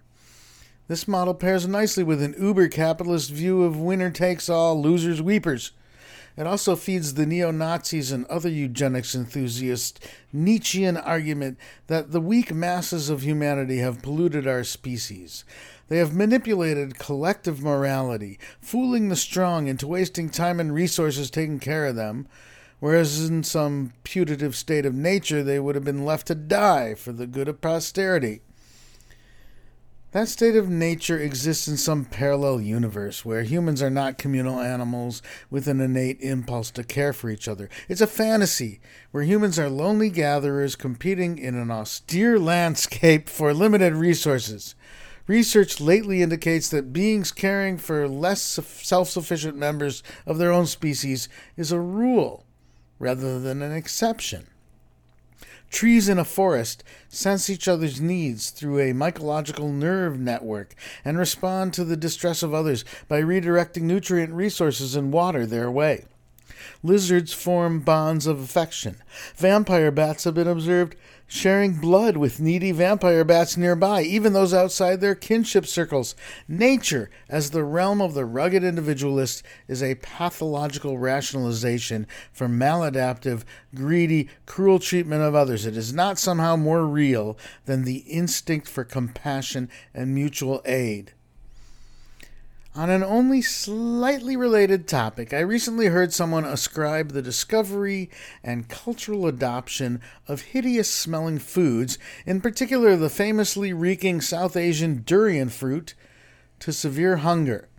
This 0.87 1.07
model 1.07 1.33
pairs 1.33 1.67
nicely 1.67 2.03
with 2.03 2.21
an 2.21 2.35
uber 2.39 2.67
capitalist 2.67 3.31
view 3.31 3.63
of 3.63 3.79
winner 3.79 4.11
takes 4.11 4.49
all, 4.49 4.81
losers 4.81 5.21
weepers. 5.21 5.71
It 6.37 6.47
also 6.47 6.75
feeds 6.75 7.15
the 7.15 7.25
neo 7.25 7.51
Nazis 7.51 8.11
and 8.11 8.25
other 8.27 8.49
eugenics 8.49 9.13
enthusiasts' 9.13 9.99
Nietzschean 10.31 10.95
argument 10.95 11.57
that 11.87 12.11
the 12.11 12.21
weak 12.21 12.53
masses 12.53 13.09
of 13.09 13.23
humanity 13.23 13.79
have 13.79 14.01
polluted 14.01 14.47
our 14.47 14.63
species. 14.63 15.43
They 15.89 15.97
have 15.97 16.15
manipulated 16.15 16.99
collective 16.99 17.61
morality, 17.61 18.39
fooling 18.61 19.09
the 19.09 19.15
strong 19.15 19.67
into 19.67 19.87
wasting 19.87 20.29
time 20.29 20.59
and 20.59 20.73
resources 20.73 21.31
taking 21.31 21.59
care 21.59 21.87
of 21.87 21.95
them, 21.95 22.27
whereas 22.79 23.27
in 23.27 23.43
some 23.43 23.93
putative 24.03 24.55
state 24.55 24.85
of 24.85 24.93
nature 24.93 25.43
they 25.43 25.59
would 25.59 25.75
have 25.75 25.83
been 25.83 26.05
left 26.05 26.27
to 26.27 26.35
die 26.35 26.93
for 26.93 27.11
the 27.11 27.27
good 27.27 27.47
of 27.47 27.59
posterity. 27.59 28.41
That 30.11 30.27
state 30.27 30.55
of 30.55 30.69
nature 30.69 31.19
exists 31.19 31.67
in 31.67 31.77
some 31.77 32.03
parallel 32.03 32.61
universe 32.61 33.23
where 33.23 33.43
humans 33.43 33.81
are 33.83 33.91
not 33.91 34.17
communal 34.17 34.59
animals 34.59 35.21
with 35.51 35.67
an 35.67 35.79
innate 35.79 36.19
impulse 36.21 36.71
to 36.71 36.83
care 36.83 37.13
for 37.13 37.29
each 37.29 37.47
other. 37.47 37.69
It's 37.87 38.01
a 38.01 38.07
fantasy 38.07 38.79
where 39.11 39.23
humans 39.23 39.59
are 39.59 39.69
lonely 39.69 40.09
gatherers 40.09 40.75
competing 40.75 41.37
in 41.37 41.53
an 41.53 41.69
austere 41.69 42.39
landscape 42.39 43.29
for 43.29 43.53
limited 43.53 43.93
resources. 43.93 44.73
Research 45.29 45.79
lately 45.79 46.23
indicates 46.23 46.69
that 46.69 46.91
beings 46.91 47.31
caring 47.31 47.77
for 47.77 48.07
less 48.07 48.41
self 48.41 49.09
sufficient 49.09 49.55
members 49.55 50.01
of 50.25 50.39
their 50.39 50.51
own 50.51 50.65
species 50.65 51.29
is 51.55 51.71
a 51.71 51.79
rule 51.79 52.47
rather 52.97 53.39
than 53.39 53.61
an 53.61 53.71
exception. 53.71 54.47
Trees 55.69 56.09
in 56.09 56.17
a 56.17 56.25
forest 56.25 56.83
sense 57.09 57.47
each 57.47 57.67
other's 57.67 58.01
needs 58.01 58.49
through 58.49 58.79
a 58.79 58.91
mycological 58.91 59.71
nerve 59.71 60.19
network 60.19 60.73
and 61.05 61.19
respond 61.19 61.75
to 61.75 61.83
the 61.83 61.95
distress 61.95 62.41
of 62.41 62.55
others 62.55 62.83
by 63.07 63.21
redirecting 63.21 63.83
nutrient 63.83 64.33
resources 64.33 64.95
and 64.95 65.13
water 65.13 65.45
their 65.45 65.69
way. 65.69 66.05
Lizards 66.81 67.33
form 67.33 67.81
bonds 67.81 68.25
of 68.25 68.39
affection. 68.39 68.95
Vampire 69.35 69.91
bats 69.91 70.23
have 70.23 70.33
been 70.33 70.47
observed 70.47 70.95
sharing 71.29 71.75
blood 71.75 72.17
with 72.17 72.39
needy 72.39 72.71
vampire 72.71 73.23
bats 73.23 73.55
nearby, 73.55 74.01
even 74.01 74.33
those 74.33 74.53
outside 74.53 74.99
their 74.99 75.15
kinship 75.15 75.65
circles. 75.65 76.15
Nature, 76.47 77.09
as 77.29 77.51
the 77.51 77.63
realm 77.63 78.01
of 78.01 78.15
the 78.15 78.25
rugged 78.25 78.63
individualist, 78.63 79.43
is 79.67 79.83
a 79.83 79.95
pathological 79.95 80.97
rationalization 80.97 82.07
for 82.33 82.47
maladaptive, 82.47 83.43
greedy, 83.75 84.27
cruel 84.47 84.79
treatment 84.79 85.21
of 85.21 85.35
others. 85.35 85.65
It 85.67 85.77
is 85.77 85.93
not 85.93 86.17
somehow 86.17 86.55
more 86.55 86.85
real 86.85 87.37
than 87.65 87.83
the 87.85 87.99
instinct 87.99 88.67
for 88.67 88.83
compassion 88.83 89.69
and 89.93 90.15
mutual 90.15 90.61
aid. 90.65 91.13
On 92.75 92.91
an 92.91 93.03
only 93.03 93.41
slightly 93.41 94.37
related 94.37 94.87
topic, 94.87 95.33
I 95.33 95.39
recently 95.39 95.87
heard 95.87 96.13
someone 96.13 96.45
ascribe 96.45 97.11
the 97.11 97.21
discovery 97.21 98.11
and 98.43 98.69
cultural 98.69 99.25
adoption 99.25 100.01
of 100.27 100.41
hideous 100.41 100.89
smelling 100.89 101.39
foods, 101.39 101.97
in 102.27 102.41
particular 102.41 102.95
the 102.95 103.09
famously 103.09 103.73
reeking 103.73 104.21
South 104.21 104.55
Asian 104.55 105.01
durian 105.01 105.49
fruit, 105.49 105.95
to 106.59 106.71
severe 106.71 107.17
hunger. 107.17 107.69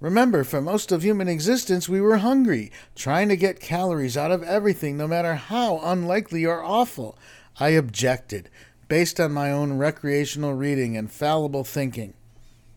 Remember, 0.00 0.44
for 0.44 0.60
most 0.60 0.92
of 0.92 1.02
human 1.02 1.26
existence, 1.26 1.88
we 1.88 2.00
were 2.00 2.18
hungry, 2.18 2.70
trying 2.94 3.28
to 3.30 3.36
get 3.36 3.58
calories 3.58 4.16
out 4.16 4.30
of 4.30 4.44
everything, 4.44 4.96
no 4.96 5.08
matter 5.08 5.34
how 5.34 5.80
unlikely 5.82 6.46
or 6.46 6.62
awful. 6.62 7.18
I 7.58 7.70
objected, 7.70 8.48
based 8.86 9.18
on 9.18 9.32
my 9.32 9.50
own 9.50 9.72
recreational 9.72 10.54
reading 10.54 10.96
and 10.96 11.10
fallible 11.10 11.64
thinking. 11.64 12.14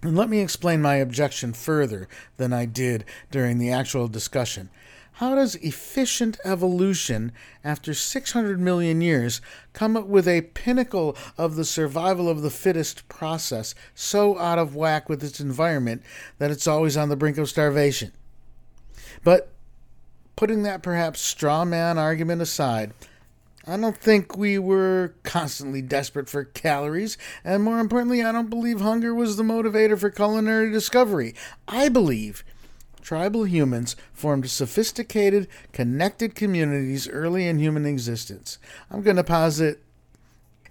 And 0.03 0.17
let 0.17 0.29
me 0.29 0.39
explain 0.39 0.81
my 0.81 0.95
objection 0.95 1.53
further 1.53 2.07
than 2.37 2.53
I 2.53 2.65
did 2.65 3.05
during 3.29 3.59
the 3.59 3.71
actual 3.71 4.07
discussion. 4.07 4.69
How 5.13 5.35
does 5.35 5.55
efficient 5.55 6.39
evolution, 6.43 7.31
after 7.63 7.93
600 7.93 8.59
million 8.59 9.01
years, 9.01 9.41
come 9.73 9.95
up 9.95 10.07
with 10.07 10.27
a 10.27 10.41
pinnacle 10.41 11.15
of 11.37 11.55
the 11.55 11.65
survival 11.65 12.27
of 12.27 12.41
the 12.41 12.49
fittest 12.49 13.07
process 13.07 13.75
so 13.93 14.39
out 14.39 14.57
of 14.57 14.75
whack 14.75 15.07
with 15.07 15.23
its 15.23 15.39
environment 15.39 16.01
that 16.39 16.49
it's 16.49 16.65
always 16.65 16.97
on 16.97 17.09
the 17.09 17.15
brink 17.15 17.37
of 17.37 17.49
starvation? 17.49 18.11
But 19.23 19.51
putting 20.35 20.63
that 20.63 20.81
perhaps 20.81 21.21
straw 21.21 21.65
man 21.65 21.99
argument 21.99 22.41
aside, 22.41 22.93
I 23.67 23.77
don't 23.77 23.97
think 23.97 24.35
we 24.35 24.57
were 24.57 25.13
constantly 25.23 25.81
desperate 25.81 26.29
for 26.29 26.43
calories, 26.43 27.17
and 27.43 27.63
more 27.63 27.79
importantly, 27.79 28.23
I 28.23 28.31
don't 28.31 28.49
believe 28.49 28.81
hunger 28.81 29.13
was 29.13 29.37
the 29.37 29.43
motivator 29.43 29.99
for 29.99 30.09
culinary 30.09 30.71
discovery. 30.71 31.35
I 31.67 31.89
believe 31.89 32.43
tribal 33.01 33.43
humans 33.43 33.95
formed 34.13 34.49
sophisticated, 34.49 35.47
connected 35.73 36.35
communities 36.35 37.07
early 37.07 37.47
in 37.47 37.59
human 37.59 37.85
existence. 37.85 38.57
I'm 38.89 39.01
going 39.01 39.17
to 39.17 39.23
posit 39.23 39.83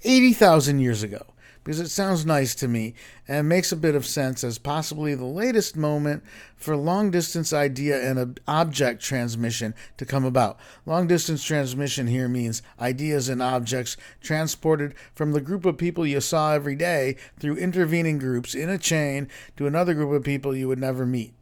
80,000 0.03 0.81
years 0.81 1.03
ago 1.03 1.27
because 1.71 1.79
it 1.79 1.89
sounds 1.89 2.27
nice 2.27 2.53
to 2.57 2.67
me 2.67 2.95
and 3.29 3.49
makes 3.49 3.71
a 3.71 3.77
bit 3.77 3.95
of 3.95 4.05
sense 4.05 4.43
as 4.43 4.59
possibly 4.59 5.15
the 5.15 5.25
latest 5.25 5.77
moment 5.77 6.21
for 6.57 6.77
long 6.77 7.13
distance 7.13 7.53
idea 7.53 8.11
and 8.11 8.19
ob- 8.19 8.41
object 8.49 9.01
transmission 9.01 9.73
to 9.97 10.05
come 10.05 10.25
about. 10.25 10.59
Long 10.85 11.07
distance 11.07 11.45
transmission 11.45 12.09
here 12.09 12.27
means 12.27 12.61
ideas 12.81 13.29
and 13.29 13.41
objects 13.41 13.97
transported 14.21 14.97
from 15.15 15.31
the 15.31 15.41
group 15.41 15.65
of 15.65 15.79
people 15.79 16.05
you 16.05 16.21
saw 16.21 16.55
every 16.55 16.75
day 16.75 17.15
through 17.39 17.55
intervening 17.55 18.19
groups 18.19 18.53
in 18.53 18.69
a 18.69 18.77
chain 18.77 19.29
to 19.57 19.69
another 19.69 19.95
group 19.95 20.11
of 20.11 20.25
people 20.25 20.57
you 20.57 20.67
would 20.67 20.81
never 20.81 21.07
meet. 21.07 21.33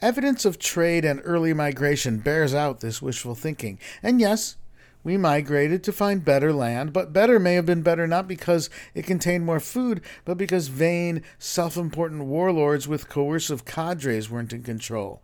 Evidence 0.00 0.46
of 0.46 0.58
trade 0.58 1.04
and 1.04 1.20
early 1.24 1.52
migration 1.52 2.20
bears 2.20 2.54
out 2.54 2.80
this 2.80 3.02
wishful 3.02 3.34
thinking. 3.34 3.78
And 4.02 4.18
yes, 4.18 4.56
we 5.02 5.16
migrated 5.16 5.82
to 5.84 5.92
find 5.92 6.24
better 6.24 6.52
land, 6.52 6.92
but 6.92 7.12
better 7.12 7.38
may 7.38 7.54
have 7.54 7.66
been 7.66 7.82
better 7.82 8.06
not 8.06 8.28
because 8.28 8.68
it 8.94 9.06
contained 9.06 9.46
more 9.46 9.60
food, 9.60 10.00
but 10.24 10.36
because 10.36 10.68
vain, 10.68 11.22
self 11.38 11.76
important 11.76 12.24
warlords 12.24 12.86
with 12.86 13.08
coercive 13.08 13.64
cadres 13.64 14.30
weren't 14.30 14.52
in 14.52 14.62
control. 14.62 15.22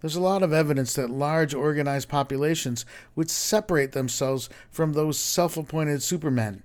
There's 0.00 0.16
a 0.16 0.20
lot 0.20 0.42
of 0.42 0.52
evidence 0.52 0.94
that 0.94 1.10
large 1.10 1.54
organized 1.54 2.08
populations 2.08 2.86
would 3.14 3.30
separate 3.30 3.92
themselves 3.92 4.48
from 4.70 4.92
those 4.92 5.18
self 5.18 5.56
appointed 5.56 6.02
supermen. 6.02 6.62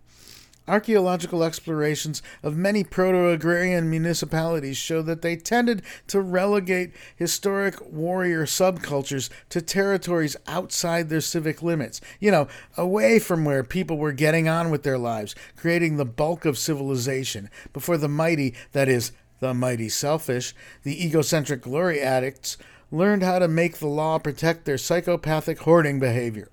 Archaeological 0.67 1.43
explorations 1.43 2.23
of 2.41 2.57
many 2.57 2.83
proto 2.83 3.29
agrarian 3.29 3.87
municipalities 3.87 4.77
show 4.77 5.03
that 5.03 5.21
they 5.21 5.35
tended 5.35 5.83
to 6.07 6.19
relegate 6.19 6.91
historic 7.15 7.75
warrior 7.81 8.45
subcultures 8.45 9.29
to 9.49 9.61
territories 9.61 10.35
outside 10.47 11.09
their 11.09 11.21
civic 11.21 11.61
limits, 11.61 12.01
you 12.19 12.31
know, 12.31 12.47
away 12.77 13.19
from 13.19 13.45
where 13.45 13.63
people 13.63 13.97
were 13.97 14.11
getting 14.11 14.47
on 14.47 14.71
with 14.71 14.81
their 14.81 14.97
lives, 14.97 15.35
creating 15.55 15.97
the 15.97 16.05
bulk 16.05 16.45
of 16.45 16.57
civilization 16.57 17.47
before 17.71 17.97
the 17.97 18.07
mighty, 18.07 18.55
that 18.71 18.89
is, 18.89 19.11
the 19.39 19.53
mighty 19.53 19.89
selfish, 19.89 20.55
the 20.81 21.05
egocentric 21.05 21.61
glory 21.61 22.01
addicts, 22.01 22.57
learned 22.89 23.21
how 23.21 23.37
to 23.37 23.47
make 23.47 23.77
the 23.77 23.87
law 23.87 24.17
protect 24.17 24.65
their 24.65 24.77
psychopathic 24.77 25.59
hoarding 25.59 25.99
behavior. 25.99 26.49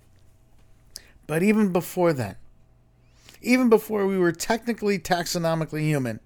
But 1.26 1.42
even 1.42 1.72
before 1.72 2.12
then, 2.12 2.36
even 3.42 3.68
before 3.68 4.06
we 4.06 4.18
were 4.18 4.32
technically 4.32 4.98
taxonomically 4.98 5.82
human, 5.82 6.20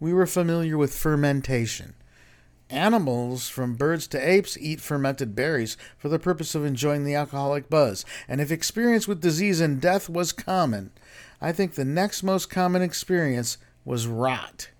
we 0.00 0.12
were 0.12 0.26
familiar 0.26 0.76
with 0.76 0.94
fermentation. 0.94 1.94
Animals, 2.68 3.48
from 3.48 3.74
birds 3.74 4.06
to 4.08 4.18
apes, 4.18 4.56
eat 4.58 4.80
fermented 4.80 5.34
berries 5.34 5.76
for 5.96 6.08
the 6.08 6.18
purpose 6.18 6.54
of 6.54 6.64
enjoying 6.64 7.04
the 7.04 7.14
alcoholic 7.14 7.68
buzz, 7.68 8.04
and 8.26 8.40
if 8.40 8.50
experience 8.50 9.06
with 9.06 9.20
disease 9.20 9.60
and 9.60 9.80
death 9.80 10.08
was 10.08 10.32
common, 10.32 10.90
I 11.40 11.52
think 11.52 11.74
the 11.74 11.84
next 11.84 12.22
most 12.22 12.50
common 12.50 12.82
experience 12.82 13.58
was 13.84 14.06
rot. 14.06 14.70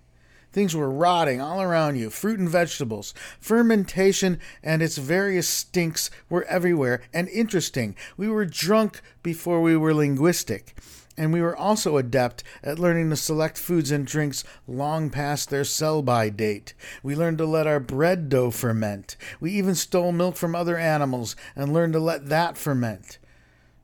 Things 0.52 0.74
were 0.74 0.90
rotting 0.90 1.40
all 1.40 1.62
around 1.62 1.96
you 1.96 2.10
fruit 2.10 2.38
and 2.38 2.48
vegetables. 2.48 3.14
Fermentation 3.40 4.38
and 4.62 4.82
its 4.82 4.98
various 4.98 5.48
stinks 5.48 6.10
were 6.28 6.44
everywhere 6.44 7.02
and 7.12 7.28
interesting. 7.28 7.96
We 8.16 8.28
were 8.28 8.44
drunk 8.44 9.00
before 9.22 9.62
we 9.62 9.76
were 9.76 9.94
linguistic 9.94 10.74
and 11.16 11.32
we 11.32 11.40
were 11.40 11.56
also 11.56 11.96
adept 11.96 12.42
at 12.62 12.78
learning 12.78 13.10
to 13.10 13.16
select 13.16 13.58
foods 13.58 13.90
and 13.90 14.06
drinks 14.06 14.44
long 14.66 15.10
past 15.10 15.50
their 15.50 15.64
sell 15.64 16.02
by 16.02 16.28
date. 16.28 16.74
We 17.02 17.14
learned 17.14 17.38
to 17.38 17.46
let 17.46 17.66
our 17.66 17.80
bread 17.80 18.28
dough 18.28 18.50
ferment. 18.50 19.16
We 19.40 19.52
even 19.52 19.74
stole 19.74 20.12
milk 20.12 20.36
from 20.36 20.54
other 20.54 20.76
animals 20.76 21.36
and 21.54 21.72
learned 21.72 21.92
to 21.94 22.00
let 22.00 22.28
that 22.28 22.56
ferment. 22.56 23.18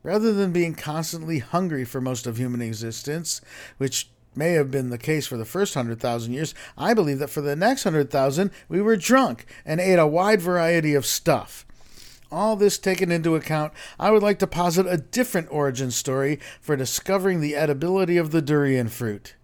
Rather 0.02 0.32
than 0.32 0.52
being 0.52 0.74
constantly 0.74 1.40
hungry 1.40 1.84
for 1.84 2.00
most 2.00 2.26
of 2.26 2.38
human 2.38 2.62
existence, 2.62 3.40
which 3.76 4.09
may 4.34 4.52
have 4.52 4.70
been 4.70 4.90
the 4.90 4.98
case 4.98 5.26
for 5.26 5.36
the 5.36 5.44
first 5.44 5.74
hundred 5.74 6.00
thousand 6.00 6.32
years, 6.32 6.55
I 6.76 6.94
believe 6.94 7.18
that 7.18 7.30
for 7.30 7.40
the 7.40 7.56
next 7.56 7.82
hundred 7.82 8.10
thousand 8.10 8.52
we 8.68 8.80
were 8.80 8.96
drunk 8.96 9.44
and 9.66 9.80
ate 9.80 9.98
a 9.98 10.06
wide 10.06 10.40
variety 10.40 10.94
of 10.94 11.05
stuff. 11.05 11.66
All 12.30 12.56
this 12.56 12.76
taken 12.76 13.10
into 13.10 13.36
account, 13.36 13.72
I 13.98 14.10
would 14.10 14.22
like 14.22 14.38
to 14.40 14.46
posit 14.46 14.86
a 14.86 14.98
different 14.98 15.48
origin 15.50 15.90
story 15.90 16.38
for 16.60 16.76
discovering 16.76 17.40
the 17.40 17.56
edibility 17.56 18.18
of 18.18 18.32
the 18.32 18.42
durian 18.42 18.88
fruit. 18.88 19.34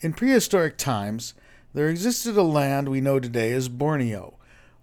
In 0.00 0.12
prehistoric 0.12 0.76
times, 0.76 1.34
there 1.74 1.88
existed 1.88 2.36
a 2.36 2.42
land 2.42 2.88
we 2.88 3.00
know 3.00 3.20
today 3.20 3.52
as 3.52 3.68
Borneo, 3.68 4.34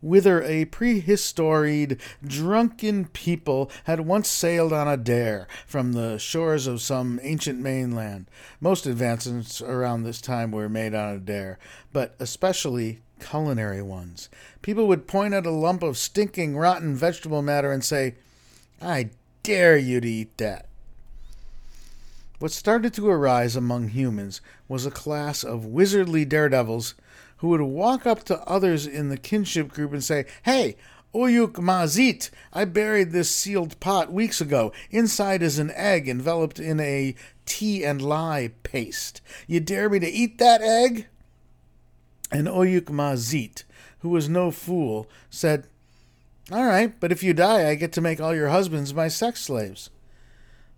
whither 0.02 0.44
a 0.44 0.66
prehistoried, 0.66 2.00
drunken 2.26 3.06
people 3.08 3.70
had 3.86 4.02
once 4.02 4.30
sailed 4.30 4.72
on 4.72 4.88
a 4.88 4.96
dare 4.96 5.48
from 5.66 5.92
the 5.92 6.18
shores 6.18 6.68
of 6.68 6.82
some 6.82 7.20
ancient 7.22 7.60
mainland. 7.60 8.30
Most 8.62 8.86
advancements 8.86 9.62
around 9.62 10.04
this 10.04 10.22
time 10.22 10.52
were 10.52 10.70
made 10.70 10.94
on 10.94 11.16
a 11.16 11.20
dare, 11.20 11.60
but 11.92 12.16
especially 12.20 13.02
culinary 13.20 13.82
ones. 13.82 14.30
People 14.62 14.88
would 14.88 15.08
point 15.08 15.34
at 15.34 15.46
a 15.46 15.52
lump 15.52 15.84
of 15.84 15.98
stinking, 15.98 16.58
rotten 16.58 16.96
vegetable 16.96 17.42
matter 17.42 17.72
and 17.72 17.84
say, 17.84 18.16
I 18.82 19.10
dare 19.44 19.78
you 19.78 20.02
to 20.02 20.08
eat 20.08 20.38
that. 20.38 20.68
what 22.40 22.52
started 22.52 22.94
to 22.94 23.08
arise 23.10 23.56
among 23.56 23.90
humans 23.90 24.42
was 24.68 24.86
a 24.86 24.92
class 24.92 25.44
of 25.44 25.66
wizardly 25.66 26.28
daredevils 26.28 26.96
who 27.38 27.50
would 27.50 27.62
walk 27.62 28.06
up 28.06 28.24
to 28.26 28.42
others 28.42 28.86
in 28.88 29.10
the 29.10 29.18
kinship 29.18 29.70
group 29.70 29.94
and 29.94 30.04
say, 30.04 30.26
Hey, 30.44 30.76
Oyuk 31.14 31.54
Mazit, 31.54 32.30
I 32.52 32.66
buried 32.66 33.12
this 33.12 33.30
sealed 33.32 33.80
pot 33.80 34.12
weeks 34.12 34.42
ago. 34.42 34.74
Inside 34.92 35.42
is 35.42 35.60
an 35.60 35.72
egg 35.72 36.10
enveloped 36.10 36.60
in 36.60 36.80
a 36.80 37.16
tea 37.46 37.86
and 37.86 38.02
lye 38.02 38.52
paste. 38.64 39.22
You 39.48 39.62
dare 39.62 39.90
me 39.90 40.00
to 40.00 40.10
eat 40.10 40.38
that 40.40 40.62
egg? 40.62 41.08
And 42.32 42.48
Oyuk 42.48 42.86
Mazit, 42.86 43.64
who 44.00 44.10
was 44.10 44.30
no 44.30 44.52
fool, 44.52 45.10
said, 45.30 45.68
All 46.52 46.66
right, 46.66 46.98
but 47.00 47.12
if 47.12 47.24
you 47.24 47.34
die, 47.34 47.70
I 47.70 47.76
get 47.76 47.92
to 47.94 48.02
make 48.02 48.20
all 48.20 48.36
your 48.36 48.50
husbands 48.50 48.94
my 48.94 49.08
sex 49.08 49.42
slaves. 49.42 49.90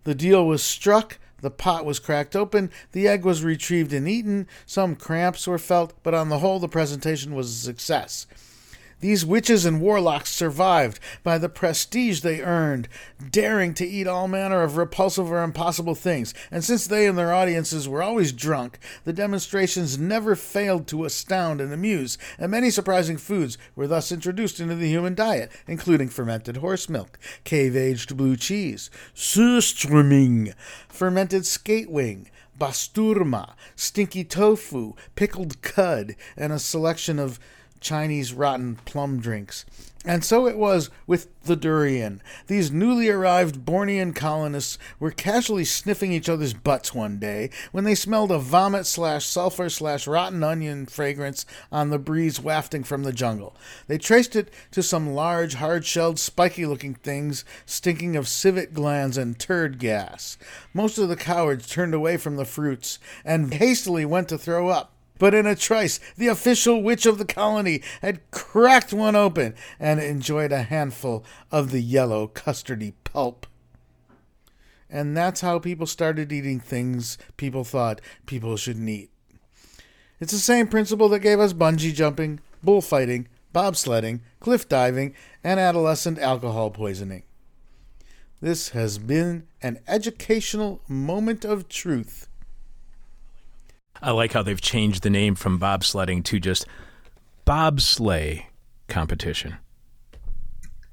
The 0.04 0.16
deal 0.16 0.46
was 0.46 0.64
struck. 0.64 1.20
The 1.42 1.52
pot 1.52 1.86
was 1.86 2.00
cracked 2.00 2.36
open. 2.36 2.72
The 2.94 3.08
egg 3.08 3.24
was 3.24 3.44
retrieved 3.44 3.94
and 3.94 4.08
eaten. 4.08 4.48
Some 4.66 4.96
cramps 4.96 5.46
were 5.48 5.60
felt, 5.60 5.94
but 6.02 6.14
on 6.14 6.30
the 6.30 6.40
whole, 6.40 6.60
the 6.60 6.68
presentation 6.68 7.36
was 7.36 7.50
a 7.50 7.56
success. 7.56 8.26
These 9.00 9.26
witches 9.26 9.64
and 9.64 9.80
warlocks 9.80 10.32
survived 10.32 11.00
by 11.24 11.38
the 11.38 11.50
prestige 11.50 12.22
they 12.22 12.42
earned, 12.42 12.88
daring 13.30 13.76
to 13.76 13.86
eat 13.86 14.08
all 14.08 14.28
manner 14.28 14.64
of 14.64 14.76
repulsive 14.76 15.32
or 15.32 15.44
impossible 15.44 15.94
things. 15.94 16.34
And 16.50 16.64
since 16.64 16.88
they 16.88 17.06
and 17.06 17.16
their 17.16 17.32
audiences 17.32 17.88
were 17.88 18.02
always 18.02 18.32
drunk, 18.32 18.80
the 19.04 19.14
demonstrations 19.14 20.00
never 20.00 20.36
failed 20.36 20.88
to 20.88 21.06
astound 21.06 21.62
and 21.62 21.72
amuse, 21.72 22.18
and 22.40 22.50
many 22.50 22.72
surprising 22.72 23.18
foods 23.18 23.56
were 23.76 23.88
thus 23.88 24.12
introduced 24.12 24.60
into 24.60 24.74
the 24.74 24.90
human 24.90 25.14
diet, 25.14 25.52
including 25.68 26.10
fermented 26.10 26.58
horse 26.58 26.90
milk, 26.90 27.20
cave 27.44 27.76
aged 27.76 28.18
blue 28.18 28.36
cheese, 28.36 28.90
surströmming, 29.14 30.56
fermented 30.90 31.46
skate 31.46 31.92
wing, 31.92 32.32
basturma, 32.60 33.54
stinky 33.76 34.24
tofu, 34.24 34.94
pickled 35.16 35.62
cud, 35.62 36.16
and 36.36 36.52
a 36.52 36.58
selection 36.58 37.20
of 37.20 37.40
Chinese 37.80 38.34
rotten 38.34 38.76
plum 38.86 39.20
drinks. 39.20 39.66
And 40.08 40.24
so 40.24 40.48
it 40.48 40.58
was 40.58 40.90
with 41.06 41.28
the 41.44 41.58
durian. 41.58 42.22
These 42.48 42.72
newly 42.72 43.10
arrived 43.10 43.66
Bornean 43.66 44.16
colonists 44.16 44.78
were 45.02 45.12
casually 45.12 45.66
sniffing 45.66 46.14
each 46.14 46.30
other's 46.30 46.54
butts 46.54 46.94
one 46.94 47.20
day 47.20 47.50
when 47.74 47.84
they 47.84 47.94
smelled 47.94 48.32
a 48.32 48.40
vomit 48.40 48.86
slash 48.86 49.26
sulfur 49.26 49.70
slash 49.70 50.08
rotten 50.08 50.44
onion 50.44 50.86
fragrance 50.86 51.46
on 51.74 51.90
the 51.90 52.00
breeze 52.00 52.40
wafting 52.40 52.86
from 52.86 53.04
the 53.04 53.12
jungle. 53.12 53.54
They 53.88 53.98
traced 53.98 54.38
it 54.38 54.50
to 54.72 54.82
some 54.82 55.14
large, 55.14 55.56
hard 55.56 55.86
shelled, 55.86 56.20
spiky 56.20 56.66
looking 56.66 56.94
things 56.94 57.44
stinking 57.66 58.16
of 58.16 58.30
civet 58.30 58.74
glands 58.74 59.18
and 59.18 59.38
turd 59.38 59.78
gas. 59.78 60.38
Most 60.74 60.98
of 60.98 61.10
the 61.10 61.18
cowards 61.18 61.68
turned 61.68 61.94
away 61.94 62.16
from 62.16 62.38
the 62.38 62.46
fruits 62.46 62.98
and 63.26 63.54
hastily 63.54 64.06
went 64.06 64.30
to 64.30 64.38
throw 64.38 64.70
up. 64.70 64.94
But 65.20 65.34
in 65.34 65.46
a 65.46 65.56
trice, 65.56 66.00
the 66.16 66.28
official 66.28 66.82
witch 66.82 67.06
of 67.06 67.18
the 67.18 67.26
colony 67.26 67.82
had 68.02 68.30
cracked 68.32 68.94
one 68.94 69.16
open 69.16 69.56
and 69.80 70.00
enjoyed 70.00 70.52
a 70.52 70.64
handful 70.64 71.24
of 71.52 71.72
the 71.72 71.82
yellow 71.82 72.28
custardy 72.28 72.94
pulp. 73.04 73.48
And 74.90 75.18
that's 75.18 75.42
how 75.42 75.60
people 75.60 75.86
started 75.86 76.32
eating 76.32 76.60
things 76.60 77.18
people 77.36 77.64
thought 77.64 78.02
people 78.26 78.56
shouldn't 78.56 78.88
eat. 78.88 79.10
It's 80.20 80.32
the 80.32 80.40
same 80.40 80.68
principle 80.68 81.10
that 81.10 81.20
gave 81.20 81.40
us 81.40 81.54
bungee 81.54 81.94
jumping, 81.94 82.40
bullfighting, 82.64 83.28
bobsledding, 83.54 84.22
cliff 84.40 84.68
diving, 84.68 85.14
and 85.44 85.60
adolescent 85.60 86.20
alcohol 86.20 86.72
poisoning. 86.72 87.24
This 88.40 88.70
has 88.70 88.98
been 88.98 89.48
an 89.62 89.80
educational 89.88 90.82
moment 90.88 91.44
of 91.44 91.68
truth. 91.68 92.28
I 94.02 94.12
like 94.12 94.34
how 94.34 94.44
they've 94.44 94.62
changed 94.62 95.04
the 95.04 95.10
name 95.10 95.36
from 95.36 95.60
bobsledding 95.60 96.24
to 96.26 96.40
just 96.40 96.66
bobsleigh 97.46 98.44
competition. 98.88 99.58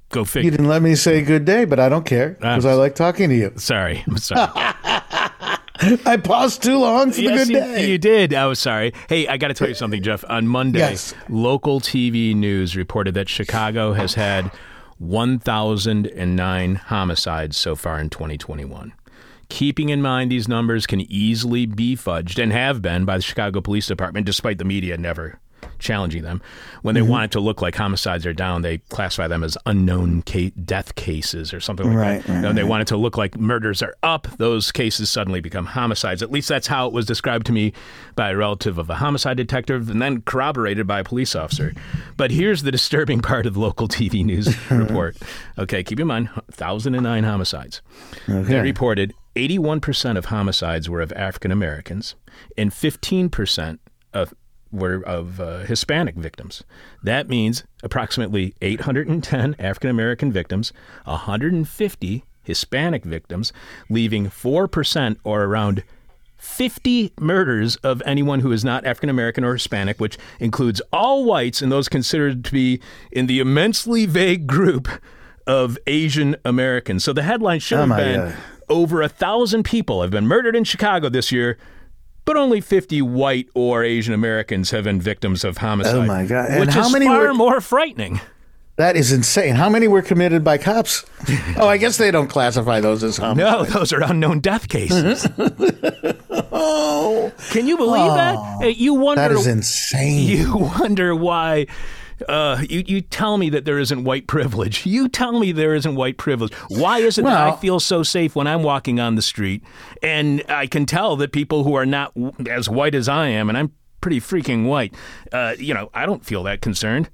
Go 0.09 0.23
figure. 0.23 0.45
You 0.45 0.51
didn't 0.51 0.67
let 0.67 0.81
me 0.81 0.95
say 0.95 1.21
good 1.21 1.45
day, 1.45 1.65
but 1.65 1.79
I 1.79 1.89
don't 1.89 2.05
care 2.05 2.37
ah. 2.41 2.55
because 2.55 2.65
I 2.65 2.73
like 2.73 2.95
talking 2.95 3.29
to 3.29 3.35
you. 3.35 3.53
Sorry, 3.57 4.03
I'm 4.07 4.17
sorry. 4.17 4.51
I 6.05 6.17
paused 6.17 6.63
too 6.63 6.77
long 6.77 7.11
for 7.11 7.21
yes, 7.21 7.47
the 7.47 7.53
you, 7.53 7.59
good 7.59 7.65
day. 7.65 7.89
you 7.89 7.97
did. 7.97 8.33
I 8.33 8.47
was 8.47 8.59
sorry. 8.59 8.93
Hey, 9.09 9.27
I 9.27 9.37
got 9.37 9.49
to 9.49 9.53
tell 9.53 9.67
you 9.67 9.73
something, 9.73 10.01
Jeff. 10.01 10.23
On 10.29 10.47
Monday, 10.47 10.79
Yes. 10.79 11.13
local 11.27 11.81
TV 11.81 12.33
news 12.33 12.77
reported 12.77 13.13
that 13.15 13.27
Chicago 13.27 13.93
has 13.93 14.13
had 14.13 14.51
1,009 14.99 16.75
homicides 16.75 17.57
so 17.57 17.75
far 17.75 17.99
in 17.99 18.09
2021. 18.09 18.93
Keeping 19.49 19.89
in 19.89 20.01
mind 20.01 20.31
these 20.31 20.47
numbers 20.47 20.85
can 20.87 21.01
easily 21.01 21.65
be 21.65 21.95
fudged 21.95 22.41
and 22.41 22.51
have 22.51 22.81
been 22.81 23.05
by 23.05 23.17
the 23.17 23.23
Chicago 23.23 23.61
Police 23.61 23.87
Department, 23.87 24.25
despite 24.25 24.57
the 24.57 24.65
media 24.65 24.97
never 24.97 25.39
challenging 25.79 26.21
them. 26.21 26.41
When 26.83 26.93
they 26.95 27.01
Mm-hmm. 27.01 27.09
want 27.09 27.23
it 27.25 27.31
to 27.31 27.39
look 27.39 27.61
like 27.61 27.75
homicides 27.75 28.25
are 28.25 28.33
down, 28.33 28.61
they 28.61 28.77
classify 28.89 29.27
them 29.27 29.43
as 29.43 29.57
unknown 29.65 30.23
ca- 30.27 30.51
death 30.51 30.93
cases 30.95 31.53
or 31.53 31.59
something 31.59 31.87
like 31.87 31.97
Right, 31.97 32.23
that. 32.23 32.33
right, 32.33 32.43
When 32.45 32.55
they 32.55 32.63
want 32.63 32.81
it 32.83 32.87
to 32.89 32.97
look 32.97 33.17
like 33.17 33.37
murders 33.37 33.81
are 33.81 33.95
up, 34.03 34.27
those 34.37 34.71
cases 34.71 35.09
suddenly 35.09 35.41
become 35.41 35.65
homicides. 35.65 36.21
At 36.21 36.31
least 36.31 36.49
that's 36.49 36.67
how 36.67 36.85
it 36.87 36.93
was 36.93 37.05
described 37.05 37.47
to 37.47 37.51
me 37.51 37.73
by 38.15 38.29
a 38.31 38.35
relative 38.37 38.77
of 38.77 38.89
a 38.89 38.95
homicide 38.95 39.37
detective 39.37 39.89
and 39.89 40.01
then 40.01 40.21
corroborated 40.21 40.85
by 40.85 40.99
a 40.99 41.03
police 41.03 41.35
officer. 41.35 41.73
But 42.15 42.29
here's 42.31 42.61
the 42.61 42.71
disturbing 42.71 43.19
part 43.21 43.45
of 43.47 43.55
the 43.55 43.59
local 43.59 43.87
TV 43.87 44.23
news 44.23 44.55
report. 44.71 45.17
Okay, 45.57 45.83
keep 45.83 45.99
in 45.99 46.07
mind 46.07 46.27
1,009 46.29 47.23
homicides. 47.23 47.81
They 48.27 48.59
reported 48.59 49.13
81% 49.35 50.17
of 50.17 50.25
homicides 50.25 50.89
were 50.89 51.01
of 51.01 51.11
African 51.13 51.51
Americans 51.51 52.15
and 52.57 52.71
15% 52.71 53.79
of 54.13 54.33
were 54.71 55.01
of 55.05 55.39
uh, 55.39 55.59
Hispanic 55.59 56.15
victims. 56.15 56.63
That 57.03 57.29
means 57.29 57.63
approximately 57.83 58.55
810 58.61 59.55
African 59.57 59.89
American 59.89 60.31
victims, 60.31 60.73
150 61.05 62.25
Hispanic 62.43 63.03
victims, 63.03 63.53
leaving 63.89 64.27
4% 64.27 65.17
or 65.23 65.43
around 65.43 65.83
50 66.37 67.13
murders 67.19 67.77
of 67.77 68.03
anyone 68.05 68.41
who 68.41 68.51
is 68.51 68.63
not 68.65 68.85
African 68.85 69.09
American 69.09 69.43
or 69.43 69.53
Hispanic, 69.53 69.99
which 69.99 70.17
includes 70.39 70.81
all 70.91 71.25
whites 71.25 71.61
and 71.61 71.71
those 71.71 71.89
considered 71.89 72.43
to 72.45 72.51
be 72.51 72.81
in 73.11 73.27
the 73.27 73.39
immensely 73.39 74.05
vague 74.05 74.45
group 74.45 74.87
of 75.47 75.77
Asian 75.87 76.35
Americans. 76.43 77.03
So 77.03 77.13
the 77.13 77.23
headline 77.23 77.59
should 77.59 77.79
have 77.79 77.87
my 77.87 77.97
been 77.97 78.19
God. 78.19 78.35
Over 78.69 79.01
a 79.01 79.09
thousand 79.09 79.63
people 79.63 80.01
have 80.01 80.11
been 80.11 80.27
murdered 80.27 80.55
in 80.55 80.63
Chicago 80.63 81.09
this 81.09 81.31
year, 81.31 81.57
but 82.25 82.37
only 82.37 82.61
50 82.61 83.01
white 83.01 83.47
or 83.53 83.83
Asian 83.83 84.13
Americans 84.13 84.71
have 84.71 84.83
been 84.85 84.99
victims 84.99 85.43
of 85.43 85.57
homicide. 85.57 85.95
Oh, 85.95 86.05
my 86.05 86.25
God. 86.25 86.49
And 86.49 86.59
which 86.61 86.69
how 86.73 86.87
is 86.87 86.93
many 86.93 87.05
far 87.05 87.19
were- 87.27 87.33
more 87.33 87.61
frightening. 87.61 88.19
That 88.77 88.97
is 88.97 89.13
insane. 89.13 89.55
How 89.55 89.69
many 89.69 89.87
were 89.87 90.01
committed 90.01 90.43
by 90.43 90.57
cops? 90.57 91.05
oh, 91.57 91.65
I 91.67 91.77
guess 91.77 91.95
they 91.95 92.11
don't 92.11 92.27
classify 92.27 92.81
those 92.81 93.05
as 93.05 93.15
homicides. 93.15 93.73
No, 93.73 93.79
those 93.79 93.93
are 93.93 94.03
unknown 94.03 94.39
death 94.41 94.67
cases. 94.67 95.27
Oh, 96.57 97.31
Can 97.51 97.67
you 97.67 97.75
believe 97.77 98.13
that? 98.13 98.35
Uh, 98.61 98.67
you 98.67 98.93
wonder 98.93 99.21
that 99.21 99.31
is 99.31 99.47
insane. 99.47 100.27
you 100.37 100.55
wonder 100.57 101.13
why 101.15 101.67
uh, 102.27 102.63
you, 102.69 102.83
you 102.85 103.01
tell 103.01 103.37
me 103.37 103.49
that 103.49 103.65
there 103.65 103.79
isn't 103.79 104.03
white 104.03 104.27
privilege. 104.27 104.85
You 104.85 105.09
tell 105.09 105.39
me 105.39 105.51
there 105.51 105.75
isn't 105.75 105.95
white 105.95 106.17
privilege. 106.17 106.53
Why 106.69 106.99
is 106.99 107.17
it 107.17 107.23
that 107.23 107.37
I 107.37 107.55
feel 107.57 107.79
so 107.79 108.03
safe 108.03 108.35
when 108.35 108.47
I'm 108.47 108.63
walking 108.63 108.99
on 108.99 109.15
the 109.15 109.21
street 109.21 109.63
and 110.01 110.43
I 110.47 110.67
can 110.67 110.85
tell 110.85 111.15
that 111.17 111.31
people 111.31 111.63
who 111.63 111.75
are 111.75 111.85
not 111.85 112.13
as 112.49 112.69
white 112.69 112.95
as 112.95 113.09
I 113.09 113.27
am, 113.27 113.49
and 113.49 113.57
I'm 113.57 113.71
pretty 114.01 114.19
freaking 114.19 114.65
white, 114.65 114.93
uh, 115.31 115.55
you 115.57 115.73
know, 115.73 115.89
I 115.93 116.05
don't 116.05 116.23
feel 116.23 116.43
that 116.43 116.61
concerned. 116.61 117.09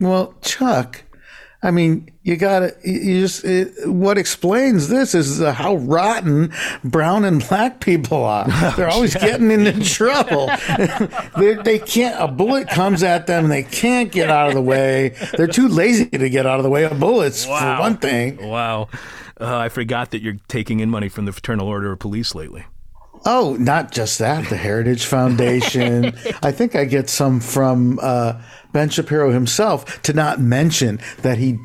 Well, 0.00 0.34
Chuck, 0.42 1.04
I 1.64 1.70
mean, 1.70 2.10
you 2.22 2.36
got 2.36 2.58
to, 2.58 2.76
you 2.84 3.22
just, 3.22 3.42
it, 3.42 3.88
what 3.88 4.18
explains 4.18 4.88
this 4.88 5.14
is 5.14 5.40
uh, 5.40 5.54
how 5.54 5.76
rotten 5.76 6.52
brown 6.84 7.24
and 7.24 7.46
black 7.48 7.80
people 7.80 8.22
are. 8.22 8.46
They're 8.76 8.90
always 8.90 9.14
getting 9.14 9.50
into 9.50 9.82
trouble. 9.82 10.50
they, 11.38 11.54
they 11.54 11.78
can't, 11.78 12.22
a 12.22 12.28
bullet 12.28 12.68
comes 12.68 13.02
at 13.02 13.26
them, 13.26 13.48
they 13.48 13.62
can't 13.62 14.12
get 14.12 14.28
out 14.28 14.48
of 14.48 14.54
the 14.54 14.60
way. 14.60 15.16
They're 15.38 15.46
too 15.46 15.68
lazy 15.68 16.10
to 16.10 16.28
get 16.28 16.44
out 16.44 16.58
of 16.58 16.64
the 16.64 16.70
way 16.70 16.84
of 16.84 17.00
bullets, 17.00 17.46
for 17.46 17.50
one 17.52 17.96
thing. 17.96 18.46
Wow. 18.46 18.88
Uh, 19.40 19.56
I 19.56 19.70
forgot 19.70 20.10
that 20.10 20.20
you're 20.20 20.36
taking 20.48 20.80
in 20.80 20.90
money 20.90 21.08
from 21.08 21.24
the 21.24 21.32
Fraternal 21.32 21.66
Order 21.66 21.92
of 21.92 21.98
Police 21.98 22.34
lately. 22.34 22.66
Oh, 23.26 23.56
not 23.58 23.90
just 23.90 24.18
that. 24.18 24.48
The 24.48 24.56
Heritage 24.56 25.06
Foundation. 25.06 26.06
I 26.42 26.52
think 26.52 26.74
I 26.74 26.84
get 26.84 27.08
some 27.08 27.40
from 27.40 27.98
uh, 28.02 28.40
Ben 28.72 28.88
Shapiro 28.90 29.30
himself. 29.30 30.02
To 30.02 30.12
not 30.12 30.40
mention 30.40 31.00
that 31.22 31.38
he 31.38 31.58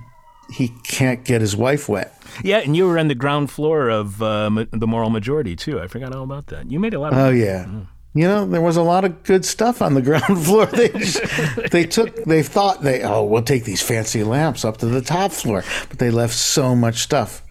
he 0.52 0.70
can't 0.84 1.24
get 1.24 1.42
his 1.42 1.56
wife 1.56 1.88
wet. 1.90 2.16
Yeah, 2.44 2.60
and 2.60 2.76
you 2.76 2.88
were 2.88 2.98
on 2.98 3.08
the 3.08 3.16
ground 3.16 3.52
floor 3.52 3.90
of 3.90 4.22
uh, 4.22 4.50
ma- 4.50 4.66
the 4.72 4.88
Moral 4.88 5.10
Majority 5.10 5.56
too. 5.56 5.80
I 5.80 5.88
forgot 5.88 6.16
all 6.16 6.24
about 6.24 6.48
that. 6.48 6.72
You 6.72 6.80
made 6.80 6.94
a 6.94 7.00
lot 7.00 7.14
of. 7.14 7.20
Oh 7.20 7.30
yeah. 7.30 7.68
You 8.16 8.28
know, 8.28 8.46
there 8.48 8.62
was 8.62 8.76
a 8.76 8.82
lot 8.82 9.06
of 9.06 9.22
good 9.24 9.46
stuff 9.46 9.82
on 9.82 9.94
the 9.94 10.02
ground 10.10 10.44
floor. 10.44 10.66
They 10.66 10.90
just, 10.98 11.22
they 11.72 11.86
took 11.86 12.16
they 12.24 12.42
thought 12.42 12.82
they 12.82 13.04
oh 13.04 13.24
we'll 13.24 13.44
take 13.44 13.66
these 13.66 13.82
fancy 13.82 14.24
lamps 14.24 14.64
up 14.66 14.78
to 14.78 14.86
the 14.88 15.02
top 15.02 15.32
floor, 15.32 15.64
but 15.90 16.00
they 16.00 16.10
left 16.10 16.34
so 16.34 16.76
much 16.76 16.98
stuff. 17.00 17.44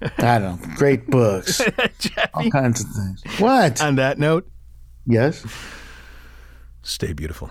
I 0.00 0.38
don't 0.38 0.42
know. 0.42 0.48
Um, 0.64 0.74
great 0.76 1.08
books. 1.08 1.60
All 2.34 2.50
kinds 2.50 2.82
of 2.82 2.90
things. 2.90 3.22
What? 3.40 3.80
On 3.82 3.96
that 3.96 4.18
note, 4.18 4.48
yes. 5.06 5.44
stay 6.82 7.12
beautiful. 7.12 7.50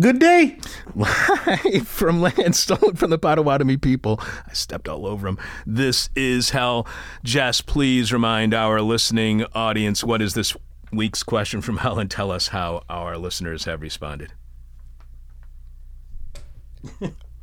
Good 0.00 0.20
day. 0.20 0.58
Live 0.94 1.86
from 1.86 2.22
land 2.22 2.56
stolen 2.56 2.96
from 2.96 3.10
the 3.10 3.18
Potawatomi 3.18 3.76
people. 3.76 4.18
I 4.48 4.54
stepped 4.54 4.88
all 4.88 5.04
over 5.04 5.26
them. 5.26 5.38
This 5.66 6.08
is 6.16 6.50
hell. 6.50 6.86
Jess, 7.22 7.60
please 7.60 8.10
remind 8.10 8.54
our 8.54 8.80
listening 8.80 9.44
audience 9.54 10.02
what 10.02 10.22
is 10.22 10.32
this 10.32 10.56
week's 10.92 11.22
question 11.22 11.60
from 11.60 11.78
hell 11.78 11.98
and 11.98 12.10
tell 12.10 12.30
us 12.30 12.48
how 12.48 12.82
our 12.88 13.18
listeners 13.18 13.64
have 13.66 13.82
responded. 13.82 14.32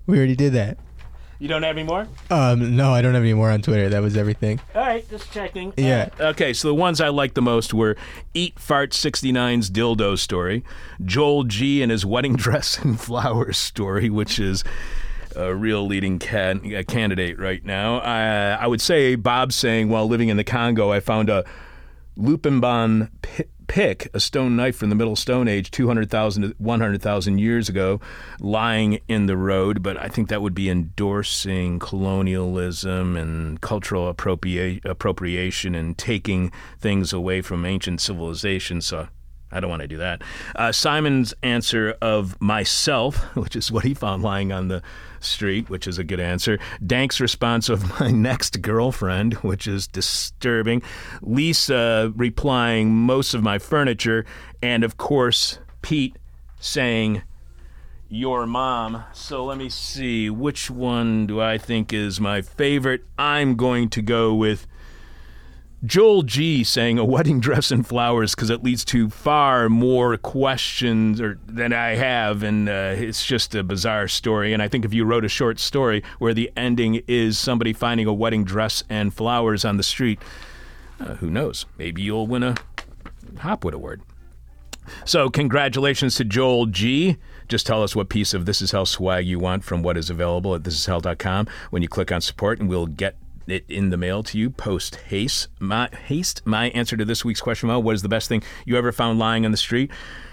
We 0.07 0.17
already 0.17 0.35
did 0.35 0.53
that. 0.53 0.79
You 1.39 1.47
don't 1.47 1.63
have 1.63 1.77
any 1.77 1.87
more? 1.87 2.05
Um, 2.29 2.75
no, 2.75 2.91
I 2.93 3.01
don't 3.01 3.13
have 3.13 3.23
any 3.23 3.33
more 3.33 3.49
on 3.49 3.61
Twitter. 3.61 3.87
That 3.87 4.01
was 4.01 4.17
everything. 4.17 4.59
All 4.75 4.81
right, 4.81 5.09
just 5.09 5.31
checking. 5.31 5.73
Yeah. 5.77 6.09
Okay, 6.19 6.51
so 6.51 6.67
the 6.67 6.75
ones 6.75 6.99
I 6.99 7.07
liked 7.07 7.35
the 7.35 7.41
most 7.41 7.73
were 7.73 7.95
Eat 8.33 8.59
Fart 8.59 8.91
69's 8.91 9.71
dildo 9.71 10.17
story, 10.19 10.65
Joel 11.05 11.45
G 11.45 11.81
and 11.81 11.91
his 11.91 12.05
wedding 12.05 12.35
dress 12.37 12.77
and 12.79 12.99
flowers 12.99 13.57
story, 13.57 14.09
which 14.09 14.37
is 14.37 14.65
a 15.35 15.55
real 15.55 15.85
leading 15.87 16.19
can- 16.19 16.75
uh, 16.75 16.83
candidate 16.85 17.39
right 17.39 17.63
now. 17.63 17.99
I, 17.99 18.61
I 18.63 18.67
would 18.67 18.81
say 18.81 19.15
Bob 19.15 19.53
saying, 19.53 19.87
while 19.87 20.07
living 20.07 20.27
in 20.27 20.35
the 20.35 20.43
Congo, 20.43 20.91
I 20.91 20.99
found 20.99 21.29
a 21.29 21.45
Lupemban 22.17 23.09
pi- 23.21 23.45
pick, 23.69 24.09
a 24.13 24.19
stone 24.19 24.57
knife 24.57 24.75
from 24.75 24.89
the 24.89 24.95
Middle 24.95 25.15
Stone 25.15 25.47
Age, 25.47 25.71
200,000 25.71 26.41
to 26.41 26.55
100,000 26.57 27.37
years 27.37 27.69
ago, 27.69 28.01
lying 28.41 28.99
in 29.07 29.27
the 29.27 29.37
road. 29.37 29.81
But 29.81 29.95
I 29.95 30.09
think 30.09 30.27
that 30.27 30.41
would 30.41 30.55
be 30.55 30.69
endorsing 30.69 31.79
colonialism 31.79 33.15
and 33.15 33.61
cultural 33.61 34.13
appropria- 34.13 34.83
appropriation 34.83 35.75
and 35.75 35.97
taking 35.97 36.51
things 36.79 37.13
away 37.13 37.41
from 37.41 37.63
ancient 37.63 38.01
civilizations. 38.01 38.87
So 38.87 39.07
I 39.51 39.59
don't 39.59 39.69
want 39.69 39.81
to 39.81 39.87
do 39.87 39.97
that. 39.97 40.21
Uh, 40.55 40.71
Simon's 40.71 41.33
answer 41.41 41.95
of 42.01 42.39
myself, 42.41 43.17
which 43.35 43.55
is 43.55 43.71
what 43.71 43.83
he 43.83 43.93
found 43.93 44.23
lying 44.23 44.51
on 44.51 44.67
the 44.67 44.81
street, 45.19 45.69
which 45.69 45.87
is 45.87 45.97
a 45.97 46.03
good 46.03 46.19
answer. 46.19 46.59
Dank's 46.85 47.19
response 47.19 47.69
of 47.69 47.99
my 47.99 48.11
next 48.11 48.61
girlfriend, 48.61 49.35
which 49.35 49.67
is 49.67 49.87
disturbing. 49.87 50.81
Lisa 51.21 52.13
replying 52.15 52.93
most 52.93 53.33
of 53.33 53.43
my 53.43 53.59
furniture. 53.59 54.25
And 54.61 54.83
of 54.83 54.97
course, 54.97 55.59
Pete 55.81 56.17
saying 56.59 57.23
your 58.09 58.45
mom. 58.47 59.03
So 59.13 59.45
let 59.45 59.57
me 59.57 59.69
see. 59.69 60.29
Which 60.29 60.69
one 60.69 61.27
do 61.27 61.39
I 61.39 61.57
think 61.57 61.93
is 61.93 62.19
my 62.19 62.41
favorite? 62.41 63.05
I'm 63.17 63.55
going 63.55 63.89
to 63.89 64.01
go 64.01 64.33
with 64.33 64.67
Joel 65.85 66.23
G 66.23 66.65
saying 66.65 66.99
a 66.99 67.05
wedding 67.05 67.39
dress 67.39 67.71
and 67.71 67.87
flowers 67.87 68.35
because 68.35 68.49
it 68.49 68.63
leads 68.63 68.83
to 68.85 69.09
far 69.09 69.69
more 69.69 70.17
questions 70.17 71.21
or, 71.21 71.39
than 71.45 71.71
I 71.71 71.95
have, 71.95 72.43
and 72.43 72.67
uh, 72.67 72.95
it's 72.97 73.25
just 73.25 73.55
a 73.55 73.63
bizarre 73.63 74.09
story. 74.09 74.51
And 74.51 74.61
I 74.61 74.67
think 74.67 74.83
if 74.83 74.93
you 74.93 75.05
wrote 75.05 75.23
a 75.23 75.29
short 75.29 75.57
story 75.57 76.03
where 76.17 76.33
the 76.33 76.51
ending 76.57 77.01
is 77.07 77.37
somebody 77.37 77.71
finding 77.71 78.07
a 78.07 78.13
wedding 78.13 78.43
dress 78.43 78.83
and 78.89 79.13
flowers 79.13 79.63
on 79.63 79.77
the 79.77 79.83
street, 79.83 80.21
uh, 80.99 81.15
who 81.15 81.29
knows? 81.29 81.65
Maybe 81.77 82.01
you'll 82.01 82.27
win 82.27 82.43
a 82.43 82.55
Hopwood 83.37 83.73
Award. 83.73 84.01
So, 85.05 85.29
congratulations 85.29 86.15
to 86.15 86.25
Joel 86.25 86.65
G. 86.65 87.17
Just 87.47 87.65
tell 87.65 87.83
us 87.83 87.95
what 87.95 88.09
piece 88.09 88.33
of 88.33 88.45
This 88.45 88.61
Is 88.61 88.71
Hell 88.71 88.85
swag 88.85 89.25
you 89.25 89.39
want 89.39 89.63
from 89.63 89.81
what 89.81 89.97
is 89.97 90.09
available 90.09 90.55
at 90.55 90.63
thisishell.com 90.63 91.47
when 91.69 91.81
you 91.81 91.87
click 91.87 92.11
on 92.11 92.21
support, 92.21 92.59
and 92.59 92.67
we'll 92.67 92.87
get 92.87 93.15
it 93.51 93.65
in 93.69 93.89
the 93.89 93.97
mail 93.97 94.23
to 94.23 94.37
you 94.37 94.49
post 94.49 94.95
haste. 94.95 95.47
My 95.59 95.89
haste. 96.07 96.41
My 96.45 96.69
answer 96.69 96.95
to 96.97 97.05
this 97.05 97.25
week's 97.25 97.41
question: 97.41 97.69
Well, 97.69 97.81
what 97.81 97.95
is 97.95 98.01
the 98.01 98.09
best 98.09 98.27
thing 98.29 98.43
you 98.65 98.77
ever 98.77 98.91
found 98.91 99.19
lying 99.19 99.45
on 99.45 99.51
the 99.51 99.57
street? 99.57 99.91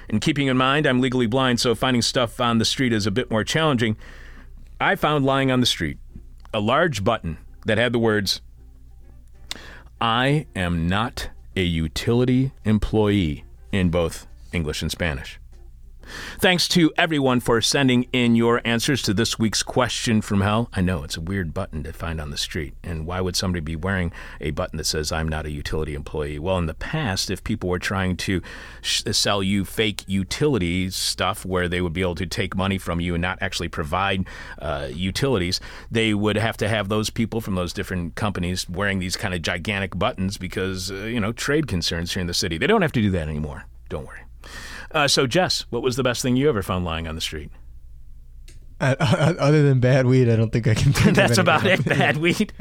And 0.09 0.21
keeping 0.21 0.47
in 0.47 0.57
mind, 0.57 0.87
I'm 0.87 1.01
legally 1.01 1.27
blind, 1.27 1.61
so 1.61 1.75
finding 1.75 2.03
stuff 2.03 2.41
on 2.41 2.59
the 2.59 2.65
street 2.65 2.93
is 2.93 3.07
a 3.07 3.11
bit 3.11 3.31
more 3.31 3.45
challenging. 3.45 3.97
I 4.81 4.95
found 4.95 5.25
lying 5.25 5.51
on 5.51 5.61
the 5.61 5.67
street 5.67 5.99
a 6.55 6.61
large 6.61 7.03
button 7.03 7.39
that 7.65 7.79
had 7.79 7.93
the 7.93 7.99
words, 7.99 8.41
"I 10.01 10.47
am 10.55 10.89
not 10.89 11.31
a 11.57 11.63
utility 11.63 12.53
employee" 12.65 13.45
in 13.73 13.91
both 13.91 14.27
English 14.53 14.83
and 14.83 14.91
Spanish. 14.91 15.41
Thanks 16.39 16.69
to 16.69 16.93
everyone 16.97 17.41
for 17.41 17.61
sending 17.61 18.05
in 18.13 18.37
your 18.37 18.61
answers 18.65 19.03
to 19.03 19.15
this 19.15 19.39
week's 19.39 19.63
question 19.63 20.21
from 20.21 20.41
hell. 20.41 20.69
I 20.73 20.81
know 20.81 21.03
it's 21.03 21.17
a 21.17 21.21
weird 21.21 21.53
button 21.55 21.83
to 21.85 21.93
find 21.93 22.21
on 22.21 22.31
the 22.31 22.37
street. 22.37 22.75
And 22.83 23.07
why 23.07 23.21
would 23.21 23.37
somebody 23.37 23.61
be 23.61 23.77
wearing 23.77 24.13
a 24.41 24.51
button 24.51 24.77
that 24.77 24.87
says, 24.87 25.13
I'm 25.13 25.29
not 25.29 25.47
a 25.47 25.51
utility 25.51 25.95
employee? 25.95 26.39
Well, 26.39 26.59
in 26.59 26.67
the 26.67 26.75
past, 26.75 27.31
if 27.31 27.43
people 27.45 27.69
were 27.69 27.79
trying 27.79 28.17
to 28.19 28.43
sh- 28.83 29.03
sell 29.13 29.43
you 29.43 29.65
fake 29.65 30.05
utility 30.07 30.91
stuff 30.91 31.45
where 31.45 31.69
they 31.69 31.81
would 31.81 31.93
be 31.93 32.03
able 32.03 32.15
to 32.17 32.27
take 32.27 32.57
money 32.57 32.79
from 32.79 33.01
you 33.01 33.15
and 33.15 33.23
not 33.23 33.39
actually 33.41 33.69
provide 33.69 34.27
uh, 34.59 34.89
utilities, 34.93 35.61
they 35.91 36.15
would 36.15 36.37
have 36.37 36.57
to 36.59 36.69
have 36.69 36.89
those 36.89 37.11
people 37.11 37.41
from 37.41 37.55
those 37.55 37.73
different 37.73 38.15
companies 38.15 38.69
wearing 38.69 38.99
these 38.99 39.17
kind 39.17 39.35
of 39.35 39.43
gigantic 39.43 39.99
buttons 39.99 40.39
because, 40.39 40.91
uh, 40.91 40.95
you 41.05 41.21
know, 41.21 41.33
trade 41.33 41.67
concerns 41.67 42.13
here 42.15 42.21
in 42.21 42.27
the 42.27 42.35
city. 42.35 42.59
They 42.59 42.67
don't 42.67 42.83
have 42.83 42.93
to 42.93 43.03
do 43.03 43.11
that 43.11 43.29
anymore. 43.29 43.65
Don't 43.89 44.07
worry. 44.07 44.21
Uh, 44.93 45.09
so, 45.09 45.27
Jess, 45.27 45.67
what 45.71 45.83
was 45.83 45.97
the 45.97 46.03
best 46.03 46.23
thing 46.23 46.37
you 46.37 46.49
ever 46.49 46.63
found 46.63 46.85
lying 46.85 47.07
on 47.07 47.15
the 47.15 47.21
street? 47.21 47.51
Uh, 48.81 48.95
other 49.39 49.63
than 49.63 49.81
bad 49.81 50.07
weed, 50.07 50.29
I 50.29 50.37
don't 50.37 50.53
think 50.53 50.67
I 50.67 50.75
can. 50.75 50.93
Think 50.93 51.09
of 51.09 51.15
That's 51.15 51.39
about 51.39 51.67
it. 51.67 51.85
Bad 51.85 52.17
weed. 52.19 52.53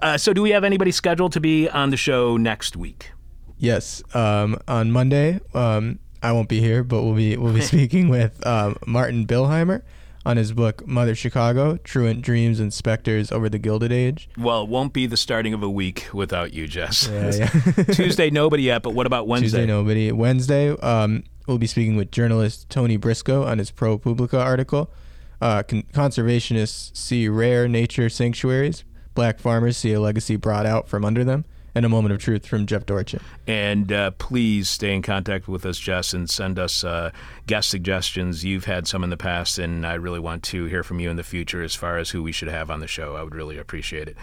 Uh, 0.00 0.18
so, 0.18 0.32
do 0.32 0.42
we 0.42 0.50
have 0.50 0.64
anybody 0.64 0.90
scheduled 0.90 1.32
to 1.32 1.40
be 1.40 1.68
on 1.68 1.90
the 1.90 1.96
show 1.96 2.36
next 2.36 2.76
week? 2.76 3.12
Yes. 3.58 4.02
Um, 4.14 4.58
on 4.66 4.90
Monday, 4.90 5.40
um, 5.54 5.98
I 6.22 6.32
won't 6.32 6.48
be 6.48 6.60
here, 6.60 6.82
but 6.82 7.02
we'll 7.02 7.14
be 7.14 7.36
we'll 7.36 7.54
be 7.54 7.60
speaking 7.62 8.08
with 8.08 8.44
um, 8.46 8.76
Martin 8.86 9.26
Billheimer 9.26 9.82
on 10.26 10.36
his 10.36 10.52
book 10.52 10.86
Mother 10.86 11.14
Chicago: 11.14 11.76
Truant 11.78 12.22
Dreams 12.22 12.60
and 12.60 12.72
Specters 12.72 13.32
Over 13.32 13.48
the 13.48 13.58
Gilded 13.58 13.92
Age. 13.92 14.28
Well, 14.36 14.64
it 14.64 14.68
won't 14.68 14.92
be 14.92 15.06
the 15.06 15.16
starting 15.16 15.54
of 15.54 15.62
a 15.62 15.70
week 15.70 16.08
without 16.12 16.52
you, 16.52 16.68
Jess. 16.68 17.08
Yeah, 17.08 17.32
yeah. 17.76 17.84
Tuesday, 17.84 18.30
nobody 18.30 18.64
yet, 18.64 18.82
but 18.82 18.94
what 18.94 19.06
about 19.06 19.26
Wednesday? 19.26 19.58
Tuesday, 19.58 19.66
nobody. 19.66 20.12
Wednesday, 20.12 20.70
um, 20.70 21.24
we'll 21.46 21.58
be 21.58 21.66
speaking 21.66 21.96
with 21.96 22.10
journalist 22.10 22.68
Tony 22.68 22.96
Briscoe 22.96 23.44
on 23.44 23.58
his 23.58 23.70
Pro 23.70 23.98
Publica 23.98 24.40
article. 24.40 24.90
Uh, 25.40 25.62
con- 25.62 25.84
conservationists 25.92 26.96
see 26.96 27.28
rare 27.28 27.68
nature 27.68 28.08
sanctuaries. 28.08 28.84
Black 29.14 29.38
farmers 29.38 29.76
see 29.76 29.92
a 29.92 30.00
legacy 30.00 30.36
brought 30.36 30.66
out 30.66 30.88
from 30.88 31.04
under 31.04 31.24
them. 31.24 31.44
And 31.74 31.86
a 31.86 31.88
moment 31.88 32.12
of 32.12 32.18
truth 32.18 32.46
from 32.46 32.66
Jeff 32.66 32.84
Dorchin. 32.84 33.22
And 33.46 33.90
uh, 33.90 34.10
please 34.10 34.68
stay 34.68 34.94
in 34.94 35.00
contact 35.00 35.48
with 35.48 35.64
us, 35.64 35.78
Jess, 35.78 36.12
and 36.12 36.28
send 36.28 36.58
us 36.58 36.84
uh, 36.84 37.12
guest 37.46 37.70
suggestions. 37.70 38.44
You've 38.44 38.66
had 38.66 38.86
some 38.86 39.02
in 39.02 39.08
the 39.08 39.16
past, 39.16 39.58
and 39.58 39.86
I 39.86 39.94
really 39.94 40.20
want 40.20 40.42
to 40.44 40.66
hear 40.66 40.82
from 40.82 41.00
you 41.00 41.08
in 41.08 41.16
the 41.16 41.22
future 41.22 41.62
as 41.62 41.74
far 41.74 41.96
as 41.96 42.10
who 42.10 42.22
we 42.22 42.30
should 42.30 42.48
have 42.48 42.70
on 42.70 42.80
the 42.80 42.86
show. 42.86 43.16
I 43.16 43.22
would 43.22 43.34
really 43.34 43.56
appreciate 43.56 44.06
it. 44.06 44.18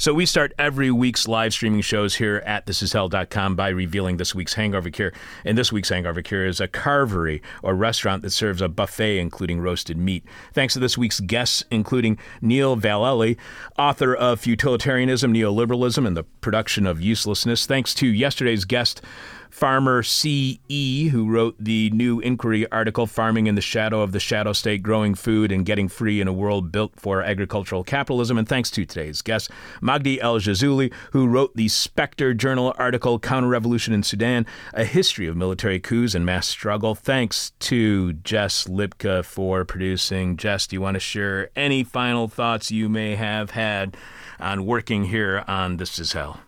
So 0.00 0.14
we 0.14 0.26
start 0.26 0.52
every 0.60 0.92
week's 0.92 1.26
live 1.26 1.52
streaming 1.52 1.80
shows 1.80 2.14
here 2.14 2.40
at 2.46 2.66
thisishell.com 2.66 3.56
by 3.56 3.70
revealing 3.70 4.16
this 4.16 4.32
week's 4.32 4.54
hangover 4.54 4.90
cure. 4.90 5.12
And 5.44 5.58
this 5.58 5.72
week's 5.72 5.88
hangover 5.88 6.22
cure 6.22 6.46
is 6.46 6.60
a 6.60 6.68
carvery 6.68 7.40
or 7.64 7.74
restaurant 7.74 8.22
that 8.22 8.30
serves 8.30 8.62
a 8.62 8.68
buffet 8.68 9.18
including 9.18 9.60
roasted 9.60 9.96
meat. 9.96 10.24
Thanks 10.52 10.74
to 10.74 10.78
this 10.78 10.96
week's 10.96 11.18
guests, 11.18 11.64
including 11.72 12.16
Neil 12.40 12.76
Vallelly, 12.76 13.38
author 13.76 14.14
of 14.14 14.40
Futilitarianism, 14.40 15.34
Neoliberalism, 15.34 16.06
and 16.06 16.16
the 16.16 16.22
Production 16.22 16.86
of 16.86 17.00
Uselessness. 17.00 17.66
Thanks 17.66 17.92
to 17.94 18.06
yesterday's 18.06 18.64
guest, 18.64 19.02
Farmer 19.50 20.02
C.E., 20.02 21.08
who 21.08 21.30
wrote 21.30 21.56
the 21.58 21.90
new 21.90 22.20
inquiry 22.20 22.70
article, 22.70 23.06
Farming 23.06 23.46
in 23.46 23.54
the 23.54 23.60
Shadow 23.60 24.02
of 24.02 24.12
the 24.12 24.20
Shadow 24.20 24.52
State 24.52 24.82
Growing 24.82 25.14
Food 25.14 25.50
and 25.50 25.64
Getting 25.64 25.88
Free 25.88 26.20
in 26.20 26.28
a 26.28 26.32
World 26.32 26.70
Built 26.70 26.92
for 26.96 27.22
Agricultural 27.22 27.84
Capitalism. 27.84 28.38
And 28.38 28.48
thanks 28.48 28.70
to 28.72 28.84
today's 28.84 29.22
guest, 29.22 29.50
Magdi 29.82 30.18
El 30.20 30.38
Gizouli, 30.38 30.92
who 31.12 31.26
wrote 31.26 31.54
the 31.56 31.68
Spectre 31.68 32.34
Journal 32.34 32.74
article, 32.78 33.18
Counter 33.18 33.48
Revolution 33.48 33.94
in 33.94 34.02
Sudan 34.02 34.46
A 34.74 34.84
History 34.84 35.26
of 35.26 35.36
Military 35.36 35.80
Coups 35.80 36.14
and 36.14 36.24
Mass 36.24 36.46
Struggle. 36.46 36.94
Thanks 36.94 37.52
to 37.60 38.12
Jess 38.14 38.64
Lipka 38.66 39.24
for 39.24 39.64
producing. 39.64 40.36
Jess, 40.36 40.66
do 40.66 40.76
you 40.76 40.80
want 40.80 40.94
to 40.94 41.00
share 41.00 41.50
any 41.56 41.84
final 41.84 42.28
thoughts 42.28 42.70
you 42.70 42.88
may 42.88 43.16
have 43.16 43.50
had 43.50 43.96
on 44.38 44.64
working 44.66 45.04
here 45.04 45.44
on 45.46 45.78
This 45.78 45.98
Is 45.98 46.12
Hell? 46.12 46.40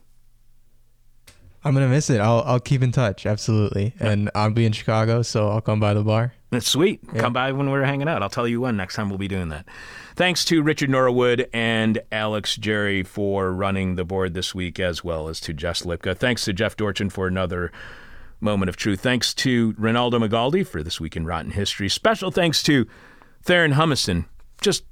I'm 1.64 1.74
gonna 1.74 1.88
miss 1.88 2.08
it. 2.10 2.20
I'll 2.20 2.42
I'll 2.46 2.60
keep 2.60 2.82
in 2.82 2.92
touch, 2.92 3.26
absolutely. 3.26 3.94
And 4.00 4.30
I'll 4.34 4.50
be 4.50 4.64
in 4.64 4.72
Chicago, 4.72 5.22
so 5.22 5.50
I'll 5.50 5.60
come 5.60 5.78
by 5.80 5.94
the 5.94 6.02
bar. 6.02 6.32
That's 6.50 6.68
sweet. 6.68 7.06
Come 7.16 7.32
by 7.32 7.52
when 7.52 7.70
we're 7.70 7.84
hanging 7.84 8.08
out. 8.08 8.22
I'll 8.22 8.30
tell 8.30 8.48
you 8.48 8.60
when 8.60 8.76
next 8.76 8.96
time 8.96 9.08
we'll 9.08 9.18
be 9.18 9.28
doing 9.28 9.50
that. 9.50 9.66
Thanks 10.16 10.44
to 10.46 10.62
Richard 10.62 10.90
Norwood 10.90 11.48
and 11.52 12.00
Alex 12.10 12.56
Jerry 12.56 13.02
for 13.04 13.52
running 13.52 13.94
the 13.94 14.04
board 14.04 14.34
this 14.34 14.54
week, 14.54 14.80
as 14.80 15.04
well 15.04 15.28
as 15.28 15.38
to 15.40 15.52
Jess 15.52 15.82
Lipka. 15.82 16.16
Thanks 16.16 16.44
to 16.46 16.52
Jeff 16.52 16.76
Dorchin 16.76 17.10
for 17.10 17.28
another 17.28 17.70
moment 18.40 18.68
of 18.68 18.76
truth. 18.76 19.00
Thanks 19.00 19.32
to 19.34 19.74
Ronaldo 19.74 20.14
Magaldi 20.14 20.66
for 20.66 20.82
this 20.82 21.00
week 21.00 21.16
in 21.16 21.24
Rotten 21.24 21.52
History. 21.52 21.88
Special 21.88 22.30
thanks 22.30 22.62
to 22.64 22.86
Theron 23.42 23.72
Humison, 23.74 24.24
just 24.60 24.84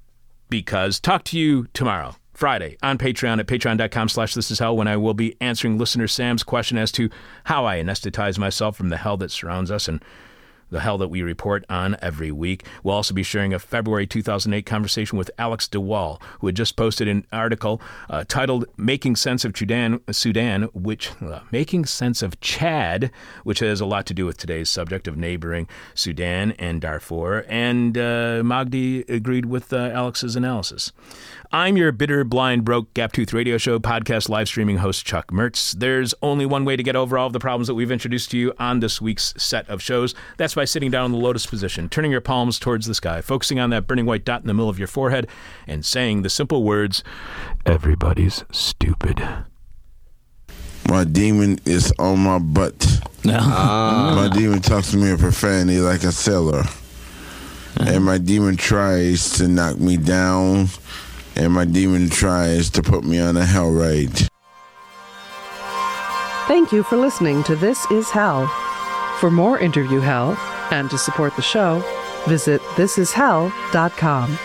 because. 0.49 1.01
Talk 1.01 1.25
to 1.25 1.39
you 1.39 1.67
tomorrow. 1.73 2.15
Friday 2.39 2.77
on 2.85 2.99
Patreon 2.99 3.41
at 3.41 3.49
patreon.com 3.49 4.09
slash 4.09 4.33
this 4.33 4.53
is 4.53 4.61
hell 4.61 4.77
when 4.77 4.87
I 4.87 4.97
will 4.97 5.13
be 5.13 5.37
answering 5.41 5.77
listener 5.77 6.07
Sam's 6.07 6.45
question 6.45 6.79
as 6.79 6.93
to 6.93 7.11
how 7.43 7.67
I 7.67 7.83
anesthetize 7.83 8.39
myself 8.39 8.77
from 8.77 8.91
the 8.91 8.97
hell 8.97 9.17
that 9.17 9.33
surrounds 9.33 9.73
us 9.73 9.89
and 9.89 10.01
the 10.71 10.81
hell 10.81 10.99
that 10.99 11.09
we 11.09 11.23
report 11.23 11.65
on 11.69 11.97
every 12.01 12.33
week. 12.33 12.67
We'll 12.83 12.95
also 12.95 13.15
be 13.15 13.23
sharing 13.23 13.55
a 13.55 13.59
February 13.59 14.07
2008 14.07 14.67
conversation 14.67 15.19
with 15.19 15.31
Alex 15.39 15.69
de 15.69 15.81
Waal, 15.81 16.21
who 16.41 16.47
had 16.47 16.57
just 16.57 16.77
posted 16.77 17.09
an 17.09 17.27
article 17.33 17.81
uh, 18.11 18.25
titled 18.29 18.67
"Making 18.77 19.17
Sense 19.17 19.45
of 19.45 19.57
Sudan," 19.57 20.01
Sudan, 20.11 20.65
which 20.75 21.11
uh, 21.23 21.41
making 21.51 21.87
sense 21.87 22.23
of 22.23 22.41
Chad, 22.41 23.11
which 23.45 23.61
has 23.61 23.81
a 23.81 23.87
lot 23.87 24.07
to 24.07 24.15
do 24.15 24.27
with 24.27 24.37
today's 24.37 24.69
subject 24.69 25.09
of 25.09 25.17
neighboring 25.17 25.69
Sudan 25.95 26.53
and 26.53 26.81
Darfur. 26.81 27.45
And 27.49 27.97
uh, 27.97 28.43
Magdi 28.43 29.09
agreed 29.09 29.47
with 29.47 29.73
uh, 29.73 29.91
Alex's 29.93 30.37
analysis. 30.37 30.93
I'm 31.51 31.79
your 31.79 31.93
bitter, 31.93 32.25
blind, 32.25 32.65
broke, 32.65 32.93
gap 32.93 33.13
tooth 33.13 33.33
radio 33.33 33.57
show 33.57 33.79
podcast 33.79 34.29
live 34.29 34.49
streaming 34.49 34.79
host, 34.79 35.07
Chuck 35.07 35.29
Mertz. 35.29 35.73
There's 35.73 36.15
only 36.21 36.45
one 36.45 36.67
way 36.67 36.77
to 36.77 36.83
get 36.83 36.95
over 36.95 37.17
all 37.17 37.29
of 37.29 37.33
the 37.33 37.39
problems 37.39 37.69
that 37.69 37.75
we've 37.75 37.91
introduced 37.91 38.31
to 38.33 38.39
you 38.39 38.53
on 38.59 38.81
this 38.81 39.01
week's 39.01 39.33
set 39.39 39.67
of 39.71 39.81
shows. 39.81 40.15
That's 40.37 40.58
by 40.59 40.65
sitting 40.65 40.91
down 40.91 41.07
in 41.07 41.13
the 41.13 41.19
lotus 41.19 41.47
position, 41.47 41.89
turning 41.89 42.11
your 42.11 42.21
palms 42.21 42.59
towards 42.59 42.87
the 42.87 42.95
sky, 42.95 43.21
focusing 43.21 43.61
on 43.61 43.71
that 43.71 43.87
burning 43.87 44.07
white 44.07 44.25
dot 44.25 44.41
in 44.41 44.49
the 44.49 44.53
middle 44.53 44.69
of 44.69 44.77
your 44.77 44.89
forehead, 44.89 45.29
and 45.69 45.87
saying 45.87 46.23
the 46.23 46.29
simple 46.29 46.65
words, 46.65 47.05
Everybody's 47.65 48.43
stupid. 48.51 49.23
My 50.89 51.05
demon 51.05 51.61
is 51.65 51.93
on 52.01 52.19
my 52.19 52.41
butt. 52.41 52.85
Ah. 53.31 54.15
My 54.17 54.37
demon 54.37 54.61
talks 54.61 54.91
to 54.93 54.97
me 54.97 55.11
in 55.11 55.19
profanity 55.19 55.81
like 55.81 56.03
a 56.03 56.11
sailor. 56.13 56.65
And 57.79 58.05
my 58.05 58.17
demon 58.17 58.57
tries 58.57 59.33
to 59.35 59.47
knock 59.47 59.79
me 59.79 59.97
down. 59.97 60.69
And 61.37 61.53
my 61.53 61.67
demon 61.67 62.09
tries 62.09 62.71
to 62.71 62.83
put 62.83 63.05
me 63.05 63.21
on 63.21 63.37
a 63.37 63.45
hell 63.45 63.71
ride. 63.71 64.29
Thank 66.49 66.73
you 66.73 66.83
for 66.83 66.97
listening 66.97 67.45
to 67.45 67.55
This 67.55 67.85
Is 67.91 68.09
Hell. 68.09 68.51
For 69.21 69.31
more 69.33 69.59
interview 69.59 69.99
hell 69.99 70.37
and 70.71 70.89
to 70.91 70.99
support 70.99 71.35
the 71.35 71.43
show, 71.43 71.83
visit 72.29 72.61
thisishell.com. 72.77 74.39